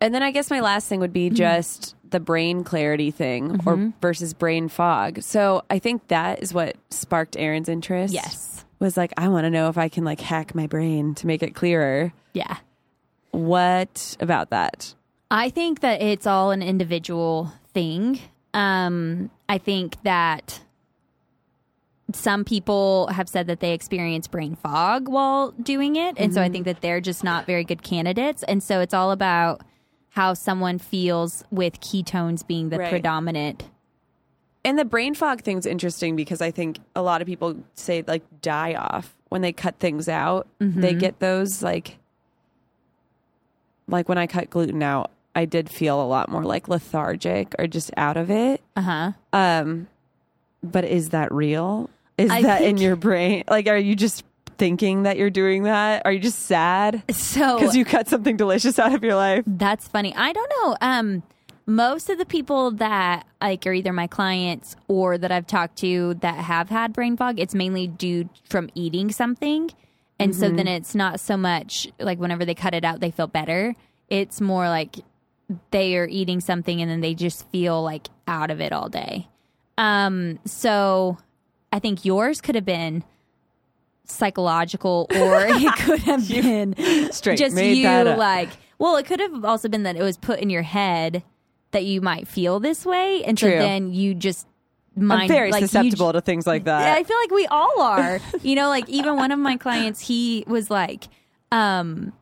And 0.00 0.14
then 0.14 0.22
I 0.22 0.30
guess 0.30 0.48
my 0.50 0.60
last 0.60 0.88
thing 0.88 1.00
would 1.00 1.10
Mm-hmm. 1.10 1.30
be 1.34 1.36
just 1.36 1.94
the 2.08 2.20
brain 2.20 2.64
clarity 2.64 3.10
thing 3.10 3.60
or 3.66 3.92
versus 4.00 4.32
brain 4.34 4.68
fog. 4.68 5.22
So 5.22 5.62
I 5.70 5.78
think 5.78 6.08
that 6.08 6.42
is 6.42 6.54
what 6.54 6.76
sparked 6.90 7.36
Aaron's 7.36 7.68
interest. 7.68 8.14
Yes. 8.14 8.64
Was 8.78 8.96
like, 8.96 9.12
I 9.16 9.28
want 9.28 9.44
to 9.44 9.50
know 9.50 9.68
if 9.68 9.76
I 9.76 9.88
can 9.88 10.04
like 10.04 10.20
hack 10.20 10.54
my 10.54 10.66
brain 10.66 11.14
to 11.16 11.26
make 11.26 11.42
it 11.42 11.54
clearer. 11.54 12.12
Yeah. 12.32 12.56
What 13.30 14.16
about 14.20 14.50
that? 14.50 14.94
I 15.30 15.50
think 15.50 15.80
that 15.80 16.02
it's 16.02 16.26
all 16.26 16.50
an 16.50 16.62
individual 16.62 17.52
thing. 17.72 18.18
Um, 18.54 19.30
I 19.48 19.58
think 19.58 20.02
that 20.02 20.60
some 22.16 22.44
people 22.44 23.06
have 23.08 23.28
said 23.28 23.46
that 23.48 23.60
they 23.60 23.72
experience 23.72 24.26
brain 24.26 24.54
fog 24.56 25.08
while 25.08 25.50
doing 25.52 25.96
it. 25.96 26.14
And 26.18 26.32
so 26.34 26.42
I 26.42 26.48
think 26.48 26.64
that 26.64 26.80
they're 26.80 27.00
just 27.00 27.22
not 27.24 27.46
very 27.46 27.64
good 27.64 27.82
candidates. 27.82 28.42
And 28.44 28.62
so 28.62 28.80
it's 28.80 28.94
all 28.94 29.10
about 29.10 29.62
how 30.10 30.34
someone 30.34 30.78
feels 30.78 31.44
with 31.50 31.80
ketones 31.80 32.46
being 32.46 32.68
the 32.70 32.78
Right. 32.78 32.90
predominant. 32.90 33.64
And 34.64 34.78
the 34.78 34.84
brain 34.84 35.14
fog 35.14 35.42
thing's 35.42 35.64
interesting 35.66 36.16
because 36.16 36.40
I 36.42 36.50
think 36.50 36.78
a 36.94 37.00
lot 37.02 37.22
of 37.22 37.26
people 37.26 37.56
say 37.74 38.04
like 38.06 38.22
die 38.42 38.74
off 38.74 39.14
when 39.28 39.40
they 39.40 39.52
cut 39.52 39.78
things 39.78 40.08
out. 40.08 40.46
They 40.58 40.94
get 40.94 41.18
those 41.20 41.62
like 41.62 41.96
like 43.88 44.08
when 44.08 44.18
I 44.18 44.26
cut 44.26 44.50
gluten 44.50 44.82
out, 44.82 45.10
I 45.34 45.44
did 45.44 45.70
feel 45.70 46.00
a 46.02 46.04
lot 46.06 46.28
more 46.28 46.44
like 46.44 46.68
lethargic 46.68 47.54
or 47.58 47.66
just 47.66 47.90
out 47.96 48.16
of 48.16 48.30
it. 48.30 48.60
Uh 48.76 48.82
huh. 48.82 49.12
Um 49.32 49.88
but 50.62 50.84
is 50.84 51.08
that 51.10 51.32
real? 51.32 51.88
Is 52.20 52.30
I 52.30 52.42
that 52.42 52.62
in 52.62 52.76
your 52.76 52.96
brain? 52.96 53.44
Like 53.48 53.66
are 53.66 53.78
you 53.78 53.96
just 53.96 54.24
thinking 54.58 55.04
that 55.04 55.16
you're 55.16 55.30
doing 55.30 55.62
that? 55.62 56.02
Are 56.04 56.12
you 56.12 56.20
just 56.20 56.40
sad 56.40 57.02
So 57.10 57.58
because 57.58 57.74
you 57.74 57.84
cut 57.84 58.08
something 58.08 58.36
delicious 58.36 58.78
out 58.78 58.94
of 58.94 59.02
your 59.02 59.14
life? 59.14 59.42
That's 59.46 59.88
funny. 59.88 60.14
I 60.14 60.32
don't 60.32 60.52
know. 60.62 60.76
Um, 60.80 61.22
most 61.66 62.10
of 62.10 62.18
the 62.18 62.26
people 62.26 62.72
that 62.72 63.26
like 63.40 63.66
are 63.66 63.72
either 63.72 63.92
my 63.92 64.06
clients 64.06 64.76
or 64.88 65.16
that 65.16 65.32
I've 65.32 65.46
talked 65.46 65.76
to 65.78 66.14
that 66.20 66.34
have 66.34 66.68
had 66.68 66.92
brain 66.92 67.16
fog, 67.16 67.40
it's 67.40 67.54
mainly 67.54 67.86
due 67.86 68.28
from 68.48 68.68
eating 68.74 69.10
something. 69.12 69.70
And 70.18 70.36
so 70.36 70.50
then 70.50 70.68
it's 70.68 70.94
not 70.94 71.18
so 71.18 71.38
much 71.38 71.88
like 71.98 72.18
whenever 72.18 72.44
they 72.44 72.54
cut 72.54 72.74
it 72.74 72.84
out, 72.84 73.00
they 73.00 73.10
feel 73.10 73.26
better. 73.26 73.74
It's 74.10 74.38
more 74.38 74.68
like 74.68 74.96
they 75.70 75.96
are 75.96 76.06
eating 76.06 76.40
something 76.40 76.82
and 76.82 76.90
then 76.90 77.00
they 77.00 77.14
just 77.14 77.48
feel 77.50 77.82
like 77.82 78.08
out 78.28 78.50
of 78.50 78.60
it 78.60 78.72
all 78.72 78.90
day. 78.90 79.28
Um, 79.78 80.38
so 80.44 81.16
I 81.72 81.78
think 81.78 82.04
yours 82.04 82.40
could 82.40 82.54
have 82.54 82.64
been 82.64 83.04
psychological 84.04 85.06
or 85.10 85.46
it 85.48 85.76
could 85.76 86.00
have 86.00 86.28
been 86.28 86.74
Straight 87.12 87.38
just 87.38 87.56
you 87.56 87.86
like 87.86 88.48
well 88.78 88.96
it 88.96 89.06
could 89.06 89.20
have 89.20 89.44
also 89.44 89.68
been 89.68 89.84
that 89.84 89.94
it 89.94 90.02
was 90.02 90.16
put 90.16 90.40
in 90.40 90.50
your 90.50 90.62
head 90.62 91.22
that 91.70 91.84
you 91.84 92.00
might 92.00 92.26
feel 92.26 92.58
this 92.58 92.84
way 92.84 93.22
and 93.22 93.38
True. 93.38 93.52
so 93.52 93.58
then 93.58 93.92
you 93.92 94.14
just 94.14 94.48
mind 94.96 95.22
I'm 95.22 95.28
very 95.28 95.50
like, 95.50 95.62
you 95.62 95.68
susceptible 95.68 96.12
to 96.12 96.20
things 96.20 96.46
like 96.46 96.64
that. 96.64 96.98
I 96.98 97.02
feel 97.04 97.16
like 97.18 97.30
we 97.30 97.46
all 97.46 97.80
are. 97.80 98.20
you 98.42 98.54
know, 98.54 98.68
like 98.68 98.88
even 98.88 99.16
one 99.16 99.32
of 99.32 99.38
my 99.38 99.56
clients, 99.56 100.00
he 100.00 100.44
was 100.46 100.70
like, 100.70 101.04
um, 101.52 102.12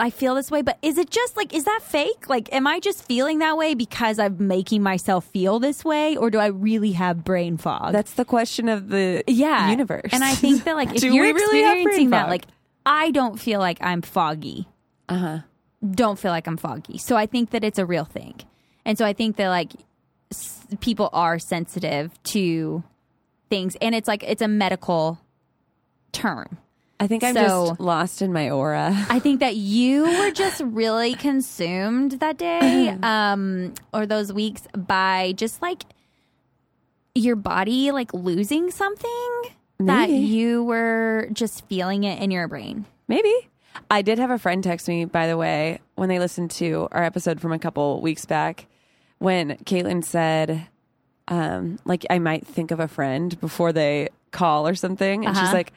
I 0.00 0.10
feel 0.10 0.34
this 0.34 0.50
way, 0.50 0.62
but 0.62 0.78
is 0.82 0.98
it 0.98 1.10
just 1.10 1.36
like, 1.36 1.54
is 1.54 1.64
that 1.64 1.80
fake? 1.82 2.28
Like, 2.28 2.52
am 2.52 2.66
I 2.66 2.80
just 2.80 3.04
feeling 3.04 3.38
that 3.40 3.56
way 3.56 3.74
because 3.74 4.18
I'm 4.18 4.46
making 4.46 4.82
myself 4.82 5.24
feel 5.26 5.58
this 5.60 5.84
way, 5.84 6.16
or 6.16 6.30
do 6.30 6.38
I 6.38 6.46
really 6.46 6.92
have 6.92 7.22
brain 7.22 7.56
fog? 7.56 7.92
That's 7.92 8.14
the 8.14 8.24
question 8.24 8.68
of 8.68 8.88
the 8.88 9.22
yeah, 9.26 9.70
universe. 9.70 10.10
And 10.12 10.24
I 10.24 10.34
think 10.34 10.64
that 10.64 10.74
like 10.74 10.94
if 10.94 11.02
you're 11.04 11.12
really 11.34 11.60
experiencing 11.60 12.10
that, 12.10 12.28
like 12.28 12.46
I 12.84 13.10
don't 13.10 13.38
feel 13.38 13.60
like 13.60 13.78
I'm 13.80 14.02
foggy. 14.02 14.66
uh 15.08 15.18
huh. 15.18 15.38
Don't 15.92 16.18
feel 16.18 16.30
like 16.30 16.46
I'm 16.46 16.56
foggy. 16.58 16.98
So 16.98 17.16
I 17.16 17.26
think 17.26 17.50
that 17.50 17.64
it's 17.64 17.78
a 17.78 17.86
real 17.86 18.04
thing, 18.04 18.40
and 18.84 18.98
so 18.98 19.06
I 19.06 19.12
think 19.14 19.36
that 19.36 19.48
like 19.48 19.72
s- 20.30 20.66
people 20.80 21.08
are 21.12 21.38
sensitive 21.38 22.22
to 22.24 22.82
things, 23.48 23.76
and 23.80 23.94
it's 23.94 24.06
like 24.08 24.22
it's 24.22 24.42
a 24.42 24.48
medical 24.48 25.18
term. 26.12 26.58
I 27.02 27.06
think 27.06 27.24
I'm 27.24 27.34
So- 27.34 27.68
just 27.68 27.80
lost 27.80 28.20
in 28.22 28.32
my 28.32 28.50
aura. 28.50 28.94
I 29.08 29.18
think 29.20 29.40
that 29.40 29.56
you 29.56 30.02
were 30.18 30.30
just 30.30 30.60
really 30.60 31.14
consumed 31.14 32.12
that 32.20 32.36
day, 32.36 32.94
um, 33.02 33.72
or 33.94 34.04
those 34.06 34.32
weeks 34.32 34.62
by 34.76 35.32
just 35.36 35.62
like 35.62 35.84
your 37.14 37.36
body 37.36 37.90
like 37.90 38.12
losing 38.14 38.70
something 38.70 39.42
that 39.80 40.10
you 40.10 40.62
were 40.62 41.28
just 41.32 41.66
feeling 41.68 42.04
it 42.04 42.22
in 42.22 42.30
your 42.30 42.46
brain. 42.48 42.84
Maybe. 43.08 43.32
I 43.90 44.02
did 44.02 44.18
have 44.18 44.30
a 44.30 44.38
friend 44.38 44.62
text 44.62 44.86
me, 44.88 45.06
by 45.06 45.26
the 45.26 45.36
way, 45.36 45.80
when 45.94 46.08
they 46.08 46.18
listened 46.18 46.50
to 46.52 46.86
our 46.92 47.02
episode 47.02 47.40
from 47.40 47.52
a 47.52 47.58
couple 47.58 48.00
weeks 48.02 48.26
back, 48.26 48.66
when 49.18 49.56
Caitlin 49.64 50.04
said, 50.04 50.66
um, 51.28 51.78
like, 51.84 52.04
I 52.10 52.18
might 52.18 52.46
think 52.46 52.70
of 52.72 52.78
a 52.80 52.88
friend 52.88 53.40
before 53.40 53.72
they 53.72 54.10
call 54.32 54.66
or 54.68 54.74
something. 54.74 55.24
And 55.24 55.34
she's 55.36 55.44
Uh-huh. 55.46 55.56
like, 55.56 55.72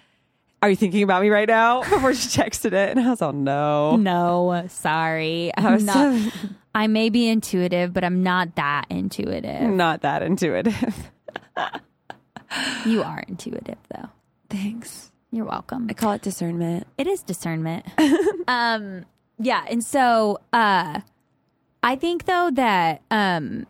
Are 0.63 0.69
you 0.69 0.77
thinking 0.77 1.03
about 1.03 1.21
me 1.21 1.29
right 1.29 1.47
now? 1.49 1.81
Before 1.89 2.13
she 2.13 2.29
texted 2.29 2.67
it. 2.71 2.91
And 2.91 2.99
I 3.01 3.09
was, 3.09 3.21
Oh, 3.21 3.31
no. 3.31 3.97
No, 3.97 4.65
sorry. 4.69 5.51
I 5.57 5.67
I'm 5.67 5.73
was 5.73 5.83
not, 5.83 6.33
I 6.73 6.87
may 6.87 7.09
be 7.09 7.27
intuitive, 7.27 7.91
but 7.91 8.05
I'm 8.05 8.23
not 8.23 8.55
that 8.55 8.85
intuitive. 8.89 9.61
not 9.69 10.03
that 10.03 10.23
intuitive. 10.23 11.11
You 12.85 13.03
are 13.03 13.23
intuitive 13.27 13.77
though. 13.93 14.07
Thanks. 14.49 15.11
You're 15.31 15.43
welcome. 15.45 15.87
I 15.89 15.93
call 15.93 16.13
it 16.13 16.21
discernment. 16.21 16.87
It 16.97 17.07
is 17.07 17.23
discernment. 17.23 17.85
um 18.47 19.03
yeah, 19.39 19.65
and 19.69 19.83
so 19.83 20.39
uh 20.53 21.01
I 21.81 21.95
think 21.97 22.23
though 22.23 22.51
that 22.53 23.01
um 23.11 23.65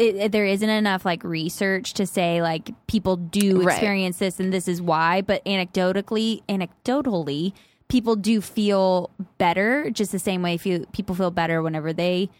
it, 0.00 0.16
it- 0.16 0.32
there 0.32 0.46
isn't 0.46 0.68
enough 0.68 1.04
like 1.04 1.22
research 1.22 1.94
to 1.94 2.06
say 2.06 2.42
like 2.42 2.70
people 2.86 3.16
do 3.16 3.62
Right. 3.62 3.74
experience 3.74 4.18
this 4.18 4.40
and 4.40 4.52
this 4.52 4.66
is 4.66 4.80
why, 4.82 5.20
but 5.20 5.44
anecdotally, 5.44 6.42
anecdotally, 6.48 7.52
people 7.88 8.16
do 8.16 8.40
feel 8.40 9.10
better 9.38 9.90
just 9.90 10.12
the 10.12 10.18
same 10.18 10.42
way 10.42 10.56
people 10.58 11.14
feel 11.14 11.30
better 11.30 11.62
whenever 11.62 11.92
they 11.92 12.30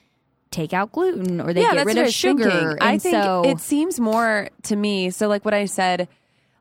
take 0.50 0.72
out 0.72 0.90
gluten 0.92 1.40
or 1.40 1.52
they 1.52 1.60
get 1.62 1.86
rid 1.86 1.98
of 1.98 2.08
sugar. 2.12 2.44
thinking. 2.50 2.68
And 2.70 2.82
I 2.82 2.98
think 2.98 3.14
so, 3.14 3.42
it 3.44 3.60
seems 3.60 4.00
more 4.00 4.48
to 4.64 4.76
me. 4.76 5.10
So, 5.10 5.28
like 5.28 5.44
what 5.44 5.54
I 5.54 5.66
said 5.66 6.08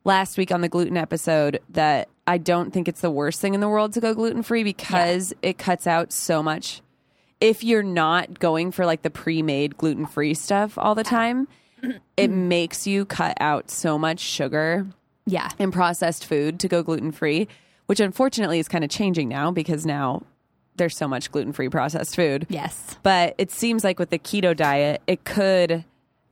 last 0.04 0.38
week 0.38 0.52
on 0.52 0.62
the 0.62 0.70
gluten 0.70 0.98
episode, 0.98 1.60
that 1.70 2.08
I 2.28 2.38
don't 2.38 2.72
think 2.72 2.88
it's 2.88 3.02
the 3.02 3.10
worst 3.12 3.42
thing 3.42 3.54
in 3.56 3.60
the 3.62 3.70
world 3.70 3.94
to 3.94 4.00
go 4.02 4.14
gluten 4.14 4.44
free 4.44 4.64
because 4.64 5.34
it 5.42 5.58
cuts 5.58 5.88
out 5.88 6.12
so 6.12 6.44
much. 6.44 6.82
If 7.42 7.64
you're 7.64 7.84
not 7.84 8.40
going 8.40 8.72
for 8.72 8.86
like 8.86 9.02
the 9.02 9.10
pre 9.10 9.42
made 9.42 9.78
gluten 9.78 10.06
free 10.06 10.34
stuff 10.34 10.78
all 10.78 10.96
the 10.96 11.04
time, 11.04 11.48
it 12.18 12.30
mm-hmm. 12.30 12.48
makes 12.48 12.86
you 12.86 13.06
cut 13.06 13.38
out 13.40 13.72
so 13.72 13.98
much 13.98 14.20
sugar 14.20 14.88
yeah. 15.26 15.50
and 15.58 15.72
processed 15.72 16.26
food 16.26 16.60
to 16.60 16.68
go 16.68 16.84
gluten 16.84 17.12
free, 17.12 17.48
which 17.86 18.00
unfortunately 18.00 18.60
is 18.60 18.68
kind 18.68 18.84
of 18.84 18.90
changing 18.90 19.30
now 19.30 19.52
because 19.52 19.86
now 19.86 20.24
there's 20.76 20.98
so 20.98 21.08
much 21.08 21.32
gluten 21.32 21.54
free 21.54 21.70
processed 21.70 22.16
food. 22.16 22.48
Yes. 22.50 22.98
But 23.04 23.36
it 23.38 23.52
seems 23.52 23.84
like 23.84 24.00
with 24.00 24.10
the 24.10 24.20
keto 24.20 24.56
diet, 24.56 25.02
it 25.08 25.24
could 25.24 25.86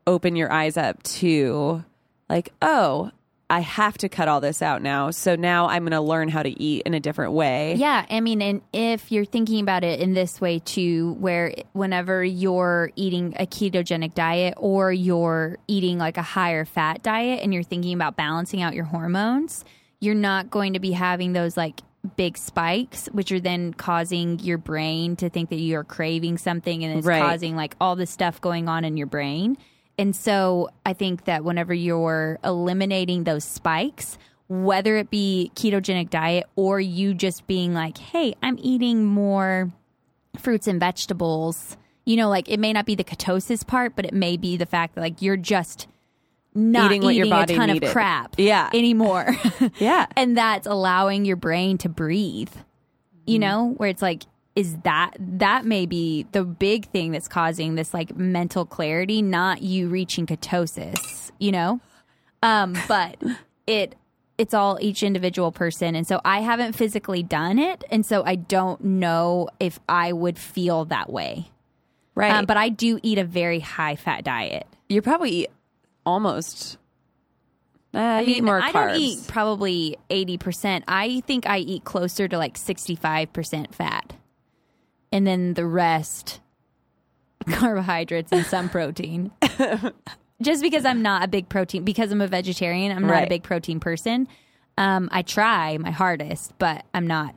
open 0.05 0.35
your 0.35 0.51
eyes 0.51 0.77
up 0.77 1.03
to 1.03 1.83
like, 2.29 2.51
oh, 2.61 3.11
I 3.49 3.61
have 3.61 3.97
to 3.99 4.09
cut 4.09 4.27
all 4.27 4.41
this 4.41 4.61
out 4.61 4.81
now. 4.81 5.09
So 5.11 5.37
now 5.37 5.67
I'm 5.69 5.83
going 5.83 5.91
to 5.93 6.01
learn 6.01 6.27
how 6.27 6.43
to 6.43 6.49
eat 6.61 6.83
in 6.85 6.93
a 6.93 6.99
different 6.99 7.31
way. 7.31 7.75
Yeah, 7.75 8.05
I 8.09 8.19
mean, 8.19 8.41
and 8.41 8.61
if 8.73 9.09
you're 9.09 9.23
thinking 9.23 9.61
about 9.61 9.85
it 9.85 10.01
in 10.01 10.13
this 10.13 10.41
way 10.41 10.59
too, 10.59 11.13
where 11.19 11.53
whenever 11.71 12.23
you're 12.25 12.91
eating 12.97 13.35
a 13.39 13.45
ketogenic 13.45 14.13
diet 14.15 14.55
or 14.57 14.91
you're 14.91 15.57
eating 15.67 15.97
like 15.97 16.17
a 16.17 16.21
higher 16.21 16.65
fat 16.65 17.03
diet 17.03 17.39
and 17.41 17.53
you're 17.53 17.63
thinking 17.63 17.93
about 17.93 18.17
balancing 18.17 18.61
out 18.61 18.73
your 18.73 18.83
hormones, 18.83 19.63
you're 20.01 20.13
not 20.13 20.49
going 20.49 20.73
to 20.73 20.79
be 20.79 20.91
having 20.91 21.31
those 21.31 21.55
like 21.55 21.79
big 22.17 22.37
spikes, 22.37 23.07
which 23.13 23.31
are 23.31 23.39
then 23.39 23.73
causing 23.73 24.39
your 24.39 24.57
brain 24.57 25.15
to 25.15 25.29
think 25.29 25.49
that 25.51 25.55
you're 25.59 25.83
craving 25.85 26.37
something 26.37 26.83
and 26.83 26.97
it's 26.97 27.07
Right. 27.07 27.21
causing 27.21 27.55
like 27.55 27.75
all 27.79 27.95
this 27.95 28.11
stuff 28.11 28.41
going 28.41 28.67
on 28.67 28.83
in 28.83 28.97
your 28.97 29.07
brain. 29.07 29.57
And 29.97 30.15
so 30.15 30.69
I 30.85 30.93
think 30.93 31.25
that 31.25 31.43
whenever 31.43 31.73
you're 31.73 32.39
eliminating 32.43 33.23
those 33.23 33.43
spikes, 33.43 34.17
whether 34.47 34.97
it 34.97 35.09
be 35.09 35.51
ketogenic 35.55 36.09
diet 36.09 36.45
or 36.55 36.79
you 36.79 37.13
just 37.13 37.47
being 37.47 37.73
like, 37.73 37.97
hey, 37.97 38.35
I'm 38.41 38.57
eating 38.61 39.03
more 39.03 39.71
fruits 40.37 40.67
and 40.67 40.79
vegetables, 40.79 41.77
you 42.05 42.15
know, 42.15 42.29
like 42.29 42.47
it 42.47 42.59
may 42.59 42.73
not 42.73 42.85
be 42.85 42.95
the 42.95 43.03
ketosis 43.03 43.65
part, 43.65 43.95
but 43.95 44.05
it 44.05 44.13
may 44.13 44.37
be 44.37 44.55
the 44.55 44.65
fact 44.65 44.95
that 44.95 45.01
like 45.01 45.21
you're 45.21 45.35
just 45.37 45.87
not 46.53 46.91
Eating 46.91 47.29
body 47.29 47.53
a 47.53 47.57
ton 47.57 47.67
needed. 47.67 47.83
of 47.83 47.91
crap 47.91 48.35
Yeah. 48.37 48.69
anymore. 48.73 49.35
Yeah. 49.79 50.07
and 50.15 50.37
that's 50.37 50.65
allowing 50.65 51.25
your 51.25 51.35
brain 51.35 51.77
to 51.79 51.89
breathe. 51.89 52.49
You 53.25 53.35
mm-hmm. 53.35 53.41
know, 53.41 53.73
where 53.77 53.89
it's 53.89 54.01
like, 54.01 54.23
is 54.57 54.75
that 54.79 55.11
that 55.19 55.65
may 55.65 55.85
be 55.85 56.25
the 56.31 56.43
big 56.43 56.87
thing 56.87 57.11
that's 57.11 57.27
causing 57.27 57.75
this 57.75 57.93
like 57.93 58.15
mental 58.15 58.65
clarity, 58.65 59.21
not 59.21 59.61
you 59.61 59.87
reaching 59.87 60.25
ketosis, 60.25 61.29
you 61.37 61.51
know? 61.51 61.79
Um, 62.41 62.75
but 62.87 63.21
it 63.67 63.95
it's 64.39 64.55
all 64.55 64.79
each 64.81 65.03
individual 65.03 65.51
person 65.51 65.95
and 65.95 66.07
so 66.07 66.19
I 66.25 66.41
haven't 66.41 66.73
physically 66.73 67.21
done 67.21 67.59
it 67.59 67.83
and 67.91 68.03
so 68.03 68.23
I 68.25 68.35
don't 68.35 68.83
know 68.83 69.49
if 69.59 69.79
I 69.87 70.11
would 70.11 70.39
feel 70.39 70.85
that 70.85 71.11
way. 71.11 71.51
Right. 72.15 72.33
Um, 72.33 72.45
but 72.45 72.57
I 72.57 72.69
do 72.69 72.99
eat 73.03 73.19
a 73.19 73.23
very 73.23 73.59
high 73.59 73.95
fat 73.95 74.23
diet. 74.23 74.65
you 74.89 75.03
probably 75.03 75.47
almost. 76.03 76.79
Uh, 77.93 78.23
you 78.25 78.37
eat 78.37 78.43
more 78.43 78.59
I 78.59 78.71
carbs. 78.71 78.73
don't 78.73 78.95
eat 78.99 79.19
probably 79.27 79.97
80%. 80.09 80.83
I 80.87 81.21
think 81.27 81.47
I 81.47 81.59
eat 81.59 81.83
closer 81.83 82.27
to 82.27 82.37
like 82.39 82.55
65% 82.55 83.75
fat. 83.75 84.13
And 85.17 85.25
then 85.25 85.55
the 85.55 85.65
rest 85.65 86.39
carbohydrates 87.49 88.31
and 88.31 88.45
some 88.45 88.69
protein. 88.69 89.31
Just 90.41 90.61
because 90.61 90.85
I'm 90.85 91.01
not 91.01 91.23
a 91.23 91.27
big 91.27 91.49
protein 91.49 91.83
because 91.83 92.11
I'm 92.11 92.21
a 92.21 92.27
vegetarian, 92.27 92.95
I'm 92.95 93.07
not 93.07 93.23
a 93.23 93.27
big 93.27 93.41
protein 93.41 93.79
person. 93.79 94.27
Um, 94.77 95.09
I 95.11 95.23
try 95.23 95.75
my 95.79 95.89
hardest, 95.89 96.53
but 96.59 96.85
I'm 96.93 97.07
not. 97.07 97.35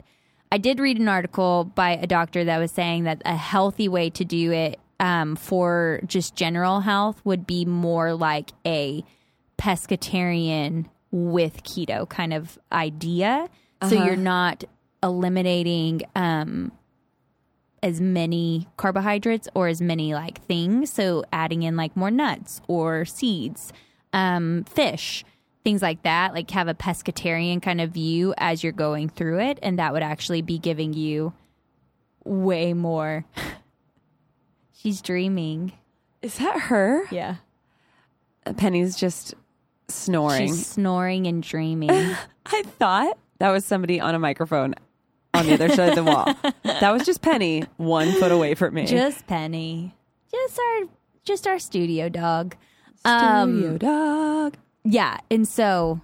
I 0.52 0.58
did 0.58 0.78
read 0.80 0.98
an 0.98 1.08
article 1.08 1.64
by 1.64 1.92
a 1.92 2.06
doctor 2.06 2.44
that 2.44 2.58
was 2.58 2.70
saying 2.72 3.04
that 3.04 3.22
a 3.24 3.34
healthy 3.36 3.88
way 3.88 4.10
to 4.10 4.24
do 4.26 4.52
it 4.52 4.78
um, 4.98 5.36
for 5.36 6.00
just 6.06 6.36
general 6.36 6.80
health 6.80 7.18
would 7.24 7.46
be 7.46 7.64
more 7.64 8.12
like 8.12 8.50
a 8.66 9.02
pescatarian 9.56 10.84
with 11.10 11.62
keto 11.62 12.06
kind 12.06 12.34
of 12.34 12.58
idea. 12.70 13.48
So 13.88 13.96
Uh-huh. 13.96 14.04
you're 14.04 14.16
not 14.16 14.64
eliminating 15.02 16.02
um, 16.14 16.72
as 17.82 18.00
many 18.00 18.68
carbohydrates 18.76 19.48
or 19.54 19.68
as 19.68 19.80
many 19.80 20.14
like 20.14 20.42
things. 20.44 20.92
So 20.92 21.24
adding 21.32 21.62
in 21.62 21.76
like 21.76 21.96
more 21.96 22.10
nuts 22.10 22.60
or 22.68 23.04
seeds, 23.04 23.72
um, 24.12 24.64
fish, 24.64 25.24
things 25.64 25.82
like 25.82 26.02
that. 26.02 26.34
Like 26.34 26.50
have 26.50 26.68
a 26.68 26.74
pescatarian 26.74 27.62
kind 27.62 27.80
of 27.80 27.90
view 27.90 28.34
as 28.38 28.62
you're 28.62 28.72
going 28.72 29.08
through 29.08 29.40
it, 29.40 29.58
and 29.62 29.78
that 29.78 29.92
would 29.92 30.02
actually 30.02 30.42
be 30.42 30.58
giving 30.58 30.92
you 30.92 31.32
way 32.24 32.72
more. 32.72 33.24
She's 34.72 35.02
dreaming. 35.02 35.72
Is 36.22 36.38
that 36.38 36.58
her? 36.58 37.04
Yeah. 37.10 37.36
Penny's 38.56 38.96
just 38.96 39.34
snoring. 39.88 40.48
She's 40.48 40.66
snoring 40.66 41.26
and 41.26 41.42
dreaming. 41.42 41.90
I 42.46 42.62
thought 42.62 43.18
that 43.38 43.50
was 43.50 43.64
somebody 43.64 44.00
on 44.00 44.14
a 44.14 44.18
microphone 44.18 44.74
on 45.34 45.46
the 45.46 45.54
other 45.54 45.68
side 45.70 45.90
of 45.90 45.94
the 45.96 46.04
wall. 46.04 46.34
That 46.80 46.92
was 46.92 47.04
just 47.04 47.20
Penny, 47.22 47.64
one 47.76 48.12
foot 48.12 48.32
away 48.32 48.54
from 48.54 48.74
me. 48.74 48.86
just 48.86 49.26
Penny. 49.26 49.94
Just 50.30 50.58
our 50.58 50.88
just 51.24 51.46
our 51.46 51.58
studio 51.58 52.08
dog. 52.08 52.56
Studio 53.00 53.70
Um, 53.72 53.78
dog. 53.78 54.56
yeah, 54.84 55.18
and 55.30 55.46
so 55.46 56.00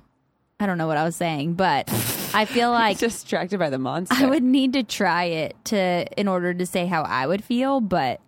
I 0.60 0.66
don't 0.66 0.76
know 0.78 0.86
what 0.86 0.96
I 0.98 1.04
was 1.04 1.16
saying, 1.16 1.54
but 1.54 1.88
I 2.34 2.44
feel 2.44 2.70
like 2.82 2.98
distracted 2.98 3.58
by 3.58 3.70
the 3.70 3.78
monster. 3.78 4.14
I 4.16 4.26
would 4.26 4.42
need 4.42 4.72
to 4.74 4.82
try 4.82 5.24
it 5.24 5.56
to 5.66 6.06
in 6.20 6.28
order 6.28 6.52
to 6.54 6.66
say 6.66 6.86
how 6.86 7.02
I 7.02 7.26
would 7.26 7.42
feel, 7.44 7.80
but 7.80 8.20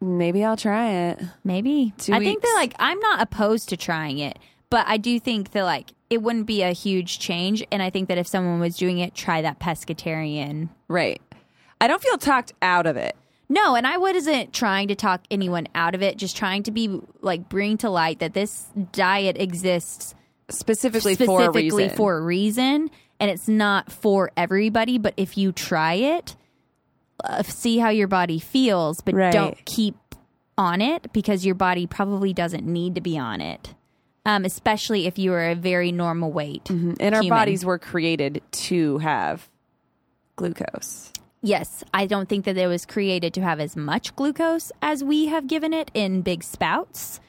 Maybe 0.00 0.44
I'll 0.44 0.56
try 0.56 0.90
it. 0.90 1.20
maybe 1.44 1.92
Two 1.96 2.12
I 2.12 2.18
think 2.18 2.42
that 2.42 2.48
weeks. 2.48 2.54
like 2.56 2.74
I'm 2.80 2.98
not 2.98 3.22
opposed 3.22 3.68
to 3.68 3.76
trying 3.76 4.18
it, 4.18 4.36
but 4.72 4.86
I 4.88 4.96
do 4.96 5.20
think 5.20 5.50
that 5.52 5.64
like 5.64 5.92
it 6.08 6.22
wouldn't 6.22 6.46
be 6.46 6.62
a 6.62 6.72
huge 6.72 7.18
change, 7.18 7.62
and 7.70 7.82
I 7.82 7.90
think 7.90 8.08
that 8.08 8.16
if 8.16 8.26
someone 8.26 8.58
was 8.58 8.74
doing 8.76 8.98
it, 8.98 9.14
try 9.14 9.42
that 9.42 9.58
pescatarian. 9.60 10.70
Right. 10.88 11.20
I 11.78 11.86
don't 11.88 12.02
feel 12.02 12.16
talked 12.16 12.54
out 12.62 12.86
of 12.86 12.96
it. 12.96 13.14
No, 13.50 13.74
and 13.74 13.86
I 13.86 13.98
wasn't 13.98 14.54
trying 14.54 14.88
to 14.88 14.94
talk 14.94 15.22
anyone 15.30 15.68
out 15.74 15.94
of 15.94 16.00
it, 16.02 16.16
just 16.16 16.36
trying 16.38 16.62
to 16.62 16.70
be 16.70 17.00
like 17.20 17.50
bring 17.50 17.76
to 17.78 17.90
light 17.90 18.20
that 18.20 18.32
this 18.32 18.66
diet 18.92 19.36
exists 19.38 20.14
Specifically, 20.48 21.16
for 21.16 21.42
a 21.44 21.50
reason. 21.50 21.90
for 21.90 22.16
a 22.16 22.20
reason, 22.22 22.90
and 23.20 23.30
it's 23.30 23.48
not 23.48 23.92
for 23.92 24.30
everybody. 24.38 24.96
But 24.96 25.12
if 25.18 25.36
you 25.36 25.52
try 25.52 25.94
it, 25.94 26.34
uh, 27.24 27.42
see 27.42 27.76
how 27.76 27.90
your 27.90 28.08
body 28.08 28.38
feels, 28.38 29.02
but 29.02 29.14
Right. 29.14 29.32
don't 29.32 29.62
keep 29.66 29.96
on 30.56 30.80
it 30.80 31.12
because 31.12 31.44
your 31.44 31.54
body 31.54 31.86
probably 31.86 32.32
doesn't 32.32 32.64
need 32.64 32.94
to 32.94 33.02
be 33.02 33.18
on 33.18 33.42
it. 33.42 33.74
Um, 34.24 34.44
especially 34.44 35.06
if 35.06 35.18
you 35.18 35.32
are 35.32 35.50
a 35.50 35.54
very 35.54 35.90
normal 35.90 36.30
weight. 36.30 36.70
and 36.70 37.00
our 37.00 37.22
human. 37.22 37.28
bodies 37.28 37.64
were 37.64 37.78
created 37.78 38.40
to 38.52 38.98
have 38.98 39.48
glucose. 40.36 41.12
Yes, 41.42 41.82
I 41.92 42.06
don't 42.06 42.28
think 42.28 42.44
that 42.44 42.56
it 42.56 42.68
was 42.68 42.86
created 42.86 43.34
to 43.34 43.40
have 43.40 43.58
as 43.58 43.76
much 43.76 44.14
glucose 44.14 44.70
as 44.80 45.02
we 45.02 45.26
have 45.26 45.48
given 45.48 45.72
it 45.72 45.90
in 45.92 46.22
big 46.22 46.44
spouts. 46.44 47.20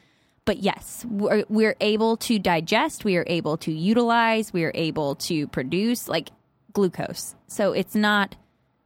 But 0.45 0.57
yes, 0.57 1.03
we're, 1.09 1.45
we're 1.49 1.75
able 1.81 2.17
to 2.17 2.37
digest, 2.37 3.05
we 3.05 3.17
are 3.17 3.25
able 3.27 3.57
to 3.57 3.71
utilize, 3.71 4.53
we 4.53 4.65
are 4.65 4.71
able 4.75 5.15
to 5.15 5.47
produce 5.47 6.07
like 6.07 6.29
glucose. 6.73 7.35
So 7.47 7.71
it's 7.71 7.95
not 7.95 8.35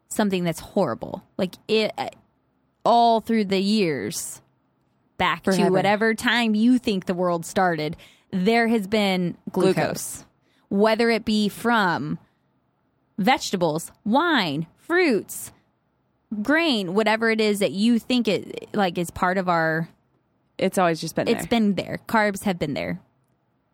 something 0.08 0.44
that's 0.44 0.60
horrible. 0.60 1.24
Like 1.38 1.56
it 1.68 1.92
all 2.86 3.20
through 3.20 3.46
the 3.46 3.60
years 3.60 4.42
back 5.18 5.44
to 5.44 5.70
whatever 5.70 6.14
time 6.14 6.56
you 6.56 6.78
think 6.78 7.06
the 7.06 7.14
world 7.14 7.46
started, 7.46 7.96
there 8.32 8.68
has 8.68 8.88
been 8.88 9.38
glucose. 9.52 9.74
Glucose. 9.76 10.26
Whether 10.70 11.10
it 11.10 11.26
be 11.26 11.50
from 11.50 12.20
vegetables, 13.18 13.92
wine, 14.06 14.68
fruits, 14.78 15.52
grain, 16.42 16.94
whatever 16.94 17.30
it 17.30 17.40
is 17.42 17.60
that 17.60 17.72
you 17.72 18.00
think 18.00 18.28
it 18.28 18.70
like 18.74 18.98
is 18.98 19.10
part 19.12 19.38
of 19.38 19.48
our 19.48 19.90
It's 20.58 20.78
always 20.78 21.00
just 21.00 21.16
been 21.16 21.28
it's 21.28 21.42
there. 21.42 21.48
been 21.48 21.76
there. 21.76 22.00
Carbs 22.08 22.44
have 22.44 22.60
been 22.60 22.74
there. 22.74 23.00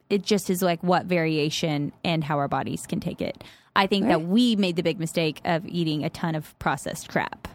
It 0.09 0.21
just 0.21 0.49
is 0.49 0.61
like 0.61 0.83
what 0.83 1.05
variation 1.05 1.91
and 2.03 2.23
how 2.23 2.37
our 2.37 2.47
bodies 2.47 2.85
can 2.85 2.99
take 2.99 3.21
it. 3.21 3.43
I 3.75 3.87
think 3.87 4.07
that 4.07 4.21
we 4.21 4.55
made 4.55 4.75
the 4.75 4.83
big 4.83 4.99
mistake 4.99 5.41
of 5.45 5.65
eating 5.65 6.03
a 6.03 6.09
ton 6.11 6.35
of 6.35 6.57
processed 6.59 7.09
crap. 7.09 7.47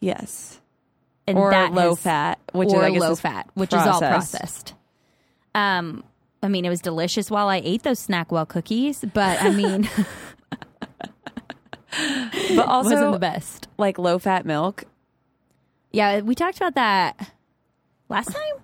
yes. 0.00 0.60
And 1.26 1.38
Or 1.38 1.50
that 1.50 1.72
low 1.72 1.94
fat, 1.94 2.38
which 2.52 2.68
or 2.70 2.82
I 2.84 2.90
guess 2.90 3.00
low 3.00 3.12
is 3.12 3.20
fat, 3.20 3.48
which 3.54 3.72
is 3.72 3.80
all 3.80 3.98
processed. 3.98 4.32
processed. 4.32 4.74
Um, 5.54 6.04
I 6.42 6.48
mean, 6.48 6.64
it 6.66 6.68
was 6.68 6.80
delicious 6.80 7.30
while 7.30 7.48
I 7.48 7.62
ate 7.64 7.82
those 7.82 8.06
Snackwell 8.06 8.46
cookies, 8.46 9.02
but 9.14 9.40
I 9.42 9.50
mean, 9.50 9.88
But 12.56 12.66
also, 12.66 12.90
wasn't 12.90 13.12
the 13.12 13.18
best. 13.20 13.68
like 13.78 13.98
low 13.98 14.18
fat 14.18 14.44
milk, 14.44 14.84
Yeah, 15.92 16.20
we 16.20 16.34
talked 16.34 16.56
about 16.56 16.74
that 16.74 17.30
last 18.08 18.26
time. 18.32 18.62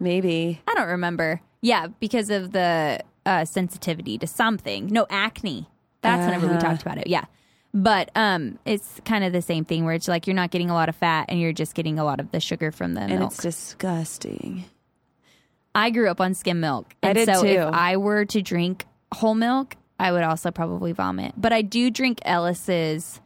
maybe. 0.00 0.60
I 0.66 0.74
don't 0.74 0.88
remember. 0.88 1.40
Yeah, 1.62 1.86
because 2.00 2.30
of 2.30 2.50
the 2.52 3.00
uh, 3.24 3.44
sensitivity 3.44 4.18
to 4.18 4.26
something. 4.26 4.88
No 4.88 5.06
acne. 5.08 5.68
That's 6.02 6.26
whenever 6.26 6.46
we 6.48 6.54
Uh-huh. 6.54 6.60
talked 6.68 6.82
about 6.82 6.98
it. 6.98 7.06
Yeah, 7.06 7.24
but 7.74 8.10
um, 8.14 8.58
it's 8.64 9.00
kind 9.04 9.24
of 9.24 9.32
the 9.32 9.42
same 9.42 9.64
thing 9.64 9.84
where 9.84 9.94
it's 9.94 10.08
like 10.08 10.26
you're 10.28 10.34
not 10.36 10.50
getting 10.50 10.70
a 10.70 10.74
lot 10.74 10.88
of 10.88 10.94
fat 10.96 11.26
and 11.28 11.40
you're 11.40 11.52
just 11.52 11.74
getting 11.74 11.98
a 11.98 12.04
lot 12.04 12.20
of 12.20 12.30
the 12.30 12.38
sugar 12.40 12.70
from 12.70 12.94
the 12.94 13.00
And 13.02 13.18
milk. 13.18 13.32
it's 13.32 13.42
disgusting. 13.42 14.64
I 15.74 15.90
grew 15.90 16.08
up 16.08 16.20
on 16.20 16.34
skim 16.34 16.60
milk, 16.60 16.94
I 17.02 17.08
and 17.08 17.16
did 17.16 17.26
so 17.26 17.42
too. 17.42 17.48
if 17.48 17.74
I 17.74 17.96
were 17.96 18.24
to 18.26 18.40
drink 18.42 18.84
whole 19.12 19.34
milk, 19.34 19.74
I 19.98 20.12
would 20.12 20.22
also 20.22 20.50
probably 20.52 20.92
vomit. 20.92 21.34
But 21.36 21.52
I 21.52 21.62
do 21.62 21.90
drink 21.90 22.20
Ellis's 22.24 23.20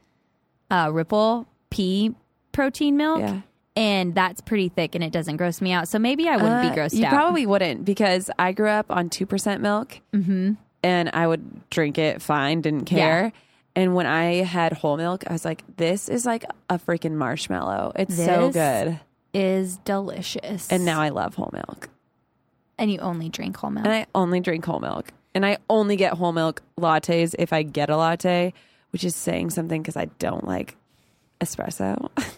uh, 0.71 0.91
Ripple 0.93 1.47
pea 1.71 2.15
protein 2.53 2.97
milk, 2.97 3.21
Yeah. 3.21 3.41
and 3.77 4.15
that's 4.15 4.41
pretty 4.41 4.71
thick 4.71 4.95
and 4.95 5.05
it 5.05 5.13
doesn't 5.13 5.37
gross 5.37 5.61
me 5.61 5.73
out. 5.73 5.89
So 5.89 5.99
maybe 5.99 6.27
I 6.29 6.37
wouldn't 6.37 6.65
Uh, 6.67 6.71
be 6.71 6.77
grossed 6.77 6.95
you 6.95 7.05
out. 7.05 7.13
You 7.13 7.17
probably 7.19 7.47
wouldn't 7.47 7.85
because 7.85 8.31
I 8.39 8.53
grew 8.53 8.69
up 8.71 8.87
on 8.91 9.11
2% 9.11 9.61
milk 9.61 10.01
mm-hmm. 10.15 10.53
and 10.83 11.11
I 11.13 11.27
would 11.27 11.69
drink 11.69 11.99
it 11.99 12.23
fine, 12.23 12.63
didn't 12.63 12.87
care. 12.87 13.33
And 13.79 13.95
when 13.95 14.07
I 14.07 14.43
had 14.43 14.73
whole 14.73 14.97
milk, 14.97 15.23
I 15.29 15.33
was 15.33 15.45
like, 15.45 15.63
this 15.77 16.09
is 16.09 16.27
like 16.27 16.45
a 16.69 16.79
freaking 16.81 17.13
marshmallow. 17.13 17.93
It's 17.95 18.17
so 18.17 18.51
This- 18.51 18.55
good. 18.55 19.01
Is 19.35 19.77
delicious, 19.85 20.69
And 20.73 20.85
now 20.85 21.01
I 21.01 21.11
love 21.11 21.35
whole 21.37 21.51
milk. 21.53 21.91
and 22.79 22.91
you 22.91 22.99
only 22.99 23.29
drink 23.29 23.57
whole 23.57 23.71
milk. 23.71 23.85
And 23.87 23.95
I 23.95 24.07
only 24.15 24.41
drink 24.41 24.65
whole 24.65 24.81
milk. 24.81 25.13
And 25.35 25.45
I 25.47 25.59
only 25.71 25.95
get 25.97 26.15
whole 26.15 26.33
milk 26.33 26.63
lattes 26.81 27.35
if 27.39 27.53
I 27.53 27.63
get 27.63 27.89
a 27.91 27.97
latte, 27.97 28.53
which 28.91 29.05
is 29.05 29.15
saying 29.15 29.51
something 29.51 29.81
because 29.83 29.97
I 29.97 30.07
don't 30.19 30.45
like 30.47 30.77
espresso. 31.41 32.09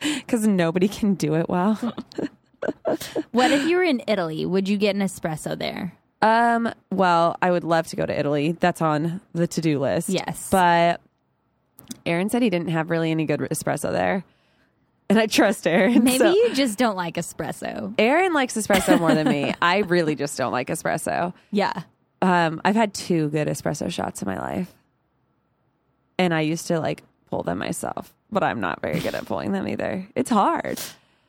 Because 0.00 0.46
nobody 0.46 0.86
can 0.88 1.14
do 1.14 1.34
it 1.34 1.48
well. 1.48 1.74
what 3.32 3.50
if 3.52 3.66
you 3.68 3.76
were 3.76 3.82
in 3.84 4.02
Italy? 4.06 4.44
Would 4.44 4.68
you 4.68 4.76
get 4.76 4.94
an 4.94 5.00
espresso 5.02 5.58
there? 5.58 5.94
Um, 6.24 6.72
well, 6.90 7.36
I 7.42 7.50
would 7.50 7.64
love 7.64 7.86
to 7.88 7.96
go 7.96 8.06
to 8.06 8.18
Italy. 8.18 8.52
That's 8.52 8.80
on 8.80 9.20
the 9.34 9.46
to 9.46 9.60
do 9.60 9.78
list. 9.78 10.08
Yes. 10.08 10.48
But 10.50 11.02
Aaron 12.06 12.30
said 12.30 12.40
he 12.40 12.48
didn't 12.48 12.68
have 12.70 12.88
really 12.88 13.10
any 13.10 13.26
good 13.26 13.40
espresso 13.40 13.92
there. 13.92 14.24
And 15.10 15.18
I 15.18 15.26
trust 15.26 15.66
Aaron. 15.66 16.02
Maybe 16.02 16.18
so- 16.18 16.32
you 16.32 16.54
just 16.54 16.78
don't 16.78 16.96
like 16.96 17.16
espresso. 17.16 17.92
Aaron 17.98 18.32
likes 18.32 18.54
espresso 18.56 18.98
more 18.98 19.14
than 19.14 19.28
me. 19.28 19.54
I 19.62 19.78
really 19.80 20.14
just 20.14 20.38
don't 20.38 20.50
like 20.50 20.68
espresso. 20.68 21.34
Yeah. 21.50 21.82
Um, 22.22 22.62
I've 22.64 22.74
had 22.74 22.94
two 22.94 23.28
good 23.28 23.46
espresso 23.46 23.92
shots 23.92 24.22
in 24.22 24.26
my 24.26 24.38
life. 24.38 24.74
And 26.18 26.32
I 26.32 26.40
used 26.40 26.68
to 26.68 26.80
like 26.80 27.02
pull 27.28 27.42
them 27.42 27.58
myself, 27.58 28.14
but 28.32 28.42
I'm 28.42 28.60
not 28.60 28.80
very 28.80 29.00
good 29.00 29.14
at 29.14 29.26
pulling 29.26 29.52
them 29.52 29.68
either. 29.68 30.08
It's 30.16 30.30
hard. 30.30 30.80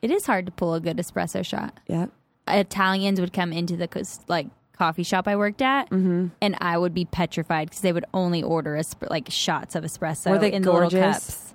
It 0.01 0.09
is 0.09 0.25
hard 0.25 0.45
to 0.45 0.53
pull 0.53 0.73
a 0.73 0.79
good 0.79 0.95
espresso 0.97 1.45
shot. 1.45 1.77
Yeah. 1.87 2.05
Italians 2.47 3.19
would 3.19 3.33
come 3.33 3.51
into 3.51 3.75
the 3.75 3.89
like 4.29 4.47
coffee 4.75 5.03
shop 5.03 5.27
I 5.27 5.35
worked 5.35 5.61
at, 5.61 5.89
Mm-hmm. 5.89 6.27
and 6.41 6.57
I 6.61 6.77
would 6.77 6.93
be 6.93 7.05
petrified 7.05 7.69
because 7.69 7.81
they 7.81 7.93
would 7.93 8.05
only 8.13 8.43
order 8.43 8.81
like 9.09 9.27
shots 9.29 9.75
of 9.75 9.83
espresso 9.83 10.31
Were 10.31 10.37
they 10.39 10.51
in 10.51 10.61
the 10.61 10.71
little 10.71 10.89
cups. 10.89 11.53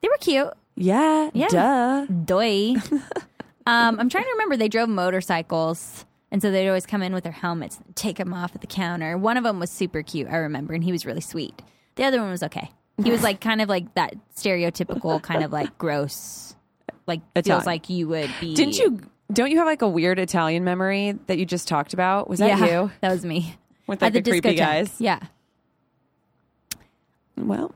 They 0.00 0.08
were 0.08 0.18
cute. 0.20 0.48
Yeah. 0.76 1.30
Yeah. 1.32 1.48
Duh. 1.48 2.06
Doy. 2.06 2.74
um, 3.66 3.98
I'm 4.00 4.08
trying 4.08 4.24
to 4.24 4.30
remember. 4.30 4.56
They 4.56 4.68
drove 4.68 4.88
motorcycles, 4.88 6.04
and 6.30 6.42
so 6.42 6.50
they'd 6.50 6.68
always 6.68 6.86
come 6.86 7.02
in 7.02 7.14
with 7.14 7.24
their 7.24 7.32
helmets, 7.32 7.78
and 7.84 7.94
take 7.96 8.16
them 8.18 8.34
off 8.34 8.54
at 8.54 8.60
the 8.60 8.66
counter. 8.66 9.16
One 9.16 9.36
of 9.36 9.44
them 9.44 9.58
was 9.60 9.70
super 9.70 10.02
cute. 10.02 10.28
I 10.28 10.36
remember, 10.36 10.74
and 10.74 10.84
he 10.84 10.92
was 10.92 11.06
really 11.06 11.20
sweet. 11.20 11.62
The 11.96 12.04
other 12.04 12.20
one 12.20 12.30
was 12.30 12.42
okay. 12.42 12.70
He 13.02 13.10
was 13.10 13.22
like 13.22 13.40
kind 13.40 13.60
of 13.60 13.68
like 13.68 13.92
that 13.94 14.14
stereotypical 14.36 15.20
kind 15.22 15.42
of 15.42 15.52
like 15.52 15.78
gross, 15.78 16.54
like 17.06 17.20
feels 17.34 17.46
Italian. 17.46 17.66
like 17.66 17.88
you 17.90 18.08
would 18.08 18.30
be. 18.40 18.54
Didn't 18.54 18.76
you? 18.78 19.00
Don't 19.34 19.50
you 19.50 19.58
have 19.58 19.66
like 19.66 19.82
a 19.82 19.88
weird 19.88 20.18
Italian 20.18 20.64
memory 20.64 21.18
that 21.26 21.38
you 21.38 21.44
just 21.44 21.66
talked 21.68 21.92
about? 21.92 22.28
Was 22.28 22.38
that 22.38 22.58
yeah, 22.58 22.82
you? 22.82 22.90
that 23.00 23.10
was 23.10 23.24
me. 23.24 23.56
With 23.86 24.02
At 24.02 24.14
like 24.14 24.24
the, 24.24 24.30
creepy 24.30 24.54
discotheque. 24.54 24.56
guys? 24.56 24.94
Yeah. 25.00 25.20
Well. 27.36 27.74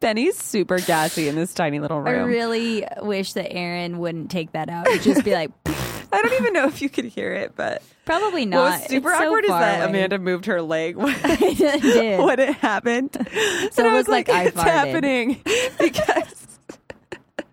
Benny's 0.00 0.36
super 0.36 0.78
gassy 0.78 1.28
in 1.28 1.34
this 1.34 1.52
tiny 1.52 1.78
little 1.78 1.98
room. 2.00 2.08
I 2.08 2.12
really 2.24 2.86
wish 3.02 3.34
that 3.34 3.52
Aaron 3.52 3.98
wouldn't 3.98 4.30
take 4.30 4.52
that 4.52 4.70
out. 4.70 4.88
He'd 4.88 5.02
just 5.02 5.24
be 5.24 5.32
like, 5.32 5.50
I 6.12 6.22
don't 6.22 6.32
even 6.40 6.52
know 6.54 6.66
if 6.66 6.80
you 6.80 6.88
could 6.88 7.04
hear 7.04 7.34
it, 7.34 7.52
but 7.54 7.82
probably 8.06 8.46
not. 8.46 8.62
what 8.62 8.80
was 8.80 8.88
super 8.88 9.10
It's 9.10 9.18
so 9.18 9.26
awkward 9.26 9.44
is 9.44 9.50
that 9.50 9.80
away. 9.82 9.90
Amanda 9.90 10.18
moved 10.18 10.46
her 10.46 10.62
leg 10.62 10.96
when, 10.96 11.14
I 11.22 11.36
did. 11.36 12.18
when 12.20 12.40
it 12.40 12.54
happened. 12.56 13.10
So 13.12 13.20
and 13.28 13.28
it 13.30 13.78
I 13.78 13.92
was 13.92 13.92
was 13.92 14.08
like, 14.08 14.28
like 14.28 14.36
I 14.36 14.44
it's 14.44 14.56
farted. 14.56 14.64
happening 14.70 15.40
because 15.78 16.39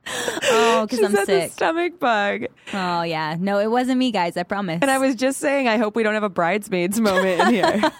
Oh, 0.49 0.87
because 0.89 1.03
I'm 1.03 1.25
sick. 1.25 1.51
stomach 1.51 1.99
bug. 1.99 2.45
Oh 2.73 3.01
yeah, 3.01 3.35
no, 3.37 3.59
it 3.59 3.69
wasn't 3.69 3.97
me, 3.97 4.11
guys. 4.11 4.37
I 4.37 4.43
promise. 4.43 4.79
And 4.81 4.89
I 4.89 4.97
was 4.97 5.15
just 5.15 5.39
saying, 5.39 5.67
I 5.67 5.77
hope 5.77 5.95
we 5.95 6.03
don't 6.03 6.13
have 6.13 6.23
a 6.23 6.29
bridesmaids 6.29 6.99
moment 6.99 7.41
in 7.41 7.53
here. 7.53 7.91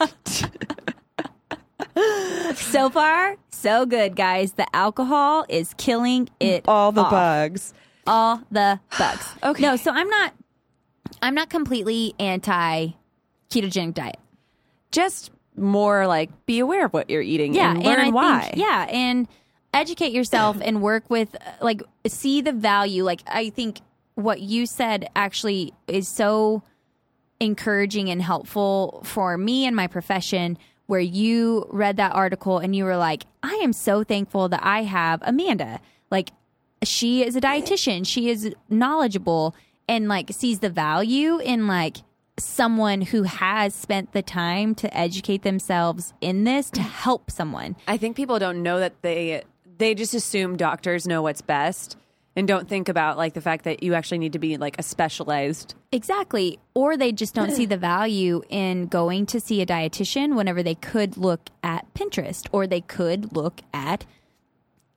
so 2.55 2.89
far 2.89 3.35
so 3.57 3.85
good, 3.85 4.15
guys. 4.15 4.53
The 4.53 4.67
alcohol 4.75 5.45
is 5.49 5.73
killing 5.77 6.29
it. 6.39 6.65
All 6.67 6.91
the 6.91 7.01
off. 7.01 7.11
bugs. 7.11 7.73
all 8.05 8.41
the 8.51 8.79
bugs. 8.97 9.33
Okay. 9.43 9.61
No, 9.63 9.75
so 9.75 9.91
I'm 9.91 10.09
not. 10.09 10.33
I'm 11.21 11.33
not 11.33 11.49
completely 11.49 12.13
anti 12.19 12.89
ketogenic 13.49 13.93
diet. 13.95 14.19
Just 14.91 15.31
more 15.55 16.05
like 16.07 16.29
be 16.45 16.59
aware 16.59 16.85
of 16.85 16.93
what 16.93 17.09
you're 17.09 17.21
eating 17.21 17.53
Yeah, 17.55 17.71
and 17.71 17.83
learn 17.83 17.99
I 17.99 18.09
why. 18.09 18.41
Think, 18.43 18.57
yeah, 18.57 18.87
and 18.89 19.27
educate 19.73 20.11
yourself 20.11 20.57
and 20.61 20.81
work 20.81 21.09
with 21.09 21.35
like 21.61 21.81
see 22.07 22.41
the 22.41 22.51
value. 22.51 23.03
Like 23.03 23.21
I 23.27 23.49
think 23.49 23.81
what 24.15 24.41
you 24.41 24.65
said 24.65 25.09
actually 25.15 25.73
is 25.87 26.07
so 26.07 26.63
encouraging 27.39 28.09
and 28.09 28.21
helpful 28.21 29.01
for 29.03 29.37
me 29.37 29.65
and 29.65 29.75
my 29.75 29.87
profession 29.87 30.57
where 30.87 30.99
you 30.99 31.67
read 31.69 31.97
that 31.97 32.13
article 32.13 32.57
and 32.57 32.75
you 32.75 32.83
were 32.85 32.97
like 32.97 33.25
I 33.43 33.55
am 33.55 33.73
so 33.73 34.03
thankful 34.03 34.49
that 34.49 34.61
I 34.63 34.83
have 34.83 35.21
Amanda. 35.23 35.79
Like 36.09 36.31
she 36.83 37.23
is 37.23 37.35
a 37.35 37.41
dietitian. 37.41 38.05
She 38.05 38.29
is 38.29 38.53
knowledgeable 38.69 39.55
and 39.87 40.07
like 40.07 40.31
sees 40.31 40.59
the 40.59 40.69
value 40.69 41.39
in 41.39 41.67
like 41.67 41.97
someone 42.39 43.01
who 43.01 43.23
has 43.23 43.73
spent 43.73 44.13
the 44.13 44.21
time 44.21 44.75
to 44.75 44.95
educate 44.95 45.41
themselves 45.41 46.13
in 46.21 46.43
this 46.43 46.69
to 46.71 46.81
help 46.81 47.31
someone. 47.31 47.75
I 47.87 47.97
think 47.97 48.15
people 48.15 48.39
don't 48.39 48.61
know 48.61 48.79
that 48.79 49.01
they 49.01 49.43
they 49.77 49.95
just 49.95 50.13
assume 50.13 50.57
doctors 50.57 51.07
know 51.07 51.21
what's 51.21 51.41
best 51.41 51.97
and 52.35 52.47
don't 52.47 52.69
think 52.69 52.87
about 52.87 53.17
like 53.17 53.33
the 53.33 53.41
fact 53.41 53.63
that 53.63 53.81
you 53.81 53.93
actually 53.95 54.19
need 54.19 54.33
to 54.33 54.39
be 54.39 54.57
like 54.57 54.75
a 54.79 54.83
specialized 54.83 55.73
Exactly. 55.91 56.59
Or 56.73 56.97
they 56.97 57.11
just 57.11 57.33
don't 57.33 57.51
see 57.51 57.65
the 57.65 57.77
value 57.77 58.41
in 58.49 58.87
going 58.87 59.25
to 59.27 59.39
see 59.39 59.61
a 59.61 59.65
dietitian 59.65 60.35
whenever 60.35 60.61
they 60.61 60.75
could 60.75 61.17
look 61.17 61.49
at 61.63 61.91
Pinterest 61.93 62.47
or 62.51 62.67
they 62.67 62.81
could 62.81 63.35
look 63.35 63.61
at 63.73 64.05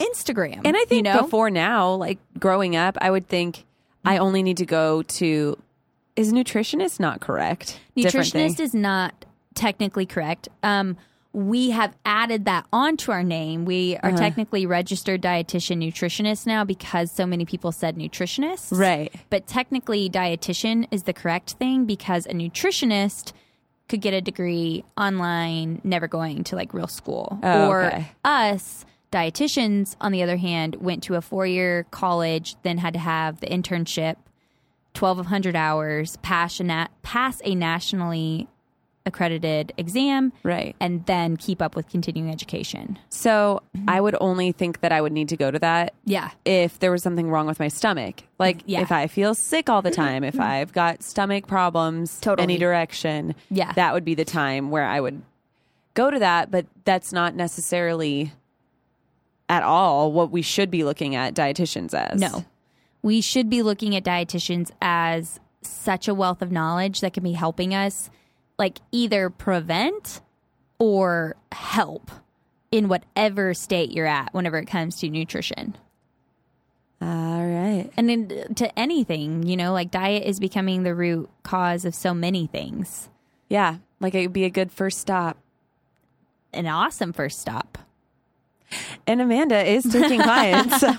Instagram. 0.01 0.63
And 0.65 0.77
I 0.77 0.85
think 0.85 1.07
you 1.07 1.13
know? 1.13 1.23
before 1.23 1.49
now, 1.51 1.93
like 1.95 2.19
growing 2.39 2.75
up, 2.77 2.99
I 3.01 3.11
would 3.11 3.29
think 3.29 3.65
I 4.05 4.19
only 4.19 4.43
need 4.43 4.59
to 4.59 4.67
go 4.67 5.03
to 5.03 5.59
is 6.17 6.33
nutritionist 6.33 6.99
not 6.99 7.21
correct? 7.21 7.81
Nutritionist 7.97 8.61
is 8.61 8.75
not 8.75 9.25
technically 9.55 10.07
correct. 10.07 10.49
Um, 10.63 10.97
we 11.33 11.71
have 11.71 11.97
added 12.05 12.45
that 12.47 12.67
onto 12.73 13.13
our 13.13 13.23
name. 13.23 13.65
We 13.65 13.97
Uh-huh. 13.97 14.09
are 14.13 14.17
technically 14.17 14.67
registered 14.67 15.23
dietitian 15.23 15.79
nutritionist 15.79 16.47
now 16.47 16.65
because 16.65 17.13
so 17.13 17.25
many 17.25 17.45
people 17.45 17.71
said 17.71 17.97
nutritionist. 17.97 18.77
Right. 18.77 19.15
But 19.31 19.47
technically, 19.47 20.11
dietitian 20.11 20.89
is 20.91 21.05
the 21.05 21.13
correct 21.13 21.53
thing 21.53 21.85
because 21.85 22.27
a 22.27 22.31
nutritionist 22.33 23.33
could 23.89 24.01
get 24.01 24.13
a 24.15 24.21
degree 24.21 24.85
online, 24.97 25.81
never 25.85 26.09
going 26.09 26.43
to 26.45 26.57
like 26.57 26.75
real 26.75 26.87
school. 26.89 27.39
Oh, 27.43 27.69
or 27.69 27.85
okay. 27.85 28.09
us, 28.25 28.85
dietitians, 29.13 29.95
on 30.01 30.11
the 30.13 30.23
other 30.23 30.37
hand, 30.37 30.77
went 30.77 31.03
to 31.05 31.15
a 31.15 31.21
four 31.21 31.47
year 31.47 31.87
college, 31.93 32.57
then 32.63 32.79
had 32.79 32.93
to 32.95 33.01
have 33.01 33.39
the 33.41 33.47
internship, 33.47 34.17
1,200 34.99 35.55
hours, 35.55 36.17
pass 36.19 36.59
a, 36.61 36.65
na- 36.65 36.89
pass 37.03 37.41
a 37.45 37.55
nationally 37.55 38.49
accredited 39.07 39.73
exam, 39.79 40.33
Right. 40.43 40.77
and 40.79 41.07
then 41.07 41.37
keep 41.37 41.63
up 41.63 41.75
with 41.75 41.89
continuing 41.89 42.31
education. 42.31 42.99
So 43.09 43.63
I 43.89 44.01
would 44.01 44.15
only 44.21 44.53
think 44.53 44.81
that 44.81 44.93
I 44.93 45.01
would 45.01 45.13
need 45.13 45.29
to 45.31 45.37
go 45.37 45.51
to 45.51 45.59
that 45.59 45.95
Yeah. 46.05 46.31
if 46.45 46.79
there 46.79 46.91
was 46.91 47.03
something 47.03 47.31
wrong 47.31 47.47
with 47.47 47.59
my 47.59 47.69
stomach. 47.69 48.23
Like 48.39 48.63
Yeah. 48.67 48.83
if 48.83 48.93
I 48.93 49.07
feel 49.07 49.35
sick 49.35 49.71
all 49.71 49.81
the 49.83 49.91
time, 49.91 50.23
if 50.23 50.35
mm-hmm. 50.35 50.43
I've 50.43 50.73
got 50.73 51.03
stomach 51.03 51.47
problems 51.47 52.21
Totally. 52.21 52.43
any 52.45 52.59
direction, 52.59 53.35
Yeah. 53.51 53.73
that 53.73 53.95
would 53.95 54.05
be 54.05 54.15
the 54.15 54.25
time 54.27 54.71
where 54.71 54.85
I 54.85 55.01
would 55.01 55.23
go 55.95 56.11
to 56.11 56.19
that, 56.19 56.51
but 56.51 56.67
that's 56.85 57.13
not 57.13 57.35
necessarily 57.35 58.33
at 59.49 59.63
all 59.63 60.13
what 60.13 60.31
we 60.31 60.43
should 60.43 60.71
be 60.71 60.85
looking 60.85 61.15
at 61.15 61.35
dietitians 61.35 61.95
as. 61.95 62.21
No. 62.21 62.45
We 63.03 63.21
should 63.21 63.49
be 63.49 63.63
looking 63.63 63.97
at 63.97 64.05
dietitians 64.05 64.71
as 64.81 65.41
such 65.63 66.07
a 66.07 66.15
wealth 66.15 66.43
of 66.43 66.53
knowledge 66.53 67.01
that 67.01 67.13
can 67.13 67.23
be 67.25 67.33
helping 67.33 67.75
us 67.75 68.11
like 68.61 68.79
either 68.93 69.31
prevent 69.31 70.21
or 70.79 71.35
help 71.51 72.11
in 72.71 72.89
whatever 72.89 73.55
state 73.55 73.91
you're 73.91 74.07
at 74.07 74.35
whenever 74.35 74.59
it 74.59 74.67
comes 74.67 75.01
to 75.01 75.09
nutrition. 75.09 75.79
All 77.01 77.47
right. 77.47 77.91
And 77.97 78.11
in, 78.11 78.31
uh, 78.31 78.53
to 78.57 78.79
anything, 78.79 79.45
you 79.45 79.57
know, 79.57 79.73
like 79.73 79.91
diet 79.91 80.25
is 80.25 80.39
becoming 80.39 80.83
the 80.83 80.95
root 80.95 81.31
cause 81.43 81.87
of 81.87 81.95
so 81.95 82.13
many 82.13 82.47
things. 82.47 83.09
Yeah, 83.49 83.79
like 83.99 84.15
it 84.15 84.21
would 84.21 84.35
be 84.35 84.45
a 84.45 84.51
good 84.51 84.71
first 84.71 84.99
stop. 84.99 85.39
An 86.53 86.67
awesome 86.67 87.15
first 87.15 87.41
stop. 87.41 87.79
And 89.07 89.21
Amanda 89.21 89.63
is 89.65 89.85
taking 89.85 90.21
clients. 90.21 90.85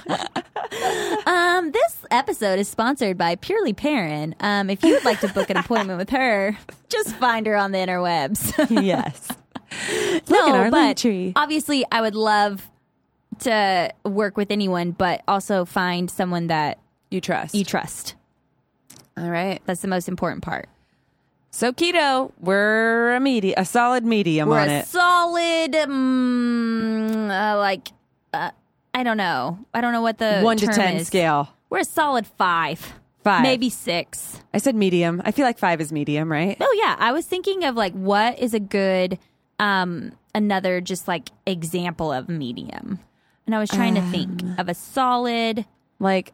Um, 1.26 1.72
this 1.72 1.98
episode 2.12 2.58
is 2.58 2.68
sponsored 2.70 3.18
by 3.18 3.36
Purely 3.36 3.74
Parent. 3.74 4.36
Um, 4.40 4.70
if 4.70 4.84
you 4.84 4.94
would 4.94 5.04
like 5.04 5.20
to 5.20 5.28
book 5.28 5.50
an 5.50 5.58
appointment 5.58 6.00
with 6.00 6.10
her, 6.12 6.58
just 6.88 7.14
find 7.18 7.46
her 7.46 7.56
on 7.58 7.72
the 7.74 7.78
interwebs. 7.78 8.54
yes. 8.84 9.28
Look 9.30 10.30
no, 10.30 10.48
at 10.48 10.56
our 10.56 10.72
but 10.72 10.78
link 10.86 10.98
tree. 10.98 11.34
obviously, 11.36 11.86
I 11.92 12.00
would 12.02 12.16
love 12.16 12.70
to 13.40 13.94
work 14.06 14.38
with 14.38 14.50
anyone, 14.50 14.92
but 14.92 15.22
also 15.28 15.66
find 15.66 16.10
someone 16.10 16.48
that 16.48 16.80
You 17.10 17.20
trust. 17.20 17.54
you 17.54 17.66
trust. 17.66 18.16
All 19.18 19.30
right. 19.30 19.62
That's 19.66 19.82
the 19.82 19.88
most 19.90 20.08
important 20.08 20.42
part. 20.42 20.70
So 21.54 21.74
keto, 21.74 22.32
we're 22.40 23.14
a 23.16 23.20
medium, 23.20 23.56
a 23.58 23.66
solid 23.66 24.06
medium 24.06 24.48
We're 24.50 24.60
on 24.62 24.70
a 24.70 24.72
it. 24.80 24.88
solid, 24.88 25.74
mm, 25.74 27.30
uh, 27.30 27.58
like, 27.58 27.90
uh, 28.34 28.52
I 28.94 29.04
don't 29.04 29.18
know. 29.18 29.60
I 29.74 29.82
don't 29.82 29.92
know 29.92 30.02
what 30.02 30.18
the 30.18 30.42
One 30.42 30.56
to 30.58 30.66
term 30.66 30.76
ten 30.76 30.96
is. 30.98 31.08
scale. 31.08 31.50
We're 31.70 31.80
a 31.80 31.86
solid 31.86 32.26
five, 32.26 32.94
Five. 33.24 33.44
maybe 33.44 33.70
six. 33.70 34.40
I 34.54 34.60
said 34.60 34.76
medium. 34.76 35.22
I 35.26 35.32
feel 35.32 35.46
like 35.46 35.58
five 35.60 35.82
is 35.82 35.92
medium, 35.92 36.32
right? 36.32 36.56
Oh 36.62 36.76
yeah, 36.82 36.96
I 36.98 37.12
was 37.12 37.26
thinking 37.26 37.66
of 37.66 37.76
like 37.76 37.94
what 37.94 38.40
is 38.40 38.54
a 38.54 38.60
good, 38.60 39.20
um, 39.60 40.14
another 40.34 40.80
just 40.80 41.08
like 41.08 41.30
example 41.46 42.14
of 42.14 42.30
medium, 42.30 43.00
and 43.46 43.54
I 43.56 43.60
was 43.60 43.70
trying 43.70 43.96
to 43.96 44.02
think 44.04 44.42
Um. 44.42 44.56
of 44.58 44.70
a 44.70 44.74
solid, 44.74 45.66
Like 46.00 46.32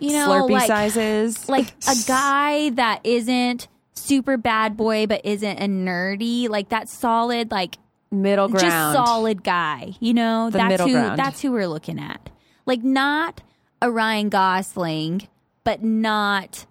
you 0.00 0.12
know, 0.12 0.28
Slurpee 0.28 0.50
like 0.52 0.66
sizes. 0.68 1.48
like 1.48 1.66
a 1.88 1.94
guy 2.06 2.70
that 2.70 3.00
isn't 3.04 3.66
super 3.94 4.36
bad 4.36 4.76
boy 4.76 5.06
but 5.06 5.24
isn't 5.24 5.58
a 5.58 5.66
nerdy, 5.66 6.48
like 6.48 6.68
that 6.70 6.88
solid, 6.88 7.50
like 7.50 7.78
middle 8.10 8.48
ground. 8.48 8.60
just 8.62 8.92
solid 8.94 9.42
guy. 9.44 9.92
You 10.00 10.14
know, 10.14 10.50
The 10.50 10.58
that's 10.58 10.68
middle 10.70 10.86
who 10.88 10.92
ground. 10.94 11.18
that's 11.18 11.40
who 11.40 11.52
we're 11.52 11.68
looking 11.68 11.98
at. 11.98 12.30
Like 12.66 12.82
not 12.84 13.42
a 13.80 13.90
Ryan 13.90 14.28
Gosling, 14.28 15.28
but 15.64 15.82
not 15.82 16.66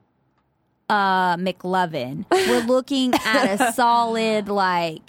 uh 0.90 1.38
McLovin. 1.38 2.26
We're 2.32 2.66
looking 2.66 3.14
at 3.26 3.60
a 3.62 3.72
solid 3.74 4.48
like 4.50 5.02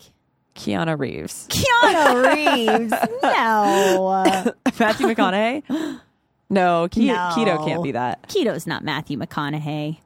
Keanu 0.54 0.98
Reeves. 0.98 1.48
Keanu 1.48 2.80
Reeves. 2.80 2.92
no. 3.22 4.24
Matthew 4.78 5.06
McConaughey? 5.08 6.00
No, 6.50 6.86
Ke- 6.86 6.98
No. 6.98 7.30
keto 7.32 7.66
can't 7.66 7.82
be 7.82 7.92
that. 7.92 8.28
Keto's 8.28 8.66
not 8.66 8.84
Matthew 8.84 9.16
McConaughey. 9.18 10.00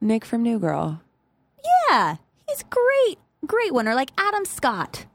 Nick 0.00 0.24
from 0.24 0.42
New 0.42 0.58
Girl. 0.58 1.02
Yeah, 1.64 2.16
he's 2.48 2.62
great. 2.70 3.18
Great 3.46 3.72
one. 3.74 3.88
Or 3.88 3.94
like 3.94 4.10
Adam 4.18 4.44
Scott. 4.44 5.06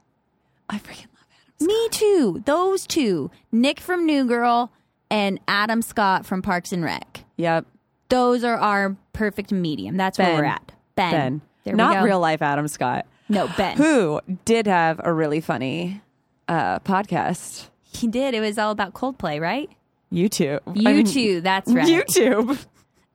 I 0.68 0.78
freaking 0.78 1.06
love 1.14 1.26
Adam. 1.60 1.66
Me 1.66 1.88
too. 1.90 2.42
Those 2.44 2.86
two. 2.86 3.30
Nick 3.52 3.80
from 3.80 4.06
New 4.06 4.26
Girl 4.26 4.70
and 5.10 5.40
Adam 5.48 5.82
Scott 5.82 6.26
from 6.26 6.42
Parks 6.42 6.72
and 6.72 6.84
Rec. 6.84 7.24
Yep. 7.36 7.66
Those 8.08 8.44
are 8.44 8.56
our 8.56 8.96
perfect 9.12 9.52
medium. 9.52 9.96
That's 9.96 10.18
where 10.18 10.34
we're 10.36 10.44
at. 10.44 10.72
Ben. 10.94 11.10
Ben. 11.10 11.40
There 11.64 11.74
we 11.74 11.76
Not 11.78 11.94
go. 11.96 12.02
real 12.04 12.20
life 12.20 12.40
Adam 12.42 12.68
Scott. 12.68 13.06
No, 13.28 13.48
Ben. 13.56 13.76
Who 13.76 14.20
did 14.46 14.66
have 14.66 15.00
a 15.04 15.12
really 15.12 15.40
funny 15.40 16.00
uh, 16.48 16.78
podcast. 16.80 17.68
He 17.82 18.06
did. 18.08 18.32
It 18.34 18.40
was 18.40 18.56
all 18.58 18.70
about 18.72 18.94
Coldplay, 18.94 19.40
right? 19.40 19.68
YouTube. 20.12 20.60
I 20.66 20.72
You 20.74 20.96
mean, 20.96 21.06
too. 21.06 21.40
That's 21.42 21.70
right. 21.70 21.86
YouTube. 22.08 22.64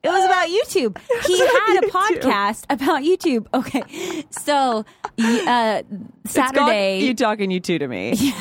It 0.04 0.08
was 0.08 0.24
about 0.24 0.48
YouTube. 0.48 0.98
He 1.26 1.38
had 1.38 1.82
a 1.82 1.86
podcast 1.88 2.66
about 2.68 3.02
YouTube. 3.02 3.46
Okay. 3.54 4.24
So, 4.30 4.84
uh, 5.18 5.82
Saturday. 6.26 7.00
You 7.00 7.14
talking 7.14 7.48
U2 7.50 7.78
to 7.78 7.88
me. 7.88 8.34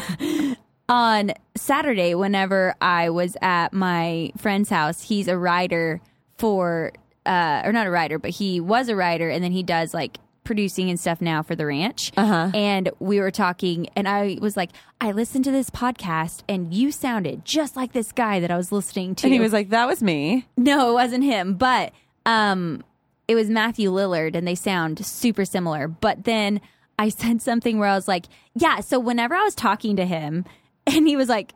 on 0.90 1.32
Saturday, 1.56 2.14
whenever 2.16 2.76
I 2.82 3.10
was 3.10 3.38
at 3.42 3.72
my 3.72 4.32
friend's 4.38 4.70
house, 4.70 5.02
he's 5.02 5.30
a 5.30 5.38
writer 5.38 6.02
for, 6.38 6.92
uh, 7.26 7.62
or 7.64 7.72
not 7.72 7.88
a 7.88 7.92
writer, 7.92 8.20
but 8.20 8.32
he 8.32 8.60
was 8.60 8.90
a 8.90 8.96
writer, 8.96 9.30
and 9.30 9.42
then 9.42 9.54
he 9.54 9.64
does 9.64 9.94
like 9.94 10.18
producing 10.44 10.90
and 10.90 11.00
stuff 11.00 11.22
now 11.22 11.42
for 11.42 11.56
the 11.56 11.66
ranch. 11.66 12.12
Uh-huh. 12.18 12.52
And 12.54 12.90
we 13.00 13.20
were 13.20 13.32
talking, 13.32 13.90
and 13.96 14.08
I 14.08 14.38
was 14.42 14.58
like, 14.58 14.72
I 15.00 15.12
listened 15.12 15.46
to 15.46 15.52
this 15.52 15.70
podcast, 15.70 16.44
and 16.48 16.74
you 16.74 16.92
sounded 16.92 17.46
just 17.46 17.76
like 17.76 17.94
this 17.94 18.12
guy 18.12 18.40
that 18.40 18.52
I 18.52 18.58
was 18.58 18.72
listening 18.72 19.16
to. 19.16 19.28
And 19.28 19.34
he 19.34 19.40
was 19.40 19.54
like, 19.54 19.70
that 19.70 19.88
was 19.88 20.02
me. 20.04 20.46
No, 20.58 20.92
it 20.92 20.94
wasn't 20.94 21.24
him, 21.24 21.56
but 21.56 21.92
um 22.26 22.84
it 23.28 23.36
was 23.36 23.50
Matthew 23.50 23.90
Lillard 23.92 24.36
and 24.36 24.48
they 24.48 24.56
sound 24.56 25.06
super 25.06 25.46
similar. 25.46 25.88
But 25.88 26.26
then 26.26 26.62
I 27.00 27.10
said 27.10 27.42
something 27.42 27.80
where 27.80 27.90
I 27.90 27.96
was 27.96 28.08
like, 28.08 28.26
"Yeah, 28.54 28.80
so 28.82 29.00
whenever 29.00 29.36
I 29.36 29.44
was 29.44 29.56
talking 29.56 29.96
to 29.98 30.06
him 30.06 30.46
and 30.88 31.08
he 31.08 31.16
was 31.16 31.30
like, 31.30 31.54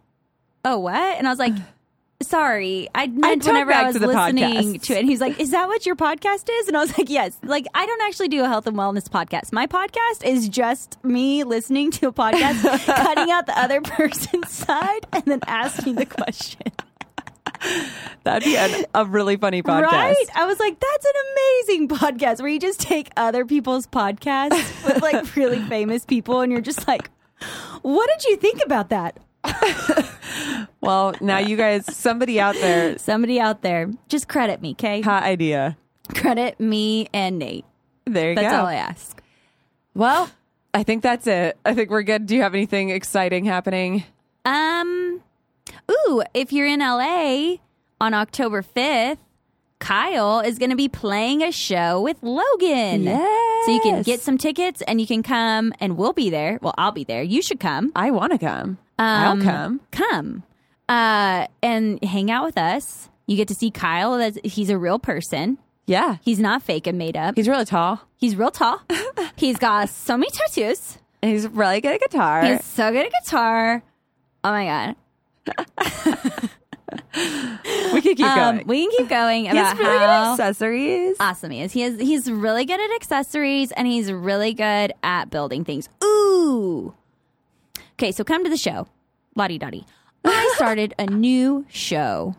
"Oh, 0.66 0.80
what?" 0.80 1.18
And 1.18 1.28
I 1.28 1.30
was 1.30 1.40
like, 1.40 1.54
Sorry, 2.22 2.90
I 2.96 3.08
meant 3.08 3.44
talk 3.44 3.54
whenever 3.54 3.72
I 3.72 3.84
was 3.84 3.96
to 3.98 4.08
listening 4.08 4.74
podcast. 4.74 4.82
to 4.84 4.94
it. 4.94 5.00
And 5.00 5.08
he's 5.10 5.22
like, 5.22 5.40
Is 5.40 5.52
that 5.52 5.68
what 5.68 5.86
your 5.86 5.96
podcast 5.96 6.50
is? 6.52 6.68
And 6.68 6.76
I 6.76 6.80
was 6.80 6.98
like, 6.98 7.10
Yes. 7.12 7.38
Like, 7.44 7.68
I 7.76 7.86
don't 7.86 8.02
actually 8.02 8.30
do 8.30 8.44
a 8.44 8.48
health 8.48 8.66
and 8.66 8.76
wellness 8.76 9.08
podcast. 9.08 9.54
My 9.54 9.68
podcast 9.68 10.26
is 10.26 10.50
just 10.50 11.04
me 11.04 11.44
listening 11.44 11.92
to 11.92 12.08
a 12.08 12.12
podcast, 12.12 12.86
cutting 12.86 13.30
out 13.30 13.46
the 13.46 13.58
other 13.58 13.82
person's 13.82 14.50
side, 14.50 15.06
and 15.14 15.24
then 15.26 15.42
asking 15.46 15.96
the 15.96 16.08
question. 16.08 16.72
That'd 18.24 18.44
be 18.44 18.58
an, 18.58 18.86
a 18.96 19.06
really 19.06 19.38
funny 19.38 19.62
podcast. 19.62 19.92
Right? 19.92 20.16
I 20.36 20.46
was 20.46 20.60
like, 20.60 20.80
that's 20.80 21.06
an 21.06 21.22
amazing 21.32 21.88
podcast 21.88 22.40
where 22.40 22.50
you 22.50 22.60
just 22.60 22.80
take 22.80 23.10
other 23.16 23.46
people's 23.46 23.86
podcasts 23.88 24.86
with 24.86 25.02
like 25.04 25.36
really 25.36 25.60
famous 25.70 26.04
people 26.04 26.42
and 26.42 26.52
you're 26.52 26.62
just 26.62 26.88
like, 26.88 27.10
what 27.84 28.10
did 28.10 28.30
you 28.30 28.38
think 28.38 28.64
about 28.66 28.90
that? 28.90 29.20
Well, 30.80 31.16
now 31.20 31.40
you 31.40 31.58
guys, 31.58 31.86
somebody 31.94 32.40
out 32.40 32.56
there, 32.56 32.98
Somebody 32.98 33.40
out 33.40 33.62
there, 33.62 33.90
just 34.08 34.28
credit 34.30 34.62
me, 34.62 34.72
okay? 34.72 35.02
hot 35.02 35.24
idea. 35.24 35.76
Credit 36.16 36.58
me 36.60 37.10
and 37.14 37.38
Nate. 37.40 37.66
There 38.06 38.30
you 38.30 38.36
That's 38.36 38.54
go. 38.54 38.60
all 38.62 38.68
I 38.68 38.76
ask. 38.76 39.22
Well, 39.94 40.30
I 40.74 40.84
think 40.84 41.04
that's 41.04 41.28
it. 41.28 41.58
I 41.66 41.74
think 41.74 41.90
we're 41.90 42.04
good. 42.04 42.26
Do 42.26 42.36
you 42.36 42.42
have 42.44 42.54
anything 42.54 42.92
exciting 42.92 43.44
happening? 43.44 44.06
Um, 44.46 45.22
ooh, 45.92 46.24
if 46.34 46.54
you're 46.54 46.68
in 46.68 46.80
LA 46.80 47.56
on 48.00 48.14
October 48.14 48.62
5th, 48.62 49.18
Kyle 49.80 50.40
is 50.40 50.58
going 50.58 50.70
to 50.70 50.76
be 50.78 50.88
playing 50.88 51.42
a 51.44 51.52
show 51.52 52.00
with 52.02 52.18
Logan. 52.22 53.04
Yes. 53.04 53.66
So 53.66 53.72
you 53.74 53.82
can 53.82 54.04
get 54.04 54.22
some 54.22 54.38
tickets 54.38 54.82
and 54.84 55.02
you 55.02 55.08
can 55.08 55.22
come 55.24 55.74
and 55.82 55.98
we'll 55.98 56.14
be 56.14 56.30
there. 56.30 56.60
Well, 56.62 56.76
I'll 56.78 56.92
be 56.94 57.04
there. 57.04 57.24
You 57.24 57.42
should 57.42 57.60
come. 57.60 57.92
I 57.96 58.12
want 58.12 58.32
to 58.32 58.38
come. 58.38 58.78
I'll 59.00 59.32
Um, 59.34 59.42
come. 59.42 59.82
Come 59.92 60.44
uh, 60.90 61.48
and 61.62 62.04
hang 62.04 62.32
out 62.32 62.46
with 62.46 62.58
us. 62.58 63.10
You 63.28 63.36
get 63.38 63.48
to 63.50 63.56
see 63.56 63.70
Kyle. 63.72 64.18
That's, 64.18 64.38
he's 64.44 64.70
a 64.70 64.78
real 64.78 65.00
person. 65.00 65.58
Yeah. 65.86 66.18
He's 66.22 66.40
not 66.40 66.64
fake 66.64 66.88
and 66.88 66.98
made 66.98 67.16
up. 67.18 67.36
He's 67.36 67.48
really 67.48 67.66
tall. 67.66 68.02
He's 68.18 68.36
real 68.36 68.52
tall. 68.52 68.82
he's 69.36 69.58
got 69.58 69.90
so 69.90 70.18
many 70.18 70.30
tattoos. 70.32 70.98
And 71.22 71.32
he's 71.32 71.48
really 71.48 71.82
good 71.82 71.94
at 71.96 72.00
guitar. 72.02 72.44
He's 72.46 72.64
so 72.64 72.92
good 72.92 73.06
at 73.06 73.12
guitar. 73.24 73.84
Oh 74.44 74.52
my 74.52 74.66
god. 74.66 74.96
we 77.94 78.02
could 78.02 78.18
keep 78.18 78.26
Um, 78.26 78.56
going. 78.58 78.68
we 78.68 78.82
can 78.88 78.98
keep 78.98 79.10
going 79.10 79.44
He's 79.46 79.54
about 79.54 79.78
really 79.78 79.94
good 79.98 80.02
at 80.10 80.32
accessories. 80.32 81.18
awesome 81.20 81.52
he 81.52 81.62
is. 81.62 81.72
He 81.74 81.84
is. 81.84 82.00
He's 82.00 82.30
really 82.32 82.66
good 82.66 82.80
at 82.80 82.96
accessories 82.96 83.72
and 83.74 83.88
he's 83.88 84.12
really 84.12 84.54
good 84.54 84.94
at 85.04 85.30
building 85.30 85.64
things. 85.66 85.90
Ooh. 86.04 86.94
Okay, 88.00 88.12
so 88.12 88.24
come 88.24 88.44
to 88.44 88.50
the 88.50 88.58
show. 88.58 88.88
Lottie 89.36 89.58
Dottie. 89.58 89.86
I 90.24 90.52
started 90.56 90.94
a 91.00 91.06
new 91.08 91.66
show 91.70 92.36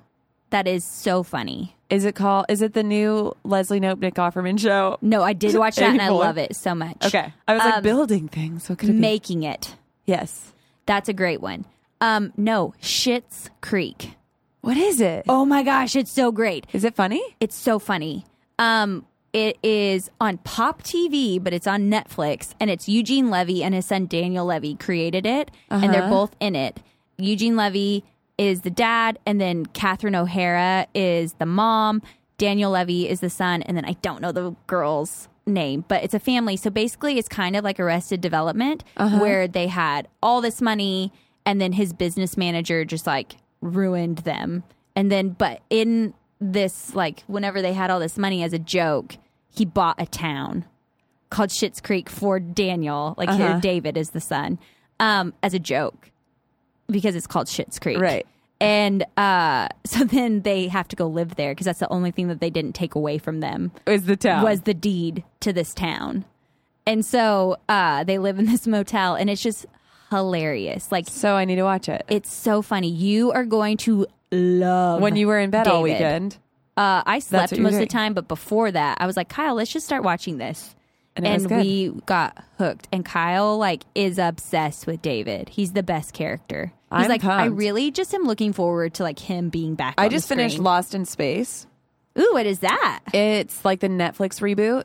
that 0.51 0.67
is 0.69 0.85
so 0.85 1.23
funny. 1.23 1.75
Is 1.91 2.05
it 2.05 2.15
called? 2.15 2.47
Is 2.49 2.63
it 2.63 2.75
the 2.75 2.83
new 2.83 3.35
Leslie 3.45 3.81
Knope 3.81 3.99
Nick 3.99 4.15
Offerman 4.15 4.59
show? 4.59 4.99
No, 5.01 5.23
I 5.23 5.33
did 5.33 5.55
watch 5.57 5.77
that 5.77 5.91
and 5.91 6.03
I 6.03 6.09
love 6.11 6.37
it 6.39 6.55
so 6.55 6.75
much. 6.75 6.97
Okay, 7.07 7.33
I 7.49 7.55
was 7.55 7.63
like 7.65 7.75
Um, 7.77 7.83
building 7.83 8.29
things. 8.29 8.69
What 8.69 8.79
could 8.79 8.91
it 8.91 8.93
be? 8.93 8.99
Making 8.99 9.43
it. 9.45 9.75
Yes. 10.05 10.53
That's 10.87 11.09
a 11.09 11.13
great 11.13 11.41
one. 11.41 11.65
Um, 12.01 12.33
no, 12.37 12.75
Schitt's 12.81 13.51
Creek. 13.61 14.15
What 14.61 14.77
is 14.77 15.01
it? 15.01 15.25
Oh 15.29 15.45
my 15.45 15.63
gosh, 15.63 15.97
it's 15.97 16.13
so 16.13 16.31
great. 16.31 16.67
Is 16.73 16.85
it 16.85 16.95
funny? 16.95 17.23
It's 17.41 17.57
so 17.57 17.79
funny. 17.79 18.25
Um, 18.59 19.07
it 19.33 19.59
is 19.63 20.11
on 20.21 20.39
Pop 20.39 20.83
TV, 20.83 21.43
but 21.43 21.53
it's 21.53 21.67
on 21.67 21.91
Netflix, 21.91 22.55
and 22.61 22.71
it's 22.71 22.89
Eugene 22.89 23.31
Levy 23.31 23.63
and 23.63 23.75
his 23.75 23.87
son 23.87 24.07
Daniel 24.07 24.47
Levy 24.47 24.75
created 24.75 25.27
it, 25.27 25.51
and 25.71 25.93
they're 25.93 26.03
Uh-huh. 26.03 26.11
both 26.11 26.37
in 26.41 26.55
it. 26.57 26.81
Eugene 27.19 27.57
Levy 27.57 28.05
is 28.39 28.63
the 28.63 28.71
dad, 28.71 29.19
and 29.27 29.41
then 29.41 29.67
Catherine 29.67 30.15
O'Hara 30.15 30.87
is 30.95 31.35
the 31.35 31.47
mom. 31.47 32.01
Daniel 32.39 32.71
Levy 32.71 33.09
is 33.09 33.21
the 33.21 33.31
son, 33.31 33.63
and 33.63 33.77
then 33.77 33.85
I 33.85 33.95
don't 34.01 34.23
know 34.23 34.33
the 34.33 34.55
girl's 34.67 35.29
name, 35.45 35.85
but 35.89 36.05
it's 36.05 36.15
a 36.15 36.21
family. 36.21 36.57
So 36.57 36.71
basically, 36.71 37.19
it's 37.19 37.29
kind 37.29 37.57
of 37.57 37.65
like 37.65 37.81
Arrested 37.81 38.21
Development, 38.21 38.85
where 38.97 39.49
they 39.49 39.67
had 39.67 40.07
all 40.23 40.41
this 40.41 40.63
money, 40.63 41.13
and 41.45 41.61
then 41.61 41.73
his 41.73 41.93
business 41.93 42.37
manager 42.37 42.85
just 42.85 43.07
like 43.07 43.37
ruined 43.61 44.19
them. 44.19 44.63
And 44.95 45.11
then, 45.11 45.31
but 45.31 45.63
in 45.71 46.15
this, 46.41 46.95
like, 46.95 47.23
whenever 47.27 47.61
they 47.63 47.73
had 47.73 47.91
all 47.91 48.01
this 48.01 48.17
money 48.19 48.43
as 48.43 48.53
a 48.53 48.59
joke, 48.59 49.17
he 49.51 49.65
bought 49.65 50.01
a 50.01 50.07
town 50.07 50.65
called 51.31 51.51
Schitt's 51.51 51.81
Creek 51.81 52.09
for 52.09 52.39
Daniel, 52.41 53.15
like 53.19 53.31
here, 53.31 53.47
Uh-huh. 53.49 53.61
David 53.61 53.97
is 53.97 54.11
the 54.11 54.21
son, 54.21 54.59
um, 55.01 55.35
as 55.43 55.53
a 55.55 55.59
joke 55.59 56.11
because 56.91 57.15
it's 57.15 57.27
called 57.27 57.47
Schitt's 57.49 57.79
Creek. 57.79 57.99
Right. 57.99 58.27
And 58.61 59.05
uh, 59.17 59.69
so 59.85 60.05
then 60.05 60.41
they 60.43 60.69
have 60.69 60.89
to 60.89 60.97
go 60.97 61.07
live 61.07 61.35
there 61.37 61.53
because 61.53 61.67
that's 61.67 61.81
the 61.81 61.93
only 61.93 62.11
thing 62.13 62.29
that 62.29 62.41
they 62.41 62.51
didn't 62.51 62.73
take 62.75 62.95
away 62.95 63.19
from 63.19 63.41
them 63.41 63.73
Is 63.87 64.05
the 64.05 64.17
town? 64.17 64.43
was 64.43 64.63
the 64.63 64.75
deed 64.75 65.23
to 65.41 65.53
this 65.53 65.75
town. 65.75 66.25
And 66.87 67.05
so 67.05 67.59
uh, 67.69 68.05
they 68.05 68.19
live 68.19 68.39
in 68.39 68.47
this 68.51 68.67
motel, 68.67 69.15
and 69.15 69.29
it's 69.29 69.43
just 69.43 69.67
hilarious. 70.11 70.91
Like 70.91 71.07
So 71.09 71.35
I 71.35 71.45
need 71.45 71.57
to 71.57 71.63
watch 71.63 71.89
it. 71.89 72.05
it's 72.09 72.33
so 72.33 72.63
funny. 72.63 72.89
You 72.89 73.33
are 73.33 73.45
going 73.45 73.77
to 73.79 74.07
love 74.31 75.01
when 75.01 75.17
you 75.17 75.27
were 75.27 75.39
in 75.39 75.51
bed 75.51 75.67
all 75.69 75.83
weekend. 75.83 76.37
Uh, 76.77 77.03
I 77.05 77.19
slept 77.19 77.59
most 77.59 77.75
of 77.75 77.81
the 77.81 77.87
time, 77.87 78.15
but 78.15 78.29
before 78.29 78.71
that, 78.71 78.99
I 79.01 79.07
was 79.07 79.17
like, 79.17 79.29
Kyle, 79.29 79.55
let's 79.57 79.73
just 79.73 79.85
start 79.87 80.05
watching 80.05 80.39
this. 80.39 80.75
And 81.17 81.49
good. 81.49 81.65
we 81.65 81.89
got 82.07 82.45
hooked. 82.59 82.87
And 82.93 83.05
Kyle 83.05 83.59
like 83.59 83.83
is 83.97 84.19
obsessed 84.19 84.87
with 84.87 85.03
David. 85.03 85.49
He's 85.49 85.73
the 85.73 85.83
best 85.83 86.13
character. 86.13 86.73
He's 86.93 87.03
I'm 87.07 87.09
like, 87.09 87.25
I 87.25 87.47
really 87.47 87.91
just 87.91 88.15
am 88.15 88.23
looking 88.23 88.53
forward 88.53 88.95
to 88.95 89.03
like 89.03 89.19
him 89.19 89.49
being 89.49 89.75
back. 89.75 89.95
I 89.99 90.05
on 90.05 90.09
the 90.11 90.15
just 90.17 90.29
finished. 90.29 90.61
Lost 90.61 90.95
in 90.95 91.05
Space. 91.05 91.67
Ooh, 92.17 92.29
what 92.33 92.47
is 92.47 92.61
that? 92.61 93.01
It's 93.13 93.65
like 93.65 93.81
the 93.81 93.89
Netflix 93.89 94.41
reboot 94.41 94.85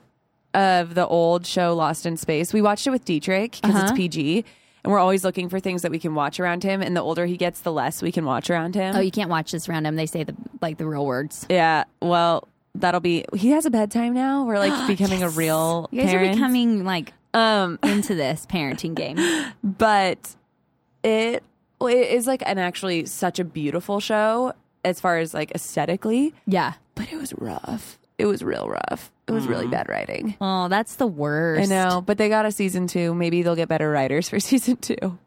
of 0.56 0.96
the 0.96 1.06
old 1.06 1.46
show 1.46 1.76
Lost 1.76 2.08
in 2.08 2.18
Space. 2.18 2.52
We 2.52 2.64
watched 2.64 2.88
it 2.88 2.90
with 2.92 3.06
Dietrich 3.06 3.52
because 3.62 3.76
Uh-huh. 3.76 3.84
it's 3.90 3.92
PG, 3.94 4.44
and 4.84 4.92
we're 4.92 5.00
always 5.00 5.24
looking 5.24 5.50
for 5.50 5.60
things 5.60 5.82
that 5.84 5.92
we 5.92 6.00
can 6.00 6.14
watch 6.16 6.40
around 6.40 6.64
him. 6.64 6.82
And 6.82 6.96
the 6.96 7.02
older 7.02 7.26
he 7.26 7.38
gets, 7.38 7.62
the 7.62 7.72
less 7.72 8.02
we 8.02 8.12
can 8.12 8.26
watch 8.26 8.50
around 8.50 8.76
him. 8.76 8.96
Oh, 8.96 9.00
you 9.00 9.12
can't 9.12 9.30
watch 9.30 9.52
this 9.52 9.68
around 9.70 9.86
him. 9.86 9.96
They 9.96 10.06
say 10.06 10.24
the 10.24 10.36
like 10.62 10.78
the 10.78 10.86
real 10.88 11.06
words. 11.06 11.46
yeah, 11.50 11.84
well, 12.02 12.48
that'll 12.76 13.00
be. 13.02 13.26
He 13.34 13.52
has 13.52 13.66
a 13.66 13.72
bedtime 13.72 14.14
now. 14.14 14.44
We're 14.46 14.60
like 14.60 14.88
becoming 14.88 15.24
a 15.24 15.30
real 15.30 15.88
You 15.92 16.02
guys 16.02 16.12
parent. 16.12 16.30
are 16.32 16.34
becoming 16.36 16.84
like 16.86 17.14
um, 17.34 17.80
into 17.84 18.16
this 18.16 18.46
parenting 18.46 18.94
game. 18.96 19.18
but 19.64 20.36
it 21.04 21.44
it 21.82 22.08
is 22.12 22.28
like 22.28 22.44
an 22.46 22.58
actually 22.60 23.06
such 23.06 23.40
a 23.40 23.44
beautiful 23.44 24.00
show 24.00 24.54
as 24.86 25.00
far 25.00 25.18
as 25.18 25.34
like 25.34 25.52
aesthetically, 25.56 26.34
Yeah. 26.46 26.74
but 26.96 27.12
it 27.12 27.16
was 27.18 27.34
rough. 27.38 27.98
It 28.18 28.26
was 28.26 28.44
real 28.44 28.68
rough. 28.68 29.12
It 29.28 29.32
was 29.32 29.48
really 29.48 29.68
bad 29.68 29.88
writing. 29.90 30.36
Oh, 30.42 30.68
that's 30.68 30.96
the 30.96 31.08
worst. 31.08 31.62
I 31.62 31.66
know, 31.74 32.02
but 32.02 32.18
they 32.18 32.28
got 32.30 32.46
a 32.46 32.52
season 32.52 32.88
two. 32.88 33.14
Maybe 33.16 33.42
they'll 33.42 33.56
get 33.56 33.70
better 33.70 33.90
writers 33.90 34.28
for 34.30 34.40
season 34.42 34.78
two. 34.78 35.18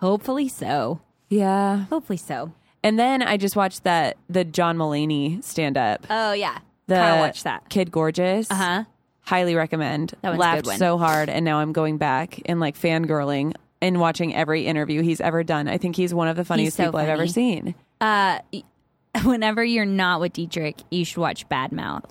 Hopefully 0.00 0.48
so. 0.48 1.00
Yeah. 1.30 1.84
Hopefully 1.86 2.18
so. 2.18 2.52
And 2.82 2.98
then 2.98 3.22
I 3.22 3.36
just 3.36 3.56
watched 3.56 3.84
that 3.84 4.16
the 4.28 4.44
John 4.44 4.76
Mulaney 4.76 5.42
stand 5.42 5.76
up. 5.76 6.06
Oh 6.10 6.32
yeah. 6.32 6.58
The 6.86 6.96
Kyle 6.96 7.18
watched 7.20 7.44
that. 7.44 7.68
Kid 7.68 7.90
Gorgeous. 7.90 8.50
Uh 8.50 8.54
huh. 8.54 8.84
Highly 9.22 9.54
recommend. 9.56 10.10
That 10.22 10.28
one's 10.30 10.38
a 10.38 10.40
Laughed 10.40 10.56
good 10.64 10.66
one. 10.70 10.78
so 10.78 10.98
hard, 10.98 11.28
and 11.28 11.44
now 11.44 11.58
I'm 11.58 11.72
going 11.72 11.96
back 11.98 12.40
and 12.46 12.60
like 12.60 12.78
fangirling 12.78 13.54
and 13.82 13.98
watching 13.98 14.34
every 14.34 14.66
interview 14.66 15.02
he's 15.02 15.20
ever 15.20 15.42
done. 15.42 15.66
I 15.66 15.78
think 15.78 15.96
he's 15.96 16.14
one 16.14 16.28
of 16.28 16.36
the 16.36 16.44
funniest 16.44 16.76
so 16.76 16.84
people 16.84 17.00
I've 17.00 17.08
ever 17.08 17.22
funny. 17.22 17.32
seen. 17.32 17.74
Uh, 18.00 18.38
y- 18.52 18.62
whenever 19.24 19.64
you're 19.64 19.84
not 19.84 20.20
with 20.20 20.34
Dietrich, 20.34 20.76
you 20.90 21.04
should 21.04 21.18
watch 21.18 21.48
Bad 21.48 21.72
Mouth. 21.72 22.04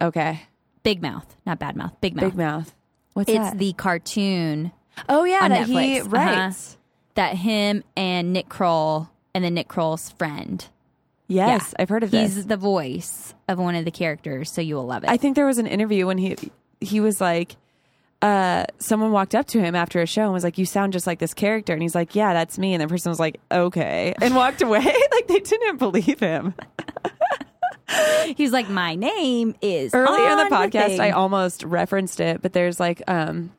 Okay. 0.00 0.40
Big 0.82 1.02
Mouth, 1.02 1.36
not 1.46 1.58
Bad 1.58 1.76
Mouth. 1.76 1.92
Big 2.00 2.14
Mouth. 2.16 2.24
Big 2.24 2.34
Mouth. 2.36 2.74
What's 3.14 3.26
that? 3.30 3.36
It's 3.40 3.50
that? 3.50 3.58
the 3.58 3.72
cartoon 3.74 4.72
oh 5.08 5.24
yeah, 5.24 5.48
that 5.48 5.66
he 5.66 5.74
Netflix. 5.74 6.00
Uh-huh. 6.00 6.08
writes. 6.10 6.76
that 7.14 7.36
him 7.36 7.82
and 7.96 8.32
Nick 8.32 8.48
Kroll 8.48 9.08
and 9.34 9.44
then 9.44 9.54
Nick 9.54 9.68
Kroll's 9.68 10.10
friend. 10.12 10.66
Yes, 11.28 11.68
Yeah. 11.76 11.82
I've 11.82 11.88
heard 11.88 12.02
of 12.02 12.10
that. 12.10 12.20
He's 12.22 12.34
this. 12.36 12.44
the 12.46 12.56
voice 12.56 13.34
of 13.48 13.58
one 13.58 13.74
of 13.76 13.84
the 13.84 13.90
characters, 13.92 14.50
so 14.50 14.60
you 14.60 14.74
will 14.74 14.86
love 14.86 15.04
it. 15.04 15.10
I 15.10 15.16
think 15.16 15.36
there 15.36 15.46
was 15.46 15.58
an 15.58 15.66
interview 15.66 16.06
when 16.06 16.18
he 16.18 16.36
he 16.80 16.98
was 17.00 17.20
like, 17.20 17.56
uh, 18.22 18.64
someone 18.78 19.12
walked 19.12 19.34
up 19.34 19.46
to 19.48 19.60
him 19.60 19.74
after 19.74 20.00
a 20.00 20.06
show 20.06 20.24
and 20.24 20.32
was 20.32 20.44
like, 20.44 20.58
"You 20.58 20.66
sound 20.66 20.92
just 20.92 21.06
like 21.06 21.18
this 21.20 21.32
character," 21.34 21.72
and 21.72 21.80
he's 21.82 21.94
like, 21.94 22.14
"Yeah, 22.14 22.32
that's 22.34 22.58
me." 22.58 22.74
And 22.74 22.82
the 22.82 22.88
person 22.88 23.10
was 23.10 23.20
like, 23.20 23.38
"Okay," 23.52 24.14
and 24.20 24.34
walked 24.34 24.60
away. 24.62 24.80
like 25.12 25.26
they 25.28 25.38
didn't 25.40 25.76
believe 25.78 26.18
him. 26.20 26.54
He's 28.36 28.52
like, 28.52 28.68
my 28.68 28.94
name 28.94 29.54
is 29.62 29.92
Earlier 29.94 30.30
in 30.30 30.38
the 30.38 30.44
podcast, 30.54 30.86
thing." 30.88 31.00
I 31.00 31.10
almost 31.10 31.62
referenced 31.64 32.20
it, 32.20 32.42
but 32.42 32.52
there's 32.52 32.78
like, 32.80 33.02
um, 33.08 33.52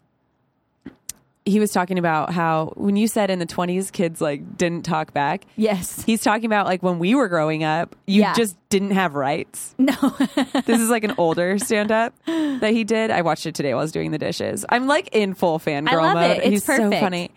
he 1.44 1.60
was 1.60 1.72
talking 1.72 1.98
about 1.98 2.32
how 2.32 2.72
when 2.76 2.96
you 2.96 3.08
said 3.08 3.32
in 3.32 3.40
the 3.40 3.48
20s, 3.48 3.92
kids 3.92 4.22
like 4.22 4.58
didn't 4.58 4.84
talk 4.86 5.12
back. 5.12 5.46
yes, 5.56 6.04
He's 6.04 6.22
talking 6.22 6.46
about 6.46 6.68
like 6.68 6.84
when 6.84 7.00
we 7.00 7.16
were 7.16 7.28
growing 7.28 7.64
up, 7.64 7.96
you 8.06 8.22
Yeah. 8.22 8.34
just 8.34 8.56
didn't 8.70 8.92
have 8.92 9.16
rights. 9.16 9.74
no, 9.80 9.92
This 10.66 10.80
is 10.80 10.90
like 10.90 11.04
an 11.04 11.16
older 11.18 11.58
stand 11.60 11.92
up 11.92 12.14
that 12.28 12.72
he 12.74 12.84
did. 12.84 13.10
I 13.10 13.24
watched 13.24 13.48
it 13.48 13.56
today 13.56 13.74
while 13.74 13.80
I 13.80 13.84
was 13.84 13.92
doing 13.92 14.12
the 14.12 14.20
dishes. 14.20 14.66
I'm 14.70 14.86
like 14.88 15.10
in 15.14 15.34
full 15.34 15.58
fangirl 15.60 15.90
I 15.94 15.96
love 15.96 16.14
mode. 16.14 16.32
it. 16.32 16.38
It's 16.44 16.48
He's 16.50 16.64
so 16.64 16.90
funny. 16.92 17.32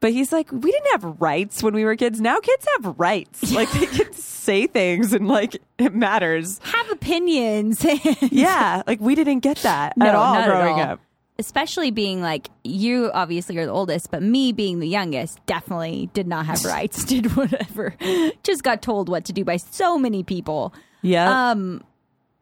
But 0.00 0.12
he's 0.12 0.30
like, 0.32 0.52
we 0.52 0.70
didn't 0.70 0.90
have 0.92 1.20
rights 1.20 1.62
when 1.62 1.72
we 1.74 1.84
were 1.84 1.96
kids. 1.96 2.20
Now 2.20 2.38
kids 2.40 2.66
have 2.76 2.98
rights. 2.98 3.50
Like 3.56 3.70
they 3.72 3.86
can 3.86 4.12
say 4.12 4.66
things 4.66 5.12
and 5.12 5.26
like 5.26 5.56
it 5.78 5.94
matters. 5.94 6.60
have 6.62 6.90
opinions. 6.90 7.84
Yeah. 8.30 8.82
Like 8.86 9.00
we 9.00 9.14
didn't 9.14 9.40
get 9.40 9.58
that 9.58 9.96
No, 9.96 10.06
at 10.06 10.14
all 10.14 10.34
not 10.34 10.42
at 10.42 10.46
growing 10.50 10.74
all. 10.74 10.80
up. 10.80 11.00
especially 11.38 11.90
being 11.90 12.20
like 12.20 12.50
you 12.64 13.10
obviously 13.14 13.56
are 13.58 13.66
the 13.66 13.72
oldest 13.72 14.10
but 14.10 14.22
me 14.22 14.52
being 14.52 14.78
the 14.80 14.88
youngest 14.88 15.44
definitely 15.46 16.08
did 16.14 16.26
not 16.26 16.46
have 16.46 16.64
rights 16.64 17.04
did 17.12 17.34
whatever 17.36 17.94
just 18.42 18.62
got 18.62 18.80
told 18.82 19.08
what 19.08 19.24
to 19.26 19.32
do 19.32 19.44
by 19.44 19.56
so 19.56 19.98
many 19.98 20.22
people 20.22 20.72
Yeah. 21.02 21.50
um 21.50 21.82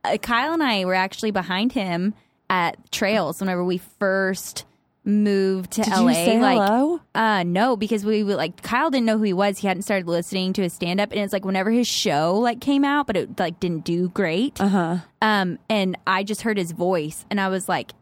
uh, 0.04 0.16
kyle 0.18 0.52
and 0.52 0.62
i 0.62 0.84
were 0.84 0.94
actually 0.94 1.30
behind 1.32 1.72
him 1.72 2.14
at 2.50 2.76
trails 2.92 3.40
whenever 3.40 3.64
we 3.64 3.78
first 3.98 4.64
moved 5.06 5.72
to 5.72 5.82
Did 5.82 5.92
la 5.92 6.08
you 6.08 6.14
say 6.14 6.40
like 6.40 6.56
hello? 6.56 7.00
uh 7.14 7.42
no 7.42 7.76
because 7.76 8.06
we 8.06 8.22
would 8.22 8.36
like 8.36 8.62
kyle 8.62 8.88
didn't 8.90 9.04
know 9.04 9.18
who 9.18 9.24
he 9.24 9.34
was 9.34 9.58
he 9.58 9.66
hadn't 9.66 9.82
started 9.82 10.06
listening 10.08 10.54
to 10.54 10.62
his 10.62 10.72
stand-up 10.72 11.10
and 11.12 11.20
it's 11.20 11.32
like 11.32 11.44
whenever 11.44 11.70
his 11.70 11.86
show 11.86 12.34
like 12.38 12.60
came 12.62 12.86
out 12.86 13.06
but 13.06 13.14
it 13.16 13.38
like 13.38 13.60
didn't 13.60 13.84
do 13.84 14.08
great 14.08 14.58
Uh-huh. 14.60 14.96
um, 15.20 15.58
and 15.68 15.98
I 16.06 16.22
just 16.24 16.40
heard 16.42 16.56
his 16.56 16.72
voice, 16.72 17.26
and 17.30 17.38
I 17.40 17.48
was 17.48 17.68
like, 17.68 17.92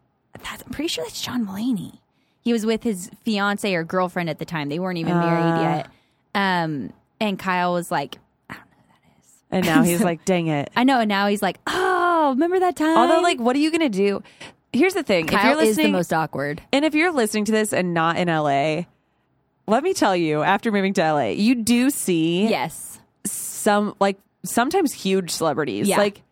that's, 0.44 0.62
"I'm 0.62 0.70
pretty 0.70 0.88
sure 0.88 1.04
that's 1.04 1.20
John 1.20 1.44
Mulaney." 1.46 1.98
He 2.40 2.52
was 2.52 2.64
with 2.66 2.82
his 2.84 3.10
fiance 3.24 3.72
or 3.74 3.82
girlfriend 3.84 4.30
at 4.30 4.38
the 4.38 4.44
time; 4.44 4.68
they 4.68 4.78
weren't 4.78 4.98
even 4.98 5.14
married 5.18 5.42
Ah. 5.42 5.62
yet. 5.76 5.86
Um, 6.34 6.92
and 7.20 7.38
Kyle 7.38 7.72
was 7.72 7.90
like, 7.90 8.18
I 8.50 8.54
don't 8.54 8.64
know 8.64 8.76
who 8.76 8.82
that 8.88 9.20
is. 9.20 9.32
And 9.50 9.66
now 9.66 9.82
he's 9.82 10.00
like, 10.10 10.24
dang 10.24 10.46
it. 10.48 10.70
"I 10.76 10.84
know," 10.84 11.00
and 11.00 11.08
now 11.08 11.26
he's 11.28 11.42
like, 11.42 11.58
"Oh, 11.66 12.30
remember 12.30 12.58
that 12.60 12.76
time?" 12.76 12.96
Although, 12.96 13.20
like, 13.22 13.38
what 13.40 13.54
are 13.56 13.60
you 13.60 13.70
going 13.70 13.80
to 13.80 13.88
do? 13.88 14.22
Here's 14.72 14.94
the 14.94 15.02
thing. 15.02 15.26
if 15.26 15.30
Kyle 15.32 15.52
you're 15.56 15.62
is 15.62 15.76
the 15.76 15.82
listening, 15.82 15.92
most 15.92 16.12
awkward. 16.12 16.62
and 16.72 16.84
if 16.84 16.94
you're 16.94 17.12
listening 17.12 17.44
to 17.46 17.52
this 17.52 17.72
and 17.72 17.92
not 17.94 18.16
in 18.16 18.28
LA, 18.28 18.84
let 19.66 19.82
me 19.82 19.94
tell 19.94 20.16
you, 20.16 20.42
after 20.42 20.72
moving 20.72 20.92
to 20.94 21.02
LA, 21.02 21.28
you 21.28 21.54
do 21.56 21.90
see 21.90 22.48
Yes, 22.48 22.98
some, 23.24 23.94
like, 24.00 24.18
sometimes 24.44 24.92
huge 24.92 25.30
celebrities, 25.30 25.88
Yeah. 25.88 25.98
like, 25.98 26.22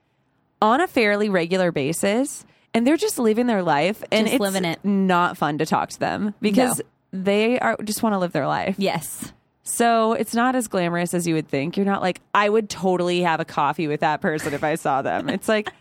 on 0.63 0.81
a 0.81 0.87
fairly 0.89 1.29
regular 1.29 1.71
basis, 1.73 2.45
and 2.75 2.87
they're 2.87 2.97
just 2.97 3.19
living 3.19 3.47
their 3.47 3.63
life, 3.63 4.03
and 4.11 4.27
Just 4.29 4.43
it's 4.43 4.57
it. 4.57 4.79
not 4.85 5.37
fun 5.37 5.59
to 5.59 5.67
talk 5.67 5.91
to 5.91 5.99
them 6.01 6.35
because 6.41 6.81
they 7.13 7.59
are 7.61 7.77
just 7.85 8.03
want 8.03 8.15
to 8.15 8.19
live 8.19 8.33
their 8.33 8.47
life. 8.47 8.75
yes, 8.79 9.33
So 9.63 10.15
it's 10.15 10.35
not 10.35 10.57
as 10.57 10.67
glamorous 10.69 11.15
as 11.15 11.27
you 11.27 11.35
would 11.35 11.47
think. 11.49 11.77
You're 11.77 11.87
not 11.87 12.03
like, 12.03 12.21
I 12.35 12.49
would 12.49 12.69
totally 12.69 13.21
have 13.23 13.39
a 13.41 13.45
coffee 13.45 13.87
with 13.87 14.01
that 14.01 14.21
person 14.21 14.53
if 14.55 14.65
I 14.65 14.75
saw 14.75 15.03
them. 15.03 15.29
It's 15.29 15.49
like 15.49 15.73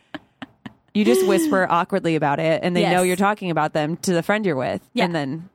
you 0.99 1.05
just 1.05 1.25
whisper 1.27 1.65
awkwardly 1.69 2.15
about 2.15 2.39
it 2.39 2.61
and 2.63 2.75
they 2.75 2.81
Yes. 2.81 2.91
know 2.93 3.03
you're 3.03 3.15
talking 3.15 3.49
about 3.51 3.73
them 3.73 3.97
to 3.97 4.13
the 4.13 4.21
friend 4.23 4.45
you're 4.45 4.55
with. 4.55 4.81
Yeah. 4.93 5.05
And 5.05 5.15
then 5.15 5.49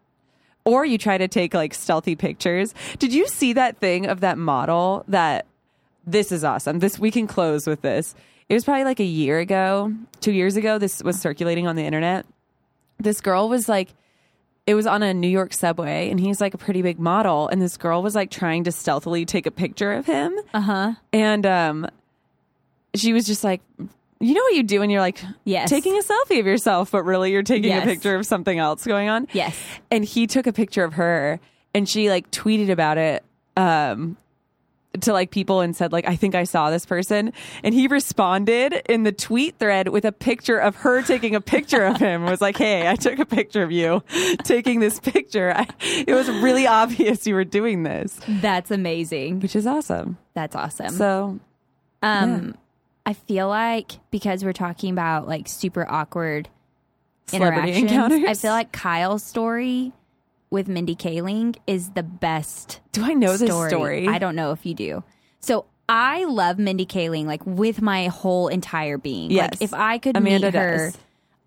or 0.64 0.84
you 0.86 0.96
try 0.98 1.18
to 1.18 1.28
take 1.28 1.52
like 1.54 1.74
stealthy 1.74 2.16
pictures. 2.16 2.74
Did 2.98 3.12
you 3.12 3.26
see 3.28 3.52
that 3.52 3.78
thing 3.78 4.06
of 4.06 4.20
that 4.20 4.38
model 4.38 5.04
that 5.08 5.46
this 6.06 6.32
is 6.32 6.42
awesome. 6.44 6.78
This 6.80 6.98
we 6.98 7.10
can 7.10 7.26
close 7.26 7.66
with 7.66 7.82
this. 7.82 8.14
It 8.48 8.54
was 8.54 8.64
probably 8.64 8.84
like 8.84 9.00
a 9.00 9.04
year 9.04 9.38
ago, 9.38 9.92
2 10.20 10.32
years 10.32 10.56
ago 10.56 10.78
this 10.78 11.02
was 11.02 11.20
circulating 11.20 11.66
on 11.66 11.76
the 11.76 11.84
internet. 11.84 12.26
This 12.98 13.20
girl 13.20 13.48
was 13.48 13.68
like 13.68 13.90
it 14.66 14.74
was 14.74 14.86
on 14.86 15.02
a 15.02 15.12
New 15.12 15.28
York 15.28 15.52
subway 15.52 16.08
and 16.10 16.18
he's 16.18 16.40
like 16.40 16.54
a 16.54 16.58
pretty 16.58 16.80
big 16.80 16.98
model 16.98 17.48
and 17.48 17.60
this 17.60 17.76
girl 17.76 18.02
was 18.02 18.14
like 18.14 18.30
trying 18.30 18.64
to 18.64 18.72
stealthily 18.72 19.26
take 19.26 19.44
a 19.46 19.50
picture 19.50 19.92
of 19.92 20.06
him 20.06 20.32
uh 20.54 20.60
huh, 20.60 20.92
and 21.12 21.44
um 21.44 21.86
she 22.94 23.12
was 23.12 23.26
just 23.26 23.44
like 23.44 23.60
you 24.24 24.34
know 24.34 24.42
what 24.42 24.54
you 24.54 24.62
do 24.62 24.80
when 24.80 24.90
you're 24.90 25.00
like 25.00 25.22
Yes. 25.44 25.68
taking 25.70 25.96
a 25.96 26.02
selfie 26.02 26.40
of 26.40 26.46
yourself 26.46 26.90
but 26.90 27.02
really 27.04 27.30
you're 27.32 27.42
taking 27.42 27.70
Yes. 27.70 27.82
a 27.84 27.86
picture 27.86 28.14
of 28.16 28.26
something 28.26 28.58
else 28.58 28.84
going 28.86 29.08
on 29.08 29.26
yes. 29.32 29.56
and 29.90 30.04
he 30.04 30.26
took 30.26 30.46
a 30.46 30.52
picture 30.52 30.84
of 30.84 30.94
her 30.94 31.40
and 31.74 31.88
she 31.88 32.08
like 32.10 32.30
tweeted 32.30 32.70
about 32.70 32.98
it 32.98 33.22
um 33.56 34.16
to 35.00 35.12
like 35.12 35.32
people 35.32 35.60
and 35.60 35.74
said 35.74 35.90
like 35.90 36.06
I 36.06 36.14
think 36.14 36.36
I 36.36 36.44
saw 36.44 36.70
this 36.70 36.86
person 36.86 37.32
and 37.64 37.74
he 37.74 37.88
responded 37.88 38.74
in 38.88 39.02
the 39.02 39.10
tweet 39.10 39.58
thread 39.58 39.88
with 39.88 40.04
a 40.04 40.12
picture 40.12 40.56
of 40.58 40.76
her 40.76 41.02
taking 41.02 41.34
a 41.34 41.40
picture 41.40 41.82
of 41.84 41.96
him 41.96 42.24
was 42.24 42.40
like 42.40 42.56
hey 42.56 42.88
I 42.88 42.94
took 42.94 43.18
a 43.18 43.26
picture 43.26 43.64
of 43.64 43.72
you 43.72 44.04
taking 44.44 44.78
this 44.78 45.00
picture 45.00 45.52
I, 45.52 45.66
it 45.80 46.14
was 46.14 46.28
really 46.30 46.68
obvious 46.68 47.26
you 47.26 47.34
were 47.34 47.44
doing 47.44 47.82
this 47.82 48.20
That's 48.28 48.70
amazing. 48.70 49.40
which 49.40 49.56
is 49.56 49.66
awesome 49.66 50.16
That's 50.34 50.54
awesome. 50.54 50.90
so 50.90 51.40
Um, 52.00 52.54
I 53.06 53.12
feel 53.12 53.48
like 53.48 53.92
because 54.10 54.44
we're 54.44 54.52
talking 54.52 54.90
about 54.90 55.28
like 55.28 55.48
super 55.48 55.86
awkward 55.88 56.48
Celebrity 57.26 57.72
interactions, 57.72 57.92
encounters? 57.92 58.28
I 58.28 58.34
feel 58.34 58.52
like 58.52 58.72
Kyle's 58.72 59.22
story 59.22 59.92
with 60.50 60.68
Mindy 60.68 60.94
Kaling 60.94 61.56
is 61.66 61.90
the 61.90 62.02
best. 62.02 62.80
do 62.92 63.04
I 63.04 63.14
know 63.14 63.36
story. 63.36 63.48
this 63.48 63.70
story 63.70 64.08
I 64.08 64.18
don't 64.18 64.36
know 64.36 64.52
if 64.52 64.64
you 64.64 64.74
do. 64.74 65.04
So 65.40 65.66
I 65.88 66.24
love 66.24 66.58
Mindy 66.58 66.86
Kaling 66.86 67.26
like 67.26 67.44
with 67.44 67.82
my 67.82 68.06
whole 68.06 68.48
entire 68.48 68.96
being. 68.98 69.30
Yes. 69.30 69.52
Like 69.52 69.62
if 69.62 69.74
I 69.74 69.98
could 69.98 70.16
Amanda 70.16 70.46
meet 70.46 70.54
her. 70.54 70.76
does. 70.76 70.98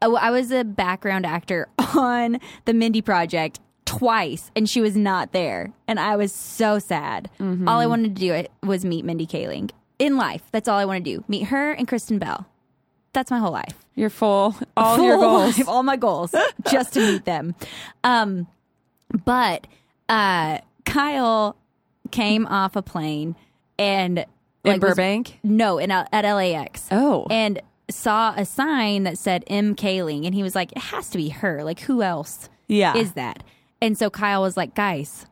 Oh, 0.02 0.16
I 0.16 0.30
was 0.30 0.52
a 0.52 0.64
background 0.64 1.26
actor 1.26 1.70
on 1.96 2.40
the 2.66 2.74
Mindy 2.74 3.02
Project 3.02 3.60
twice 3.86 4.52
and 4.56 4.70
she 4.70 4.82
was 4.82 4.96
not 4.96 5.32
there. 5.32 5.74
And 5.88 6.00
I 6.00 6.18
was 6.18 6.32
so 6.32 6.78
sad. 6.78 7.32
Mm-hmm. 7.40 7.68
All 7.68 7.80
I 7.80 7.88
wanted 7.88 8.16
to 8.16 8.22
do 8.22 8.48
was 8.68 8.86
meet 8.86 9.06
Mindy 9.06 9.26
Kaling 9.26 9.72
in 10.00 10.18
life. 10.18 10.44
That's 10.52 10.68
all 10.68 10.78
I 10.78 10.86
want 10.86 11.04
to 11.04 11.12
do. 11.18 11.24
Meet 11.28 11.44
her 11.46 11.72
and 11.72 11.88
Kristen 11.88 12.20
Bell. 12.20 12.46
That's 13.14 13.32
my 13.32 13.40
whole 13.40 13.52
life. 13.52 13.74
You're 13.96 14.10
full. 14.12 14.56
All 14.76 14.96
Full 14.98 15.06
your 15.08 15.18
goals. 15.18 15.58
life, 15.58 15.68
all 15.70 15.82
my 15.84 15.96
goals, 15.98 16.36
just 16.70 16.94
to 16.94 17.00
meet 17.00 17.26
them. 17.26 17.56
Um, 18.04 18.48
but 19.26 19.66
uh, 20.10 20.60
Kyle 20.86 21.56
came 22.12 22.46
off 22.46 22.76
a 22.76 22.82
plane 22.82 23.36
and 23.80 24.20
In 24.20 24.26
like, 24.74 24.82
was- 24.82 24.92
Burbank. 24.92 25.40
no, 25.44 25.78
in 25.80 25.90
at 25.92 26.12
LAX. 26.12 26.88
Oh. 26.92 27.26
and 27.30 27.62
saw 27.90 28.34
a 28.36 28.46
sign 28.46 29.04
that 29.04 29.18
said 29.18 29.44
M. 29.48 29.74
Kaling, 29.76 30.26
and 30.26 30.36
he 30.36 30.44
was 30.44 30.54
like, 30.56 30.74
"It 30.74 30.78
has 30.80 31.10
to 31.12 31.18
be 31.18 31.30
her. 31.30 31.64
Like, 31.64 31.80
who 31.82 32.02
else 32.04 32.50
Yeah. 32.68 32.96
is 32.98 33.14
that?" 33.14 33.44
And 33.82 33.98
so 33.98 34.10
Kyle 34.10 34.42
was 34.42 34.58
like, 34.58 34.76
"Guys." 34.76 35.26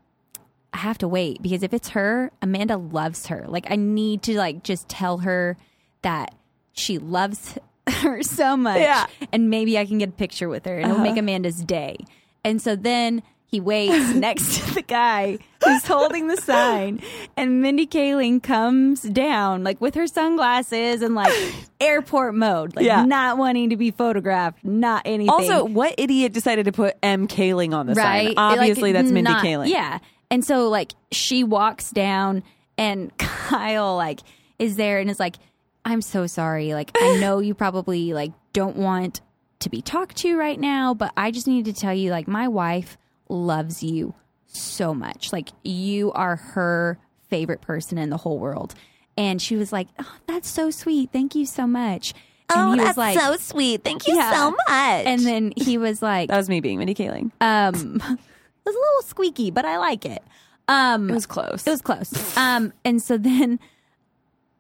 I 0.76 0.80
have 0.80 0.98
to 0.98 1.08
wait 1.08 1.42
because 1.42 1.64
if 1.64 1.74
it's 1.74 1.90
her, 1.90 2.32
Amanda 2.42 2.76
loves 2.76 3.28
her. 3.28 3.46
Like 3.48 3.72
I 3.72 3.78
need 3.78 4.24
to 4.24 4.38
like 4.38 4.62
just 4.62 4.90
tell 4.90 5.20
her 5.20 5.56
that 6.02 6.36
she 6.74 6.98
loves 6.98 7.58
her 7.90 8.22
so 8.22 8.58
much. 8.58 8.82
Yeah. 8.82 9.06
And 9.32 9.50
maybe 9.50 9.78
I 9.80 9.86
can 9.86 10.00
get 10.00 10.10
a 10.10 10.12
picture 10.12 10.50
with 10.50 10.66
her 10.66 10.78
and 10.78 10.92
it'll 10.92 11.02
make 11.02 11.12
uh-huh. 11.12 11.20
Amanda's 11.20 11.64
day. 11.64 11.96
And 12.44 12.62
so 12.62 12.76
then 12.76 13.24
he 13.48 13.62
waits 13.62 14.14
next 14.16 14.58
to 14.58 14.74
the 14.74 14.82
guy 14.82 15.38
who's 15.64 15.86
holding 15.86 16.28
the 16.28 16.36
sign 16.36 17.02
and 17.38 17.62
Mindy 17.62 17.88
Kaling 17.88 18.44
comes 18.44 19.02
down 19.02 19.64
like 19.64 19.80
with 19.80 19.96
her 19.96 20.08
sunglasses 20.08 21.02
and 21.02 21.16
like 21.16 21.32
airport 21.80 22.36
mode, 22.36 22.76
like 22.76 22.86
Yeah. 22.86 23.06
not 23.06 23.38
wanting 23.38 23.70
to 23.70 23.78
be 23.78 23.92
photographed, 23.92 24.62
not 24.66 25.04
anything. 25.06 25.30
Also, 25.30 25.64
what 25.64 25.96
idiot 25.98 26.34
decided 26.34 26.66
to 26.66 26.74
put 26.74 26.96
M. 27.02 27.30
Kaling 27.30 27.74
on 27.74 27.86
the 27.88 27.94
right? 27.94 28.28
sign? 28.28 28.34
Obviously, 28.36 28.92
Like, 28.92 29.04
that's 29.04 29.12
Mindy 29.14 29.32
not- 29.32 29.42
Kaling. 29.46 29.70
Yeah. 29.70 30.00
And 30.36 30.44
so 30.44 30.68
like 30.68 30.92
she 31.14 31.46
walks 31.46 31.92
down 31.92 32.44
and 32.78 33.18
Kyle 33.18 33.96
like 33.96 34.20
is 34.60 34.76
there 34.76 35.00
and 35.00 35.10
is 35.10 35.18
like, 35.18 35.38
I'm 35.86 36.02
so 36.02 36.28
sorry. 36.28 36.74
Like 36.74 36.92
I 36.94 37.18
know 37.22 37.40
you 37.40 37.54
probably 37.54 38.12
like 38.14 38.34
don't 38.52 38.76
want 38.76 39.22
to 39.60 39.70
be 39.70 39.82
talked 39.82 40.18
to 40.18 40.38
right 40.38 40.60
now, 40.60 40.94
but 40.94 41.14
I 41.16 41.32
just 41.32 41.48
need 41.48 41.64
to 41.66 41.74
tell 41.74 41.94
you 41.94 42.12
like 42.12 42.28
my 42.28 42.50
wife 42.50 42.98
loves 43.30 43.82
you 43.82 44.14
so 44.46 44.94
much. 44.94 45.32
Like 45.32 45.50
you 45.64 46.12
are 46.12 46.36
her 46.36 47.00
favorite 47.30 47.62
person 47.62 47.98
in 47.98 48.10
the 48.10 48.18
whole 48.18 48.38
world. 48.38 48.76
And 49.18 49.42
she 49.42 49.56
was 49.56 49.72
like, 49.72 49.88
oh, 50.00 50.16
that's 50.28 50.50
so 50.50 50.70
sweet. 50.70 51.12
Thank 51.14 51.34
you 51.36 51.46
so 51.46 51.66
much. 51.66 52.14
And 52.54 52.78
he 52.78 52.86
was 52.86 52.98
like, 52.98 53.18
so 53.18 53.38
sweet. 53.38 53.86
Thank 53.86 54.06
you 54.06 54.16
Yeah. 54.18 54.34
so 54.34 54.52
much. 54.52 54.68
and 54.70 55.22
then 55.22 55.54
he 55.56 55.78
was 55.78 56.02
like, 56.12 56.28
That 56.30 56.36
was 56.38 56.50
me 56.50 56.60
being 56.60 56.78
Mindy 56.80 56.94
Kaling. 56.94 57.32
um, 57.40 58.20
it 58.66 58.70
was 58.70 58.76
a 58.76 58.80
little 58.80 59.02
squeaky, 59.08 59.52
but 59.52 59.66
I 59.66 59.78
like 59.78 60.06
it. 60.06 60.24
Um, 60.68 61.10
It 61.10 61.14
was 61.14 61.26
close. 61.28 61.68
it 61.68 61.70
was 61.70 61.82
close. 61.82 62.36
Um, 62.38 62.74
and 62.84 63.02
so 63.02 63.18
then 63.18 63.60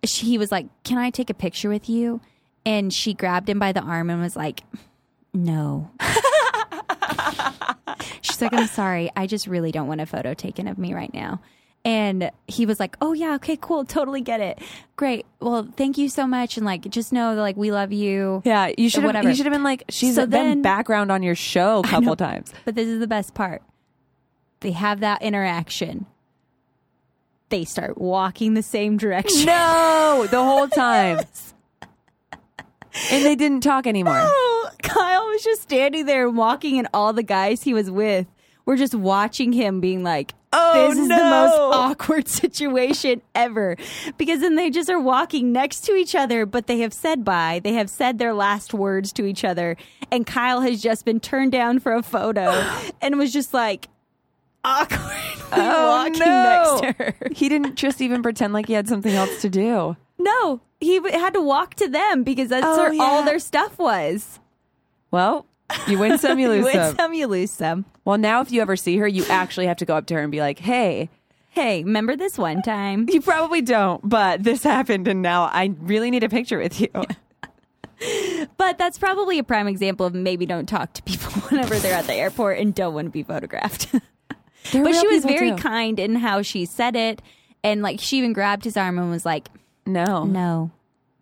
she 0.05 0.27
he 0.27 0.37
was 0.37 0.51
like, 0.51 0.67
"Can 0.83 0.97
I 0.99 1.09
take 1.09 1.29
a 1.31 1.33
picture 1.33 1.69
with 1.69 1.89
you?" 1.89 2.21
And 2.65 2.93
she 2.93 3.13
grabbed 3.13 3.49
him 3.49 3.57
by 3.59 3.71
the 3.71 3.81
arm 3.81 4.09
and 4.11 4.21
was 4.21 4.35
like, 4.35 4.61
"No." 5.33 5.89
She's 8.21 8.41
like, 8.41 8.53
"I'm 8.53 8.67
sorry. 8.67 9.09
I 9.15 9.27
just 9.27 9.47
really 9.47 9.71
don't 9.71 9.87
want 9.87 10.01
a 10.01 10.05
photo 10.05 10.33
taken 10.33 10.67
of 10.67 10.77
me 10.77 10.93
right 10.93 11.13
now." 11.13 11.41
And 11.83 12.31
he 12.47 12.65
was 12.65 12.79
like, 12.79 12.97
"Oh 13.01 13.13
yeah, 13.13 13.35
okay, 13.35 13.57
cool, 13.59 13.85
totally 13.85 14.21
get 14.21 14.39
it. 14.41 14.59
Great. 14.95 15.25
Well, 15.39 15.67
thank 15.77 15.97
you 15.97 16.09
so 16.09 16.25
much 16.27 16.57
and 16.57 16.65
like 16.65 16.89
just 16.89 17.13
know 17.13 17.35
that 17.35 17.41
like 17.41 17.55
we 17.57 17.71
love 17.71 17.91
you." 17.91 18.41
yeah, 18.45 18.71
you 18.77 18.89
should 18.89 19.03
have. 19.03 19.23
You 19.23 19.35
should 19.35 19.45
have 19.45 19.53
been 19.53 19.63
like, 19.63 19.83
she's 19.89 20.15
So 20.15 20.21
been 20.23 20.29
then- 20.31 20.61
background 20.61 21.11
on 21.11 21.23
your 21.23 21.35
show 21.35 21.79
a 21.79 21.83
couple 21.87 22.15
times. 22.15 22.51
But 22.65 22.75
this 22.75 22.87
is 22.87 22.99
the 22.99 23.07
best 23.07 23.33
part. 23.33 23.61
They 24.65 24.71
have 24.71 25.01
that 25.01 25.21
interaction. 25.21 26.07
They 27.49 27.65
start 27.65 27.99
walking 27.99 28.55
the 28.55 28.63
same 28.63 28.97
direction. 28.97 29.45
No, 29.45 30.25
the 30.31 30.41
whole 30.41 30.67
time, 30.67 31.19
and 33.11 33.23
they 33.23 33.35
didn't 33.35 33.61
talk 33.61 33.85
anymore. 33.85 34.21
Oh, 34.23 34.69
Kyle 34.81 35.27
was 35.27 35.43
just 35.43 35.61
standing 35.61 36.07
there 36.07 36.27
walking, 36.31 36.79
and 36.79 36.87
all 36.95 37.13
the 37.13 37.21
guys 37.21 37.61
he 37.61 37.75
was 37.75 37.91
with 37.91 38.25
were 38.65 38.75
just 38.75 38.95
watching 38.95 39.53
him, 39.53 39.81
being 39.81 40.01
like, 40.01 40.33
Oh, 40.51 40.89
this 40.89 40.97
is 40.97 41.09
the 41.09 41.15
most 41.15 41.57
awkward 41.59 42.27
situation 42.29 43.21
ever. 43.35 43.75
Because 44.17 44.39
then 44.39 44.55
they 44.55 44.71
just 44.71 44.89
are 44.89 44.99
walking 44.99 45.51
next 45.51 45.81
to 45.81 45.93
each 45.93 46.15
other, 46.15 46.47
but 46.47 46.65
they 46.65 46.79
have 46.79 46.93
said 46.93 47.23
bye. 47.23 47.61
They 47.63 47.73
have 47.73 47.89
said 47.89 48.17
their 48.17 48.33
last 48.33 48.73
words 48.73 49.13
to 49.13 49.25
each 49.25 49.43
other. 49.43 49.77
And 50.11 50.25
Kyle 50.25 50.61
has 50.61 50.81
just 50.81 51.05
been 51.05 51.19
turned 51.19 51.51
down 51.51 51.79
for 51.79 51.93
a 51.93 52.01
photo 52.01 52.49
and 53.01 53.19
was 53.19 53.31
just 53.31 53.53
like 53.53 53.89
awkwardly 54.65 55.15
oh, 55.53 55.87
walking 55.89 56.19
next 56.19 56.81
to 56.81 57.03
her. 57.03 57.15
He 57.35 57.47
didn't 57.49 57.75
just 57.75 58.01
even 58.01 58.21
pretend 58.23 58.51
like 58.53 58.65
he 58.67 58.73
had 58.73 58.87
something 58.87 59.13
else 59.13 59.41
to 59.41 59.49
do. 59.49 59.95
No, 60.17 60.61
he 60.79 60.95
had 61.11 61.33
to 61.33 61.41
walk 61.41 61.75
to 61.75 61.87
them 61.87 62.23
because 62.23 62.49
that's 62.49 62.65
Oh, 62.65 62.77
where 62.77 63.01
all 63.01 63.23
their 63.23 63.39
stuff 63.39 63.77
was. 63.77 64.39
Well, 65.11 65.45
you 65.87 65.97
win 65.99 66.17
some, 66.17 66.39
you 66.39 66.47
You 66.51 66.55
lose 66.61 66.65
win 66.65 66.73
some. 66.73 66.95
some, 66.95 67.13
you 67.13 67.27
lose 67.27 67.51
some. 67.51 67.85
Well, 68.05 68.17
now 68.17 68.41
if 68.41 68.51
you 68.51 68.61
ever 68.61 68.75
see 68.75 68.97
her, 68.97 69.07
you 69.07 69.25
actually 69.29 69.67
have 69.67 69.77
to 69.77 69.85
go 69.85 69.95
up 69.95 70.05
to 70.07 70.13
her 70.15 70.21
and 70.21 70.31
be 70.31 70.39
like, 70.39 70.59
"Hey, 70.59 71.09
Hey, 71.51 71.83
remember 71.83 72.15
this 72.17 72.37
one 72.37 72.61
time? 72.61 73.07
you 73.09 73.21
probably 73.21 73.61
don't, 73.61 74.07
but 74.07 74.43
this 74.43 74.61
happened, 74.63 75.07
and 75.07 75.21
now 75.21 75.43
I 75.43 75.73
really 75.79 76.11
need 76.11 76.23
a 76.23 76.29
picture 76.29 76.57
with 76.57 76.79
you." 76.81 76.89
But 78.57 78.77
that's 78.77 78.97
probably 78.97 79.39
a 79.39 79.43
prime 79.43 79.67
example 79.67 80.05
of 80.05 80.13
maybe 80.13 80.45
don't 80.45 80.67
talk 80.67 80.93
to 80.93 81.03
people 81.03 81.31
whenever 81.49 81.77
they're 81.79 81.93
at 81.95 82.05
the 82.07 82.13
airport 82.13 82.59
and 82.59 82.75
don't 82.75 82.93
want 82.93 83.05
to 83.07 83.09
be 83.11 83.23
photographed. 83.23 83.87
They're 84.71 84.83
but 84.83 84.95
she 84.95 85.07
was 85.07 85.23
very 85.25 85.51
too. 85.51 85.57
kind 85.57 85.99
in 85.99 86.15
how 86.15 86.41
she 86.41 86.65
said 86.65 86.95
it. 86.95 87.21
And 87.63 87.81
like 87.81 87.99
she 87.99 88.17
even 88.17 88.33
grabbed 88.33 88.63
his 88.63 88.77
arm 88.77 88.97
and 88.99 89.09
was 89.09 89.25
like, 89.25 89.49
No, 89.85 90.23
No, 90.25 90.71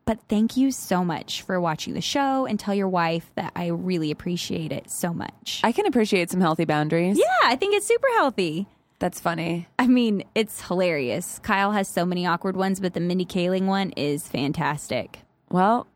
but 0.06 0.20
thank 0.28 0.58
you 0.58 0.72
so 0.72 1.04
much 1.06 1.42
for 1.42 1.60
watching 1.62 1.94
the 1.94 2.02
show 2.02 2.46
and 2.46 2.60
tell 2.60 2.74
your 2.74 2.90
wife 2.90 3.32
that 3.36 3.52
I 3.56 3.68
really 3.68 4.12
appreciate 4.12 4.72
it 4.72 4.90
so 4.90 5.14
much. 5.14 5.62
I 5.64 5.72
can 5.72 5.86
appreciate 5.86 6.30
some 6.30 6.42
healthy 6.42 6.66
boundaries. 6.66 7.18
yeah, 7.18 7.26
I 7.48 7.56
think 7.56 7.76
it's 7.76 7.86
super 7.86 8.08
healthy. 8.16 8.68
That's 9.00 9.20
funny. 9.20 9.68
I 9.78 9.88
mean, 9.88 10.24
it's 10.34 10.62
hilarious. 10.66 11.40
Kyle 11.40 11.72
has 11.74 11.88
so 11.90 12.06
many 12.06 12.26
awkward 12.26 12.56
ones, 12.56 12.80
but 12.80 12.94
the 12.94 13.00
Mindy 13.02 13.26
Kaling 13.26 13.66
one 13.66 13.92
is 13.92 14.28
fantastic. 14.28 15.20
Well, 15.50 15.88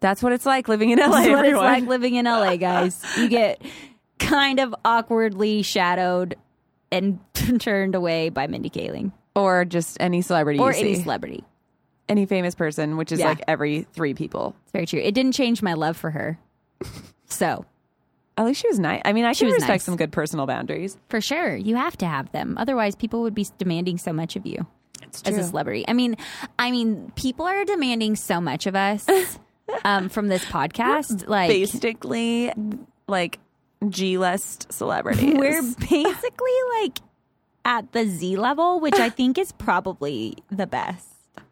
that's 0.00 0.22
what 0.22 0.32
it's 0.32 0.46
like 0.46 0.68
living 0.68 0.90
in 0.90 0.98
LA. 0.98 1.10
That's 1.10 1.28
what 1.28 1.46
it's 1.46 1.56
like 1.56 1.84
living 1.84 2.14
in 2.14 2.24
LA, 2.24 2.56
guys. 2.56 3.02
You 3.18 3.28
get 3.28 3.60
kind 4.28 4.60
of 4.60 4.74
awkwardly 4.84 5.62
shadowed 5.62 6.36
and 6.90 7.18
turned 7.60 7.94
away 7.94 8.28
by 8.28 8.46
Mindy 8.46 8.70
Kaling 8.70 9.12
or 9.34 9.64
just 9.64 9.96
any 10.00 10.22
celebrity 10.22 10.58
or 10.58 10.72
any 10.72 10.94
see. 10.96 11.02
celebrity. 11.02 11.44
any 12.08 12.26
famous 12.26 12.54
person, 12.54 12.96
which 12.96 13.12
is 13.12 13.20
Yeah. 13.20 13.28
like 13.28 13.42
every 13.48 13.86
three 13.94 14.12
people. 14.14 14.54
It's 14.64 14.72
very 14.72 14.86
true. 14.86 15.00
It 15.00 15.12
didn't 15.14 15.32
change 15.32 15.62
my 15.62 15.72
love 15.74 15.96
for 15.96 16.10
her. 16.10 16.38
So, 17.26 17.64
At 18.36 18.44
least 18.46 18.60
she 18.62 18.68
was 18.68 18.78
nice. 18.78 19.00
I 19.04 19.12
mean, 19.12 19.24
I 19.24 19.32
She 19.32 19.40
can 19.40 19.48
was 19.48 19.54
respect 19.56 19.70
nice. 19.70 19.82
some 19.84 19.96
good 19.96 20.12
personal 20.12 20.46
boundaries. 20.46 20.96
for 21.08 21.20
sure, 21.20 21.54
you 21.56 21.76
have 21.76 21.96
to 21.98 22.06
have 22.06 22.30
them. 22.32 22.56
Otherwise, 22.58 22.94
people 22.96 23.22
would 23.22 23.34
be 23.34 23.46
demanding 23.58 23.98
so 23.98 24.12
much 24.12 24.36
of 24.36 24.44
you 24.46 24.66
It's 25.02 25.22
as 25.22 25.36
a 25.38 25.44
celebrity. 25.44 25.84
I 25.88 25.92
mean, 25.94 26.16
I 26.58 26.70
mean, 26.70 27.12
people 27.14 27.46
are 27.46 27.64
demanding 27.64 28.16
so 28.16 28.40
much 28.40 28.66
of 28.66 28.74
us 28.74 29.06
um, 29.84 30.08
from 30.08 30.28
this 30.28 30.44
podcast. 30.56 31.26
Like, 31.28 31.48
Basically, 31.48 32.52
like 33.08 33.38
G 33.90 34.18
list 34.18 34.72
celebrities. 34.72 35.34
we're 35.36 35.62
basically 35.62 36.50
like 36.80 36.98
at 37.64 37.92
the 37.92 38.06
Z 38.06 38.36
level, 38.36 38.80
which 38.80 38.94
I 38.94 39.08
think 39.08 39.38
is 39.38 39.52
probably 39.52 40.36
the 40.50 40.66
best. 40.66 41.08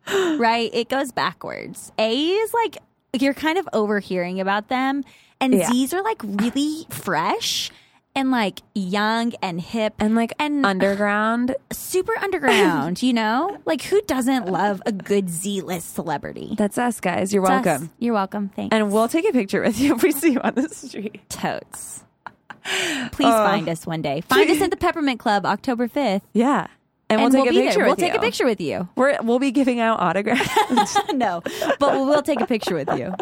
Right? 0.13 0.71
It 0.75 0.89
goes 0.89 1.13
backwards. 1.13 1.93
A 1.99 2.13
is 2.31 2.53
like 2.55 2.79
you're 3.19 3.35
kind 3.35 3.59
of 3.59 3.69
overhearing 3.73 4.41
about 4.41 4.69
them, 4.69 5.05
and 5.41 5.55
Yeah. 5.55 5.69
Z's 5.71 5.93
are 5.95 6.03
like 6.03 6.21
really 6.25 6.87
fresh 6.91 7.71
and 8.17 8.31
like 8.33 8.61
young 8.75 9.33
and 9.41 9.61
hip 9.61 9.95
and 10.01 10.17
like 10.17 10.33
and 10.41 10.67
underground. 10.67 11.55
super 11.73 12.17
underground, 12.19 13.03
you 13.05 13.13
know? 13.13 13.57
Like 13.67 13.83
who 13.83 14.01
doesn't 14.03 14.47
love 14.47 14.83
a 14.85 14.91
good 14.93 15.29
Z 15.31 15.61
list 15.61 15.95
celebrity? 15.95 16.55
That's 16.59 16.77
us, 16.79 16.99
guys. 16.99 17.33
You're 17.33 17.45
It's 17.45 17.51
us. 17.53 17.65
welcome. 17.65 17.91
You're 18.01 18.15
welcome. 18.15 18.49
Thanks. 18.49 18.75
And 18.75 18.91
we'll 18.93 19.07
take 19.09 19.29
a 19.29 19.33
picture 19.33 19.63
with 19.63 19.79
you 19.81 19.95
if 19.95 20.03
we 20.03 20.11
see 20.11 20.33
you 20.33 20.41
on 20.41 20.55
the 20.55 20.69
street. 20.71 21.21
totes. 21.29 22.03
Please 23.13 23.27
uh, 23.27 23.45
find 23.45 23.69
us 23.69 23.87
one 23.87 24.03
day. 24.03 24.21
Find 24.23 24.51
us 24.51 24.61
at 24.63 24.71
the 24.71 24.77
Peppermint 24.77 25.19
Club 25.21 25.45
October 25.47 25.89
5th. 25.89 26.23
Yeah. 26.33 26.67
And, 27.09 27.21
And 27.21 27.35
we'll 27.35 27.43
we'll 27.45 27.53
take 27.53 27.61
a 27.61 27.65
picture. 27.67 27.81
We'll 27.81 27.91
with 27.91 27.99
take 27.99 28.13
you. 28.13 28.19
a 28.19 28.23
picture 28.23 28.45
with 28.47 28.61
you. 28.61 28.89
We're, 28.95 29.19
we'll 29.23 29.41
be 29.41 29.51
giving 29.51 29.81
out 29.81 29.99
autographs. 30.01 30.97
no, 31.13 31.43
but 31.81 31.95
we 31.95 32.05
will 32.05 32.23
take 32.23 32.41
a 32.41 32.47
picture 32.47 32.75
with 32.77 32.89
you. 32.97 33.13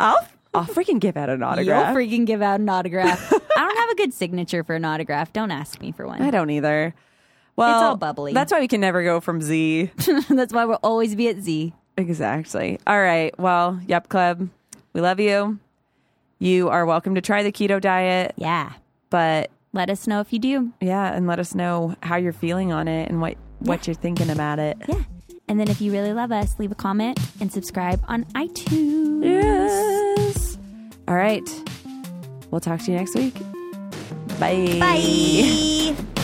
I'll, 0.00 0.26
I'll 0.52 0.64
freaking 0.64 0.98
give 0.98 1.16
out 1.16 1.30
an 1.30 1.42
autograph. 1.42 1.94
You'll 1.94 1.96
freaking 1.96 2.26
give 2.26 2.42
out 2.42 2.58
an 2.58 2.68
autograph. 2.68 3.32
I 3.32 3.38
don't 3.60 3.76
have 3.76 3.90
a 3.90 3.94
good 3.94 4.12
signature 4.12 4.64
for 4.64 4.74
an 4.74 4.84
autograph. 4.84 5.32
Don't 5.32 5.52
ask 5.52 5.80
me 5.80 5.92
for 5.92 6.04
one. 6.06 6.20
I 6.20 6.30
don't 6.32 6.50
either. 6.50 6.92
Well, 7.54 7.78
it's 7.78 7.84
all 7.84 7.96
bubbly. 7.96 8.32
That's 8.32 8.50
why 8.52 8.58
we 8.60 8.66
can 8.68 8.80
never 8.80 9.04
go 9.04 9.20
from 9.20 9.40
Z. 9.40 9.90
That's 10.28 10.52
why 10.52 10.64
we'll 10.64 10.80
always 10.82 11.14
be 11.14 11.28
at 11.28 11.38
Z. 11.38 11.72
exactly. 11.96 12.80
All 12.86 13.00
right. 13.00 13.38
Well, 13.38 13.78
Yep 13.86 14.08
Club, 14.08 14.48
we 14.94 15.00
love 15.00 15.20
you. 15.20 15.58
You 16.42 16.70
are 16.70 16.86
welcome 16.86 17.14
to 17.16 17.20
try 17.20 17.42
the 17.42 17.52
keto 17.52 17.78
diet, 17.80 18.32
Yeah. 18.36 18.72
but 19.10 19.50
Let 19.74 19.90
us 19.90 20.06
know 20.06 20.20
if 20.20 20.32
you 20.32 20.38
do. 20.38 20.72
yeah, 20.80 21.12
and 21.14 21.26
let 21.26 21.38
us 21.38 21.54
know 21.54 21.94
how 22.02 22.16
you're 22.16 22.32
feeling 22.32 22.72
on 22.72 22.88
it 22.88 23.10
and 23.10 23.20
what 23.20 23.36
what 23.60 23.86
you're 23.86 23.94
thinking 23.94 24.30
about 24.30 24.58
it. 24.58 24.78
Yeah. 24.88 25.02
And 25.46 25.60
then 25.60 25.68
if 25.68 25.82
you 25.82 25.92
really 25.92 26.14
love 26.14 26.32
us, 26.32 26.58
leave 26.58 26.72
a 26.72 26.74
comment 26.74 27.20
and 27.40 27.52
subscribe 27.52 28.00
on 28.08 28.24
iTunes. 28.34 29.22
Yes. 29.22 30.56
All 31.06 31.14
right. 31.14 31.46
We'll 32.50 32.60
talk 32.62 32.80
to 32.80 32.90
you 32.90 32.96
next 32.96 33.14
week. 33.14 33.34
Bye. 34.40 34.78
Bye. 34.80 36.19